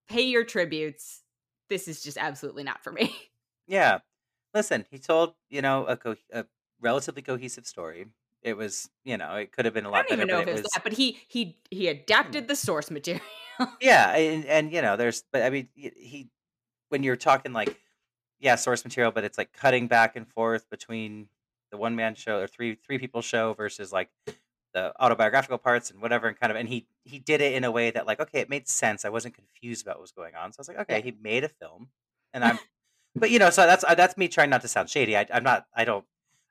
pay 0.09 0.23
your 0.23 0.45
tributes. 0.45 1.23
This 1.69 1.89
is 1.89 2.03
just 2.03 2.19
absolutely 2.19 2.63
not 2.63 2.83
for 2.83 2.93
me. 2.93 3.15
Yeah, 3.67 4.01
listen, 4.53 4.85
he 4.91 4.99
told 4.99 5.33
you 5.49 5.63
know 5.63 5.87
a, 5.87 5.97
co- 5.97 6.17
a 6.31 6.45
relatively 6.83 7.23
cohesive 7.23 7.67
story. 7.67 8.05
It 8.43 8.59
was 8.59 8.91
you 9.03 9.17
know 9.17 9.37
it 9.37 9.53
could 9.53 9.65
have 9.65 9.73
been 9.73 9.87
a 9.87 9.91
lot 9.91 10.01
I 10.01 10.03
don't 10.03 10.19
even 10.19 10.29
better, 10.29 10.39
know 10.41 10.45
but 10.45 10.53
if 10.53 10.59
it 10.59 10.63
was, 10.65 10.71
that, 10.75 10.85
but 10.85 10.93
he 10.93 11.19
he 11.29 11.57
he 11.71 11.87
hmm. 11.87 11.93
adapted 11.93 12.47
the 12.47 12.57
source 12.57 12.91
material. 12.91 13.25
yeah, 13.81 14.15
and, 14.17 14.45
and 14.47 14.73
you 14.73 14.83
know 14.83 14.97
there's 14.97 15.25
but 15.33 15.43
I 15.43 15.51
mean 15.51 15.69
he 15.75 16.29
when 16.89 17.03
you're 17.03 17.17
talking 17.17 17.53
like 17.53 17.77
yeah 18.41 18.55
source 18.57 18.85
material, 18.85 19.13
but 19.13 19.25
it's 19.25 19.39
like 19.39 19.53
cutting 19.53 19.87
back 19.87 20.17
and 20.17 20.27
forth 20.29 20.69
between 20.71 21.29
the 21.71 21.77
one 21.77 21.97
man 21.97 22.15
show 22.15 22.41
or 22.41 22.47
three 22.47 22.75
three 22.77 22.99
people 22.99 23.23
show 23.23 23.53
versus 23.55 23.93
like 23.93 24.11
the 24.73 24.93
autobiographical 25.01 25.59
parts 25.59 25.91
and 25.91 26.01
whatever 26.03 26.27
and 26.29 26.39
kind 26.39 26.51
of 26.51 26.57
and 26.57 26.69
he 26.69 26.87
he 27.05 27.19
did 27.19 27.41
it 27.41 27.53
in 27.55 27.65
a 27.65 27.71
way 27.71 27.91
that 27.91 28.07
like 28.07 28.21
okay 28.21 28.41
it 28.41 28.49
made 28.51 28.69
sense. 28.69 29.05
I 29.05 29.09
wasn't 29.09 29.35
confused 29.35 29.83
about 29.87 29.97
what 29.97 30.03
was 30.03 30.13
going 30.13 30.35
on. 30.35 30.53
So 30.53 30.59
i 30.59 30.63
was 30.63 30.69
like 30.69 30.79
okay 30.81 30.97
Yeah. 30.99 31.05
he 31.05 31.15
made 31.23 31.45
a 31.45 31.49
film 31.49 31.89
and 32.33 32.45
i'm 32.45 32.59
but 33.15 33.31
you 33.31 33.39
know 33.39 33.51
so 33.51 33.67
that's 33.67 33.85
uh, 33.85 33.95
that's 33.95 34.17
me 34.17 34.29
trying 34.29 34.51
not 34.51 34.63
to 34.63 34.69
sound 34.69 34.91
shady. 34.91 35.17
I, 35.17 35.27
i'm 35.33 35.45
not 35.45 35.67
i 35.75 35.85
don't 35.85 36.05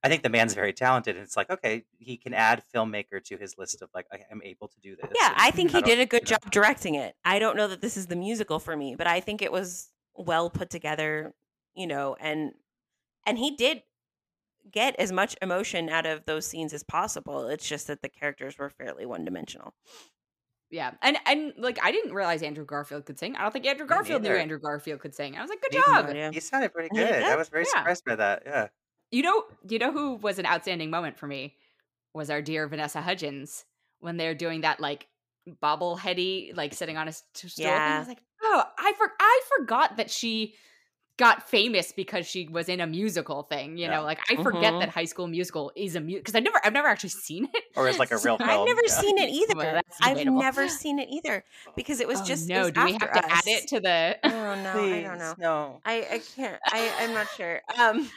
i 0.04 0.10
think 0.10 0.22
the 0.24 0.30
man's 0.30 0.54
very 0.54 0.74
talented 0.74 1.16
and 1.16 1.24
it's 1.24 1.38
like 1.38 1.50
okay 1.50 1.84
he 2.00 2.18
can 2.18 2.34
add 2.34 2.62
filmmaker 2.74 3.24
to 3.24 3.38
his 3.38 3.58
list 3.58 3.82
of 3.82 3.90
like 3.94 4.06
I- 4.12 4.24
i'm 4.32 4.42
able 4.44 4.68
to 4.68 4.80
do 4.82 4.96
this 4.96 5.10
Yeah, 5.20 5.28
and 5.32 5.36
I 5.42 5.52
think 5.52 5.72
he 5.72 5.80
don't- 5.82 5.86
did 5.90 6.00
a 6.00 6.06
good 6.06 6.30
you 6.30 6.34
know. 6.36 6.38
job 6.44 6.52
directing 6.52 6.96
it. 6.96 7.16
I 7.26 7.40
don't 7.40 7.56
know 7.58 7.68
that 7.68 7.82
this 7.82 7.98
is 7.98 8.08
the 8.08 8.16
musical 8.16 8.60
for 8.60 8.76
me, 8.76 8.96
but 8.96 9.08
I 9.08 9.20
think 9.20 9.42
it 9.42 9.52
was 9.52 9.90
well 10.16 10.50
put 10.50 10.70
together, 10.70 11.34
you 11.76 11.88
know, 11.88 12.16
and 12.20 12.52
and 13.26 13.38
he 13.38 13.56
did 13.56 13.84
get 14.72 14.96
as 15.00 15.12
much 15.12 15.36
emotion 15.42 15.90
out 15.90 16.06
of 16.06 16.26
those 16.26 16.46
scenes 16.46 16.74
as 16.74 16.84
possible. 16.84 17.48
It's 17.48 17.68
just 17.68 17.88
that 17.88 18.02
the 18.02 18.10
characters 18.10 18.58
were 18.58 18.70
fairly 18.70 19.06
one-dimensional. 19.06 19.74
Yeah, 20.70 20.92
and 21.02 21.18
and 21.26 21.54
like 21.58 21.78
I 21.84 21.92
didn't 21.92 22.14
realize 22.14 22.42
Andrew 22.42 22.66
Garfield 22.66 23.06
could 23.06 23.20
sing. 23.20 23.36
I 23.36 23.44
don't 23.44 23.52
think 23.52 23.66
Andrew 23.66 23.86
Garfield 23.86 24.24
knew. 24.24 24.32
Andrew 24.36 24.60
Garfield 24.60 25.00
could 25.02 25.14
sing. 25.16 25.36
I 25.38 25.42
was 25.42 25.50
like, 25.50 25.62
good 25.62 25.74
Me 25.74 25.82
job. 25.86 26.34
he 26.34 26.40
sounded 26.40 26.74
pretty 26.74 26.90
He 26.94 26.98
good 26.98 27.24
i 27.24 27.36
was 27.36 27.50
very 27.50 27.66
yeah. 27.72 27.80
surprised 27.80 28.06
by 28.06 28.16
that 28.16 28.44
yeah 28.46 28.68
You 29.14 29.22
know, 29.22 29.44
you 29.70 29.78
know 29.80 29.92
who 29.92 30.16
was 30.16 30.40
an 30.40 30.46
outstanding 30.48 30.90
moment 30.90 31.18
for 31.20 31.28
me 31.28 31.56
was 32.14 32.30
our 32.32 32.42
dear 32.42 32.68
Vanessa 32.68 33.00
Hudgens 33.02 33.64
when 34.00 34.18
they're 34.18 34.34
doing 34.36 34.62
that 34.62 34.80
like 34.80 35.08
bobbleheady, 35.62 36.56
like 36.56 36.74
sitting 36.74 36.98
on 36.98 37.08
a 37.08 37.12
st- 37.14 37.52
stool. 37.52 37.66
thing. 37.66 37.74
I 37.74 38.00
was 38.00 38.08
like, 38.08 38.22
oh, 38.42 38.64
I 38.78 38.94
for- 38.98 39.12
I 39.20 39.42
forgot 39.58 39.98
that 39.98 40.10
she 40.10 40.56
got 41.18 41.48
famous 41.48 41.92
because 41.92 42.26
she 42.26 42.48
was 42.48 42.68
in 42.70 42.80
a 42.82 42.88
musical 42.88 43.44
thing. 43.44 43.78
You 43.78 43.86
Yeah. 43.86 43.98
know, 43.98 44.04
like 44.04 44.20
I 44.32 44.42
forget 44.42 44.74
Mhm. 44.74 44.80
that 44.80 44.90
High 44.90 45.06
School 45.06 45.28
Musical 45.28 45.72
is 45.76 45.96
a 45.96 46.02
musical 46.02 46.22
because 46.24 46.36
I 46.36 46.40
never, 46.40 46.60
I've 46.66 46.74
never 46.74 46.88
actually 46.88 47.12
seen 47.12 47.48
it. 47.54 47.64
Or 47.76 47.88
it's 47.88 48.00
like 48.00 48.10
a 48.12 48.16
real 48.26 48.38
So- 48.40 48.46
film. 48.46 48.50
I've 48.50 48.66
never 48.66 48.82
yeah. 48.88 48.94
seen 48.94 49.18
it 49.20 49.30
either. 49.42 49.56
Well, 49.56 49.82
I've 50.02 50.26
never 50.26 50.68
seen 50.82 50.98
it 50.98 51.10
either 51.12 51.44
because 51.76 52.00
it 52.00 52.08
was 52.08 52.22
Oh, 52.22 52.26
just 52.26 52.50
it 52.50 52.54
no. 52.54 52.62
was 52.64 52.72
Do 52.72 52.84
we 52.84 52.94
have 52.94 53.04
after 53.04 53.22
to 53.22 53.32
add 53.32 53.44
it 53.46 53.68
to 53.68 53.80
the? 53.80 54.18
Oh 54.24 54.30
no, 54.56 54.84
I 54.96 55.02
don't 55.04 55.20
know. 55.20 55.36
no. 55.38 55.82
I 55.86 56.08
I 56.14 56.22
can't. 56.36 56.60
I 56.66 56.92
I'm 57.02 57.14
not 57.14 57.28
sure. 57.38 57.62
Um, 57.80 58.10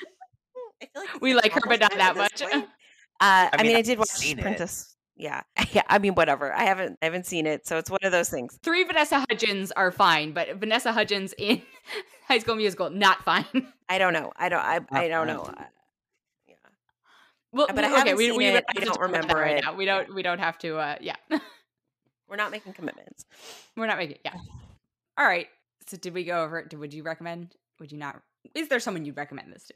I 0.83 0.87
feel 0.87 1.03
like 1.13 1.21
We 1.23 1.35
like 1.35 1.53
her, 1.53 1.61
but 1.67 1.81
not 1.81 1.93
that 1.95 2.17
much. 2.17 2.43
Uh, 3.19 3.49
I 3.51 3.63
mean, 3.63 3.69
mean, 3.69 3.77
I 3.77 3.81
did 3.81 3.97
watch 3.99 4.09
seen 4.11 4.39
it. 4.39 4.43
Princess. 4.43 4.95
Yeah, 5.17 5.41
yeah. 5.73 5.81
I 5.89 5.99
mean, 5.99 6.15
whatever. 6.15 6.53
I 6.53 6.65
haven't 6.65 6.99
I 7.01 7.07
haven't 7.07 7.25
seen 7.25 7.47
it, 7.47 7.67
so 7.67 7.79
it's 7.79 7.91
one 7.91 8.01
of 8.03 8.13
those 8.13 8.29
things. 8.29 8.59
Three 8.63 8.85
Vanessa 8.85 9.25
Hudgens 9.31 9.73
are 9.73 9.91
fine, 9.91 10.33
but 10.33 10.55
Vanessa 10.57 10.93
Hudgens 10.93 11.33
in 11.39 11.63
High 12.29 12.41
School 12.41 12.57
Musical 12.57 12.91
not 12.91 13.25
fine. 13.25 13.47
I 13.89 13.97
don't 13.97 14.13
know. 14.13 14.33
I 14.37 14.51
don't. 14.51 14.61
I 14.61 14.81
I 14.91 15.09
don't 15.09 15.27
know. 15.27 15.45
Uh, 15.45 15.65
yeah. 16.47 16.55
Well, 17.53 17.69
But 17.69 17.85
I 17.85 17.89
okay, 17.89 17.97
haven't 18.01 18.17
we, 18.19 18.27
seen 18.29 18.37
we 18.37 18.47
it. 18.49 18.53
don't 18.53 18.65
I 18.69 18.73
have 18.73 18.75
to 18.75 18.81
don't 18.85 18.87
talk 18.89 18.97
about 18.97 19.13
remember 19.23 19.37
right 19.41 19.57
it. 19.57 19.65
now. 19.65 19.75
We 19.75 19.87
don't. 19.87 20.15
We 20.15 20.23
don't 20.23 20.39
have 20.41 20.59
to. 20.59 20.77
Uh, 20.77 20.97
yeah, 21.01 21.17
We're 22.29 22.37
not 22.37 22.51
making 22.51 22.75
commitments. 22.75 23.25
we're 23.79 23.87
not 23.87 23.97
making. 23.97 24.19
Yeah. 24.27 24.35
All 25.17 25.25
right. 25.27 25.47
So 25.87 25.97
did 25.97 26.13
we 26.13 26.25
go 26.25 26.43
over 26.45 26.59
it? 26.59 26.69
Did, 26.69 26.81
would 26.81 26.93
you 26.93 27.03
recommend? 27.03 27.55
Would 27.81 27.93
you 27.93 27.99
not? 27.99 28.21
Is 28.55 28.69
there 28.69 28.79
someone 28.81 29.07
you'd 29.07 29.17
recommend 29.17 29.55
this 29.55 29.65
to? 29.69 29.75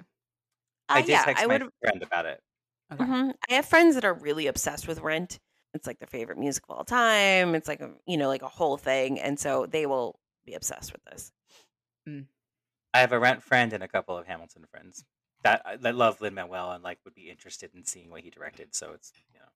Uh, 0.91 0.95
I 0.95 1.01
did 1.03 1.09
yeah, 1.11 1.25
text 1.25 1.43
I 1.43 1.47
my 1.47 1.59
would. 1.59 1.71
friend 1.81 2.03
about 2.03 2.27
it. 2.27 2.43
Okay. 2.93 3.05
Mhm. 3.05 3.35
I 3.51 3.55
have 3.55 3.67
friends 3.67 3.95
that 3.95 4.05
are 4.05 4.15
really 4.15 4.47
obsessed 4.49 4.89
with 4.89 5.01
Rent. 5.01 5.39
It's 5.75 5.87
like 5.87 5.99
their 6.01 6.09
favorite 6.09 6.39
music 6.39 6.65
of 6.69 6.77
all 6.77 6.85
time. 6.85 7.55
It's 7.55 7.69
like 7.69 7.81
a 7.81 7.93
you 8.07 8.17
know 8.17 8.29
like 8.29 8.43
a 8.43 8.49
whole 8.49 8.77
thing, 8.77 9.21
and 9.21 9.39
so 9.39 9.67
they 9.67 9.87
will 9.87 10.19
be 10.45 10.55
obsessed 10.55 10.93
with 10.93 11.05
this. 11.05 11.33
I 12.93 12.99
have 13.01 13.13
a 13.13 13.19
rent 13.21 13.43
friend 13.43 13.73
and 13.73 13.85
a 13.85 13.89
couple 13.89 14.19
of 14.19 14.27
Hamilton 14.27 14.65
friends 14.71 15.05
that 15.45 15.81
that 15.83 15.95
love 15.95 16.21
Lin 16.21 16.35
Manuel 16.35 16.73
and 16.73 16.83
like 16.83 16.99
would 17.05 17.15
be 17.15 17.31
interested 17.31 17.71
in 17.75 17.85
seeing 17.85 18.11
what 18.11 18.23
he 18.23 18.31
directed. 18.31 18.75
So 18.75 18.93
it's 18.93 19.13
you 19.33 19.39
know 19.39 19.47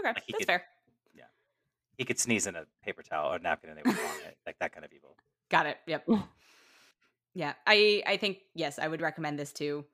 Okay, 0.00 0.08
Like 0.08 0.22
he 0.26 0.32
that's 0.32 0.38
could- 0.40 0.46
fair. 0.46 0.64
he 1.98 2.04
could 2.04 2.18
sneeze 2.18 2.46
in 2.46 2.56
a 2.56 2.66
paper 2.84 3.02
towel 3.02 3.32
or 3.34 3.38
napkin 3.38 3.70
and 3.70 3.78
they 3.78 3.82
would 3.84 3.96
want 3.96 4.22
it, 4.26 4.36
like 4.46 4.58
that 4.58 4.72
kind 4.72 4.84
of 4.84 4.92
evil. 4.92 5.16
Got 5.50 5.66
it. 5.66 5.78
Yep. 5.86 6.06
Mm. 6.06 6.28
yeah, 7.34 7.52
I 7.66 8.02
I 8.06 8.16
think 8.16 8.38
yes, 8.54 8.78
I 8.78 8.88
would 8.88 9.00
recommend 9.00 9.38
this 9.38 9.52
to 9.54 9.84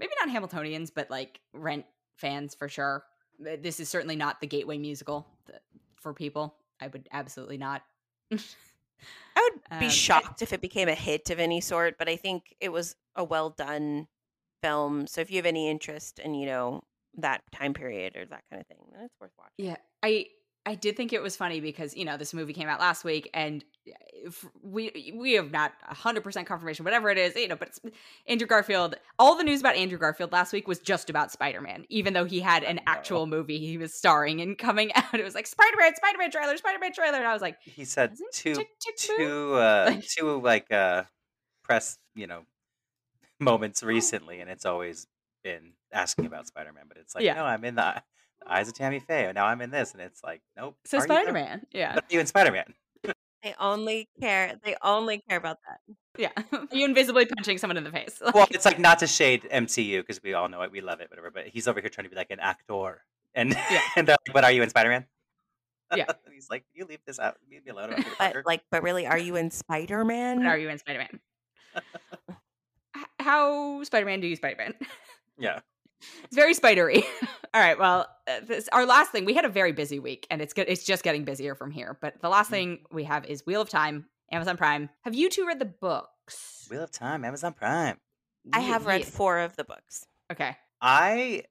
maybe 0.00 0.12
not 0.24 0.34
Hamiltonians, 0.34 0.90
but 0.92 1.08
like 1.10 1.40
Rent 1.52 1.84
fans 2.16 2.54
for 2.54 2.68
sure. 2.68 3.04
This 3.38 3.78
is 3.78 3.88
certainly 3.88 4.16
not 4.16 4.40
the 4.40 4.46
gateway 4.46 4.78
musical 4.78 5.26
for 5.94 6.12
people. 6.12 6.56
I 6.80 6.88
would 6.88 7.08
absolutely 7.12 7.58
not. 7.58 7.82
I 8.32 8.36
would 9.52 9.78
be 9.78 9.86
Um, 9.86 9.90
shocked 9.90 10.42
if 10.42 10.52
it 10.52 10.60
became 10.60 10.88
a 10.88 10.94
hit 10.94 11.30
of 11.30 11.38
any 11.38 11.60
sort, 11.60 11.96
but 11.98 12.08
I 12.08 12.16
think 12.16 12.54
it 12.60 12.70
was 12.70 12.96
a 13.14 13.24
well 13.24 13.50
done 13.50 14.08
film. 14.62 15.06
So 15.06 15.20
if 15.20 15.30
you 15.30 15.36
have 15.36 15.46
any 15.46 15.68
interest 15.68 16.18
in, 16.18 16.34
you 16.34 16.46
know, 16.46 16.82
that 17.16 17.42
time 17.52 17.74
period 17.74 18.16
or 18.16 18.24
that 18.26 18.42
kind 18.50 18.60
of 18.60 18.66
thing, 18.66 18.78
then 18.92 19.04
it's 19.04 19.14
worth 19.20 19.32
watching. 19.38 19.52
Yeah, 19.66 19.76
I 20.02 20.26
I 20.66 20.74
did 20.74 20.96
think 20.96 21.12
it 21.12 21.22
was 21.22 21.36
funny 21.36 21.60
because 21.60 21.96
you 21.96 22.04
know 22.04 22.16
this 22.16 22.34
movie 22.34 22.52
came 22.52 22.68
out 22.68 22.80
last 22.80 23.02
week, 23.02 23.30
and 23.32 23.64
if 24.12 24.44
we 24.62 25.14
we 25.16 25.32
have 25.32 25.50
not 25.50 25.72
hundred 25.82 26.22
percent 26.22 26.46
confirmation, 26.46 26.84
whatever 26.84 27.08
it 27.08 27.16
is, 27.16 27.34
you 27.34 27.48
know. 27.48 27.56
But 27.56 27.78
Andrew 28.26 28.46
Garfield. 28.46 28.96
All 29.18 29.36
the 29.36 29.42
news 29.42 29.60
about 29.60 29.76
Andrew 29.76 29.98
Garfield 29.98 30.32
last 30.32 30.52
week 30.52 30.68
was 30.68 30.78
just 30.78 31.08
about 31.08 31.32
Spider 31.32 31.62
Man, 31.62 31.86
even 31.88 32.12
though 32.12 32.26
he 32.26 32.40
had 32.40 32.62
an 32.62 32.80
actual 32.86 33.26
movie 33.26 33.58
he 33.58 33.78
was 33.78 33.94
starring 33.94 34.40
in 34.40 34.54
coming 34.54 34.92
out. 34.94 35.14
It 35.14 35.24
was 35.24 35.34
like 35.34 35.46
Spider 35.46 35.76
Man, 35.78 35.94
Spider 35.94 36.18
Man 36.18 36.30
trailer, 36.30 36.56
Spider 36.58 36.78
Man 36.78 36.92
trailer, 36.92 37.18
and 37.18 37.26
I 37.26 37.32
was 37.32 37.42
like, 37.42 37.56
He 37.62 37.86
said 37.86 38.16
two 38.32 38.54
Tick, 38.54 38.68
Tick, 38.78 38.96
two 38.96 39.54
uh 39.54 39.98
two 40.06 40.40
like 40.42 40.70
uh 40.70 41.04
press 41.62 41.98
you 42.14 42.26
know 42.26 42.42
moments 43.38 43.82
recently, 43.82 44.40
and 44.40 44.50
it's 44.50 44.66
always 44.66 45.06
been 45.42 45.72
asking 45.90 46.26
about 46.26 46.46
Spider 46.46 46.72
Man, 46.74 46.84
but 46.86 46.98
it's 46.98 47.14
like 47.14 47.24
Yeah. 47.24 47.34
no, 47.34 47.44
I'm 47.46 47.64
in 47.64 47.76
the 47.76 48.02
eyes 48.46 48.68
of 48.68 48.74
Tammy 48.74 49.00
Faye, 49.00 49.26
and 49.26 49.34
now 49.34 49.46
I'm 49.46 49.60
in 49.60 49.70
this, 49.70 49.92
and 49.92 50.00
it's 50.00 50.22
like 50.22 50.40
nope. 50.56 50.76
so 50.84 50.98
are 50.98 51.00
you, 51.02 51.06
though? 51.08 51.14
Spider 51.14 51.32
Man, 51.32 51.62
yeah, 51.72 51.94
But 51.94 52.04
are 52.04 52.14
you 52.14 52.20
in 52.20 52.26
Spider 52.26 52.52
Man? 52.52 52.74
They 53.42 53.54
only 53.58 54.06
care. 54.20 54.56
They 54.62 54.76
only 54.82 55.22
care 55.26 55.38
about 55.38 55.56
that. 55.66 55.96
yeah. 56.18 56.30
Are 56.52 56.66
you 56.76 56.84
invisibly 56.84 57.24
punching 57.24 57.56
someone 57.56 57.78
in 57.78 57.84
the 57.84 57.90
face. 57.90 58.20
Well, 58.34 58.46
it's 58.50 58.66
like 58.66 58.78
not 58.78 58.98
to 58.98 59.06
shade 59.06 59.48
MCU 59.50 60.00
because 60.02 60.22
we 60.22 60.34
all 60.34 60.46
know 60.50 60.60
it, 60.60 60.70
we 60.70 60.82
love 60.82 61.00
it, 61.00 61.08
whatever. 61.08 61.30
But 61.30 61.46
he's 61.46 61.66
over 61.66 61.80
here 61.80 61.88
trying 61.88 62.04
to 62.04 62.10
be 62.10 62.16
like 62.16 62.30
an 62.30 62.38
actor, 62.40 63.02
and 63.34 63.50
Yeah. 63.70 63.80
and 63.96 64.08
like, 64.08 64.18
but 64.34 64.44
are 64.44 64.52
you 64.52 64.62
in 64.62 64.68
Spider 64.68 64.90
Man? 64.90 65.06
Yeah. 65.96 66.04
he's 66.32 66.50
like, 66.50 66.64
you 66.74 66.84
leave 66.84 67.00
this 67.06 67.18
out, 67.18 67.36
leave 67.50 67.64
me 67.64 67.70
alone. 67.70 67.94
about 67.94 68.04
But 68.18 68.36
like, 68.44 68.60
but 68.70 68.82
really, 68.82 69.06
are 69.06 69.18
you 69.18 69.36
in 69.36 69.50
Spider 69.50 70.04
Man? 70.04 70.46
Are 70.46 70.58
you 70.58 70.68
in 70.68 70.78
Spider 70.78 70.98
Man? 70.98 71.82
How 73.18 73.82
Spider 73.84 74.06
Man 74.06 74.20
do 74.20 74.26
you 74.26 74.36
Spider 74.36 74.56
Man? 74.58 74.74
yeah, 75.38 75.60
It's 76.24 76.34
very 76.34 76.54
spidery. 76.54 77.04
All 77.54 77.60
right. 77.60 77.78
Well, 77.78 78.06
uh, 78.28 78.40
this, 78.46 78.68
our 78.72 78.86
last 78.86 79.10
thing 79.12 79.24
we 79.24 79.34
had 79.34 79.44
a 79.44 79.48
very 79.48 79.72
busy 79.72 79.98
week, 79.98 80.26
and 80.30 80.40
it's 80.40 80.52
good. 80.52 80.66
It's 80.68 80.84
just 80.84 81.02
getting 81.02 81.24
busier 81.24 81.54
from 81.54 81.70
here. 81.70 81.96
But 82.00 82.20
the 82.20 82.28
last 82.28 82.48
Mm. 82.48 82.50
thing 82.50 82.78
we 82.92 83.04
have 83.04 83.24
is 83.26 83.44
Wheel 83.44 83.60
of 83.60 83.68
Time, 83.68 84.06
Amazon 84.32 84.56
Prime. 84.56 84.88
Have 85.02 85.14
you 85.14 85.28
two 85.28 85.46
read 85.46 85.58
the 85.58 85.64
books? 85.64 86.66
Wheel 86.70 86.82
of 86.82 86.90
Time, 86.90 87.24
Amazon 87.24 87.52
Prime. 87.52 87.98
I 88.52 88.60
have 88.60 88.86
read 88.86 89.04
four 89.04 89.38
of 89.40 89.56
the 89.56 89.64
books. 89.64 90.06
Okay. 90.32 90.56
I 90.80 91.44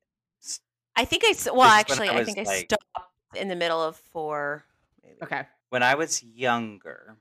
I 0.95 1.05
think 1.05 1.23
I 1.23 1.27
well, 1.27 1.33
This 1.33 1.45
is 1.45 1.51
when 1.51 1.69
actually, 1.69 2.09
I 2.09 2.13
I, 2.13 2.19
was, 2.19 2.25
think 2.33 2.47
I 2.47 2.59
stopped 2.61 3.13
in 3.35 3.47
the 3.47 3.55
middle 3.55 3.81
of 3.81 3.95
four. 3.97 4.65
Maybe. 5.03 5.15
Okay. 5.23 5.43
when 5.69 5.83
I 5.83 5.95
was 5.95 6.23
younger, 6.23 7.17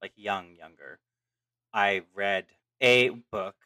like 0.00 0.12
young, 0.16 0.54
younger, 0.54 1.00
I 1.72 2.02
read 2.14 2.46
a 2.80 3.08
book, 3.08 3.56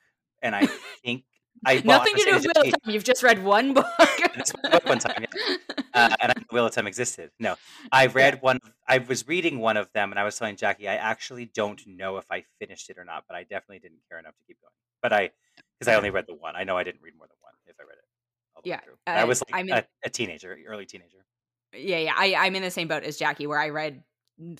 and 0.41 0.55
I 0.57 0.67
think 1.05 1.25
I 1.65 1.81
Nothing 1.85 2.17
to 2.17 2.25
do 2.25 2.33
with 2.35 2.47
of 2.47 2.65
Time. 2.65 2.73
You've 2.87 3.05
just 3.05 3.23
read 3.23 3.43
one 3.43 3.73
book. 3.75 3.87
book 4.71 4.85
one 4.85 4.99
time, 4.99 5.27
uh, 5.95 6.15
and 6.21 6.33
I 6.33 6.35
Wheel 6.51 6.67
of 6.67 6.73
Time 6.75 6.87
existed. 6.87 7.31
No, 7.39 7.57
I 7.91 8.07
read 8.07 8.43
one. 8.43 8.59
I 8.89 8.99
was 8.99 9.27
reading 9.29 9.59
one 9.59 9.77
of 9.77 9.89
them, 9.93 10.11
and 10.11 10.19
I 10.19 10.25
was 10.25 10.37
telling 10.39 10.57
Jacque, 10.57 10.81
I 10.83 10.97
actually 10.97 11.47
don't 11.47 11.81
know 11.87 12.17
if 12.17 12.25
I 12.31 12.45
finished 12.59 12.91
it 12.91 12.99
or 12.99 13.05
not, 13.05 13.25
but 13.29 13.37
I 13.37 13.43
definitely 13.45 13.79
didn't 13.81 13.99
care 14.09 14.19
enough 14.19 14.37
to 14.37 14.45
keep 14.47 14.59
going. 14.61 14.73
But 15.03 15.13
I, 15.13 15.31
because 15.79 15.93
I 15.93 15.97
only 15.97 16.11
read 16.11 16.27
the 16.29 16.35
one, 16.35 16.57
I 16.57 16.65
know 16.65 16.77
I 16.77 16.85
didn't 16.85 17.03
read 17.03 17.15
more 17.17 17.27
than 17.27 17.37
one 17.41 17.53
if 17.67 17.77
I 17.79 17.83
read 17.85 17.99
it. 17.99 18.05
All 18.57 18.63
the 18.63 18.71
way 18.71 18.81
Yeah. 18.85 18.93
And 19.07 19.19
I 19.19 19.23
uh, 19.23 19.27
was 19.27 19.43
like 19.49 19.59
I 19.59 19.63
mean- 19.63 19.75
a, 19.75 19.85
a 20.05 20.11
teenager, 20.11 20.57
early 20.67 20.87
teenager. 20.87 21.25
yeah, 21.75 21.99
yeah. 21.99 22.15
I, 22.17 22.35
I'm 22.35 22.55
in 22.57 22.63
the 22.63 22.71
same 22.71 22.89
boat 22.89 23.03
as 23.05 23.17
Jacque, 23.17 23.41
where 23.41 23.59
I 23.59 23.69
read 23.71 24.03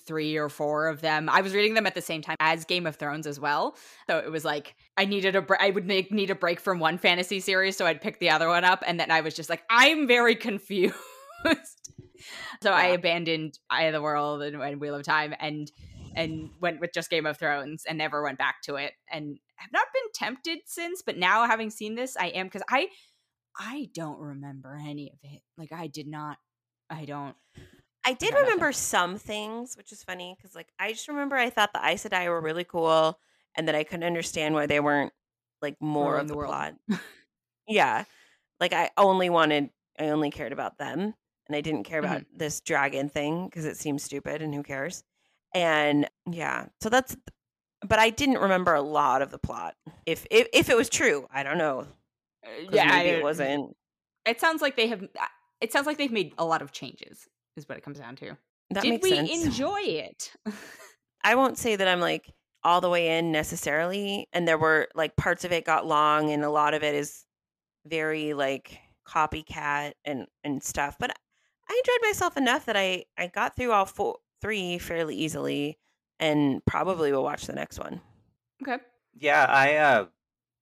three 0.05 0.37
or 0.37 0.49
four 0.49 0.87
of 0.87 1.01
them. 1.01 1.29
I 1.29 1.41
was 1.41 1.53
reading 1.53 1.73
them 1.73 1.85
at 1.85 1.95
the 1.95 2.01
same 2.01 2.21
time 2.21 2.35
as 2.39 2.65
Game 2.65 2.85
of 2.85 2.95
Thrones 2.95 3.27
as 3.27 3.39
well. 3.39 3.75
So 4.09 4.17
it 4.17 4.31
was 4.31 4.45
like 4.45 4.75
I 4.97 5.05
needed 5.05 5.35
a 5.35 5.41
break. 5.41 5.61
I 5.61 5.69
would 5.69 5.85
make, 5.85 6.11
need 6.11 6.29
a 6.29 6.35
break 6.35 6.59
from 6.59 6.79
one 6.79 6.97
fantasy 6.97 7.39
series, 7.39 7.77
so 7.77 7.85
I'd 7.85 8.01
pick 8.01 8.19
the 8.19 8.29
other 8.29 8.47
one 8.47 8.63
up, 8.63 8.83
and 8.85 8.99
then 8.99 9.11
I 9.11 9.21
was 9.21 9.33
just 9.33 9.49
like, 9.49 9.63
I'm 9.69 10.07
very 10.07 10.35
confused. 10.47 10.95
so 12.61 12.71
I 12.71 12.87
abandoned 12.87 13.59
Eye 13.69 13.83
of 13.83 13.93
the 13.93 14.01
World 14.01 14.41
and, 14.41 14.61
and 14.61 14.79
Wheel 14.79 14.95
of 14.95 15.03
Time, 15.03 15.33
and 15.39 15.71
and 16.15 16.51
went 16.61 16.79
with 16.79 16.91
just 16.93 17.09
Game 17.09 17.25
of 17.25 17.37
Thrones, 17.37 17.83
and 17.87 17.97
never 17.97 18.23
went 18.23 18.37
back 18.37 18.61
to 18.63 18.75
it, 18.75 18.93
and 19.11 19.37
have 19.55 19.71
not 19.71 19.87
been 19.93 20.11
tempted 20.13 20.59
since. 20.65 21.01
But 21.01 21.17
now, 21.17 21.47
having 21.47 21.69
seen 21.69 21.95
this, 21.95 22.15
I 22.17 22.27
am 22.27 22.47
because 22.47 22.63
I 22.69 22.87
I 23.57 23.89
don't 23.93 24.19
remember 24.19 24.79
any 24.81 25.11
of 25.11 25.19
it. 25.23 25.41
Like 25.57 25.71
I 25.71 25.87
did 25.87 26.07
not. 26.07 26.37
I 26.89 27.05
don't. 27.05 27.35
I 28.05 28.13
did 28.13 28.31
got 28.31 28.39
nothing. 28.39 28.45
remember 28.45 28.71
some 28.73 29.17
things, 29.17 29.75
which 29.77 29.91
is 29.91 30.03
funny 30.03 30.35
because, 30.37 30.55
like, 30.55 30.67
I 30.79 30.91
just 30.91 31.07
remember 31.07 31.35
I 31.37 31.49
thought 31.49 31.73
the 31.73 31.85
Aes 31.85 32.03
Sedai 32.05 32.27
were 32.27 32.41
really 32.41 32.63
cool, 32.65 33.19
and 33.55 33.67
that 33.67 33.75
I 33.75 33.83
couldn't 33.83 34.03
understand 34.05 34.53
why 34.55 34.65
they 34.65 34.79
weren't 34.79 35.13
like 35.61 35.77
more 35.81 36.17
of 36.17 36.27
the 36.27 36.33
the, 36.33 36.37
world. 36.37 36.49
plot. 36.51 36.75
yeah, 37.67 38.03
like 38.59 38.73
I 38.73 38.89
only 38.97 39.29
wanted, 39.29 39.69
I 39.99 40.09
only 40.09 40.31
cared 40.31 40.51
about 40.51 40.77
them, 40.77 41.13
and 41.47 41.55
I 41.55 41.61
didn't 41.61 41.83
care 41.83 41.99
about 41.99 42.21
Mm-hmm. 42.21 42.37
this 42.37 42.59
dragon 42.61 43.09
thing 43.09 43.45
because 43.45 43.65
it 43.65 43.77
seems 43.77 44.03
stupid 44.03 44.41
and 44.41 44.53
who 44.53 44.63
cares. 44.63 45.03
And 45.53 46.09
yeah, 46.29 46.65
so 46.81 46.89
that's. 46.89 47.15
But 47.85 47.99
I 47.99 48.09
didn't 48.11 48.39
remember 48.39 48.73
a 48.73 48.81
lot 48.81 49.21
of 49.21 49.29
the 49.31 49.37
plot. 49.37 49.75
If 50.05 50.25
if, 50.31 50.47
if 50.53 50.69
it 50.69 50.75
was 50.77 50.89
true, 50.89 51.27
I 51.33 51.43
don't 51.43 51.57
know. 51.57 51.85
Yeah, 52.71 52.85
maybe 52.85 53.09
I- 53.11 53.13
it 53.17 53.23
wasn't. 53.23 53.75
It 54.25 54.39
sounds 54.41 54.61
like 54.61 54.75
they 54.75 54.87
have. 54.87 55.05
It 55.61 55.71
sounds 55.71 55.85
like 55.85 55.97
they've 55.97 56.11
made 56.11 56.33
a 56.37 56.45
lot 56.45 56.61
of 56.61 56.71
changes. 56.71 57.27
Is 57.55 57.67
what 57.69 57.77
it 57.77 57.83
comes 57.83 57.99
down 57.99 58.15
to. 58.17 58.37
That 58.71 58.83
Did 58.83 58.89
makes 58.89 59.03
we 59.03 59.15
sense. 59.15 59.45
enjoy 59.45 59.81
it? 59.81 60.31
I 61.23 61.35
won't 61.35 61.57
say 61.57 61.75
that 61.75 61.87
I'm 61.87 61.99
like 61.99 62.33
all 62.63 62.81
the 62.81 62.89
way 62.89 63.17
in 63.17 63.31
necessarily. 63.31 64.27
And 64.33 64.47
there 64.47 64.57
were 64.57 64.87
like 64.95 65.15
parts 65.15 65.45
of 65.45 65.51
it 65.51 65.65
got 65.65 65.85
long 65.85 66.31
and 66.31 66.43
a 66.43 66.49
lot 66.49 66.73
of 66.73 66.83
it 66.83 66.95
is 66.95 67.25
very 67.85 68.33
like 68.33 68.79
copycat 69.07 69.93
and 70.05 70.27
and 70.43 70.63
stuff. 70.63 70.97
But 70.99 71.11
I 71.69 71.81
enjoyed 71.85 72.09
myself 72.09 72.37
enough 72.37 72.65
that 72.65 72.77
I 72.77 73.05
I 73.17 73.27
got 73.27 73.55
through 73.55 73.71
all 73.71 73.85
four 73.85 74.17
three 74.41 74.77
fairly 74.77 75.15
easily 75.15 75.77
and 76.19 76.65
probably 76.65 77.11
will 77.11 77.23
watch 77.23 77.45
the 77.45 77.53
next 77.53 77.79
one. 77.79 78.01
okay. 78.61 78.77
Yeah, 79.15 79.45
I 79.47 79.75
uh 79.75 80.05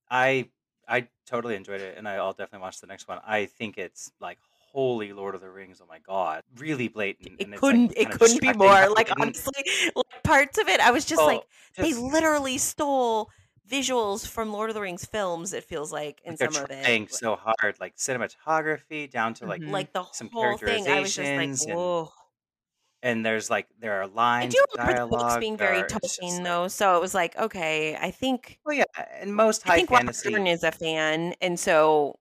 I 0.09 0.49
I 0.87 1.07
totally 1.25 1.55
enjoyed 1.55 1.81
it 1.81 1.97
and 1.97 2.07
I'll 2.07 2.33
definitely 2.33 2.63
watch 2.63 2.81
the 2.81 2.87
next 2.87 3.07
one. 3.07 3.19
I 3.25 3.45
think 3.45 3.77
it's 3.77 4.11
like 4.19 4.39
holy 4.71 5.13
Lord 5.13 5.35
of 5.35 5.41
the 5.41 5.49
Rings, 5.49 5.81
oh 5.81 5.87
my 5.87 5.99
god. 5.99 6.43
Really 6.57 6.87
blatant. 6.87 7.39
It 7.39 7.55
couldn't 7.55 7.89
like, 7.89 7.99
it 7.99 8.11
couldn't 8.11 8.41
be 8.41 8.53
more. 8.53 8.89
Like 8.89 9.07
didn't- 9.07 9.21
honestly, 9.21 9.63
like 9.95 10.23
parts 10.23 10.57
of 10.57 10.67
it 10.67 10.79
I 10.79 10.91
was 10.91 11.05
just 11.05 11.21
Oh, 11.21 11.25
like 11.25 11.41
they 11.75 11.93
literally 11.93 12.57
stole 12.57 13.29
visuals 13.69 14.27
from 14.27 14.51
Lord 14.51 14.69
of 14.69 14.73
the 14.73 14.81
Rings 14.81 15.05
films. 15.05 15.53
It 15.53 15.63
feels 15.63 15.91
like 15.91 16.21
in 16.25 16.35
Like 16.39 16.51
some 16.51 16.63
of 16.63 16.69
it, 16.71 16.83
trying 16.83 17.07
so 17.07 17.35
hard, 17.37 17.75
like 17.79 17.95
cinematography 17.95 19.09
down 19.09 19.33
to 19.35 19.45
like 19.45 19.61
like 19.63 19.93
the 19.93 20.05
some 20.11 20.29
whole 20.31 20.57
thing. 20.57 20.87
I 20.87 20.99
was 20.99 21.15
just 21.15 21.19
like, 21.19 21.27
characterizations 21.27 21.65
and 21.65 21.75
whoa. 21.75 22.11
and 23.03 23.25
there's 23.25 23.49
like 23.49 23.67
there 23.79 24.01
are 24.01 24.07
lines. 24.07 24.53
I 24.53 24.57
do 24.57 24.65
remember 24.77 25.01
the 25.01 25.07
books 25.17 25.37
being 25.37 25.57
very 25.57 25.81
just 25.87 26.19
Tolkien 26.19 26.35
like 26.35 26.43
though, 26.43 26.67
so 26.67 26.97
it 26.97 27.01
was 27.01 27.13
like, 27.13 27.37
okay, 27.37 27.95
I 27.95 28.11
think 28.11 28.59
well, 28.65 28.75
yeah, 28.75 28.83
and 29.19 29.33
most 29.35 29.65
I 29.65 29.69
high 29.69 29.75
think 29.77 29.91
Robert 29.91 30.05
fantasy, 30.07 30.29
Jordan 30.29 30.47
is 30.47 30.63
a 30.63 30.71
fan, 30.71 31.33
and 31.41 31.59
so 31.59 32.19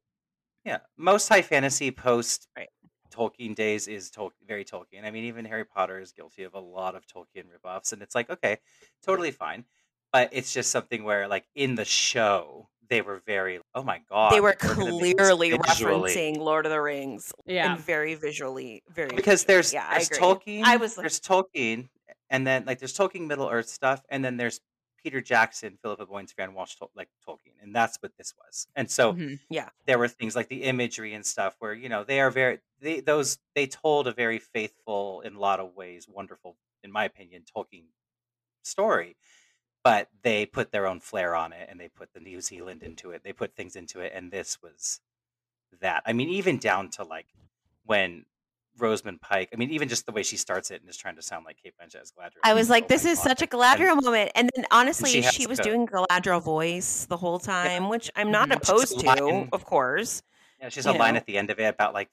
yeah, 0.65 0.78
most 0.97 1.28
high 1.28 1.43
fantasy 1.43 1.91
post 1.91 2.49
right. 2.57 2.69
Tolkien 3.11 3.55
days 3.55 3.89
is 3.89 4.11
Tol- 4.11 4.32
very 4.47 4.65
Tolkien. 4.65 5.05
I 5.05 5.11
mean, 5.11 5.24
even 5.24 5.45
Harry 5.45 5.65
Potter 5.65 5.99
is 6.01 6.12
guilty 6.12 6.45
of 6.45 6.55
a 6.55 6.61
lot 6.61 6.95
of 6.95 7.05
Tolkien 7.07 7.45
ripoffs, 7.47 7.93
and 7.93 8.03
it's 8.03 8.15
like, 8.15 8.31
okay, 8.31 8.59
totally 9.03 9.31
fine. 9.32 9.65
But 10.12 10.31
it's 10.32 10.53
just 10.53 10.70
something 10.70 11.05
where, 11.05 11.27
like, 11.28 11.47
in 11.55 11.74
the 11.77 11.85
show, 11.85 12.69
they 12.89 13.01
were 13.01 13.20
very, 13.27 13.61
oh 13.74 13.82
my 13.85 14.01
god. 14.09 14.32
they 14.32 14.37
god, 14.37 14.43
were 14.43 14.49
like, 14.51 14.62
we're 14.65 14.74
gonna 14.74 14.91
make 15.01 15.16
this 15.16 15.28
clearly 15.28 15.51
visually. 15.57 16.11
referencing 16.12 16.37
Lord 16.39 16.66
of 16.66 16.70
the 16.73 16.81
Rings 16.81 17.32
Yeah. 17.47 17.73
and 17.74 17.81
very 17.81 18.15
visually, 18.16 18.82
very 18.89 19.15
Because 19.15 19.43
visually. 19.45 19.55
there's 19.55 19.73
Yeah, 19.73 19.87
I 19.89 19.95
there's 19.95 20.09
agree. 20.09 20.19
I 20.62 20.77
Tolkien, 20.77 20.81
was 20.81 20.97
like, 20.97 21.03
there's 21.05 21.20
Tolkien, 21.20 21.89
and 22.28 22.47
then 22.47 22.65
like 22.65 22.78
there's 22.81 22.97
Tolkien 22.97 23.27
Middle 23.28 23.49
Earth 23.49 23.69
stuff, 23.69 24.03
and 24.09 24.24
then 24.24 24.37
there's 24.37 24.61
Peter 25.02 25.20
Jackson, 25.20 25.78
Philippa 25.82 26.06
Boyens 26.06 26.32
fan 26.35 26.55
watched 26.55 26.78
Tol- 26.78 26.90
like 26.94 27.09
Tolkien, 27.27 27.55
and 27.60 27.74
that's 27.74 27.97
what 28.02 28.16
this 28.16 28.35
was. 28.36 28.66
And 28.77 28.90
so 28.90 29.14
Mhm. 29.14 29.40
yeah, 29.48 29.70
there 29.86 29.98
were 29.98 30.09
things 30.09 30.36
like 30.36 30.48
the 30.48 30.62
imagery 30.64 31.14
and 31.14 31.24
stuff 31.27 31.56
where 31.59 31.74
you 31.74 31.89
know 31.89 32.05
they 32.05 32.20
are 32.20 32.31
very 32.31 32.60
they 32.81 33.01
those 33.01 33.39
they 33.55 33.66
told 33.66 34.06
a 34.06 34.12
very 34.12 34.39
faithful 34.39 35.20
in 35.22 35.35
a 35.35 35.40
lot 35.40 35.60
of 35.60 35.74
ways 35.74 36.09
wonderful 36.09 36.56
in 36.82 36.93
my 36.93 37.05
opinion 37.05 37.44
Tolkien 37.44 37.86
story 38.62 39.16
but 39.85 40.09
they 40.22 40.47
put 40.47 40.72
their 40.72 40.86
own 40.86 41.01
flair 41.01 41.35
on 41.36 41.52
it 41.52 41.68
and 41.70 41.81
they 41.81 41.89
put 41.89 42.12
the 42.12 42.20
New 42.20 42.40
Zealand 42.40 42.82
into 42.82 43.10
it 43.12 43.22
they 43.24 43.32
put 43.32 43.55
things 43.56 43.77
into 43.77 44.01
it 44.01 44.12
and 44.14 44.31
this 44.32 44.60
was 44.62 45.01
that 45.81 46.02
I 46.06 46.12
mean 46.12 46.28
even 46.31 46.59
down 46.59 46.90
to 46.90 47.05
like 47.05 47.28
when 47.85 48.27
Rosamund 48.81 49.20
Pike 49.20 49.51
I 49.52 49.57
mean 49.57 49.70
even 49.70 49.89
just 49.89 50.07
the 50.07 50.12
way 50.12 50.23
she 50.23 50.36
starts 50.36 50.70
it 50.70 50.81
and 50.81 50.89
is 50.90 50.97
trying 50.97 51.16
to 51.16 51.23
sound 51.23 51.44
like 51.44 51.57
Cate 51.62 51.74
Blanchett 51.81 52.01
as 52.02 52.12
Galadriel 52.12 52.39
I 52.43 52.55
was 52.55 52.69
like 52.70 52.85
oh 52.85 52.89
this 52.89 53.05
is 53.05 53.19
such 53.20 53.43
a 53.43 53.47
and 53.47 54.02
moment, 54.02 54.32
and 54.35 54.51
then 54.55 54.61
and 54.61 54.66
honestly, 54.70 55.11
she 55.11 55.23
she 55.23 55.47
was 55.47 55.59
to 55.59 55.65
doing 55.65 55.86
Galadriel 55.86 56.43
voice 56.43 57.07
the 57.07 57.16
whole 57.16 57.39
yeah 57.39 57.39
time, 57.39 57.89
which 57.89 58.11
I'm 58.16 58.31
not 58.31 58.48
Mhm. 58.48 58.55
which 58.55 58.69
opposed 58.69 59.01
to, 59.01 59.07
line 59.07 59.48
of 59.52 59.65
course. 59.65 60.23
Yeah, 60.61 60.69
she's 60.69 60.86
a 60.86 60.93
line 60.93 61.16
at 61.16 61.27
the 61.27 61.39
end 61.39 61.51
of 61.51 61.59
it 61.59 61.65
about 61.65 61.94
like 61.94 62.11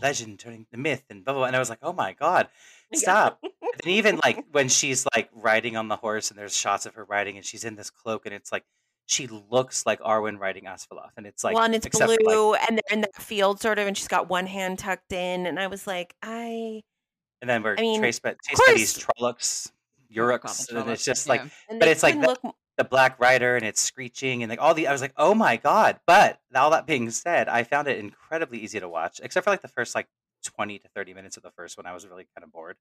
legend 0.00 0.38
turning 0.38 0.66
the 0.70 0.78
myth 0.78 1.04
and 1.10 1.24
blah 1.24 1.34
blah. 1.34 1.40
blah. 1.40 1.46
And 1.48 1.56
I 1.56 1.58
was 1.58 1.68
like, 1.68 1.80
oh 1.82 1.92
my 1.92 2.12
god, 2.12 2.48
yeah, 2.90 2.98
stop! 2.98 3.40
And 3.42 3.86
even 3.86 4.18
like 4.22 4.44
when 4.52 4.68
she's 4.68 5.06
like 5.14 5.28
riding 5.34 5.76
on 5.76 5.88
the 5.88 5.96
horse 5.96 6.30
and 6.30 6.38
there's 6.38 6.56
shots 6.56 6.86
of 6.86 6.94
her 6.94 7.04
riding 7.04 7.36
and 7.36 7.44
she's 7.44 7.64
in 7.64 7.74
this 7.76 7.90
cloak 7.90 8.24
and 8.26 8.34
it's 8.34 8.52
like 8.52 8.64
she 9.10 9.26
looks 9.26 9.84
like 9.86 9.98
Arwen 10.00 10.38
riding 10.38 10.64
Asfaloth 10.64 11.10
and 11.16 11.26
it's 11.26 11.42
like 11.42 11.56
well, 11.56 11.64
and 11.64 11.74
it's 11.74 11.84
except 11.84 12.04
for 12.04 12.10
like 12.12 12.20
blue, 12.20 12.54
and 12.54 12.78
they're 12.78 12.96
in 12.96 13.00
that 13.00 13.14
field 13.16 13.60
sort 13.60 13.78
of, 13.80 13.88
and 13.88 13.96
she's 13.96 14.06
got 14.06 14.28
one 14.28 14.46
hand 14.46 14.78
tucked 14.78 15.12
in, 15.12 15.46
and 15.46 15.58
I 15.58 15.66
was 15.66 15.84
like, 15.86 16.14
I, 16.22 16.82
and 17.40 17.50
then 17.50 17.64
we're 17.64 17.74
I 17.76 17.80
mean, 17.82 18.00
traced 18.00 18.22
by 18.22 18.30
of 18.30 18.36
chased 18.46 18.62
by 18.66 18.72
these 18.74 19.04
course, 19.04 19.06
Trollocs, 19.18 19.72
Oh 20.16 20.26
my 20.26 20.38
god, 20.38 20.48
the 20.48 20.48
Uruks, 20.48 20.68
and 20.70 20.90
it's 20.90 21.02
Trollocs. 21.02 21.04
just 21.04 21.28
like, 21.28 21.40
Yeah. 21.42 21.48
and 21.70 21.80
but 21.80 21.88
it's 21.88 22.02
like 22.04 22.14
couldn't 22.20 22.38
the, 22.42 22.52
the 22.78 22.84
Black 22.84 23.18
Rider 23.18 23.56
and 23.56 23.66
it's 23.66 23.80
screeching 23.80 24.44
and 24.44 24.50
like 24.50 24.60
all 24.60 24.74
the. 24.74 24.86
I 24.86 24.92
was 24.92 25.00
like, 25.00 25.14
oh 25.16 25.34
my 25.34 25.56
god! 25.56 25.98
But 26.06 26.38
all 26.54 26.70
that 26.70 26.86
being 26.86 27.10
said, 27.10 27.48
I 27.48 27.64
found 27.64 27.88
it 27.88 27.98
incredibly 27.98 28.58
easy 28.58 28.78
to 28.78 28.88
watch, 28.88 29.20
except 29.22 29.42
for 29.44 29.50
like 29.50 29.62
the 29.62 29.68
first 29.68 29.96
like 29.96 30.06
twenty 30.44 30.78
to 30.78 30.88
thirty 30.94 31.14
minutes 31.14 31.36
of 31.36 31.42
the 31.42 31.50
first 31.50 31.76
one. 31.76 31.86
I 31.86 31.92
was 31.94 32.06
really 32.06 32.26
kind 32.36 32.44
of 32.44 32.52
bored 32.52 32.76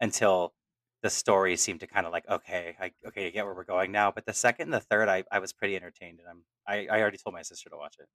until 0.00 0.54
the 1.02 1.10
story 1.10 1.56
seemed 1.56 1.80
to 1.80 1.86
kind 1.86 2.06
of 2.06 2.12
like 2.12 2.28
okay 2.28 2.76
I 2.80 2.92
okay 3.08 3.26
I 3.26 3.30
get 3.30 3.44
where 3.44 3.54
we're 3.54 3.64
going 3.64 3.92
now 3.92 4.10
but 4.10 4.26
the 4.26 4.32
second 4.32 4.64
and 4.64 4.74
the 4.74 4.80
third 4.80 5.08
I, 5.08 5.24
I 5.30 5.38
was 5.38 5.52
pretty 5.52 5.76
entertained 5.76 6.20
and 6.20 6.28
I'm 6.28 6.42
I, 6.66 6.96
I 6.96 7.00
already 7.00 7.18
told 7.18 7.34
my 7.34 7.42
sister 7.42 7.70
to 7.70 7.76
watch 7.76 7.96
it 7.98 8.08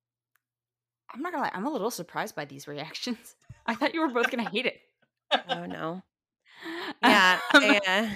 I'm 1.13 1.21
not 1.21 1.33
gonna 1.33 1.43
lie, 1.43 1.51
I'm 1.53 1.65
a 1.65 1.71
little 1.71 1.91
surprised 1.91 2.35
by 2.35 2.45
these 2.45 2.67
reactions. 2.67 3.35
I 3.65 3.75
thought 3.75 3.93
you 3.93 4.01
were 4.01 4.07
both 4.07 4.29
gonna 4.31 4.49
hate 4.49 4.65
it. 4.65 4.79
Oh 5.47 5.65
no, 5.65 6.03
yeah, 7.01 7.39
Um, 7.53 7.63
I, 7.63 7.79
uh, 7.87 8.09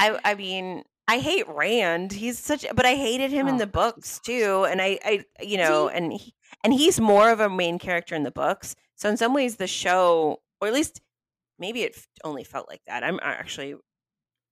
I, 0.00 0.18
I 0.24 0.34
mean, 0.34 0.82
I 1.06 1.18
hate 1.18 1.48
Rand. 1.48 2.10
He's 2.10 2.36
such, 2.36 2.66
but 2.74 2.84
I 2.84 2.94
hated 2.94 3.30
him 3.30 3.46
in 3.46 3.54
oh, 3.54 3.58
the 3.58 3.66
books 3.68 4.18
too, 4.18 4.66
and 4.68 4.82
I, 4.82 4.98
I, 5.04 5.24
you 5.40 5.56
know, 5.56 5.88
See, 5.88 5.96
and 5.96 6.12
he, 6.12 6.34
and 6.64 6.72
he's 6.72 7.00
more 7.00 7.30
of 7.30 7.38
a 7.38 7.48
main 7.48 7.78
character 7.78 8.16
in 8.16 8.24
the 8.24 8.32
books. 8.32 8.74
So 8.96 9.08
in 9.08 9.16
some 9.16 9.34
ways, 9.34 9.56
the 9.56 9.68
show, 9.68 10.40
or 10.60 10.66
at 10.66 10.74
least 10.74 11.00
maybe 11.60 11.82
it 11.82 11.96
only 12.24 12.44
felt 12.44 12.68
like 12.68 12.80
that. 12.86 13.04
I'm 13.04 13.20
actually 13.22 13.74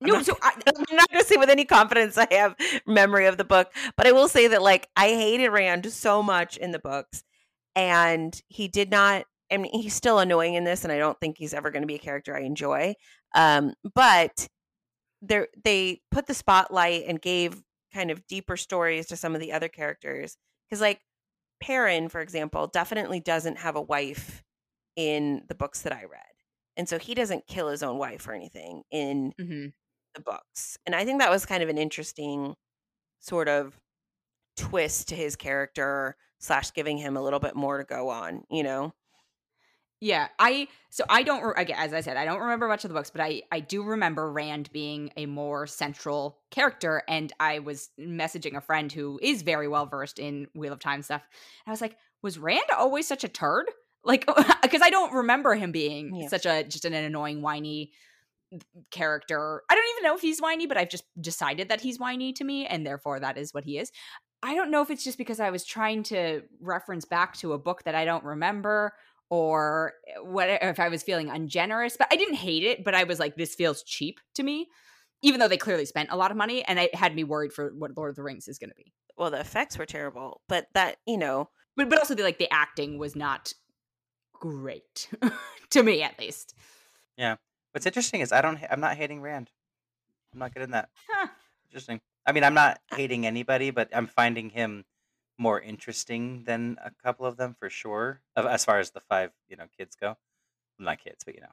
I'm 0.00 0.06
no, 0.06 0.14
not. 0.14 0.26
so 0.26 0.36
I, 0.42 0.52
I'm 0.66 0.96
not 0.96 1.10
going 1.10 1.22
to 1.22 1.28
say 1.28 1.36
with 1.36 1.50
any 1.50 1.64
confidence 1.64 2.16
I 2.16 2.32
have 2.32 2.54
memory 2.86 3.26
of 3.26 3.36
the 3.36 3.44
book, 3.44 3.72
but 3.96 4.06
I 4.06 4.12
will 4.12 4.28
say 4.28 4.48
that 4.48 4.62
like 4.62 4.88
I 4.96 5.08
hated 5.08 5.50
Rand 5.50 5.90
so 5.92 6.22
much 6.22 6.56
in 6.56 6.70
the 6.70 6.78
books, 6.78 7.24
and 7.74 8.40
he 8.48 8.68
did 8.68 8.90
not. 8.90 9.24
I 9.50 9.56
mean, 9.56 9.72
he's 9.72 9.94
still 9.94 10.18
annoying 10.18 10.54
in 10.54 10.64
this, 10.64 10.84
and 10.84 10.92
I 10.92 10.98
don't 10.98 11.18
think 11.20 11.38
he's 11.38 11.54
ever 11.54 11.70
going 11.70 11.82
to 11.82 11.86
be 11.86 11.94
a 11.94 12.00
character 12.00 12.36
I 12.36 12.42
enjoy. 12.42 12.94
Um, 13.34 13.74
but 13.94 14.48
they 15.22 15.46
they 15.64 16.00
put 16.10 16.26
the 16.26 16.34
spotlight 16.34 17.04
and 17.06 17.20
gave 17.20 17.62
kind 17.92 18.10
of 18.10 18.26
deeper 18.26 18.56
stories 18.56 19.06
to 19.06 19.16
some 19.16 19.34
of 19.34 19.40
the 19.40 19.52
other 19.52 19.68
characters 19.68 20.36
because, 20.68 20.80
like 20.80 21.00
Perrin, 21.60 22.08
for 22.08 22.20
example, 22.20 22.66
definitely 22.66 23.20
doesn't 23.20 23.58
have 23.58 23.76
a 23.76 23.82
wife 23.82 24.42
in 24.96 25.42
the 25.48 25.54
books 25.54 25.82
that 25.82 25.92
I 25.92 26.04
read, 26.04 26.22
and 26.78 26.88
so 26.88 26.98
he 26.98 27.14
doesn't 27.14 27.48
kill 27.48 27.68
his 27.70 27.82
own 27.84 27.98
wife 27.98 28.28
or 28.28 28.34
anything 28.34 28.84
in 28.92 29.34
Mhm. 29.38 29.72
the 30.14 30.22
books. 30.22 30.78
And 30.86 30.94
I 30.94 31.04
think 31.04 31.20
that 31.20 31.30
was 31.30 31.46
kind 31.46 31.62
of 31.62 31.68
an 31.68 31.78
interesting 31.78 32.56
sort 33.20 33.48
of 33.48 33.80
twist 34.56 35.08
to 35.08 35.16
his 35.16 35.36
character 35.36 36.16
slash 36.40 36.72
giving 36.72 36.98
him 36.98 37.16
a 37.16 37.22
little 37.22 37.40
bit 37.40 37.56
more 37.56 37.78
to 37.78 37.84
go 37.84 38.10
on, 38.10 38.44
you 38.50 38.62
know? 38.64 38.94
Yeah, 40.00 40.28
I 40.38 40.68
so 40.90 41.04
I 41.08 41.24
don't 41.24 41.42
re- 41.42 41.72
as 41.74 41.92
I 41.92 42.00
said 42.02 42.16
I 42.16 42.24
don't 42.24 42.38
remember 42.40 42.68
much 42.68 42.84
of 42.84 42.88
the 42.88 42.94
books, 42.94 43.10
but 43.10 43.20
I 43.20 43.42
I 43.50 43.58
do 43.58 43.82
remember 43.82 44.30
Rand 44.30 44.70
being 44.70 45.10
a 45.16 45.26
more 45.26 45.66
central 45.66 46.40
character, 46.52 47.02
and 47.08 47.32
I 47.40 47.58
was 47.58 47.90
messaging 47.98 48.56
a 48.56 48.60
friend 48.60 48.92
who 48.92 49.18
is 49.20 49.42
very 49.42 49.66
well 49.66 49.86
versed 49.86 50.20
in 50.20 50.48
Wheel 50.54 50.72
of 50.72 50.78
Time 50.78 51.02
stuff, 51.02 51.22
and 51.22 51.70
I 51.70 51.72
was 51.72 51.80
like, 51.80 51.98
was 52.22 52.38
Rand 52.38 52.70
always 52.76 53.08
such 53.08 53.24
a 53.24 53.28
turd? 53.28 53.72
Like, 54.04 54.26
because 54.62 54.82
I 54.82 54.90
don't 54.90 55.12
remember 55.12 55.54
him 55.54 55.72
being 55.72 56.14
Yeah. 56.14 56.28
such 56.28 56.46
a 56.46 56.64
just 56.64 56.84
an 56.84 56.94
annoying 56.94 57.42
whiny 57.42 57.92
character. 58.90 59.62
I 59.70 59.74
don't 59.74 59.84
even 59.96 60.04
know 60.04 60.14
if 60.14 60.20
he's 60.20 60.40
whiny, 60.40 60.66
but 60.66 60.76
I've 60.78 60.88
just 60.88 61.04
decided 61.20 61.68
that 61.68 61.80
he's 61.80 61.98
whiny 61.98 62.32
to 62.34 62.44
me, 62.44 62.66
and 62.66 62.86
therefore 62.86 63.20
that 63.20 63.36
is 63.36 63.52
what 63.52 63.64
he 63.64 63.78
is. 63.78 63.90
I 64.42 64.54
don't 64.54 64.70
know 64.70 64.82
if 64.82 64.90
it's 64.90 65.02
just 65.04 65.18
because 65.18 65.40
I 65.40 65.50
was 65.50 65.64
trying 65.64 66.04
to 66.04 66.42
reference 66.60 67.04
back 67.04 67.36
to 67.38 67.52
a 67.52 67.58
book 67.58 67.82
that 67.84 67.94
I 67.96 68.04
don't 68.04 68.24
remember 68.24 68.92
or 69.30 69.94
eh, 70.08 70.20
what 70.20 70.48
eh, 70.48 70.58
if 70.62 70.78
I 70.78 70.88
was 70.88 71.02
feeling 71.02 71.28
ungenerous, 71.28 71.96
but 71.98 72.08
I 72.10 72.16
didn't 72.16 72.34
hate 72.36 72.62
it, 72.62 72.84
but 72.84 72.94
I 72.94 73.04
was 73.04 73.18
like 73.18 73.36
this 73.36 73.54
feels 73.54 73.82
cheap 73.82 74.20
to 74.36 74.42
me. 74.42 74.68
Even 75.22 75.40
though 75.40 75.48
they 75.48 75.56
clearly 75.56 75.84
spent 75.84 76.10
a 76.12 76.16
lot 76.16 76.30
of 76.30 76.36
money 76.36 76.62
and 76.64 76.78
it 76.78 76.94
had 76.94 77.12
me 77.16 77.24
worried 77.24 77.52
for 77.52 77.72
what 77.76 77.96
Lord 77.96 78.10
of 78.10 78.16
the 78.16 78.22
Rings 78.22 78.46
is 78.46 78.56
going 78.58 78.70
to 78.70 78.76
be. 78.76 78.92
Well, 79.16 79.32
the 79.32 79.40
effects 79.40 79.76
were 79.76 79.84
terrible, 79.84 80.42
but 80.48 80.68
that, 80.74 80.98
you 81.08 81.18
know, 81.18 81.50
But 81.76 81.90
but 81.90 81.98
also 81.98 82.14
the 82.14 82.22
like 82.22 82.38
the 82.38 82.50
acting 82.52 82.98
was 82.98 83.16
not 83.16 83.52
great 84.40 85.08
to 85.70 85.82
me 85.82 86.02
at 86.02 86.18
least. 86.18 86.54
yeah 87.16 87.36
what's 87.72 87.86
interesting 87.86 88.20
is 88.20 88.32
I 88.32 88.40
don't 88.40 88.58
I'm 88.70 88.80
not 88.80 88.96
hating 88.96 89.20
Rand 89.20 89.50
I'm 90.32 90.38
not 90.40 90.54
good 90.54 90.62
in 90.62 90.70
that 90.72 90.88
Huh. 91.08 91.28
interesting 91.68 92.00
I 92.26 92.32
mean 92.32 92.44
I'm 92.44 92.54
not 92.54 92.80
hating 92.94 93.26
anybody 93.26 93.70
but 93.70 93.88
I'm 93.94 94.06
finding 94.06 94.50
him 94.50 94.84
more 95.38 95.60
interesting 95.60 96.44
than 96.44 96.76
a 96.84 96.90
couple 97.02 97.24
of 97.26 97.36
them 97.36 97.54
for 97.58 97.70
sure 97.70 98.20
as 98.36 98.64
far 98.64 98.78
as 98.78 98.90
the 98.90 99.00
five 99.00 99.30
you 99.48 99.56
know 99.56 99.66
kids 99.76 99.96
go 99.96 100.08
well, 100.08 100.16
not 100.78 100.98
kids 101.02 101.24
but 101.24 101.34
you 101.34 101.40
know 101.40 101.52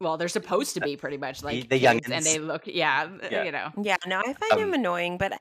Well, 0.00 0.18
they're 0.18 0.28
supposed 0.28 0.74
to 0.74 0.80
be 0.80 0.94
pretty 0.96 1.16
much 1.16 1.42
like 1.42 1.68
the 1.70 1.78
young, 1.78 2.00
and 2.04 2.22
they 2.24 2.38
look 2.38 2.66
yeah, 2.66 3.08
yeah 3.30 3.44
you 3.44 3.50
know. 3.52 3.70
yeah, 3.82 3.96
no, 4.06 4.20
I 4.20 4.34
find 4.34 4.52
him 4.60 4.68
um 4.68 4.74
annoying, 4.74 5.16
but 5.16 5.32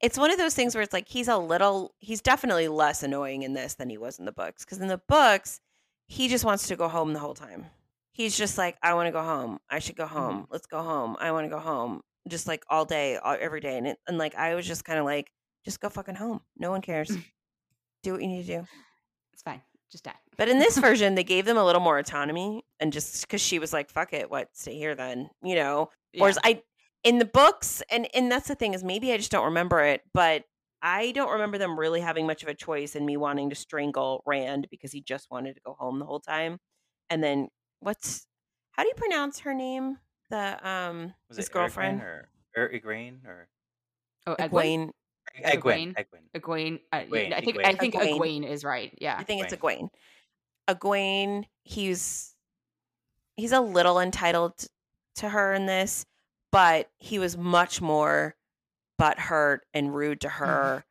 it's 0.00 0.16
one 0.16 0.30
of 0.30 0.38
those 0.38 0.54
things 0.54 0.74
where 0.74 0.82
it's 0.82 0.92
like 0.92 1.08
he's 1.08 1.26
a 1.26 1.36
little, 1.36 1.94
he's 1.98 2.20
definitely 2.22 2.68
less 2.68 3.02
annoying 3.02 3.42
in 3.42 3.54
this 3.54 3.74
than 3.74 3.90
he 3.90 3.98
was 3.98 4.20
in 4.20 4.24
the 4.24 4.32
books. 4.32 4.64
Because 4.64 4.78
in 4.80 4.86
the 4.86 5.00
books, 5.08 5.60
he 6.06 6.28
just 6.28 6.44
wants 6.44 6.68
to 6.68 6.76
go 6.76 6.88
home 6.88 7.12
the 7.12 7.18
whole 7.18 7.34
time. 7.34 7.66
He's 8.12 8.36
just 8.36 8.56
like, 8.58 8.76
I 8.82 8.94
want 8.94 9.08
to 9.08 9.12
go 9.12 9.22
home. 9.22 9.58
I 9.68 9.78
should 9.80 9.96
go 9.96 10.04
Mhm. 10.06 10.08
home. 10.10 10.46
Let's 10.50 10.66
go 10.66 10.82
home. 10.82 11.16
I 11.18 11.32
want 11.32 11.44
to 11.46 11.48
go 11.48 11.58
home. 11.58 12.02
Just 12.28 12.46
like 12.46 12.64
all 12.70 12.84
day, 12.84 13.16
all, 13.16 13.36
every 13.40 13.60
day. 13.60 13.76
And, 13.76 13.86
it, 13.88 13.98
and 14.06 14.18
like, 14.18 14.34
I 14.36 14.54
was 14.54 14.66
just 14.66 14.84
kind 14.84 14.98
of 14.98 15.04
like, 15.04 15.30
just 15.64 15.80
go 15.80 15.88
fucking 15.88 16.14
home. 16.14 16.40
No 16.56 16.70
one 16.70 16.80
cares. 16.80 17.10
Do 18.02 18.12
what 18.12 18.22
you 18.22 18.28
need 18.28 18.46
to 18.46 18.58
do. 18.60 18.66
It's 19.32 19.42
fine. 19.42 19.62
Just 19.90 20.04
die. 20.04 20.14
But 20.36 20.48
in 20.48 20.58
this 20.58 20.76
version, 20.88 21.14
they 21.14 21.24
gave 21.24 21.44
them 21.46 21.56
a 21.56 21.64
little 21.64 21.80
more 21.80 21.98
autonomy, 21.98 22.64
and 22.80 22.92
just 22.92 23.22
because 23.22 23.40
she 23.40 23.58
was 23.58 23.72
like, 23.72 23.88
"Fuck 23.90 24.12
it, 24.12 24.30
what? 24.30 24.48
Stay 24.52 24.74
here 24.76 24.94
then," 24.94 25.30
you 25.42 25.54
know. 25.54 25.88
Whereas 26.18 26.36
Yeah. 26.44 26.50
I, 26.50 26.62
in 27.02 27.18
the 27.18 27.24
books, 27.24 27.82
and 27.90 28.06
and 28.14 28.30
that's 28.30 28.46
the 28.48 28.54
thing 28.54 28.74
is 28.74 28.84
maybe 28.84 29.10
I 29.12 29.16
just 29.16 29.30
don't 29.30 29.46
remember 29.46 29.80
it, 29.80 30.02
but 30.12 30.44
I 30.84 31.12
don't 31.12 31.32
remember 31.32 31.56
them 31.56 31.80
really 31.80 32.02
having 32.02 32.26
much 32.26 32.42
of 32.42 32.48
a 32.50 32.54
choice 32.54 32.94
in 32.94 33.06
me 33.06 33.16
wanting 33.16 33.48
to 33.48 33.56
strangle 33.56 34.22
Rand 34.26 34.68
because 34.70 34.92
he 34.92 35.00
just 35.00 35.30
wanted 35.30 35.54
to 35.54 35.60
go 35.64 35.72
home 35.72 35.98
the 35.98 36.04
whole 36.04 36.20
time. 36.20 36.58
And 37.08 37.24
then 37.24 37.48
what's 37.80 38.26
how 38.72 38.82
do 38.82 38.88
you 38.88 38.94
pronounce 38.94 39.40
her 39.40 39.54
name? 39.54 39.96
The 40.28 40.68
um 40.68 41.14
was 41.28 41.38
his 41.38 41.48
it 41.48 41.52
Erigrain 41.52 41.54
girlfriend 41.54 42.00
or 42.02 42.28
er, 42.56 42.70
Igraine 42.74 43.24
or 43.26 43.48
Oh, 44.26 44.36
Egwene? 44.36 44.90
Egwene. 45.42 45.94
Egwene. 45.94 45.94
Egwene. 45.94 45.94
Egwene. 46.34 46.80
Egwene. 46.92 47.32
Uh, 47.32 47.36
I 47.36 47.40
think 47.40 47.56
Egwene. 47.56 47.64
I 47.64 47.74
think 47.74 47.94
Egwene. 47.94 48.18
Egwene 48.18 48.50
is 48.50 48.64
right. 48.64 48.92
Yeah. 49.00 49.16
I 49.18 49.24
think 49.24 49.42
it's 49.42 49.54
Egwene. 49.54 49.88
Egwene. 50.68 50.78
Egwene, 50.78 51.44
he's 51.62 52.34
he's 53.36 53.52
a 53.52 53.60
little 53.60 53.98
entitled 53.98 54.66
to 55.16 55.30
her 55.30 55.54
in 55.54 55.66
this, 55.66 56.04
but 56.52 56.90
he 56.98 57.18
was 57.18 57.36
much 57.36 57.80
more 57.80 58.34
butthurt 59.00 59.60
and 59.72 59.94
rude 59.94 60.20
to 60.22 60.28
her 60.28 60.84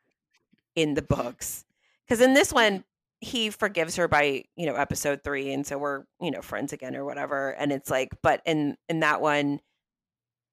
in 0.76 0.94
the 0.94 1.02
books. 1.02 1.66
Because 2.06 2.22
in 2.22 2.34
this 2.34 2.52
one, 2.52 2.84
he 3.22 3.50
forgives 3.50 3.96
her 3.96 4.08
by 4.08 4.44
you 4.56 4.66
know 4.66 4.76
episode 4.76 5.24
three, 5.24 5.54
and 5.54 5.66
so 5.66 5.78
we're 5.78 6.04
you 6.20 6.32
know 6.32 6.42
friends 6.42 6.74
again 6.74 6.96
or 6.96 7.06
whatever. 7.06 7.52
And 7.52 7.72
it's 7.72 7.90
like, 7.90 8.10
but 8.22 8.42
in 8.46 8.76
in 8.90 9.00
that 9.00 9.22
one, 9.22 9.62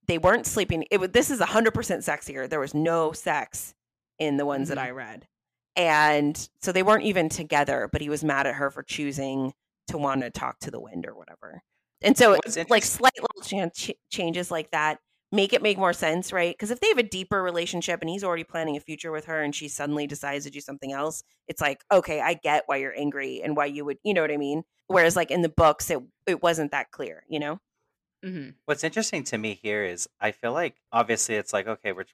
they 0.07 0.19
weren't 0.19 0.47
sleeping. 0.47 0.85
It 0.91 0.99
was 1.01 1.11
this 1.11 1.31
is 1.31 1.41
hundred 1.41 1.75
percent 1.75 2.03
sexier. 2.03 2.49
There 2.49 2.61
was 2.61 2.75
no 2.75 3.13
sex 3.13 3.75
in 4.19 4.37
the 4.37 4.47
ones 4.47 4.67
Mhm. 4.67 4.71
that 4.71 4.79
I 4.79 4.91
read, 4.91 5.27
and 5.75 6.49
so 6.63 6.71
they 6.73 6.83
weren't 6.85 7.05
even 7.05 7.29
together. 7.29 7.89
But 7.91 8.03
he 8.03 8.09
was 8.09 8.23
mad 8.23 8.47
at 8.47 8.55
her 8.55 8.71
for 8.71 8.83
choosing 8.85 9.53
to 9.89 9.99
want 9.99 10.21
to 10.23 10.31
talk 10.31 10.61
to 10.61 10.71
the 10.71 10.81
wind 10.81 11.07
or 11.07 11.15
whatever. 11.17 11.63
And 12.03 12.17
so, 12.17 12.35
it's 12.35 12.57
like 12.71 12.85
slight 12.85 13.19
little 13.21 13.71
ch- 13.71 13.91
changes 14.11 14.51
like 14.51 14.71
that 14.71 15.01
make 15.33 15.53
it 15.53 15.63
make 15.63 15.79
more 15.79 15.93
sense, 15.93 16.33
right? 16.33 16.55
Because 16.55 16.71
if 16.71 16.81
they 16.81 16.89
have 16.89 16.99
a 16.99 17.03
deeper 17.03 17.43
relationship 17.43 18.01
and 18.01 18.11
he's 18.11 18.25
already 18.25 18.45
planning 18.45 18.77
a 18.77 18.81
future 18.81 19.13
with 19.13 19.27
her, 19.27 19.41
and 19.43 19.55
she 19.55 19.69
suddenly 19.69 20.07
decides 20.07 20.45
to 20.45 20.51
do 20.51 20.61
something 20.61 20.93
else, 20.93 21.23
it's 21.49 21.61
like, 21.61 21.85
okay, 21.93 22.21
I 22.21 22.35
get 22.35 22.65
why 22.67 22.77
you're 22.77 22.97
angry 22.99 23.41
and 23.43 23.57
why 23.57 23.67
you 23.67 23.85
would, 23.85 23.99
you 24.03 24.15
know 24.15 24.23
what 24.23 24.31
I 24.33 24.37
mean? 24.37 24.65
Whereas, 24.89 25.15
like 25.17 25.31
in 25.31 25.43
the 25.43 25.49
books, 25.49 25.91
it 25.91 26.01
it 26.27 26.43
wasn't 26.43 26.73
that 26.73 26.91
clear, 26.91 27.25
you 27.29 27.39
know? 27.41 27.59
hmm 28.23 28.51
What's 28.67 28.85
interesting 28.85 29.25
to 29.25 29.39
me 29.39 29.55
here 29.55 29.85
is 29.85 30.09
I 30.21 30.33
feel 30.33 30.53
like 30.53 30.77
obviously 30.93 31.37
it's 31.37 31.53
like 31.53 31.67
okay, 31.67 31.93
we're 31.93 32.05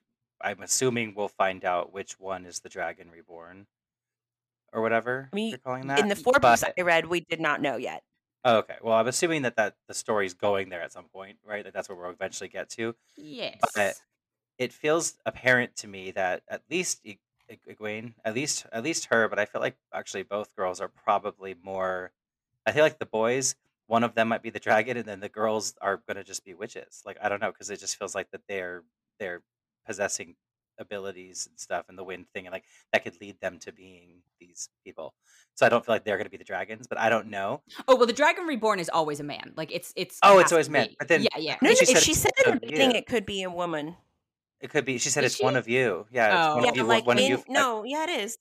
I'm 0.41 0.61
assuming 0.61 1.15
we'll 1.15 1.27
find 1.29 1.65
out 1.65 1.91
which 1.93 2.19
one 2.19 2.45
is 2.45 2.59
the 2.61 2.69
dragon 2.69 3.09
reborn 3.11 3.67
or 4.73 4.81
whatever 4.81 5.29
I 5.31 5.35
mean, 5.35 5.49
you're 5.49 5.57
calling 5.59 5.87
that. 5.87 5.99
in 5.99 6.07
the 6.09 6.15
four 6.15 6.33
books 6.39 6.61
but- 6.61 6.73
I 6.77 6.81
read, 6.83 7.05
we 7.07 7.21
did 7.21 7.39
not 7.41 7.61
know 7.61 7.77
yet. 7.77 8.03
Oh, 8.47 8.57
okay, 8.59 8.77
well 8.81 8.95
I'm 8.95 9.07
assuming 9.07 9.43
that 9.43 9.57
that 9.57 9.75
the 9.87 9.93
story's 9.93 10.33
going 10.33 10.69
there 10.69 10.81
at 10.81 10.93
some 10.93 11.05
point, 11.05 11.37
right? 11.45 11.63
That 11.63 11.73
that's 11.73 11.89
where 11.89 11.97
we'll 11.97 12.09
eventually 12.09 12.47
get 12.49 12.69
to. 12.71 12.95
Yes. 13.17 13.59
But 13.75 13.95
it 14.57 14.73
feels 14.73 15.17
apparent 15.25 15.75
to 15.77 15.87
me 15.87 16.11
that 16.11 16.43
at 16.49 16.63
least 16.69 17.05
Egwene, 17.49 18.15
at 18.25 18.33
least 18.35 18.65
at 18.71 18.83
least 18.83 19.05
her, 19.07 19.27
but 19.29 19.39
I 19.39 19.45
feel 19.45 19.61
like 19.61 19.77
actually 19.93 20.23
both 20.23 20.55
girls 20.55 20.81
are 20.81 20.89
probably 20.89 21.55
more. 21.61 22.11
I 22.65 22.71
feel 22.71 22.83
like 22.83 22.99
the 22.99 23.05
boys, 23.05 23.55
one 23.87 24.03
of 24.03 24.15
them 24.15 24.29
might 24.29 24.43
be 24.43 24.49
the 24.49 24.59
dragon, 24.59 24.97
and 24.97 25.05
then 25.05 25.19
the 25.19 25.29
girls 25.29 25.75
are 25.81 26.01
gonna 26.07 26.23
just 26.23 26.45
be 26.45 26.53
witches. 26.53 27.03
Like 27.05 27.17
I 27.21 27.29
don't 27.29 27.41
know, 27.41 27.51
because 27.51 27.69
it 27.69 27.79
just 27.79 27.97
feels 27.97 28.15
like 28.15 28.31
that 28.31 28.41
they're 28.47 28.83
they're 29.19 29.43
possessing 29.85 30.35
abilities 30.79 31.47
and 31.49 31.59
stuff, 31.59 31.85
and 31.89 31.97
the 31.97 32.03
wind 32.03 32.25
thing, 32.33 32.45
and 32.45 32.53
like 32.53 32.63
that 32.93 33.03
could 33.03 33.19
lead 33.21 33.39
them 33.41 33.59
to 33.59 33.71
being 33.71 34.21
these 34.39 34.69
people. 34.83 35.13
So 35.55 35.65
I 35.65 35.69
don't 35.69 35.85
feel 35.85 35.95
like 35.95 36.03
they're 36.05 36.17
gonna 36.17 36.29
be 36.29 36.37
the 36.37 36.43
dragons, 36.43 36.87
but 36.87 36.97
I 36.99 37.09
don't 37.09 37.27
know. 37.27 37.61
oh 37.87 37.95
well, 37.95 38.05
the 38.07 38.13
dragon 38.13 38.45
reborn 38.45 38.79
is 38.79 38.89
always 38.89 39.19
a 39.19 39.23
man. 39.23 39.53
Like 39.55 39.71
it's 39.73 39.93
it's. 39.95 40.19
Oh, 40.23 40.37
it 40.37 40.43
it's 40.43 40.51
always 40.51 40.67
to 40.67 40.71
men, 40.73 40.89
but 40.99 41.07
then- 41.07 41.23
yeah, 41.23 41.37
yeah. 41.37 41.55
No, 41.61 41.69
I 41.69 41.73
no, 41.73 41.75
think 41.75 41.87
she 41.87 41.93
said 41.93 42.03
she 42.03 42.13
said 42.13 42.31
in 42.45 42.53
the 42.55 42.59
beginning 42.59 42.95
it 42.95 43.05
could 43.07 43.25
be 43.25 43.43
a 43.43 43.49
woman. 43.49 43.95
It 44.59 44.69
could 44.71 44.85
be. 44.85 44.97
She 44.97 45.09
said 45.09 45.21
Did 45.21 45.27
it's 45.27 45.41
one 45.41 45.55
of 45.55 45.67
you. 45.67 46.05
Yeah, 46.11 46.27
it's 46.27 46.35
Oh. 46.47 46.55
one 46.55 46.63
Yeah, 46.63 46.69
of 46.71 46.77
you. 46.77 46.83
like 46.83 47.05
one 47.05 47.19
in, 47.19 47.31
of 47.33 47.39
you. 47.39 47.53
no, 47.53 47.83
yeah, 47.83 48.03
it 48.05 48.09
is. 48.21 48.37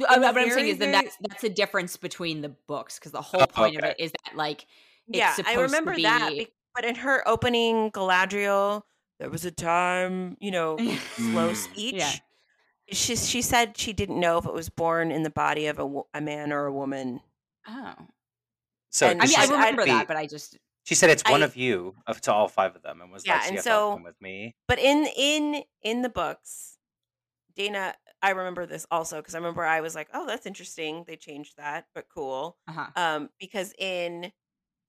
Uh, 0.00 0.18
what 0.18 0.36
I'm 0.36 0.50
saying 0.50 0.68
is 0.68 0.78
that 0.78 0.90
very- 0.90 0.92
that's 0.92 1.16
that's 1.20 1.44
a 1.44 1.48
difference 1.48 1.96
between 1.96 2.42
the 2.42 2.50
books 2.50 2.98
because 2.98 3.12
the 3.12 3.22
whole 3.22 3.42
Oh, 3.42 3.46
point 3.46 3.76
okay. 3.76 3.86
of 3.88 3.90
it 3.92 4.00
is 4.02 4.12
that 4.24 4.36
like 4.36 4.62
it's 5.08 5.16
yeah, 5.18 5.30
I 5.30 5.34
supposed 5.36 5.54
to 5.56 5.62
remember 5.62 5.96
that. 6.02 6.30
be- 6.30 6.38
be- 6.40 6.48
But 6.74 6.84
in 6.84 6.96
her 6.96 7.26
opening 7.26 7.90
Galadriel, 7.92 8.82
there 9.18 9.30
was 9.30 9.44
a 9.44 9.50
time, 9.50 10.36
you 10.40 10.50
know, 10.50 10.76
slow 11.16 11.50
Mm. 11.50 11.56
speech. 11.56 11.94
Yeah. 11.94 12.12
She 12.92 13.16
she 13.16 13.42
said 13.42 13.76
she 13.76 13.92
didn't 13.92 14.20
know 14.20 14.38
if 14.38 14.46
it 14.46 14.52
was 14.52 14.68
born 14.68 15.10
in 15.10 15.22
the 15.24 15.30
body 15.30 15.66
of 15.66 15.78
a, 15.80 16.02
a 16.14 16.20
man 16.20 16.52
or 16.52 16.66
a 16.66 16.72
woman. 16.72 17.20
oh, 17.66 17.94
So 18.90 19.08
And 19.08 19.20
I 19.20 19.24
mean 19.26 19.34
she 19.34 19.40
I 19.40 19.44
remember 19.46 19.84
to 19.84 19.90
that, 19.90 20.06
but 20.06 20.16
I 20.16 20.26
just 20.26 20.56
She 20.84 20.94
said 20.94 21.10
it's 21.10 21.24
one 21.28 21.42
I- 21.42 21.46
of 21.46 21.56
you 21.56 21.96
of 22.06 22.20
to 22.22 22.32
all 22.32 22.46
five 22.48 22.76
of 22.76 22.82
them, 22.82 23.00
and 23.00 23.10
was 23.10 23.26
Yeah, 23.26 23.34
like, 23.34 23.42
"So 23.42 23.46
and 23.48 23.52
you 23.54 23.56
have 23.58 23.64
so- 23.64 24.00
with 24.04 24.20
me." 24.20 24.54
But 24.68 24.78
in 24.78 25.08
in 25.16 25.64
in 25.82 26.02
the 26.02 26.08
books, 26.08 26.78
Dana, 27.56 27.94
I 28.22 28.30
remember 28.30 28.66
this 28.66 28.86
also 28.90 29.16
because 29.16 29.34
I 29.34 29.38
remember 29.38 29.64
I 29.64 29.80
was 29.80 29.96
like, 29.96 30.08
"Oh, 30.14 30.24
that's 30.26 30.46
interesting. 30.46 31.02
They 31.08 31.16
changed 31.16 31.56
that, 31.56 31.86
but 31.92 32.06
cool." 32.14 32.56
uh 32.68 32.72
huh. 32.72 32.86
Um, 32.94 33.30
because 33.40 33.72
in 33.78 34.30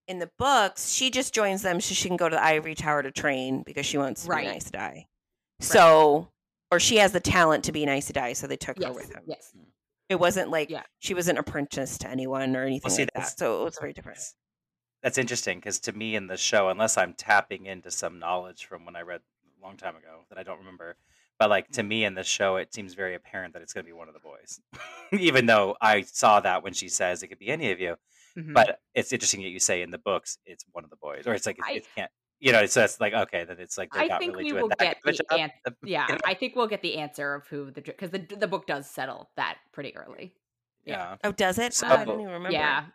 in 0.08 0.20
the 0.20 0.30
books, 0.38 0.92
she 0.92 1.10
just 1.10 1.34
joins 1.34 1.62
them 1.62 1.82
so 1.82 1.94
she 1.94 2.08
can 2.08 2.18
go 2.18 2.30
to 2.30 2.36
the 2.36 2.44
ivory 2.44 2.76
tower 2.76 3.04
to 3.04 3.12
train 3.12 3.64
because 3.64 3.86
she 3.86 3.98
wants 3.98 4.24
to 4.24 4.30
Right. 4.30 4.44
be 4.44 4.48
an 4.48 4.56
Aes 4.56 4.70
Sedai. 4.70 5.06
So, 5.60 6.30
or 6.72 6.80
she 6.80 6.98
has 6.98 7.12
the 7.12 7.20
talent 7.20 7.66
to 7.66 7.72
be 7.72 7.84
an 7.84 7.90
Aes 7.90 8.10
Sedai, 8.12 8.36
so 8.36 8.48
they 8.48 8.58
took 8.58 8.80
Yes. 8.80 8.88
her 8.88 8.94
with 8.94 9.14
him. 9.14 9.24
Yes. 9.28 9.54
It 10.10 10.16
wasn't 10.16 10.50
like 10.50 10.70
Yeah. 10.70 10.84
she 11.00 11.14
was 11.14 11.28
an 11.28 11.38
apprentice 11.38 11.98
to 12.00 12.08
anyone 12.08 12.56
or 12.56 12.64
anything 12.64 12.90
see, 12.92 13.04
like 13.04 13.14
that's- 13.14 13.34
that. 13.34 13.40
So 13.40 13.62
it 13.62 13.64
was 13.66 13.78
very 13.80 13.94
different. 13.94 14.20
That's 15.04 15.18
interesting 15.18 15.60
because 15.60 15.80
to 15.82 15.92
me 15.92 16.16
in 16.16 16.28
the 16.28 16.38
show, 16.38 16.70
unless 16.70 16.98
I'm 16.98 17.14
tapping 17.14 17.66
into 17.66 17.92
some 17.92 18.18
knowledge 18.18 18.66
from 18.66 18.86
when 18.86 18.96
I 18.96 19.02
read 19.02 19.22
a 19.60 19.66
long 19.66 19.78
time 19.78 19.96
ago 19.96 20.26
that 20.30 20.38
I 20.38 20.44
don't 20.44 20.60
remember, 20.60 20.98
but 21.38 21.50
like 21.50 21.68
to 21.72 21.82
mm-hmm. 21.82 21.88
me 21.88 22.06
in 22.06 22.16
the 22.16 22.24
show, 22.24 22.56
it 22.56 22.74
seems 22.74 22.94
very 22.94 23.14
apparent 23.16 23.54
that 23.54 23.62
it's 23.62 23.74
going 23.74 23.86
to 23.86 23.90
be 23.90 23.94
one 23.94 24.08
of 24.08 24.14
the 24.14 24.20
boys, 24.20 24.60
even 25.12 25.46
though 25.46 25.76
I 25.82 26.02
saw 26.02 26.40
that 26.40 26.64
when 26.64 26.74
she 26.74 26.90
says 26.90 27.22
it 27.22 27.28
could 27.28 27.40
be 27.40 27.50
any 27.50 27.72
of 27.72 27.80
you. 27.80 27.98
Mhm. 28.38 28.54
But 28.54 28.80
it's 28.94 29.12
interesting 29.12 29.42
that 29.42 29.50
you 29.50 29.60
say 29.60 29.82
in 29.82 29.90
the 29.92 29.98
books 29.98 30.38
it's 30.46 30.64
one 30.72 30.84
of 30.84 30.90
the 30.90 30.96
boys, 30.98 31.26
or 31.26 31.34
it's 31.34 31.46
like 31.46 31.58
it, 31.58 31.64
I- 31.68 31.72
it 31.74 31.88
can't. 31.96 32.12
You 32.40 32.52
know, 32.52 32.68
so 32.68 32.84
it's 32.84 33.00
like 33.02 33.14
okay, 33.14 33.46
then 33.46 33.58
it's 33.60 33.80
like 33.80 33.92
they're 33.92 34.04
I 34.04 34.08
not 34.08 34.20
think 34.20 34.34
really 34.34 34.44
we 34.44 34.50
doing 34.52 34.62
will 34.62 34.70
that 34.70 34.78
get 34.80 34.98
the 35.04 35.12
job. 35.14 35.26
an- 35.40 35.52
yeah, 35.84 36.06
you 36.08 36.14
know? 36.14 36.20
I 36.24 36.36
think 36.36 36.56
we'll 36.56 36.68
get 36.68 36.84
the 36.84 36.98
answer 36.98 37.34
of 37.34 37.48
who 37.48 37.72
the 37.72 37.82
because 37.82 38.12
the 38.12 38.20
the 38.20 38.48
book 38.48 38.68
does 38.68 38.88
settle 38.88 39.32
that 39.38 39.58
pretty 39.72 39.96
early. 39.98 40.36
yeah. 40.86 41.16
Oh, 41.24 41.32
does 41.32 41.58
it? 41.58 41.74
So- 41.74 41.88
oh, 41.88 41.96
I 41.96 42.06
don't 42.06 42.20
even 42.22 42.32
remember. 42.34 42.52
Yeah, 42.52 42.86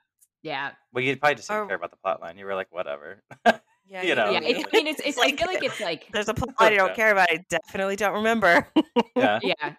yeah, 0.45 0.71
Well, 0.93 1.03
you 1.03 1.17
probably 1.17 1.35
just 1.37 1.49
didn't 1.49 1.63
Or- 1.63 1.67
care 1.67 1.77
about 1.77 1.91
the 1.91 1.97
plot 1.97 2.21
line. 2.21 2.39
You 2.39 2.47
were 2.47 2.55
like, 2.55 2.69
whatever. 2.71 3.23
yeah, 3.89 4.03
you 4.03 4.15
know, 4.15 4.31
yeah. 4.31 4.39
know 4.39 4.47
It's. 4.47 4.65
I 4.73 4.77
mean, 4.77 4.87
it's, 4.87 5.01
it's 5.05 5.19
I 5.19 5.23
Like- 5.23 5.39
feel 5.41 5.49
like 5.49 5.63
it's 5.65 5.81
like 5.81 6.07
There's 6.13 6.29
a 6.29 6.35
plot 6.35 6.55
I 6.61 6.71
don't 6.77 6.89
Yeah. 6.91 6.95
care 6.95 7.11
about. 7.11 7.29
I 7.29 7.45
definitely 7.51 7.97
don't 7.97 8.15
remember. 8.15 8.69
yeah. 9.17 9.41
yeah. 9.43 9.75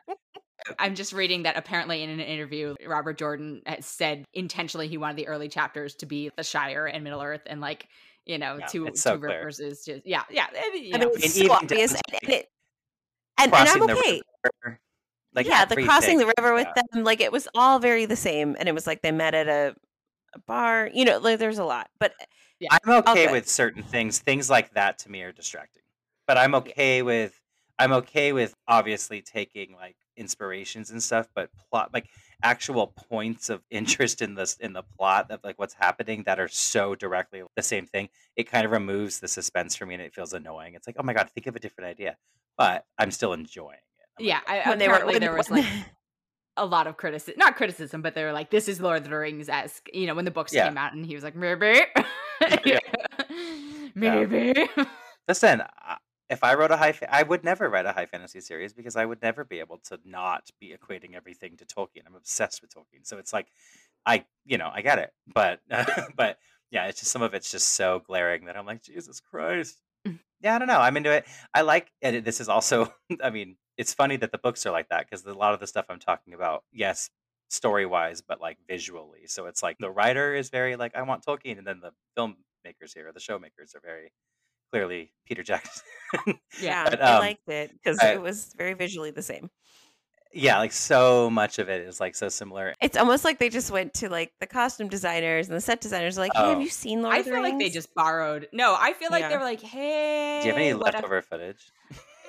I'm 0.79 0.95
just 0.95 1.13
reading 1.13 1.43
that 1.43 1.57
apparently 1.57 2.03
in 2.03 2.09
an 2.09 2.19
interview, 2.19 2.75
Robert 2.85 3.17
Jordan 3.17 3.61
has 3.65 3.85
said 3.85 4.25
intentionally 4.33 4.87
he 4.87 4.97
wanted 4.97 5.17
the 5.17 5.27
early 5.27 5.49
chapters 5.49 5.95
to 5.95 6.05
be 6.05 6.31
the 6.35 6.43
Shire 6.43 6.85
and 6.85 7.03
Middle 7.03 7.21
Earth, 7.21 7.41
and 7.45 7.61
like 7.61 7.87
you 8.25 8.37
know, 8.37 8.57
Yeah, 8.59 8.65
two 8.67 8.91
so 8.95 9.13
two 9.13 9.19
clear. 9.19 9.39
rivers 9.39 9.59
is 9.59 9.83
just 9.85 10.05
yeah, 10.05 10.23
yeah. 10.29 10.47
I 10.55 10.71
mean, 10.73 10.83
you 10.83 10.93
I 10.93 10.97
know. 10.99 11.05
mean, 11.05 11.15
And 11.15 11.23
it's 11.23 11.33
so 11.35 11.43
even 11.43 11.55
obvious, 11.55 11.91
and, 11.93 12.01
and, 12.23 12.33
it, 12.33 12.47
and, 13.39 13.53
and 13.53 13.69
I'm 13.69 13.81
okay. 13.83 14.21
like 15.35 15.47
yeah, 15.47 15.65
the 15.65 15.75
crossing 15.75 16.17
everything. 16.17 16.27
the 16.27 16.33
river 16.37 16.53
with 16.53 16.67
Yeah. 16.67 16.81
them, 16.91 17.03
like 17.03 17.21
it 17.21 17.31
was 17.31 17.47
all 17.55 17.79
very 17.79 18.05
the 18.05 18.15
same, 18.15 18.55
and 18.59 18.69
it 18.69 18.73
was 18.73 18.87
like 18.87 19.01
they 19.01 19.11
met 19.11 19.33
at 19.33 19.47
a, 19.47 19.75
a 20.33 20.39
bar. 20.39 20.89
You 20.93 21.05
know, 21.05 21.17
like 21.17 21.39
there's 21.39 21.57
a 21.59 21.65
lot, 21.65 21.89
but 21.99 22.13
eh, 22.61 22.67
I'm 22.69 22.93
okay 22.99 23.31
with 23.31 23.49
certain 23.49 23.83
things. 23.83 24.19
Things 24.19 24.49
like 24.49 24.73
that 24.75 24.99
to 24.99 25.11
me 25.11 25.21
are 25.23 25.31
distracting. 25.31 25.83
But 26.27 26.37
I'm 26.37 26.55
okay 26.55 27.01
with 27.01 27.39
I'm 27.79 27.91
okay 27.93 28.31
with 28.31 28.53
obviously 28.67 29.21
taking 29.21 29.73
like 29.75 29.97
inspirations 30.17 30.91
and 30.91 31.01
stuff, 31.01 31.27
but 31.35 31.49
plot 31.69 31.91
like 31.93 32.07
actual 32.41 32.87
points 32.87 33.49
of 33.49 33.61
interest 33.71 34.21
in 34.21 34.35
this 34.35 34.55
in 34.57 34.73
the 34.73 34.83
plot 34.83 35.31
of 35.31 35.39
like 35.43 35.57
what's 35.59 35.73
happening 35.73 36.23
that 36.25 36.39
are 36.39 36.47
so 36.47 36.95
directly 36.95 37.43
the 37.55 37.63
same 37.63 37.85
thing. 37.85 38.09
It 38.35 38.49
kind 38.49 38.65
of 38.65 38.71
removes 38.71 39.19
the 39.19 39.27
suspense 39.27 39.75
for 39.75 39.85
me 39.85 39.95
and 39.95 40.03
it 40.03 40.13
feels 40.13 40.33
annoying. 40.33 40.75
It's 40.75 40.87
like, 40.87 40.97
oh 40.99 41.03
my 41.03 41.13
god, 41.13 41.29
think 41.29 41.47
of 41.47 41.55
a 41.55 41.59
different 41.59 41.89
idea. 41.89 42.17
But 42.57 42.85
I'm 42.97 43.11
still 43.11 43.33
enjoying 43.33 43.77
it. 43.77 44.05
I'm 44.19 44.25
yeah, 44.25 44.39
like, 44.47 44.65
I, 44.65 44.69
when 44.69 44.77
they 44.79 44.87
were 44.87 44.93
apparently 44.93 45.15
when, 45.15 45.21
there 45.21 45.33
was 45.35 45.49
like 45.49 45.65
a 46.57 46.65
lot 46.65 46.85
of 46.87 46.97
criticism, 46.97 47.35
not 47.37 47.55
criticism, 47.55 48.01
but 48.01 48.13
they 48.13 48.23
were 48.23 48.31
like, 48.31 48.51
"This 48.51 48.67
is 48.67 48.79
Lord 48.79 48.97
of 48.97 49.09
the 49.09 49.17
Rings 49.17 49.49
esque." 49.49 49.87
You 49.91 50.05
know, 50.05 50.13
when 50.13 50.25
the 50.25 50.31
books 50.31 50.53
Yeah. 50.53 50.67
came 50.67 50.77
out, 50.77 50.93
and 50.93 51.05
he 51.05 51.15
was 51.15 51.23
like, 51.23 51.35
"Maybe, 51.35 51.81
Yeah. 52.63 52.79
maybe." 53.95 54.67
Listen, 55.27 55.61
I- 55.61 55.97
if 56.29 56.43
I 56.43 56.55
wrote 56.55 56.71
a 56.71 56.77
high, 56.77 56.91
fa- 56.93 57.13
I 57.13 57.23
would 57.23 57.43
never 57.43 57.69
write 57.69 57.85
a 57.85 57.91
high 57.91 58.05
fantasy 58.05 58.41
series 58.41 58.73
because 58.73 58.95
I 58.95 59.05
would 59.05 59.21
never 59.21 59.43
be 59.43 59.59
able 59.59 59.79
to 59.89 59.99
not 60.05 60.49
be 60.59 60.75
equating 60.75 61.15
everything 61.15 61.57
to 61.57 61.65
Tolkien. 61.65 62.03
I'm 62.07 62.15
obsessed 62.15 62.61
with 62.61 62.73
Tolkien, 62.73 63.03
so 63.05 63.17
it's 63.17 63.33
like, 63.33 63.47
I, 64.05 64.25
you 64.45 64.57
know, 64.57 64.69
I 64.73 64.81
get 64.81 64.99
it, 64.99 65.11
but, 65.33 65.59
but 66.15 66.37
yeah, 66.71 66.85
it's 66.87 66.99
just 66.99 67.11
some 67.11 67.21
of 67.21 67.33
it's 67.33 67.51
just 67.51 67.69
so 67.69 67.99
glaring 68.05 68.45
that 68.45 68.57
I'm 68.57 68.65
like, 68.65 68.81
Jesus 68.83 69.19
Christ. 69.19 69.77
Mm. 70.07 70.19
Yeah, 70.41 70.55
I 70.55 70.59
don't 70.59 70.67
know. 70.67 70.79
I'm 70.79 70.97
into 70.97 71.11
it. 71.11 71.25
I 71.53 71.61
like, 71.61 71.91
and 72.01 72.15
it- 72.17 72.25
this 72.25 72.41
is 72.41 72.49
also, 72.49 72.93
I 73.23 73.29
mean, 73.29 73.57
it's 73.77 73.93
funny 73.93 74.17
that 74.17 74.31
the 74.31 74.37
books 74.37 74.65
are 74.65 74.71
like 74.71 74.89
that 74.89 75.05
because 75.09 75.25
a 75.25 75.33
lot 75.33 75.53
of 75.53 75.59
the 75.59 75.67
stuff 75.67 75.85
I'm 75.89 75.99
talking 75.99 76.33
about, 76.33 76.63
yes, 76.71 77.09
story 77.49 77.85
wise, 77.85 78.21
but 78.21 78.41
like 78.41 78.57
visually. 78.67 79.27
So 79.27 79.45
it's 79.45 79.63
like 79.63 79.77
the 79.79 79.89
writer 79.91 80.33
is 80.35 80.49
very 80.49 80.75
like, 80.75 80.95
I 80.95 81.01
want 81.03 81.25
Tolkien, 81.25 81.57
and 81.57 81.67
then 81.67 81.79
the 81.81 81.91
filmmakers 82.17 82.93
here, 82.93 83.11
the 83.13 83.19
showmakers 83.19 83.75
are 83.75 83.81
very 83.83 84.11
clearly 84.73 85.11
Peter 85.27 85.43
Jackson. 85.43 85.83
yeah, 86.61 86.89
But, 86.89 87.01
I 87.01 87.13
um, 87.13 87.19
liked 87.19 87.47
it 87.47 87.71
because 87.73 88.01
it 88.03 88.19
was 88.19 88.53
very 88.57 88.73
visually 88.73 89.11
the 89.11 89.21
same. 89.21 89.49
yeah, 90.33 90.57
like 90.57 90.71
so 90.71 91.29
much 91.29 91.59
of 91.59 91.69
it 91.69 91.81
is 91.87 91.99
like 91.99 92.15
so 92.15 92.27
similar. 92.27 92.73
It's 92.81 92.97
almost 92.97 93.23
like 93.23 93.37
they 93.37 93.49
just 93.49 93.69
went 93.69 93.93
to 93.95 94.09
like 94.09 94.31
the 94.39 94.47
costume 94.47 94.87
designers 94.87 95.47
and 95.47 95.55
the 95.55 95.61
set 95.61 95.79
designers. 95.79 96.17
Like, 96.17 96.31
hey, 96.33 96.41
Oh. 96.41 96.49
have 96.49 96.61
you 96.61 96.69
seen 96.69 97.03
Lord 97.03 97.13
I 97.13 97.19
of 97.19 97.25
the 97.25 97.31
feel 97.31 97.41
like 97.43 97.59
they 97.59 97.69
just 97.69 97.93
borrowed. 97.93 98.47
No, 98.51 98.75
I 98.79 98.93
feel 98.93 99.09
like 99.11 99.21
Yeah. 99.21 99.29
they 99.29 99.37
were 99.37 99.43
like, 99.43 99.61
"Hey, 99.61 100.39
Do 100.41 100.47
you 100.47 100.53
have 100.53 100.61
any 100.61 100.73
what 100.73 100.87
if- 100.89 100.93
leftover 100.95 101.21
footage? 101.21 101.61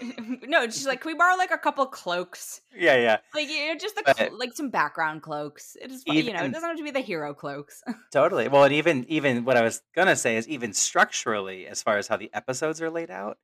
no, 0.47 0.65
she's 0.65 0.87
like, 0.87 1.01
can 1.01 1.13
we 1.13 1.17
borrow 1.19 1.37
like 1.37 1.51
a 1.51 1.59
couple 1.59 1.87
cloaks? 1.87 2.61
Yeah, 2.77 2.97
yeah, 2.97 3.19
Like, 3.35 3.49
you 3.49 3.69
know, 3.69 3.75
just 3.79 3.95
the 3.97 4.03
But- 4.05 4.17
cl- 4.17 4.39
like 4.39 4.53
some 4.55 4.71
background 4.71 5.23
cloaks. 5.23 5.77
It 5.81 5.91
is, 5.91 6.03
fu- 6.05 6.13
you 6.15 6.33
know, 6.33 6.45
it 6.45 6.53
doesn't 6.53 6.69
have 6.69 6.77
to 6.79 6.83
be 6.83 6.91
the 6.91 7.01
hero 7.01 7.35
cloaks. 7.35 7.83
totally. 8.13 8.49
Well, 8.49 8.65
and 8.65 8.73
even 8.75 9.05
even 9.09 9.45
what 9.45 9.57
I 9.57 9.63
was 9.63 9.83
gonna 9.95 10.17
say 10.17 10.37
is 10.37 10.49
even 10.49 10.73
structurally, 10.73 11.67
as 11.67 11.83
far 11.83 11.99
as 11.99 12.09
how 12.09 12.17
the 12.17 12.31
episodes 12.35 12.81
are 12.83 12.91
laid 12.91 13.11
out, 13.11 13.39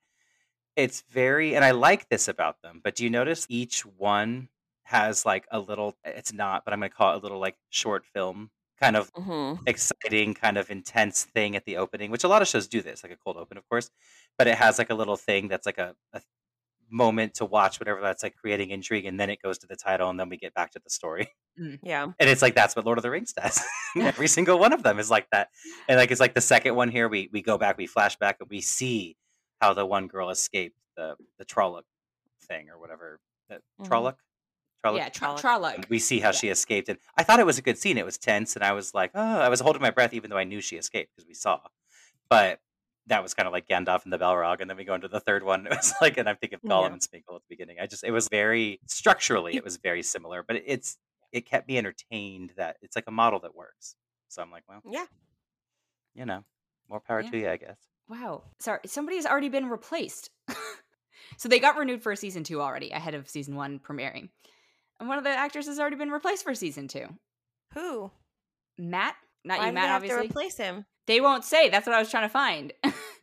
it's 0.77 1.03
very 1.11 1.55
and 1.57 1.65
I 1.65 1.71
like 1.73 2.09
this 2.09 2.29
about 2.29 2.63
them. 2.63 2.81
But 2.83 2.95
do 2.97 3.05
you 3.05 3.11
notice 3.11 3.47
each 3.49 3.85
one 3.87 4.49
has 4.85 5.25
like 5.27 5.47
a 5.51 5.59
little? 5.61 5.97
It's 6.05 6.33
not, 6.33 6.65
but 6.65 6.73
I'm 6.75 6.81
gonna 6.81 6.91
call 6.91 7.15
it 7.15 7.19
a 7.19 7.23
little 7.23 7.39
like 7.41 7.57
short 7.71 8.05
film 8.07 8.51
kind 8.81 8.97
of 8.97 9.11
hmm 9.15 9.55
exciting, 9.67 10.33
kind 10.33 10.57
of 10.57 10.71
intense 10.71 11.25
thing 11.25 11.55
at 11.55 11.65
the 11.67 11.77
opening, 11.77 12.11
which 12.11 12.25
a 12.25 12.29
lot 12.29 12.41
of 12.43 12.49
shows 12.49 12.67
do 12.67 12.81
this, 12.81 13.03
like 13.03 13.13
a 13.13 13.17
cold 13.17 13.37
open, 13.37 13.59
of 13.59 13.69
course. 13.69 13.91
But 14.39 14.47
it 14.47 14.55
has 14.57 14.79
like 14.79 14.89
a 14.91 14.95
little 14.95 15.17
thing 15.17 15.49
that's 15.49 15.67
like 15.67 15.77
a, 15.79 15.95
a 16.15 16.23
moment 16.91 17.35
to 17.35 17.45
watch, 17.45 17.79
whatever 17.81 18.01
that's 18.01 18.23
like 18.23 18.35
creating 18.37 18.71
intrigue, 18.71 19.05
and 19.07 19.19
then 19.19 19.31
it 19.31 19.41
goes 19.43 19.59
to 19.59 19.67
the 19.67 19.77
title, 19.77 20.11
and 20.11 20.19
then 20.19 20.29
we 20.29 20.37
get 20.37 20.55
back 20.55 20.73
to 20.73 20.81
the 20.83 20.91
story. 20.91 21.29
Yeah. 21.83 22.05
And 22.19 22.31
it's 22.31 22.41
like 22.41 22.55
that's 22.55 22.75
what 22.75 22.87
Lord 22.87 22.97
of 22.97 23.03
the 23.03 23.11
Rings 23.11 23.35
does. 23.35 23.61
Every 23.97 24.29
single 24.29 24.59
one 24.59 24.73
of 24.73 24.83
them 24.83 24.99
is 24.99 25.11
like 25.11 25.27
that. 25.31 25.49
And 25.89 25.99
like 25.99 26.11
it's 26.11 26.21
like 26.21 26.33
the 26.33 26.41
second 26.41 26.75
one 26.75 26.89
here, 26.89 27.07
we 27.07 27.29
we 27.33 27.43
go 27.43 27.59
back, 27.59 27.77
we 27.77 27.87
flash 27.87 28.17
back, 28.17 28.37
and 28.41 28.49
we 28.49 28.63
see 28.63 29.17
how 29.61 29.75
the 29.75 29.85
one 29.85 30.07
girl 30.07 30.31
escaped 30.31 30.77
the 30.97 31.17
the 31.39 31.45
Trolloc 31.45 31.83
thing 32.45 32.71
or 32.71 32.79
whatever. 32.79 33.21
That 33.51 33.61
Mhm. 33.81 33.89
Trolloc? 33.89 34.15
Trolloc? 34.83 34.97
yeah, 34.97 35.09
Trolloc. 35.11 35.41
Trolloc. 35.41 35.89
we 35.91 35.99
see 35.99 36.21
how 36.21 36.31
she 36.31 36.49
escaped 36.49 36.89
and 36.89 36.99
i 37.19 37.23
thought 37.23 37.39
it 37.39 37.45
was 37.45 37.59
a 37.59 37.63
good 37.63 37.77
scene 37.77 37.99
it 37.99 38.05
was 38.07 38.17
tense 38.17 38.55
and 38.57 38.65
i 38.65 38.73
was 38.73 38.95
like 38.95 39.11
oh 39.15 39.21
i 39.41 39.51
was 39.51 39.61
holding 39.61 39.83
my 39.83 39.91
breath 39.91 40.15
even 40.15 40.31
though 40.31 40.39
i 40.39 40.45
knew 40.45 40.63
she 40.63 40.77
escaped 40.77 41.11
because 41.15 41.29
we 41.29 41.35
saw 41.35 41.61
but 42.31 42.61
that 43.07 43.23
was 43.23 43.35
kind 43.35 43.47
of 43.47 43.53
like 43.53 43.67
gandalf 43.67 44.05
and 44.05 44.13
the 44.13 44.19
balrog 44.19 44.61
and 44.61 44.69
then 44.71 44.77
we 44.77 44.85
go 44.85 44.95
into 44.95 45.09
the 45.09 45.21
third 45.21 45.43
one 45.43 45.67
it 45.71 45.71
was 45.71 45.93
like 46.01 46.17
and 46.19 46.29
i'm 46.29 46.37
thinking 46.37 46.59
of 46.63 46.69
gollum 46.71 46.89
Yeah. 46.89 46.93
and 46.93 47.01
smeagol 47.03 47.37
at 47.37 47.43
the 47.43 47.49
beginning 47.49 47.77
i 47.81 47.87
just 47.87 48.05
it 48.05 48.11
was 48.13 48.29
very 48.29 48.81
structurally 48.87 49.57
it 49.57 49.65
was 49.65 49.77
very 49.79 50.03
similar 50.03 50.43
but 50.47 50.57
it's 50.65 50.97
it 51.33 51.47
kept 51.47 51.69
me 51.69 51.79
entertained 51.79 52.53
that 52.57 52.77
it's 52.83 52.97
like 52.97 53.05
a 53.09 53.11
model 53.13 53.41
that 53.41 53.55
works 53.55 53.95
so 54.29 54.43
i'm 54.43 54.51
like 54.51 54.63
well 54.69 54.81
Yeah. 54.85 55.07
you 56.15 56.25
know 56.27 56.45
more 56.89 57.01
power 57.01 57.21
Yeah. 57.23 57.31
to 57.31 57.39
you 57.39 57.49
i 57.51 57.57
guess 57.57 57.79
Wow. 58.09 58.43
Sorry, 58.59 58.81
somebody's 58.87 59.25
already 59.25 59.49
been 59.51 59.71
replaced. 59.71 60.31
so 61.39 61.49
they 61.49 61.61
got 61.61 61.77
renewed 61.77 62.03
for 62.03 62.17
season 62.17 62.43
two 62.43 62.61
already, 62.61 62.91
ahead 62.91 63.15
of 63.15 63.29
season 63.29 63.55
one 63.55 63.79
premiering. 63.79 64.31
And 64.99 65.09
one 65.09 65.17
of 65.17 65.23
the 65.23 65.31
actors 65.31 65.67
has 65.69 65.79
already 65.79 65.95
been 65.95 66.11
replaced 66.11 66.43
for 66.43 66.53
season 66.57 66.89
two. 66.89 67.07
Who? 67.75 68.11
Matt? 68.77 69.15
Not 69.45 69.59
Why 69.59 69.67
you, 69.67 69.71
did 69.71 69.75
Matt, 69.77 69.83
they 69.83 69.87
have 69.87 69.97
obviously. 70.03 70.23
to 70.27 70.29
replace 70.33 70.57
him? 70.57 70.85
They 71.07 71.21
won't 71.21 71.45
say. 71.45 71.69
That's 71.69 71.87
what 71.87 71.95
I 71.95 71.99
was 71.99 72.11
trying 72.11 72.25
to 72.25 72.33
find. 72.33 72.73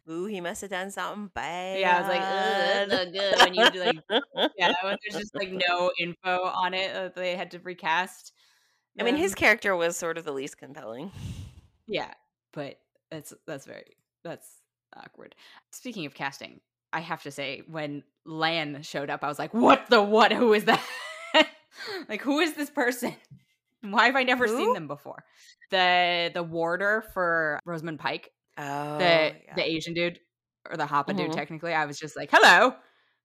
Ooh, 0.09 0.25
he 0.25 0.39
must 0.39 0.61
have 0.61 0.69
done 0.69 0.89
something 0.89 1.29
bad. 1.33 1.79
yeah, 1.79 1.97
I 1.97 1.99
was 1.99 2.09
like, 2.09 2.21
Ugh, 2.21 2.89
that's 2.89 2.91
not 2.91 3.13
good 3.13 3.39
when 3.39 3.53
you 3.53 3.71
do 3.71 3.79
like 3.83 4.51
yeah, 4.57 4.73
when 4.83 4.97
there's 5.03 5.21
just 5.21 5.35
like 5.35 5.51
no 5.51 5.91
info 5.99 6.43
on 6.43 6.73
it 6.73 6.93
that 6.93 7.15
they 7.15 7.35
had 7.35 7.51
to 7.51 7.59
recast. 7.59 8.33
I 8.99 9.03
mean, 9.03 9.17
his 9.17 9.33
um 9.33 9.35
character 9.35 9.75
was 9.75 9.97
sort 9.97 10.17
of 10.17 10.23
the 10.23 10.31
least 10.31 10.57
compelling. 10.57 11.11
Yeah, 11.87 12.13
but 12.53 12.79
that's 13.11 13.33
that's 13.45 13.65
very 13.65 13.97
that's 14.23 14.47
awkward. 14.95 15.35
Speaking 15.71 16.05
of 16.05 16.13
casting, 16.13 16.61
I 16.93 17.01
have 17.01 17.23
to 17.23 17.31
say 17.31 17.63
when 17.67 18.03
Lan 18.25 18.81
showed 18.83 19.09
up, 19.09 19.23
I 19.23 19.27
was 19.27 19.39
like, 19.39 19.53
"What 19.53 19.89
the 19.89 20.01
what? 20.01 20.31
Who 20.31 20.53
is 20.53 20.65
that? 20.65 20.83
like, 22.09 22.21
who 22.21 22.39
is 22.39 22.53
this 22.53 22.69
person? 22.69 23.15
Why 23.91 24.05
have 24.07 24.15
I 24.15 24.23
never 24.23 24.47
seen 24.47 24.73
them 24.73 24.87
before?" 24.87 25.23
The 25.71 26.31
the 26.33 26.43
warder 26.43 27.03
for 27.13 27.59
Rosamund 27.65 27.99
Pike, 27.99 28.31
Oh, 28.57 28.97
the 28.97 29.03
yeah. 29.45 29.55
the 29.55 29.63
Asian 29.69 29.93
dude 29.93 30.19
or 30.69 30.77
the 30.77 30.85
hapa 30.85 31.15
dude. 31.15 31.29
Mhm. 31.31 31.35
Technically, 31.35 31.73
I 31.73 31.85
was 31.85 31.99
just 31.99 32.15
like, 32.15 32.29
"Hello, 32.31 32.75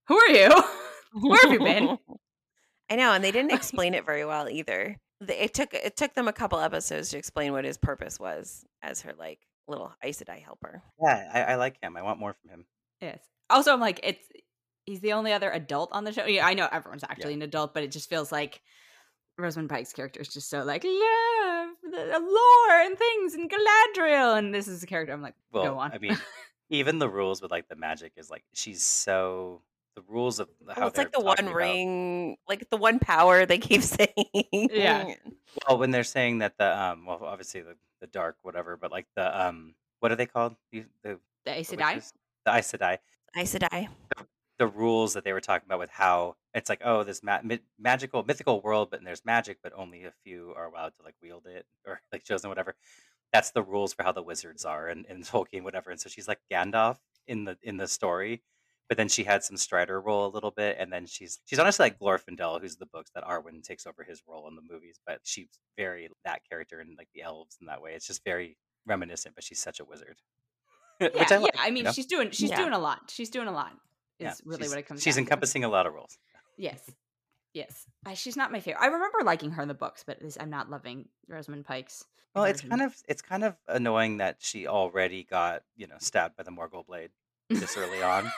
who 0.07 0.17
are 0.17 0.29
you? 0.29 0.49
Where 1.21 1.39
have 1.41 1.51
you 1.53 1.59
been?" 1.59 1.97
I 2.89 2.95
know, 2.95 3.11
and 3.13 3.23
they 3.23 3.31
didn't 3.31 3.51
explain 3.59 3.93
it 3.93 4.05
very 4.05 4.25
well 4.25 4.49
either. 4.49 4.97
The- 5.21 5.43
It 5.43 5.53
took 5.53 5.73
it 5.73 5.95
took 5.95 6.13
them 6.13 6.27
a 6.27 6.33
couple 6.33 6.59
episodes 6.59 7.09
to 7.11 7.17
explain 7.17 7.53
what 7.53 7.65
his 7.65 7.77
purpose 7.77 8.19
was 8.19 8.65
as 8.81 9.01
her 9.01 9.13
like 9.17 9.39
little 9.67 9.93
Aes 10.03 10.21
Sedai 10.21 10.43
helper. 10.43 10.81
yeah 11.01 11.29
I, 11.33 11.53
I 11.53 11.55
like 11.55 11.77
him 11.81 11.95
i 11.95 12.01
want 12.01 12.19
more 12.19 12.33
from 12.33 12.49
him 12.49 12.65
Yes. 12.99 13.19
Also, 13.49 13.71
I'm 13.73 13.79
like, 13.79 14.01
it's 14.03 14.27
he's 14.85 14.99
the 14.99 15.13
only 15.13 15.31
other 15.31 15.49
adult 15.51 15.89
on 15.93 16.03
the 16.03 16.11
show. 16.11 16.25
Yeah, 16.25 16.45
I 16.45 16.53
know 16.53 16.67
everyone's 16.71 17.03
actually 17.03 17.33
an 17.33 17.41
adult, 17.41 17.73
but 17.73 17.83
it 17.83 17.91
just 17.91 18.09
feels 18.09 18.31
like 18.31 18.61
Rosamund 19.37 19.69
Pike's 19.69 19.93
character 19.93 20.19
is 20.21 20.27
just 20.27 20.49
so 20.49 20.63
like 20.63 20.83
love 20.83 21.69
the 21.83 22.19
lore 22.19 22.79
and 22.81 22.97
things 22.97 23.33
and 23.33 23.49
Galadriel, 23.51 24.37
and 24.37 24.53
this 24.53 24.67
is 24.67 24.83
a 24.83 24.87
character 24.87 25.13
I'm 25.13 25.21
like, 25.21 25.35
well 25.51 25.63
go 25.63 25.77
on. 25.79 25.91
i 25.91 25.97
mean 25.97 26.17
even 26.69 26.99
the 26.99 27.09
rules 27.09 27.41
with 27.41 27.51
like 27.51 27.67
the 27.67 27.75
magic 27.75 28.13
is 28.17 28.29
like 28.29 28.43
she's 28.53 28.83
so 28.83 29.61
the 29.95 30.03
rules 30.07 30.39
of 30.39 30.49
how 30.69 30.81
Well, 30.81 30.87
it's 30.89 30.97
like 30.97 31.11
the 31.11 31.19
one 31.21 31.37
about- 31.39 31.53
ring, 31.53 32.37
like 32.49 32.67
the 32.71 32.77
one 32.77 32.97
power 32.99 33.45
they 33.45 33.59
keep 33.59 33.81
saying. 33.97 34.07
Yeah. 34.51 35.13
Well, 35.67 35.77
when 35.77 35.91
they're 35.91 36.03
saying 36.03 36.39
that 36.39 36.57
the 36.57 36.81
um, 36.81 37.05
well, 37.05 37.19
obviously 37.23 37.61
the, 37.61 37.75
the 38.01 38.07
dark 38.07 38.37
whatever, 38.41 38.75
but 38.75 38.91
like 38.91 39.05
the 39.15 39.45
um, 39.47 39.75
what 39.99 40.11
are 40.11 40.15
they 40.15 40.25
called? 40.25 40.55
The 40.71 40.85
the, 41.03 41.19
the 41.45 41.59
Aes 41.59 41.67
the 41.69 41.77
Sedai. 41.77 42.11
The 42.45 42.55
Aes 42.55 42.71
Sedai. 42.71 42.97
Aes 43.37 43.53
Sedai. 43.55 43.87
The 44.59 44.67
rules 44.67 45.13
that 45.13 45.23
they 45.23 45.33
were 45.33 45.41
talking 45.41 45.65
about 45.67 45.79
with 45.79 45.89
how 45.89 46.35
it's 46.53 46.69
like, 46.69 46.81
oh, 46.85 47.03
this 47.03 47.23
ma- 47.23 47.41
mi- 47.43 47.59
magical 47.79 48.23
mythical 48.23 48.61
world, 48.61 48.89
but 48.91 49.03
there's 49.03 49.25
magic, 49.25 49.57
but 49.63 49.73
only 49.75 50.03
a 50.03 50.13
few 50.23 50.53
are 50.55 50.67
allowed 50.67 50.93
to 50.95 51.03
like 51.03 51.15
wield 51.21 51.45
it 51.47 51.65
or 51.87 52.01
like 52.11 52.23
chosen 52.23 52.49
whatever. 52.49 52.75
That's 53.31 53.49
the 53.51 53.63
rules 53.63 53.93
for 53.93 54.03
how 54.03 54.11
the 54.11 54.21
wizards 54.21 54.63
are 54.63 54.87
in, 54.89 55.05
in 55.09 55.21
Tolkien, 55.23 55.63
whatever. 55.63 55.89
And 55.89 55.99
so 55.99 56.07
she's 56.09 56.27
like 56.27 56.39
Gandalf 56.51 56.97
in 57.27 57.45
the 57.45 57.57
in 57.63 57.77
the 57.77 57.87
story, 57.87 58.43
but 58.87 58.97
then 58.97 59.09
she 59.09 59.23
had 59.23 59.43
some 59.43 59.57
Strider 59.57 59.99
role 59.99 60.27
a 60.27 60.33
little 60.35 60.51
bit, 60.51 60.77
and 60.79 60.93
then 60.93 61.07
she's 61.07 61.39
she's 61.45 61.57
honestly 61.57 61.85
like 61.85 61.97
Glorfindel, 61.99 62.61
who's 62.61 62.75
the 62.75 62.85
books 62.85 63.09
that 63.15 63.23
Arwen 63.23 63.63
takes 63.63 63.87
over 63.87 64.03
his 64.03 64.21
role 64.27 64.47
in 64.47 64.55
the 64.55 64.61
movies, 64.61 64.99
but 65.07 65.19
she's 65.23 65.47
very 65.77 66.09
that 66.25 66.41
character 66.47 66.79
and 66.79 66.95
like 66.95 67.07
the 67.15 67.23
elves 67.23 67.57
in 67.59 67.65
that 67.67 67.81
way. 67.81 67.93
It's 67.95 68.05
just 68.05 68.23
very 68.23 68.55
reminiscent, 68.85 69.33
but 69.33 69.43
she's 69.43 69.59
such 69.59 69.79
a 69.79 69.85
wizard. 69.85 70.17
Yeah, 71.01 71.07
Which 71.07 71.31
I 71.31 71.35
yeah. 71.35 71.41
like, 71.41 71.59
I 71.59 71.67
you 71.67 71.73
mean, 71.73 71.83
know? 71.85 71.91
she's 71.91 72.05
doing 72.05 72.29
she's 72.29 72.51
Yeah. 72.51 72.57
doing 72.57 72.71
a 72.73 72.77
lot. 72.77 73.09
She's 73.09 73.31
doing 73.31 73.47
a 73.47 73.51
lot. 73.51 73.71
Is 74.19 74.25
Yeah, 74.25 74.33
really 74.45 74.69
what 74.69 74.77
it 74.77 74.87
comes. 74.87 75.01
She's 75.03 75.15
down 75.15 75.25
to. 75.25 75.27
encompassing 75.29 75.63
a 75.63 75.69
lot 75.69 75.85
of 75.87 75.93
roles. 75.93 76.17
Yes. 76.57 76.89
Yes. 77.53 77.85
I, 78.05 78.13
she's 78.15 78.35
not 78.35 78.51
my 78.51 78.59
favorite. 78.59 78.81
I 78.81 78.87
remember 78.87 79.19
liking 79.23 79.51
her 79.51 79.61
in 79.61 79.67
the 79.67 79.73
books, 79.73 80.03
but 80.05 80.19
this, 80.19 80.37
I'm 80.39 80.49
not 80.49 80.69
loving 80.69 81.07
Rosamund 81.27 81.65
Pike's. 81.65 82.03
Well, 82.35 82.45
it's 82.45 82.61
kind 82.61 82.81
of 82.81 82.95
it's 83.07 83.21
kind 83.21 83.43
of 83.43 83.55
annoying 83.67 84.17
that 84.17 84.37
she 84.39 84.65
already 84.65 85.23
got 85.23 85.61
you 85.75 85.85
know 85.85 85.97
stabbed 85.99 86.35
by 86.35 86.41
the 86.43 86.49
Morgul 86.51 86.83
blade 86.85 87.11
this 87.49 87.77
early 87.77 88.01
on, 88.01 88.31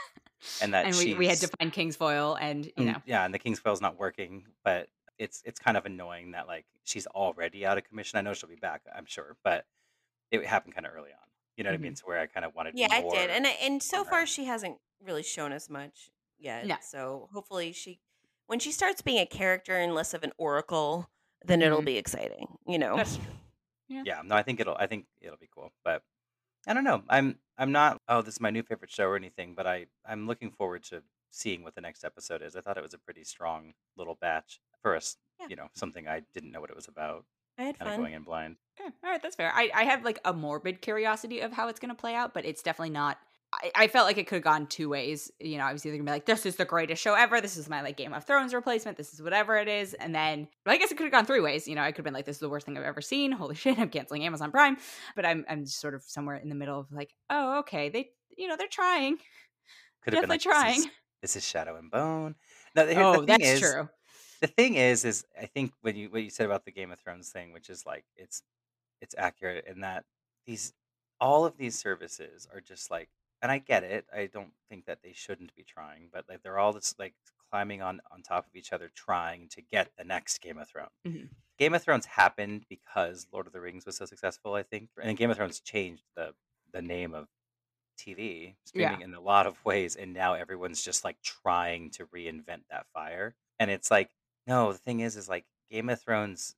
and 0.61 0.73
that 0.73 0.85
and 0.87 0.97
we, 0.97 1.13
we 1.13 1.27
had 1.27 1.37
to 1.37 1.47
find 1.59 1.71
Kingsfoil, 1.71 2.37
and 2.39 2.65
you 2.65 2.71
Mm, 2.77 2.85
know, 2.93 3.01
yeah, 3.05 3.23
and 3.23 3.33
the 3.33 3.39
Kingsfoil's 3.39 3.79
not 3.79 3.97
working, 3.97 4.47
but 4.65 4.89
it's 5.17 5.41
it's 5.45 5.59
kind 5.61 5.77
of 5.77 5.85
annoying 5.85 6.31
that 6.31 6.45
like 6.45 6.65
she's 6.83 7.07
already 7.07 7.65
out 7.65 7.77
of 7.77 7.85
commission. 7.85 8.17
I 8.19 8.21
know 8.21 8.33
she'll 8.33 8.49
be 8.49 8.55
back, 8.57 8.81
I'm 8.93 9.05
sure, 9.05 9.37
but 9.45 9.65
it 10.29 10.45
happened 10.45 10.75
kind 10.75 10.85
of 10.85 10.91
early 10.93 11.11
on. 11.11 11.27
You 11.55 11.63
know 11.63 11.69
what 11.69 11.75
I 11.75 11.77
mean? 11.81 11.93
To 11.95 12.03
where 12.05 12.19
I 12.19 12.25
kind 12.25 12.45
of 12.45 12.53
wanted. 12.53 12.73
Yeah, 12.77 12.93
it 12.97 13.03
more 13.03 13.15
did, 13.15 13.29
and 13.29 13.47
I- 13.47 13.51
and 13.61 13.81
so 13.81 13.99
from 13.99 14.05
her. 14.07 14.11
far 14.11 14.25
she 14.25 14.43
hasn't 14.43 14.77
really 15.05 15.23
shown 15.23 15.51
us 15.53 15.69
much 15.69 16.11
yet. 16.37 16.65
No. 16.67 16.75
So 16.81 17.29
hopefully 17.33 17.71
she, 17.71 17.99
when 18.47 18.59
she 18.59 18.71
starts 18.71 19.01
being 19.01 19.19
a 19.19 19.25
character 19.25 19.77
and 19.77 19.93
less 19.93 20.13
of 20.13 20.23
an 20.23 20.31
oracle, 20.37 21.09
then 21.45 21.61
it'll 21.61 21.81
Mhm. 21.81 21.85
be 21.85 21.97
exciting. 21.97 22.47
You 22.67 22.79
know. 22.79 22.95
that's 22.97 23.17
true. 23.17 23.25
yeah, 23.87 24.21
no, 24.23 24.35
I 24.35 24.41
think 24.43 24.59
it'll 24.59 24.75
I 24.77 24.87
think 24.87 25.05
it'll 25.21 25.37
be 25.37 25.49
cool, 25.53 25.71
but 25.83 26.01
I 26.67 26.73
don't 26.73 26.83
know. 26.83 27.03
I'm 27.09 27.37
I'm 27.57 27.71
not. 27.71 28.01
Oh, 28.09 28.21
this 28.21 28.35
is 28.35 28.41
my 28.41 28.49
new 28.49 28.63
favorite 28.63 28.89
show 28.91 29.05
or 29.05 29.15
anything, 29.15 29.53
but 29.55 29.67
I 29.67 29.85
I'm 30.05 30.25
looking 30.27 30.51
forward 30.51 30.83
to 30.85 31.03
seeing 31.29 31.63
what 31.63 31.75
the 31.75 31.81
next 31.81 32.03
episode 32.03 32.41
is. 32.41 32.55
I 32.55 32.61
thought 32.61 32.77
it 32.77 32.83
was 32.83 32.93
a 32.93 32.97
pretty 32.97 33.23
strong 33.23 33.73
little 33.95 34.15
batch 34.15 34.59
for 34.81 34.95
us. 34.95 35.17
Yeah. 35.39 35.47
You 35.49 35.55
know, 35.57 35.67
something 35.75 36.07
I 36.07 36.21
didn't 36.33 36.51
know 36.51 36.61
what 36.61 36.69
it 36.71 36.75
was 36.75 36.87
about. 36.87 37.25
I 37.57 37.63
had 37.63 37.77
Kind 37.77 37.89
of 37.89 37.95
fun. 37.95 38.01
going 38.03 38.13
in 38.13 38.23
blind. 38.23 38.55
Yeah, 38.79 38.89
all 39.03 39.09
right, 39.11 39.21
that's 39.21 39.35
fair. 39.35 39.51
I, 39.53 39.69
I 39.73 39.83
have 39.83 40.03
like 40.03 40.19
a 40.25 40.33
morbid 40.33 40.81
curiosity 40.81 41.39
of 41.41 41.53
how 41.53 41.67
it's 41.67 41.79
going 41.79 41.89
to 41.89 41.95
play 41.95 42.15
out, 42.15 42.33
but 42.33 42.45
it's 42.45 42.61
definitely 42.63 42.89
not. 42.89 43.17
I, 43.53 43.71
I 43.75 43.87
felt 43.87 44.05
like 44.05 44.17
it 44.17 44.27
could 44.27 44.37
have 44.37 44.43
gone 44.43 44.67
two 44.67 44.89
ways. 44.89 45.31
You 45.39 45.57
know, 45.57 45.63
I 45.63 45.73
was 45.73 45.85
either 45.85 45.95
going 45.95 46.05
to 46.05 46.09
be 46.09 46.13
like, 46.13 46.25
this 46.25 46.45
is 46.45 46.55
the 46.55 46.65
greatest 46.65 47.01
show 47.01 47.13
ever. 47.13 47.39
This 47.39 47.57
is 47.57 47.69
my 47.69 47.81
like 47.81 47.97
Game 47.97 48.13
of 48.13 48.25
Thrones 48.25 48.53
replacement. 48.53 48.97
This 48.97 49.13
is 49.13 49.21
whatever 49.21 49.57
it 49.57 49.67
is. 49.67 49.93
And 49.93 50.13
then, 50.13 50.47
well, 50.65 50.75
I 50.75 50.77
guess 50.77 50.91
it 50.91 50.95
could 50.95 51.05
have 51.05 51.13
gone 51.13 51.25
three 51.25 51.39
ways. 51.39 51.67
You 51.67 51.75
know, 51.75 51.81
I 51.81 51.91
could 51.91 51.99
have 51.99 52.05
been 52.05 52.13
like, 52.13 52.25
this 52.25 52.37
is 52.37 52.41
the 52.41 52.49
worst 52.49 52.65
thing 52.65 52.77
I've 52.77 52.83
ever 52.83 53.01
seen. 53.01 53.31
Holy 53.31 53.55
shit, 53.55 53.79
I'm 53.79 53.89
canceling 53.89 54.25
Amazon 54.25 54.51
Prime. 54.51 54.77
But 55.15 55.25
I'm, 55.25 55.45
I'm 55.49 55.65
just 55.65 55.79
sort 55.79 55.93
of 55.93 56.03
somewhere 56.03 56.35
in 56.35 56.49
the 56.49 56.55
middle 56.55 56.79
of 56.79 56.91
like, 56.91 57.13
oh, 57.29 57.59
okay. 57.59 57.89
They, 57.89 58.09
you 58.37 58.47
know, 58.47 58.57
they're 58.57 58.67
trying. 58.67 59.17
Could 60.03 60.13
have 60.13 60.21
been 60.23 60.29
Definitely 60.29 60.33
like, 60.33 60.41
trying. 60.41 60.77
This 60.77 60.85
is, 60.85 60.91
this 61.21 61.35
is 61.37 61.47
Shadow 61.47 61.77
and 61.77 61.89
Bone. 61.89 62.35
No, 62.75 62.87
here, 62.87 63.01
oh, 63.01 63.11
the 63.13 63.17
thing 63.19 63.25
that's 63.27 63.43
is, 63.43 63.59
true. 63.61 63.89
the 64.41 64.47
thing 64.47 64.75
is 64.75 65.05
is 65.05 65.23
i 65.41 65.45
think 65.45 65.71
when 65.81 65.95
you 65.95 66.09
what 66.09 66.21
you 66.21 66.29
said 66.29 66.45
about 66.45 66.65
the 66.65 66.71
game 66.71 66.91
of 66.91 66.99
thrones 66.99 67.29
thing 67.29 67.53
which 67.53 67.69
is 67.69 67.85
like 67.85 68.03
it's 68.17 68.43
it's 69.01 69.15
accurate 69.17 69.65
in 69.65 69.79
that 69.79 70.03
these 70.45 70.73
all 71.19 71.45
of 71.45 71.57
these 71.57 71.79
services 71.79 72.47
are 72.53 72.61
just 72.61 72.91
like 72.91 73.09
and 73.45 73.51
i 73.53 73.59
get 73.59 73.83
it 73.83 74.07
i 74.13 74.27
don't 74.27 74.53
think 74.69 74.85
that 74.85 75.01
they 75.03 75.13
shouldn't 75.13 75.55
be 75.55 75.63
trying 75.63 76.09
but 76.11 76.25
like 76.29 76.41
they're 76.43 76.59
all 76.59 76.73
just 76.73 76.99
like 76.99 77.15
climbing 77.51 77.81
on 77.81 78.01
on 78.11 78.23
top 78.23 78.47
of 78.47 78.55
each 78.55 78.73
other 78.73 78.89
trying 78.95 79.47
to 79.49 79.61
get 79.61 79.91
the 79.97 80.03
next 80.03 80.41
game 80.41 80.57
of 80.59 80.67
thrones 80.69 80.91
Mhm. 81.07 81.29
game 81.57 81.73
of 81.73 81.83
thrones 81.83 82.05
happened 82.05 82.65
because 82.69 83.27
lord 83.31 83.47
of 83.47 83.53
the 83.53 83.61
rings 83.61 83.85
was 83.85 83.97
so 83.97 84.05
successful 84.05 84.55
i 84.55 84.63
think 84.63 84.89
and 85.01 85.17
game 85.17 85.31
of 85.31 85.37
thrones 85.37 85.59
changed 85.59 86.03
the 86.15 86.35
the 86.73 86.81
name 86.81 87.13
of 87.13 87.29
TV, 87.97 88.57
streaming 88.65 89.01
in 89.01 89.13
a 89.13 89.21
lot 89.21 89.47
of 89.47 89.63
ways, 89.63 89.95
and 89.95 90.13
now 90.13 90.33
everyone's 90.33 90.83
just 90.83 91.05
like 91.05 91.21
trying 91.21 91.91
to 91.91 92.05
reinvent 92.07 92.63
that 92.69 92.87
fire. 92.93 93.35
And 93.59 93.71
it's 93.71 93.89
like, 93.89 94.11
no, 94.47 94.73
the 94.73 94.77
thing 94.79 94.99
is, 94.99 95.15
is 95.15 95.29
like 95.29 95.45
Game 95.71 95.89
of 95.89 96.01
Thrones. 96.01 96.55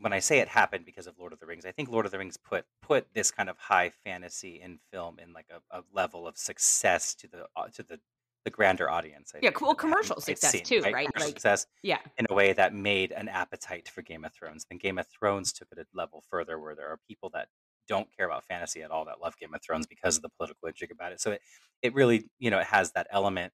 When 0.00 0.12
I 0.12 0.18
say 0.18 0.38
it 0.38 0.48
happened 0.48 0.84
because 0.84 1.06
of 1.06 1.18
Lord 1.18 1.32
of 1.32 1.40
the 1.40 1.46
Rings, 1.46 1.64
I 1.64 1.72
think 1.72 1.88
Lord 1.88 2.06
of 2.06 2.12
the 2.12 2.18
Rings 2.18 2.36
put 2.36 2.64
put 2.82 3.06
this 3.14 3.30
kind 3.30 3.48
of 3.48 3.56
high 3.58 3.90
fantasy 4.04 4.60
in 4.60 4.78
film 4.92 5.18
in 5.18 5.32
like 5.32 5.46
a, 5.50 5.76
a 5.76 5.82
level 5.92 6.28
of 6.28 6.36
success 6.36 7.14
to 7.16 7.28
the 7.28 7.46
uh, 7.56 7.68
to 7.74 7.82
the 7.82 7.98
the 8.44 8.50
grander 8.50 8.88
audience. 8.90 9.32
I 9.34 9.40
Yeah, 9.42 9.50
cool 9.50 9.74
that 9.74 9.78
they 9.78 9.88
hadn't 9.88 9.94
commercial 9.94 10.20
success 10.20 10.52
seen, 10.52 10.64
too, 10.64 10.80
right? 10.80 10.94
right? 10.94 11.06
Commercial 11.06 11.28
Like, 11.28 11.36
success 11.36 11.66
yeah. 11.82 11.98
in 12.16 12.26
a 12.30 12.34
way 12.34 12.52
that 12.52 12.74
made 12.74 13.12
an 13.12 13.28
appetite 13.28 13.88
for 13.88 14.02
Game 14.02 14.24
of 14.24 14.32
Thrones. 14.32 14.64
Then 14.68 14.78
Game 14.78 14.98
of 14.98 15.06
Thrones 15.08 15.52
took 15.52 15.68
it 15.72 15.78
a 15.78 15.84
level 15.94 16.22
further, 16.30 16.60
where 16.60 16.74
there 16.74 16.88
are 16.88 16.98
people 17.08 17.30
that 17.34 17.48
don't 17.88 18.08
care 18.16 18.26
about 18.26 18.44
fantasy 18.44 18.82
at 18.82 18.90
all 18.90 19.04
that 19.06 19.20
love 19.20 19.36
Game 19.38 19.54
of 19.54 19.62
Thrones 19.62 19.86
because 19.86 20.16
of 20.16 20.22
the 20.22 20.28
political 20.28 20.68
intrigue 20.68 20.92
about 20.92 21.12
it. 21.12 21.20
So 21.20 21.32
it, 21.32 21.40
it 21.82 21.94
really, 21.94 22.28
you 22.38 22.50
know, 22.50 22.58
it 22.58 22.66
has 22.66 22.92
that 22.92 23.06
element, 23.10 23.52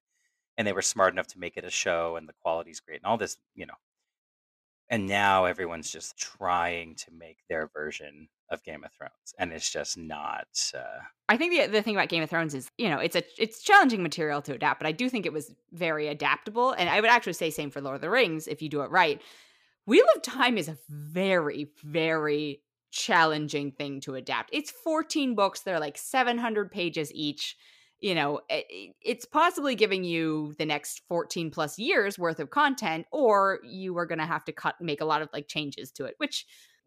and 0.57 0.67
they 0.67 0.73
were 0.73 0.81
smart 0.81 1.13
enough 1.13 1.27
to 1.27 1.39
make 1.39 1.57
it 1.57 1.63
a 1.65 1.71
show, 1.71 2.17
and 2.17 2.27
the 2.27 2.33
quality's 2.41 2.81
great, 2.81 2.97
and 2.97 3.05
all 3.05 3.17
this, 3.17 3.37
you 3.55 3.65
know. 3.65 3.75
And 4.89 5.07
now 5.07 5.45
everyone's 5.45 5.91
just 5.91 6.17
trying 6.17 6.95
to 6.95 7.11
make 7.11 7.39
their 7.49 7.67
version 7.73 8.27
of 8.49 8.63
Game 8.63 8.83
of 8.83 8.91
Thrones, 8.91 9.33
and 9.39 9.51
it's 9.51 9.71
just 9.71 9.97
not. 9.97 10.47
Uh, 10.75 10.99
I 11.27 11.37
think 11.37 11.53
the 11.53 11.67
the 11.71 11.81
thing 11.81 11.95
about 11.95 12.09
Game 12.09 12.21
of 12.21 12.29
Thrones 12.29 12.53
is, 12.53 12.69
you 12.77 12.89
know, 12.89 12.99
it's 12.99 13.15
a 13.15 13.23
it's 13.39 13.63
challenging 13.63 14.03
material 14.03 14.41
to 14.43 14.53
adapt, 14.53 14.79
but 14.79 14.87
I 14.87 14.91
do 14.91 15.09
think 15.09 15.25
it 15.25 15.33
was 15.33 15.51
very 15.71 16.07
adaptable. 16.07 16.71
And 16.73 16.87
I 16.87 17.01
would 17.01 17.09
actually 17.09 17.33
say 17.33 17.49
same 17.49 17.71
for 17.71 17.81
Lord 17.81 17.95
of 17.95 18.01
the 18.01 18.09
Rings 18.09 18.47
if 18.47 18.61
you 18.61 18.69
do 18.69 18.81
it 18.81 18.91
right. 18.91 19.21
Wheel 19.87 20.05
of 20.15 20.21
Time 20.21 20.57
is 20.57 20.67
a 20.67 20.77
very, 20.89 21.71
very 21.83 22.61
challenging 22.91 23.71
thing 23.71 24.01
to 24.01 24.15
adapt. 24.15 24.49
It's 24.53 24.71
14 24.71 25.35
books, 25.35 25.61
they're 25.61 25.79
like 25.79 25.97
700 25.97 26.71
pages 26.71 27.11
each. 27.13 27.55
You 28.05 28.13
know, 28.13 28.41
i- 28.51 28.65
i- 28.71 28.93
it's 29.01 29.25
possibly 29.25 29.73
giving 29.73 30.03
you 30.03 30.53
the 30.59 30.65
next 30.65 31.01
14 31.07 31.49
plus 31.49 31.79
years 31.79 32.19
worth 32.19 32.39
of 32.39 32.51
content, 32.51 33.07
or 33.11 33.59
you 33.63 33.97
are 33.97 34.05
going 34.05 34.19
to 34.19 34.25
have 34.27 34.45
to 34.45 34.51
cut, 34.51 34.75
make 34.79 35.01
a 35.01 35.05
lot 35.05 35.23
of 35.23 35.29
like 35.33 35.47
changes 35.47 35.91
to 35.93 36.05
it, 36.05 36.13
which 36.17 36.45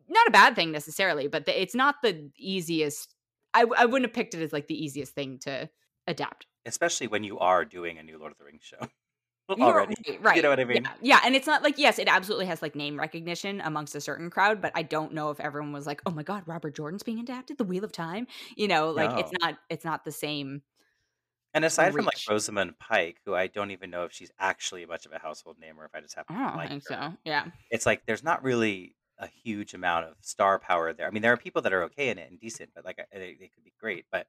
not 0.08 0.28
a 0.28 0.30
bad 0.30 0.54
thing 0.54 0.70
necessarily, 0.70 1.26
but 1.26 1.44
the, 1.46 1.60
it's 1.60 1.74
not 1.74 1.96
the 2.02 2.30
easiest. 2.38 3.14
I, 3.52 3.64
I 3.76 3.86
wouldn't 3.86 4.08
have 4.08 4.14
picked 4.14 4.34
it 4.34 4.42
as 4.42 4.52
like 4.52 4.68
the 4.68 4.80
easiest 4.84 5.12
thing 5.14 5.38
to 5.40 5.68
adapt. 6.06 6.46
especially 6.66 7.06
when 7.08 7.24
you 7.24 7.38
are 7.38 7.64
doing 7.64 7.98
a 7.98 8.02
new 8.02 8.18
Lord 8.18 8.32
of 8.32 8.38
the 8.38 8.44
Rings 8.44 8.62
show 8.62 8.78
already. 9.60 9.94
right, 10.06 10.22
right. 10.22 10.36
You 10.36 10.42
know 10.42 10.50
what 10.50 10.60
I 10.60 10.64
mean? 10.64 10.84
Yeah, 10.84 10.92
yeah, 11.00 11.20
and 11.24 11.34
it's 11.34 11.46
not 11.46 11.62
like 11.62 11.78
yes, 11.78 11.98
it 11.98 12.08
absolutely 12.08 12.46
has 12.46 12.62
like 12.62 12.76
name 12.76 12.98
recognition 12.98 13.60
amongst 13.62 13.94
a 13.94 14.00
certain 14.00 14.30
crowd, 14.30 14.60
but 14.60 14.72
I 14.74 14.82
don't 14.82 15.14
know 15.14 15.30
if 15.30 15.40
everyone 15.40 15.72
was 15.72 15.86
like, 15.86 16.02
"Oh 16.06 16.10
my 16.10 16.22
god, 16.22 16.42
Robert 16.46 16.74
Jordan's 16.76 17.02
being 17.02 17.18
adapted, 17.20 17.58
The 17.58 17.64
Wheel 17.64 17.84
of 17.84 17.92
Time." 17.92 18.26
You 18.56 18.68
know, 18.68 18.90
like 18.90 19.14
it's 19.16 19.32
not 19.42 19.58
it's 19.70 19.84
not 19.84 20.04
the 20.04 20.12
same. 20.12 20.62
And 21.54 21.64
aside 21.64 21.92
from 21.94 22.04
like 22.04 22.14
reach. 22.16 22.26
Rosamund 22.28 22.78
Pike, 22.78 23.18
who 23.24 23.34
I 23.34 23.46
don't 23.46 23.70
even 23.70 23.90
know 23.90 24.04
if 24.04 24.12
she's 24.12 24.30
actually 24.38 24.84
much 24.86 25.06
of 25.06 25.12
a 25.12 25.18
household 25.18 25.58
name 25.58 25.80
or 25.80 25.84
if 25.86 25.94
I 25.94 26.00
just 26.00 26.16
I 26.16 26.20
happen 26.20 26.36
to 26.36 26.42
don't 26.42 26.56
like 26.56 26.68
think 26.68 26.88
her, 26.88 27.10
so. 27.12 27.16
Yeah, 27.24 27.46
it's 27.70 27.86
like 27.86 28.04
there's 28.06 28.22
not 28.22 28.42
really 28.44 28.94
a 29.18 29.26
huge 29.26 29.74
amount 29.74 30.04
of 30.06 30.14
star 30.20 30.58
power 30.58 30.92
there. 30.92 31.06
I 31.06 31.10
mean, 31.10 31.22
there 31.22 31.32
are 31.32 31.36
people 31.38 31.62
that 31.62 31.72
are 31.72 31.84
okay 31.84 32.10
in 32.10 32.18
it 32.18 32.30
and 32.30 32.38
decent, 32.38 32.70
but 32.74 32.84
like 32.84 32.98
I- 33.00 33.06
they, 33.18 33.36
they 33.40 33.48
could 33.48 33.64
be 33.64 33.72
great, 33.80 34.04
but 34.12 34.26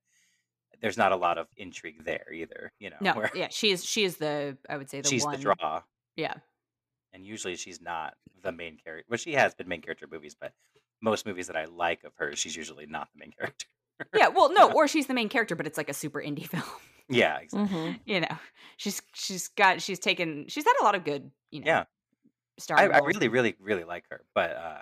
there's 0.82 0.98
not 0.98 1.12
a 1.12 1.16
lot 1.18 1.38
of 1.38 1.48
intrigue 1.58 2.06
there 2.06 2.26
either. 2.34 2.72
You 2.80 2.92
know, 2.92 2.96
no, 3.02 3.14
where 3.14 3.32
yeah, 3.36 3.50
she 3.52 3.72
is 3.72 3.84
she 3.86 4.04
is 4.06 4.18
the 4.18 4.58
I 4.70 4.78
would 4.78 4.90
say 4.90 5.02
the 5.02 5.10
she's 5.10 5.26
one. 5.26 5.36
the 5.36 5.42
draw, 5.42 5.82
Yeah, 6.16 6.36
and 7.14 7.26
usually 7.26 7.58
she's 7.58 7.82
not 7.82 8.16
the 8.42 8.52
main 8.54 8.78
character. 8.78 9.06
Well, 9.10 9.18
she 9.18 9.34
has 9.34 9.54
been 9.54 9.68
main 9.68 9.82
character 9.82 10.08
movies, 10.10 10.36
but 10.40 10.54
most 11.02 11.26
movies 11.26 11.48
that 11.48 11.58
I 11.58 11.66
like 11.66 12.04
of 12.06 12.14
hers, 12.16 12.40
she's 12.40 12.56
usually 12.56 12.86
not 12.86 13.10
the 13.14 13.20
main 13.20 13.32
character. 13.38 13.66
yeah. 14.16 14.30
Well, 14.30 14.54
no, 14.54 14.72
or 14.72 14.88
she's 14.88 15.08
the 15.08 15.14
main 15.14 15.28
character, 15.30 15.56
but 15.56 15.68
it's 15.68 15.78
like 15.78 15.90
a 15.90 15.94
super 15.94 16.22
indie 16.22 16.48
film. 16.50 16.64
Yeah, 17.10 17.38
exactly. 17.40 17.78
hmm 17.82 17.92
you 18.06 18.22
know, 18.22 18.38
she's 18.78 19.02
she's 19.14 19.48
got 19.50 19.82
she's 19.82 20.00
taken 20.00 20.48
she's 20.48 20.64
had 20.66 20.74
a 20.80 20.84
lot 20.84 20.96
of 20.96 21.04
good 21.04 21.32
you 21.52 21.62
know 21.62 21.66
Yeah, 21.66 21.84
I, 22.76 22.88
I 22.88 23.00
really, 23.00 23.28
really, 23.28 23.56
really 23.60 23.84
like 23.84 24.06
her, 24.10 24.22
but 24.36 24.52
uh, 24.52 24.82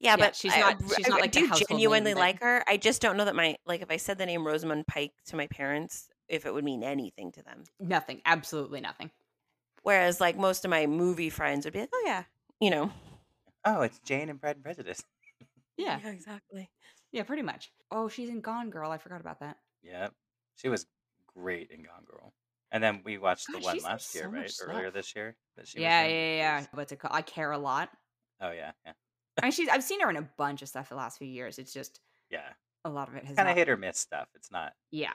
Yeah, 0.00 0.12
Yeah, 0.12 0.16
but 0.16 0.34
she's 0.36 0.52
I, 0.54 0.60
not- 0.60 0.76
she's 0.96 1.06
I- 1.06 1.10
not 1.10 1.18
I 1.18 1.20
like 1.22 1.32
the 1.32 1.40
do 1.40 1.46
household 1.46 1.68
genuinely 1.68 2.14
that- 2.14 2.18
like 2.20 2.40
her. 2.42 2.64
I 2.66 2.76
just 2.76 3.00
don't 3.02 3.16
know 3.16 3.24
that 3.26 3.36
my 3.36 3.56
like 3.66 3.82
if 3.82 3.90
I 3.90 3.96
said 3.98 4.18
the 4.18 4.26
name 4.26 4.46
Rosamund 4.46 4.86
Pike 4.86 5.12
to 5.26 5.36
my 5.36 5.46
parents, 5.46 6.08
if 6.28 6.46
it 6.46 6.52
would 6.54 6.64
mean 6.64 6.82
anything 6.82 7.30
to 7.32 7.42
them. 7.42 7.64
nothing, 7.78 8.20
absolutely 8.24 8.80
nothing. 8.80 9.10
Whereas 9.82 10.20
like 10.20 10.36
most 10.38 10.64
of 10.64 10.70
my 10.70 10.86
movie 10.86 11.30
friends 11.30 11.64
would 11.64 11.72
be 11.74 11.80
like, 11.80 11.90
oh 11.92 12.02
yeah, 12.06 12.24
you 12.60 12.70
know. 12.70 12.90
oh, 13.64 13.82
it's 13.82 13.98
Jane 14.00 14.28
and 14.30 14.40
Pride 14.40 14.56
and 14.56 14.64
Prejudice. 14.64 15.02
Yeah, 15.76 15.98
exactly. 16.06 16.70
yeah, 17.12 17.22
pretty 17.24 17.42
much. 17.42 17.72
Oh, 17.90 18.08
she's 18.08 18.28
in 18.28 18.40
Gone 18.40 18.70
Girl. 18.70 18.90
I 18.90 18.98
forgot 18.98 19.20
about 19.20 19.40
that. 19.40 19.56
Yeah, 19.82 20.08
she 20.56 20.68
was 20.68 20.86
great 21.36 21.70
in 21.70 21.82
Gone 21.82 22.04
Girl. 22.06 22.32
And 22.70 22.82
then 22.82 23.00
we 23.04 23.18
watched 23.18 23.48
the 23.52 23.58
one 23.58 23.78
last 23.78 24.14
year, 24.14 24.24
so 24.24 24.30
right? 24.30 24.52
Earlier 24.62 24.84
stuff. 24.84 24.94
this 24.94 25.14
year 25.14 25.36
that 25.56 25.68
she 25.68 25.80
yeah, 25.80 26.04
yeah, 26.04 26.08
yeah, 26.08 26.36
yeah. 26.36 26.66
What's 26.72 26.90
it 26.92 26.98
called? 26.98 27.14
I 27.14 27.22
care 27.22 27.50
a 27.50 27.58
lot. 27.58 27.90
Oh 28.40 28.50
yeah, 28.50 28.72
yeah, 28.86 28.92
I 29.40 29.46
mean, 29.46 29.52
she's 29.52 29.68
I've 29.68 29.84
seen 29.84 30.00
her 30.00 30.10
in 30.10 30.16
a 30.16 30.28
bunch 30.36 30.62
of 30.62 30.68
stuff 30.68 30.88
the 30.88 30.94
last 30.94 31.18
few 31.18 31.28
years. 31.28 31.58
It's 31.58 31.72
just 31.72 32.00
yeah. 32.30 32.48
a 32.84 32.90
lot 32.90 33.08
of 33.08 33.14
it 33.14 33.24
has 33.24 33.36
Kind 33.36 33.48
of 33.48 33.56
hit 33.56 33.68
or 33.68 33.76
miss 33.76 33.98
stuff. 33.98 34.28
It's 34.34 34.50
not. 34.50 34.72
Yeah, 34.90 35.12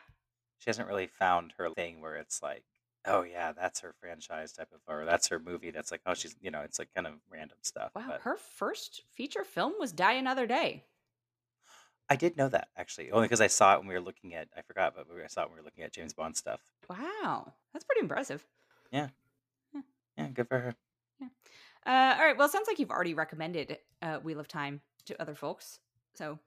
She 0.60 0.70
hasn't 0.70 0.88
really 0.88 1.08
found 1.08 1.54
her 1.58 1.70
thing 1.72 2.00
where 2.02 2.16
it's 2.16 2.42
like, 2.44 2.64
oh 3.06 3.24
yeah, 3.24 3.54
that's 3.54 3.80
her 3.82 3.94
franchise 4.00 4.52
type 4.54 4.70
of, 4.74 4.80
or 4.88 5.06
that's 5.06 5.28
her 5.30 5.40
movie. 5.40 5.72
That's 5.72 5.92
like, 5.92 6.02
oh, 6.06 6.14
she's, 6.14 6.36
you 6.42 6.52
know, 6.52 6.62
it's 6.62 6.80
like 6.80 6.90
kind 6.94 7.08
of 7.08 7.14
random 7.32 7.58
stuff. 7.62 7.92
wow. 7.96 8.04
But 8.08 8.22
Her 8.22 8.38
first 8.38 9.04
feature 9.16 9.44
film 9.44 9.74
was 9.80 9.92
Die 9.92 10.14
Another 10.14 10.46
Day. 10.46 10.84
I 12.10 12.16
did 12.16 12.38
know 12.38 12.50
that 12.50 12.70
actually, 12.78 13.12
only 13.12 13.26
because 13.26 13.42
I 13.42 13.48
saw 13.48 13.74
it 13.74 13.80
when 13.80 13.88
we 13.88 13.94
were 13.94 14.02
looking 14.02 14.34
at. 14.34 14.48
I 14.56 14.62
forgot, 14.62 14.94
but 14.96 15.08
we 15.14 15.22
I 15.24 15.28
saw 15.28 15.42
it 15.44 15.50
when 15.50 15.56
we 15.56 15.62
were 15.62 15.66
looking 15.66 15.84
at 15.84 15.92
James 15.92 16.14
Bond 16.14 16.38
stuff. 16.38 16.62
Wow, 16.90 17.54
that's 17.74 17.86
pretty 17.86 18.02
impressive. 18.02 18.46
Yeah, 18.92 19.10
Yeah, 20.18 20.28
good 20.30 20.48
for 20.48 20.60
her. 20.60 20.76
Yeah. 21.20 21.28
Uh, 21.86 22.16
all 22.20 22.26
right. 22.26 22.38
Well, 22.38 22.48
it 22.48 22.52
sounds 22.52 22.68
like 22.68 22.80
you've 22.80 22.92
already 22.92 23.14
recommended 23.14 23.78
uh, 24.02 24.18
Wheel 24.18 24.40
of 24.40 24.48
Time 24.48 24.82
to 25.06 25.22
other 25.22 25.36
folks. 25.36 25.80
So 26.16 26.40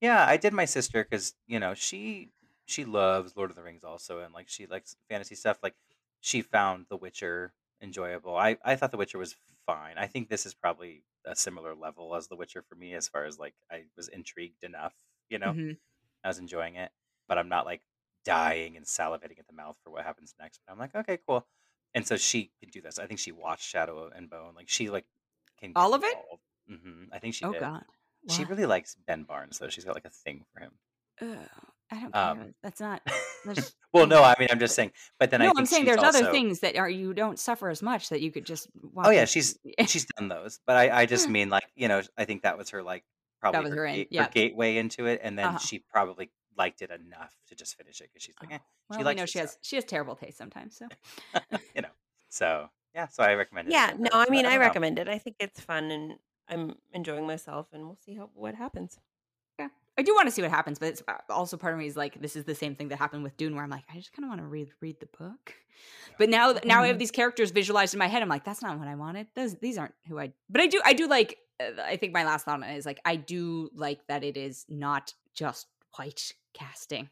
Yeah, 0.00 0.24
I 0.26 0.36
did 0.36 0.52
my 0.52 0.64
sister 0.64 1.04
because 1.04 1.34
you 1.46 1.58
know 1.58 1.74
she 1.74 2.30
she 2.66 2.84
loves 2.84 3.36
Lord 3.36 3.50
of 3.50 3.56
the 3.56 3.62
Rings 3.62 3.84
also, 3.84 4.20
and 4.20 4.34
like 4.34 4.48
she 4.48 4.66
likes 4.66 4.96
fantasy 5.08 5.34
stuff. 5.34 5.58
Like 5.62 5.74
she 6.20 6.42
found 6.42 6.86
The 6.88 6.96
Witcher 6.96 7.52
enjoyable. 7.80 8.36
I 8.36 8.58
I 8.64 8.76
thought 8.76 8.90
The 8.90 8.96
Witcher 8.96 9.18
was 9.18 9.34
fine. 9.66 9.96
I 9.98 10.06
think 10.06 10.28
this 10.28 10.46
is 10.46 10.54
probably 10.54 11.02
a 11.24 11.34
similar 11.34 11.74
level 11.74 12.14
as 12.14 12.28
The 12.28 12.36
Witcher 12.36 12.62
for 12.68 12.74
me, 12.76 12.94
as 12.94 13.08
far 13.08 13.24
as 13.24 13.38
like 13.38 13.54
I 13.70 13.84
was 13.96 14.08
intrigued 14.08 14.62
enough. 14.62 14.94
You 15.28 15.38
know, 15.38 15.52
mhm. 15.52 15.76
I 16.24 16.28
was 16.28 16.38
enjoying 16.38 16.76
it, 16.76 16.90
but 17.28 17.38
I'm 17.38 17.48
not 17.48 17.66
like 17.66 17.82
dying 18.24 18.76
and 18.76 18.84
salivating 18.86 19.38
at 19.38 19.46
the 19.46 19.52
mouth 19.54 19.76
for 19.84 19.90
what 19.90 20.04
happens 20.04 20.34
next. 20.40 20.60
But 20.66 20.72
I'm 20.72 20.78
like, 20.78 20.94
okay, 20.94 21.18
cool. 21.26 21.46
And 21.94 22.06
so 22.06 22.16
she 22.16 22.50
can 22.60 22.70
do 22.70 22.80
this. 22.80 22.98
I 22.98 23.06
think 23.06 23.20
she 23.20 23.32
watched 23.32 23.64
Shadow 23.64 24.10
and 24.14 24.28
Bone. 24.28 24.54
Like 24.54 24.68
she 24.68 24.90
like 24.90 25.06
can 25.60 25.72
All 25.74 25.94
of 25.94 26.02
it? 26.04 26.16
hmm 26.68 27.04
I 27.12 27.18
think 27.18 27.34
she 27.34 27.44
oh 27.44 27.52
did. 27.52 27.60
god, 27.60 27.84
She 28.28 28.44
really 28.44 28.66
likes 28.66 28.96
Ben 29.06 29.22
Barnes 29.24 29.58
though. 29.58 29.68
She's 29.68 29.84
got 29.84 29.94
like 29.94 30.04
a 30.04 30.10
thing 30.10 30.44
for 30.52 30.60
him. 30.60 30.72
Ugh, 31.22 31.48
I 31.90 32.00
don't 32.00 32.14
Um, 32.14 32.38
care. 32.38 32.54
That's 32.62 32.80
not. 32.80 33.02
There's, 33.44 33.74
well, 33.92 34.06
no, 34.06 34.22
I 34.22 34.34
mean, 34.38 34.48
I'm 34.50 34.58
just 34.58 34.74
saying. 34.74 34.92
But 35.18 35.30
then 35.30 35.40
I 35.40 35.44
no, 35.44 35.50
think 35.50 35.58
I'm 35.60 35.66
saying 35.66 35.84
there's 35.86 35.98
also, 35.98 36.18
other 36.18 36.30
things 36.32 36.60
that 36.60 36.76
are 36.76 36.90
you 36.90 37.14
don't 37.14 37.38
suffer 37.38 37.70
as 37.70 37.80
much 37.80 38.08
that 38.10 38.20
you 38.20 38.32
could 38.32 38.44
just. 38.44 38.68
Oh 38.96 39.10
yeah, 39.10 39.24
she's 39.24 39.56
she's 39.86 40.04
done 40.16 40.28
those. 40.28 40.58
But 40.66 40.76
I, 40.76 41.02
I 41.02 41.06
just 41.06 41.28
mean 41.30 41.48
like 41.48 41.64
you 41.76 41.88
know 41.88 42.02
I 42.18 42.24
think 42.24 42.42
that 42.42 42.58
was 42.58 42.70
her 42.70 42.82
like 42.82 43.04
probably 43.52 43.70
was 43.70 43.78
her, 43.78 43.86
her 43.86 43.86
in, 43.86 44.06
yeah. 44.10 44.24
her 44.24 44.30
gateway 44.30 44.76
into 44.76 45.06
it, 45.06 45.20
and 45.22 45.38
then 45.38 45.48
Uh-huh. 45.48 45.58
she 45.58 45.78
probably 45.78 46.30
liked 46.56 46.80
it 46.82 46.90
enough 46.90 47.34
to 47.48 47.54
just 47.54 47.76
finish 47.76 48.00
it 48.00 48.08
because 48.12 48.22
she's 48.22 48.34
like, 48.40 48.52
eh, 48.52 48.58
Oh, 48.58 48.64
well, 48.90 48.98
she 48.98 49.04
likes 49.04 49.20
know 49.20 49.26
she 49.26 49.38
has 49.38 49.58
she 49.62 49.76
has 49.76 49.84
terrible 49.84 50.16
taste 50.16 50.38
sometimes. 50.38 50.76
So 50.76 50.86
you 51.74 51.82
know. 51.82 51.90
So 52.28 52.68
yeah, 52.94 53.08
so 53.08 53.22
I 53.22 53.34
recommend 53.34 53.68
it. 53.68 53.72
Yeah, 53.72 53.92
no, 53.98 54.08
I 54.12 54.28
mean 54.30 54.46
I 54.46 54.56
recommend 54.56 54.98
it. 54.98 55.08
I 55.08 55.18
think 55.18 55.36
it's 55.40 55.60
fun 55.60 55.90
and 55.90 56.18
I'm 56.48 56.76
enjoying 56.92 57.26
myself 57.26 57.68
and 57.72 57.84
we'll 57.84 57.98
see 58.04 58.14
how 58.14 58.30
what 58.34 58.54
happens. 58.54 58.98
yeah, 59.58 59.68
I 59.98 60.02
do 60.02 60.14
want 60.14 60.28
to 60.28 60.32
see 60.32 60.42
what 60.42 60.50
happens, 60.50 60.78
but 60.78 60.88
it's 60.88 61.02
uh, 61.08 61.14
also 61.30 61.56
part 61.56 61.74
of 61.74 61.78
me 61.80 61.86
is 61.86 61.96
like 61.96 62.20
this 62.20 62.36
is 62.36 62.44
the 62.44 62.54
same 62.54 62.74
thing 62.74 62.88
that 62.88 62.98
happened 62.98 63.22
with 63.22 63.36
Dune, 63.36 63.54
where 63.54 63.64
I'm 63.64 63.70
like 63.70 63.84
I 63.92 63.96
just 63.96 64.12
kind 64.12 64.24
of 64.24 64.28
want 64.30 64.40
to 64.40 64.46
read 64.46 64.70
read 64.80 65.00
the 65.00 65.06
book. 65.18 65.54
But 66.18 66.28
now 66.30 66.54
now 66.64 66.82
I 66.82 66.86
have 66.88 66.96
Mhm. 66.96 67.00
these 67.00 67.10
characters 67.10 67.50
visualized 67.50 67.94
in 67.94 67.98
my 67.98 68.06
head. 68.06 68.22
I'm 68.22 68.28
like 68.28 68.44
that's 68.44 68.62
not 68.62 68.78
what 68.78 68.88
I 68.88 68.94
wanted. 68.94 69.26
Those 69.34 69.56
these 69.56 69.78
aren't 69.78 69.94
who 70.08 70.18
I. 70.18 70.32
But 70.48 70.60
I 70.62 70.66
do 70.68 70.80
I 70.84 70.92
do 70.92 71.06
like. 71.08 71.38
Uh, 71.60 71.80
I 71.82 71.96
think 71.96 72.12
my 72.12 72.24
last 72.24 72.44
thought 72.44 72.62
on 72.62 72.64
it 72.64 72.76
is 72.76 72.86
like 72.86 73.00
I 73.04 73.16
do 73.16 73.70
like 73.74 74.00
that 74.08 74.24
it 74.24 74.36
is 74.36 74.64
not 74.68 75.14
just 75.34 75.66
white 75.96 76.32
casting. 76.54 77.08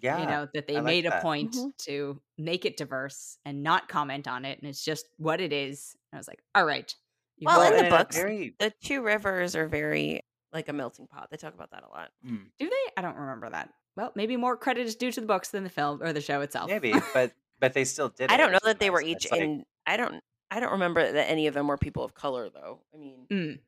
Yeah, 0.00 0.20
you 0.20 0.26
know 0.26 0.48
that 0.52 0.66
they 0.66 0.74
I 0.76 0.80
like 0.80 0.84
made 0.84 1.06
a 1.06 1.10
that. 1.10 1.22
point 1.22 1.54
Mhm. 1.54 1.76
to 1.86 2.20
make 2.36 2.64
it 2.66 2.76
diverse 2.76 3.38
and 3.46 3.62
not 3.62 3.88
comment 3.88 4.28
on 4.28 4.44
it 4.44 4.58
and 4.60 4.68
it's 4.68 4.84
just 4.84 5.08
what 5.16 5.40
it 5.40 5.50
is 5.52 5.96
and 6.12 6.18
i 6.18 6.20
was 6.20 6.28
like 6.28 6.42
all 6.54 6.66
right 6.66 6.94
you 7.38 7.46
Well, 7.46 7.62
in 7.72 7.82
the 7.82 7.88
books, 7.90 8.14
very 8.16 8.54
The 8.58 8.70
two 8.82 9.00
rivers 9.02 9.56
are 9.56 9.66
very 9.66 10.20
like 10.52 10.68
a 10.68 10.72
melting 10.74 11.06
pot. 11.06 11.28
They 11.30 11.36
talk 11.38 11.54
about 11.54 11.70
that 11.70 11.84
a 11.84 11.88
lot. 11.88 12.10
mm, 12.26 12.44
do 12.58 12.68
they 12.68 12.92
i 12.98 13.00
don't 13.02 13.16
remember 13.16 13.48
that 13.50 13.70
well 13.96 14.12
maybe 14.14 14.36
more 14.36 14.56
credit 14.58 14.86
is 14.86 14.94
due 14.96 15.10
to 15.12 15.20
the 15.22 15.26
books 15.26 15.48
than 15.50 15.64
the 15.64 15.70
film 15.70 16.02
or 16.02 16.12
the 16.12 16.20
show 16.20 16.42
itself 16.42 16.68
maybe, 16.68 16.92
but 17.14 17.32
but 17.60 17.72
they 17.72 17.84
still 17.84 18.08
did. 18.18 18.30
I 18.30 18.36
don't 18.36 18.52
know 18.52 18.58
that 18.64 18.80
they 18.80 18.90
were 18.90 19.00
each 19.00 19.24
It's 19.26 19.32
like- 19.32 19.40
in 19.40 19.64
I 19.86 19.96
don't 19.96 20.22
I 20.50 20.60
don't 20.60 20.72
remember 20.72 21.12
that 21.12 21.30
any 21.30 21.46
of 21.46 21.54
them 21.54 21.66
were 21.68 21.78
people 21.78 22.04
of 22.04 22.14
color 22.14 22.50
though. 22.50 22.80
I 22.92 22.96
mean 22.98 23.26
Mm, 23.32 23.58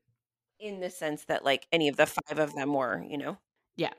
in 0.58 0.80
the 0.80 0.90
sense 0.90 1.24
that 1.26 1.44
like 1.44 1.66
any 1.72 1.88
of 1.88 1.96
the 1.96 2.06
five 2.06 2.38
of 2.38 2.54
them 2.54 2.72
were, 2.74 3.02
you 3.02 3.18
know. 3.18 3.38
yeah 3.76 3.92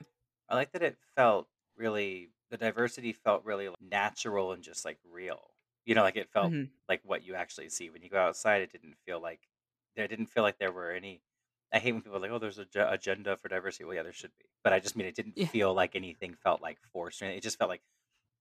I 0.49 0.55
like 0.55 0.71
that 0.71 0.84
it 0.84 0.97
felt 1.15 1.47
really 1.75 2.29
the 2.49 2.57
diversity 2.57 3.13
felt 3.13 3.43
really 3.45 3.73
natural 3.81 4.53
and 4.53 4.63
just 4.63 4.85
like 4.85 4.99
real. 5.03 5.53
You 5.85 5.95
know, 5.95 6.03
like 6.03 6.15
it 6.15 6.29
felt 6.31 6.53
Mhm. 6.53 6.71
like 6.89 7.01
what 7.03 7.23
you 7.23 7.35
actually 7.35 7.69
see 7.69 7.89
when 7.89 8.01
you 8.01 8.09
go 8.09 8.19
outside. 8.19 8.61
It 8.61 8.71
didn't 8.71 8.95
feel 9.05 9.19
like 9.21 9.47
there 9.95 10.07
didn't 10.07 10.27
feel 10.27 10.43
like 10.43 10.57
there 10.57 10.71
were 10.71 10.91
any. 10.91 11.23
I 11.73 11.79
hate 11.79 11.91
when 11.93 12.01
people 12.01 12.17
are 12.17 12.21
like, 12.21 12.31
"Oh, 12.31 12.39
there's 12.39 12.59
a 12.59 12.65
ge- 12.65 12.77
agenda 12.77 13.35
for 13.38 13.49
diversity." 13.49 13.84
Well, 13.85 13.95
yeah, 13.95 14.03
there 14.03 14.13
should 14.13 14.31
be, 14.38 14.45
but 14.63 14.71
I 14.73 14.79
just 14.79 14.95
mean 14.95 15.07
it 15.07 15.15
didn't 15.15 15.35
Yeah. 15.35 15.49
feel 15.51 15.73
like 15.73 15.95
anything 15.95 16.35
felt 16.35 16.61
like 16.61 16.79
forced. 16.93 17.21
It 17.21 17.43
just 17.43 17.57
felt 17.57 17.69
like 17.69 17.84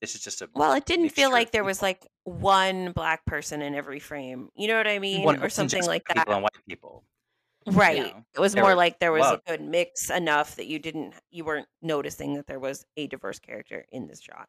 this 0.00 0.14
is 0.16 0.22
just 0.22 0.42
a 0.42 0.50
Well, 0.54 0.72
it 0.72 0.86
didn't 0.86 1.10
feel 1.10 1.30
like 1.30 1.50
there 1.50 1.64
was 1.64 1.82
like 1.82 2.06
one 2.24 2.92
black 2.92 3.26
person 3.26 3.60
in 3.60 3.74
every 3.74 3.98
frame. 4.00 4.50
You 4.54 4.68
know 4.68 4.76
what 4.76 4.88
I 4.88 4.98
mean? 4.98 5.36
one 5.36 5.38
Or 5.40 5.48
something 5.50 5.84
just 5.84 5.86
like 5.86 6.04
people 6.12 6.32
that. 6.32 6.34
and 6.34 6.42
white 6.42 6.64
people. 6.68 7.04
Right. 7.66 7.96
You 7.96 8.02
know, 8.04 8.24
It 8.34 8.40
was 8.40 8.52
there 8.54 8.62
more 8.62 8.70
was 8.72 8.76
like 8.76 8.98
there 9.00 9.12
was 9.12 9.22
love. 9.22 9.40
a 9.46 9.50
good 9.50 9.60
mix 9.60 10.10
enough 10.10 10.56
that 10.56 10.66
you 10.66 10.78
didn't 10.78 11.14
you 11.30 11.44
weren't 11.44 11.66
noticing 11.82 12.34
that 12.34 12.46
there 12.46 12.60
was 12.60 12.84
a 12.96 13.06
diverse 13.06 13.38
character 13.38 13.84
in 13.90 14.06
this 14.06 14.20
shot. 14.22 14.48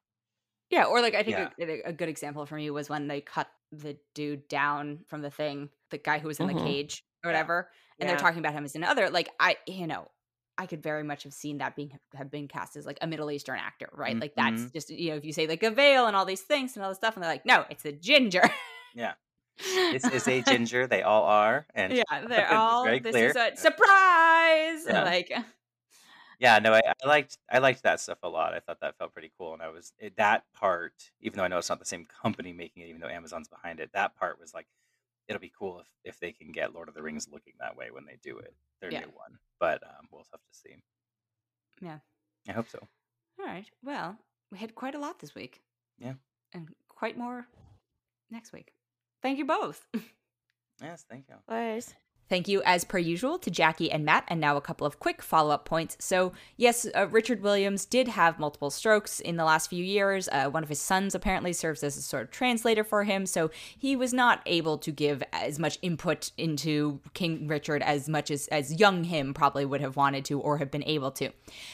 Yeah, 0.70 0.84
or 0.86 1.02
like 1.02 1.16
I 1.16 1.24
think 1.24 1.38
Yeah. 1.38 1.50
a, 1.60 1.82
a 1.90 1.94
good 1.94 2.10
example 2.10 2.46
for 2.46 2.56
me 2.56 2.70
was 2.70 2.90
when 2.90 3.08
they 3.08 3.22
cut 3.22 3.48
the 3.72 3.98
dude 4.14 4.48
down 4.48 5.00
from 5.08 5.22
the 5.22 5.32
thing, 5.32 5.70
the 5.92 5.98
guy 5.98 6.20
who 6.20 6.28
was 6.28 6.40
in 6.40 6.48
the 6.48 6.54
Mhm. 6.54 6.64
cage 6.64 7.04
or 7.24 7.32
Yeah. 7.32 7.38
whatever, 7.38 7.72
and 8.00 8.08
they're 8.10 8.16
Yeah. 8.18 8.22
talking 8.22 8.40
about 8.40 8.54
him 8.54 8.66
as 8.66 8.76
another. 8.76 9.10
Like 9.10 9.30
I, 9.40 9.58
you 9.66 9.88
know, 9.88 10.12
I 10.58 10.66
could 10.66 10.84
very 10.84 11.04
much 11.04 11.24
have 11.24 11.34
seen 11.34 11.60
that 11.60 11.76
being 11.76 11.98
have 12.16 12.30
been 12.30 12.48
cast 12.48 12.76
as 12.76 12.86
like 12.86 12.98
a 13.02 13.08
Middle 13.08 13.32
Eastern 13.32 13.60
actor, 13.60 13.90
right? 13.94 14.20
Like 14.20 14.36
that's 14.36 14.64
Mhm. 14.64 14.74
just 14.74 14.90
you 14.90 15.12
know 15.12 15.18
if 15.18 15.24
you 15.26 15.32
say 15.34 15.48
like 15.48 15.64
a 15.64 15.72
veil 15.72 16.06
and 16.08 16.16
all 16.16 16.26
these 16.26 16.42
things 16.42 16.76
and 16.76 16.84
all 16.84 16.90
this 16.92 16.98
stuff, 16.98 17.16
and 17.16 17.24
they're 17.24 17.32
like, 17.32 17.46
no, 17.46 17.66
it's 17.70 17.86
a 17.86 17.92
ginger. 17.92 18.44
Yeah, 18.94 19.14
this 19.58 20.06
is 20.06 20.28
a 20.28 20.42
ginger. 20.48 20.88
They 20.88 21.02
all 21.04 21.24
are, 21.24 21.66
and 21.74 21.94
yeah, 21.94 22.04
they're 22.28 22.52
all. 22.54 22.84
very 22.84 23.00
This 23.00 23.12
clear. 23.12 23.30
is 23.30 23.36
a 23.36 23.52
surprise. 23.56 24.86
Yeah. 24.88 25.04
Like 25.04 25.32
Yeah, 26.40 26.60
no, 26.60 26.72
I, 26.74 26.82
I 27.04 27.08
liked 27.08 27.38
I 27.52 27.58
liked 27.58 27.82
that 27.84 28.00
stuff 28.00 28.20
a 28.22 28.30
lot. 28.30 28.54
I 28.54 28.60
thought 28.60 28.80
that 28.82 28.96
felt 28.98 29.14
pretty 29.14 29.32
cool, 29.38 29.54
and 29.54 29.62
I 29.62 29.70
was 29.70 29.92
it, 29.98 30.18
that 30.18 30.44
part. 30.54 30.94
Even 31.22 31.38
though 31.38 31.44
I 31.44 31.48
know 31.48 31.58
it's 31.58 31.70
not 31.70 31.80
the 31.80 31.86
same 31.86 32.06
company 32.06 32.54
making 32.54 32.84
it, 32.84 32.90
even 32.90 33.02
though 33.02 33.08
Amazon's 33.08 33.48
behind 33.48 33.80
it, 33.80 33.90
that 33.94 34.16
part 34.16 34.40
was 34.40 34.54
like, 34.54 34.68
it'll 35.28 35.40
be 35.42 35.52
cool 35.58 35.80
if 35.80 35.88
if 36.04 36.20
they 36.20 36.32
can 36.32 36.52
get 36.52 36.74
Lord 36.76 36.90
of 36.90 36.94
the 36.94 37.02
Rings 37.02 37.28
looking 37.32 37.54
that 37.60 37.76
way 37.76 37.90
when 37.90 38.06
they 38.06 38.18
do 38.22 38.38
it, 38.38 38.54
their 38.82 38.92
Yeah. 38.92 39.00
new 39.02 39.12
one. 39.16 39.40
But 39.60 39.82
um, 39.84 40.08
we'll 40.12 40.28
have 40.32 40.40
to 40.42 40.54
see. 40.54 40.76
Yeah. 41.82 41.98
I 42.48 42.52
hope 42.52 42.70
so. 42.70 42.88
all 43.40 43.46
right, 43.46 43.66
well, 43.84 44.16
we 44.52 44.60
had 44.60 44.76
quite 44.76 44.94
a 44.96 45.00
lot 45.00 45.20
this 45.20 45.34
week. 45.34 45.62
Yeah. 45.98 46.14
and 46.54 46.70
quite 46.88 47.18
more 47.18 47.48
next 48.30 48.54
week. 48.54 48.74
Thank 49.22 49.38
you 49.38 49.46
both. 49.46 49.86
Yes, 50.82 51.04
thank 51.10 51.28
you. 51.28 51.36
Was 51.48 51.96
Thank 52.30 52.48
you, 52.48 52.62
as 52.66 52.84
per 52.84 52.98
usual, 52.98 53.38
to 53.40 53.50
Jacque 53.50 53.90
and 53.92 54.04
Matt. 54.04 54.26
And 54.28 54.42
now 54.42 54.58
a 54.58 54.62
couple 54.62 54.86
of 54.86 55.00
quick 55.00 55.22
follow 55.22 55.52
up 55.52 55.66
points. 55.66 55.96
So, 56.00 56.34
yes, 56.58 56.86
uh, 56.96 57.08
Richard 57.08 57.42
Williams 57.42 57.86
did 57.86 58.10
have 58.10 58.40
multiple 58.40 58.70
strokes 58.70 59.20
in 59.20 59.38
the 59.38 59.46
last 59.46 59.70
few 59.70 59.84
years. 59.84 60.28
Uh, 60.32 60.50
one 60.50 60.64
of 60.64 60.70
his 60.70 60.82
sons 60.82 61.16
apparently 61.16 61.54
serves 61.54 61.84
as 61.84 61.96
a 61.96 62.02
sort 62.02 62.24
of 62.24 62.32
translator 62.32 62.84
for 62.84 63.04
him. 63.04 63.26
So, 63.26 63.50
he 63.78 63.96
was 63.96 64.14
not 64.14 64.42
able 64.46 64.78
to 64.80 64.92
give 64.92 65.24
as 65.32 65.58
much 65.58 65.80
input 65.82 66.32
into 66.38 67.00
King 67.14 67.48
Richard 67.48 67.82
as 67.82 68.10
much 68.10 68.30
as, 68.30 68.48
as 68.50 68.80
young 68.80 69.06
him 69.06 69.34
probably 69.34 69.66
would 69.66 69.82
have 69.82 69.96
wanted 69.96 70.26
to 70.26 70.40
or 70.40 70.58
have 70.58 70.72
been 70.72 70.84
able 70.84 71.12
to. 71.12 71.32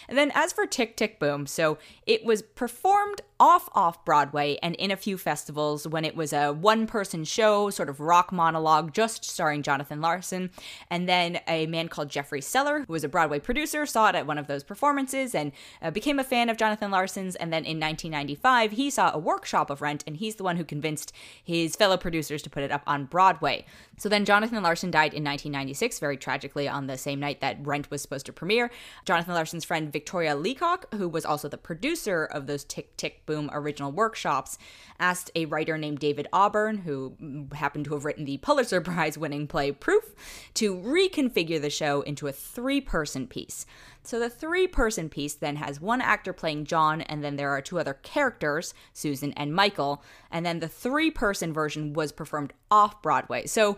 And 0.07 0.17
then, 0.17 0.31
as 0.35 0.53
for 0.53 0.65
Tick 0.67 0.95
Tick 0.95 1.19
Boom, 1.19 1.47
so 1.47 1.77
it 2.05 2.23
was 2.23 2.41
performed 2.41 3.21
off 3.39 3.67
off 3.73 4.05
Broadway 4.05 4.57
and 4.63 4.73
in 4.75 4.89
a 4.89 4.95
few 4.95 5.17
festivals 5.17 5.85
when 5.85 6.05
it 6.05 6.15
was 6.15 6.31
a 6.31 6.53
one 6.53 6.87
person 6.87 7.25
show, 7.25 7.69
sort 7.69 7.89
of 7.89 7.99
rock 7.99 8.31
monologue, 8.31 8.93
just 8.93 9.25
starring 9.25 9.61
Jonathan 9.63 9.99
Larson. 9.99 10.42
And 10.89 11.07
then 11.07 11.39
a 11.47 11.67
man 11.67 11.87
called 11.87 12.09
Jeffrey 12.09 12.41
Seller, 12.41 12.85
who 12.87 12.93
was 12.93 13.03
a 13.03 13.09
Broadway 13.09 13.39
producer, 13.39 13.85
saw 13.85 14.09
it 14.09 14.15
at 14.15 14.27
one 14.27 14.37
of 14.37 14.47
those 14.47 14.63
performances 14.63 15.35
and 15.35 15.51
uh, 15.81 15.91
became 15.91 16.19
a 16.19 16.23
fan 16.23 16.49
of 16.49 16.57
Jonathan 16.57 16.91
Larson's. 16.91 17.35
And 17.35 17.51
then 17.51 17.65
in 17.65 17.79
1995, 17.79 18.71
he 18.71 18.89
saw 18.89 19.11
a 19.13 19.19
workshop 19.19 19.69
of 19.69 19.81
Rent, 19.81 20.03
and 20.07 20.17
he's 20.17 20.35
the 20.35 20.43
one 20.43 20.57
who 20.57 20.63
convinced 20.63 21.13
his 21.43 21.75
fellow 21.75 21.97
producers 21.97 22.41
to 22.43 22.49
put 22.49 22.63
it 22.63 22.71
up 22.71 22.83
on 22.87 23.05
Broadway. 23.05 23.65
So 23.97 24.09
then 24.09 24.25
Jonathan 24.25 24.63
Larson 24.63 24.91
died 24.91 25.13
in 25.13 25.23
1996, 25.23 25.99
very 25.99 26.17
tragically, 26.17 26.67
on 26.67 26.87
the 26.87 26.97
same 26.97 27.19
night 27.19 27.41
that 27.41 27.57
Rent 27.65 27.89
was 27.91 28.01
supposed 28.01 28.25
to 28.25 28.33
premiere. 28.33 28.71
Jonathan 29.05 29.33
Larson's 29.33 29.63
friend 29.63 29.91
Victoria 29.91 30.35
Leacock, 30.35 30.93
who 30.95 31.07
was 31.07 31.25
also 31.25 31.47
the 31.47 31.57
producer 31.57 32.25
of 32.25 32.47
those 32.47 32.63
Tick 32.63 32.95
Tick 32.97 33.25
Boom 33.25 33.49
original 33.53 33.91
workshops, 33.91 34.57
asked 34.99 35.31
a 35.35 35.45
writer 35.45 35.77
named 35.77 35.99
David 35.99 36.27
Auburn, 36.33 36.79
who 36.79 37.15
mm, 37.21 37.53
happened 37.53 37.85
to 37.85 37.93
have 37.93 38.05
written 38.05 38.25
the 38.25 38.37
Pulitzer 38.37 38.81
Prize 38.93 39.17
winning 39.17 39.47
play 39.47 39.71
Proof, 39.71 40.13
to 40.55 40.75
reconfigure 40.75 41.61
the 41.61 41.69
show 41.69 42.01
into 42.01 42.27
a 42.27 42.31
three 42.31 42.81
person 42.81 43.27
piece. 43.27 43.65
So 44.03 44.19
the 44.19 44.29
three 44.29 44.67
person 44.67 45.09
piece 45.09 45.33
then 45.33 45.55
has 45.55 45.79
one 45.79 46.01
actor 46.01 46.33
playing 46.33 46.65
John, 46.65 47.01
and 47.01 47.23
then 47.23 47.37
there 47.37 47.51
are 47.51 47.61
two 47.61 47.79
other 47.79 47.93
characters, 47.93 48.73
Susan 48.91 49.31
and 49.33 49.55
Michael. 49.55 50.03
And 50.29 50.45
then 50.45 50.59
the 50.59 50.67
three 50.67 51.09
person 51.09 51.53
version 51.53 51.93
was 51.93 52.11
performed 52.11 52.53
off 52.69 53.01
Broadway. 53.01 53.45
So 53.45 53.77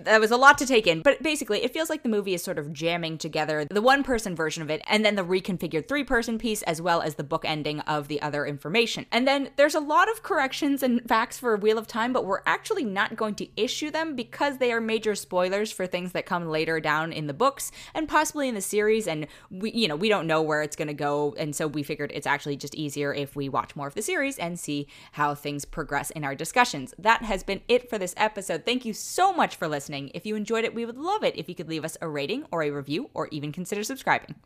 that 0.00 0.20
was 0.20 0.30
a 0.30 0.36
lot 0.36 0.58
to 0.58 0.66
take 0.66 0.86
in, 0.86 1.02
but 1.02 1.22
basically, 1.22 1.62
it 1.64 1.72
feels 1.72 1.90
like 1.90 2.02
the 2.02 2.08
movie 2.08 2.34
is 2.34 2.42
sort 2.42 2.58
of 2.58 2.72
jamming 2.72 3.18
together 3.18 3.64
the 3.64 3.82
one 3.82 4.02
person 4.02 4.34
version 4.34 4.62
of 4.62 4.70
it 4.70 4.82
and 4.86 5.04
then 5.04 5.14
the 5.14 5.24
reconfigured 5.24 5.88
three 5.88 6.04
person 6.04 6.38
piece, 6.38 6.62
as 6.62 6.80
well 6.80 7.02
as 7.02 7.14
the 7.14 7.24
book 7.24 7.44
ending 7.44 7.80
of 7.80 8.08
the 8.08 8.20
other 8.22 8.46
information. 8.46 9.06
And 9.10 9.26
then 9.26 9.50
there's 9.56 9.74
a 9.74 9.80
lot 9.80 10.10
of 10.10 10.22
corrections 10.22 10.82
and 10.82 11.02
facts 11.06 11.38
for 11.38 11.56
Wheel 11.56 11.78
of 11.78 11.86
Time, 11.86 12.12
but 12.12 12.24
we're 12.24 12.42
actually 12.46 12.84
not 12.84 13.16
going 13.16 13.34
to 13.36 13.48
issue 13.56 13.90
them 13.90 14.16
because 14.16 14.58
they 14.58 14.72
are 14.72 14.80
major 14.80 15.14
spoilers 15.14 15.72
for 15.72 15.86
things 15.86 16.12
that 16.12 16.26
come 16.26 16.48
later 16.48 16.80
down 16.80 17.12
in 17.12 17.26
the 17.26 17.34
books 17.34 17.70
and 17.94 18.08
possibly 18.08 18.48
in 18.48 18.54
the 18.54 18.60
series. 18.60 19.06
And 19.06 19.26
we, 19.50 19.70
you 19.72 19.88
know, 19.88 19.96
we 19.96 20.08
don't 20.08 20.26
know 20.26 20.42
where 20.42 20.62
it's 20.62 20.76
going 20.76 20.88
to 20.88 20.94
go. 20.94 21.34
And 21.38 21.54
so 21.54 21.66
we 21.66 21.82
figured 21.82 22.12
it's 22.14 22.26
actually 22.26 22.56
just 22.56 22.74
easier 22.74 23.12
if 23.12 23.36
we 23.36 23.48
watch 23.48 23.76
more 23.76 23.86
of 23.86 23.94
the 23.94 24.02
series 24.02 24.38
and 24.38 24.58
see 24.58 24.86
how 25.12 25.34
things 25.34 25.64
progress 25.64 26.10
in 26.10 26.24
our 26.24 26.34
discussions. 26.34 26.94
That 26.98 27.22
has 27.22 27.42
been 27.42 27.60
it 27.68 27.88
for 27.88 27.98
this 27.98 28.14
episode. 28.16 28.64
Thank 28.64 28.84
you 28.84 28.92
so 28.92 29.32
much 29.32 29.56
for 29.66 29.70
listening. 29.70 30.12
If 30.14 30.24
you 30.24 30.36
enjoyed 30.36 30.64
it, 30.64 30.74
we 30.74 30.86
would 30.86 30.96
love 30.96 31.24
it 31.24 31.36
if 31.36 31.48
you 31.48 31.54
could 31.56 31.68
leave 31.68 31.84
us 31.84 31.96
a 32.00 32.08
rating 32.08 32.44
or 32.52 32.62
a 32.62 32.70
review 32.70 33.10
or 33.14 33.26
even 33.32 33.50
consider 33.50 33.82
subscribing. 33.82 34.36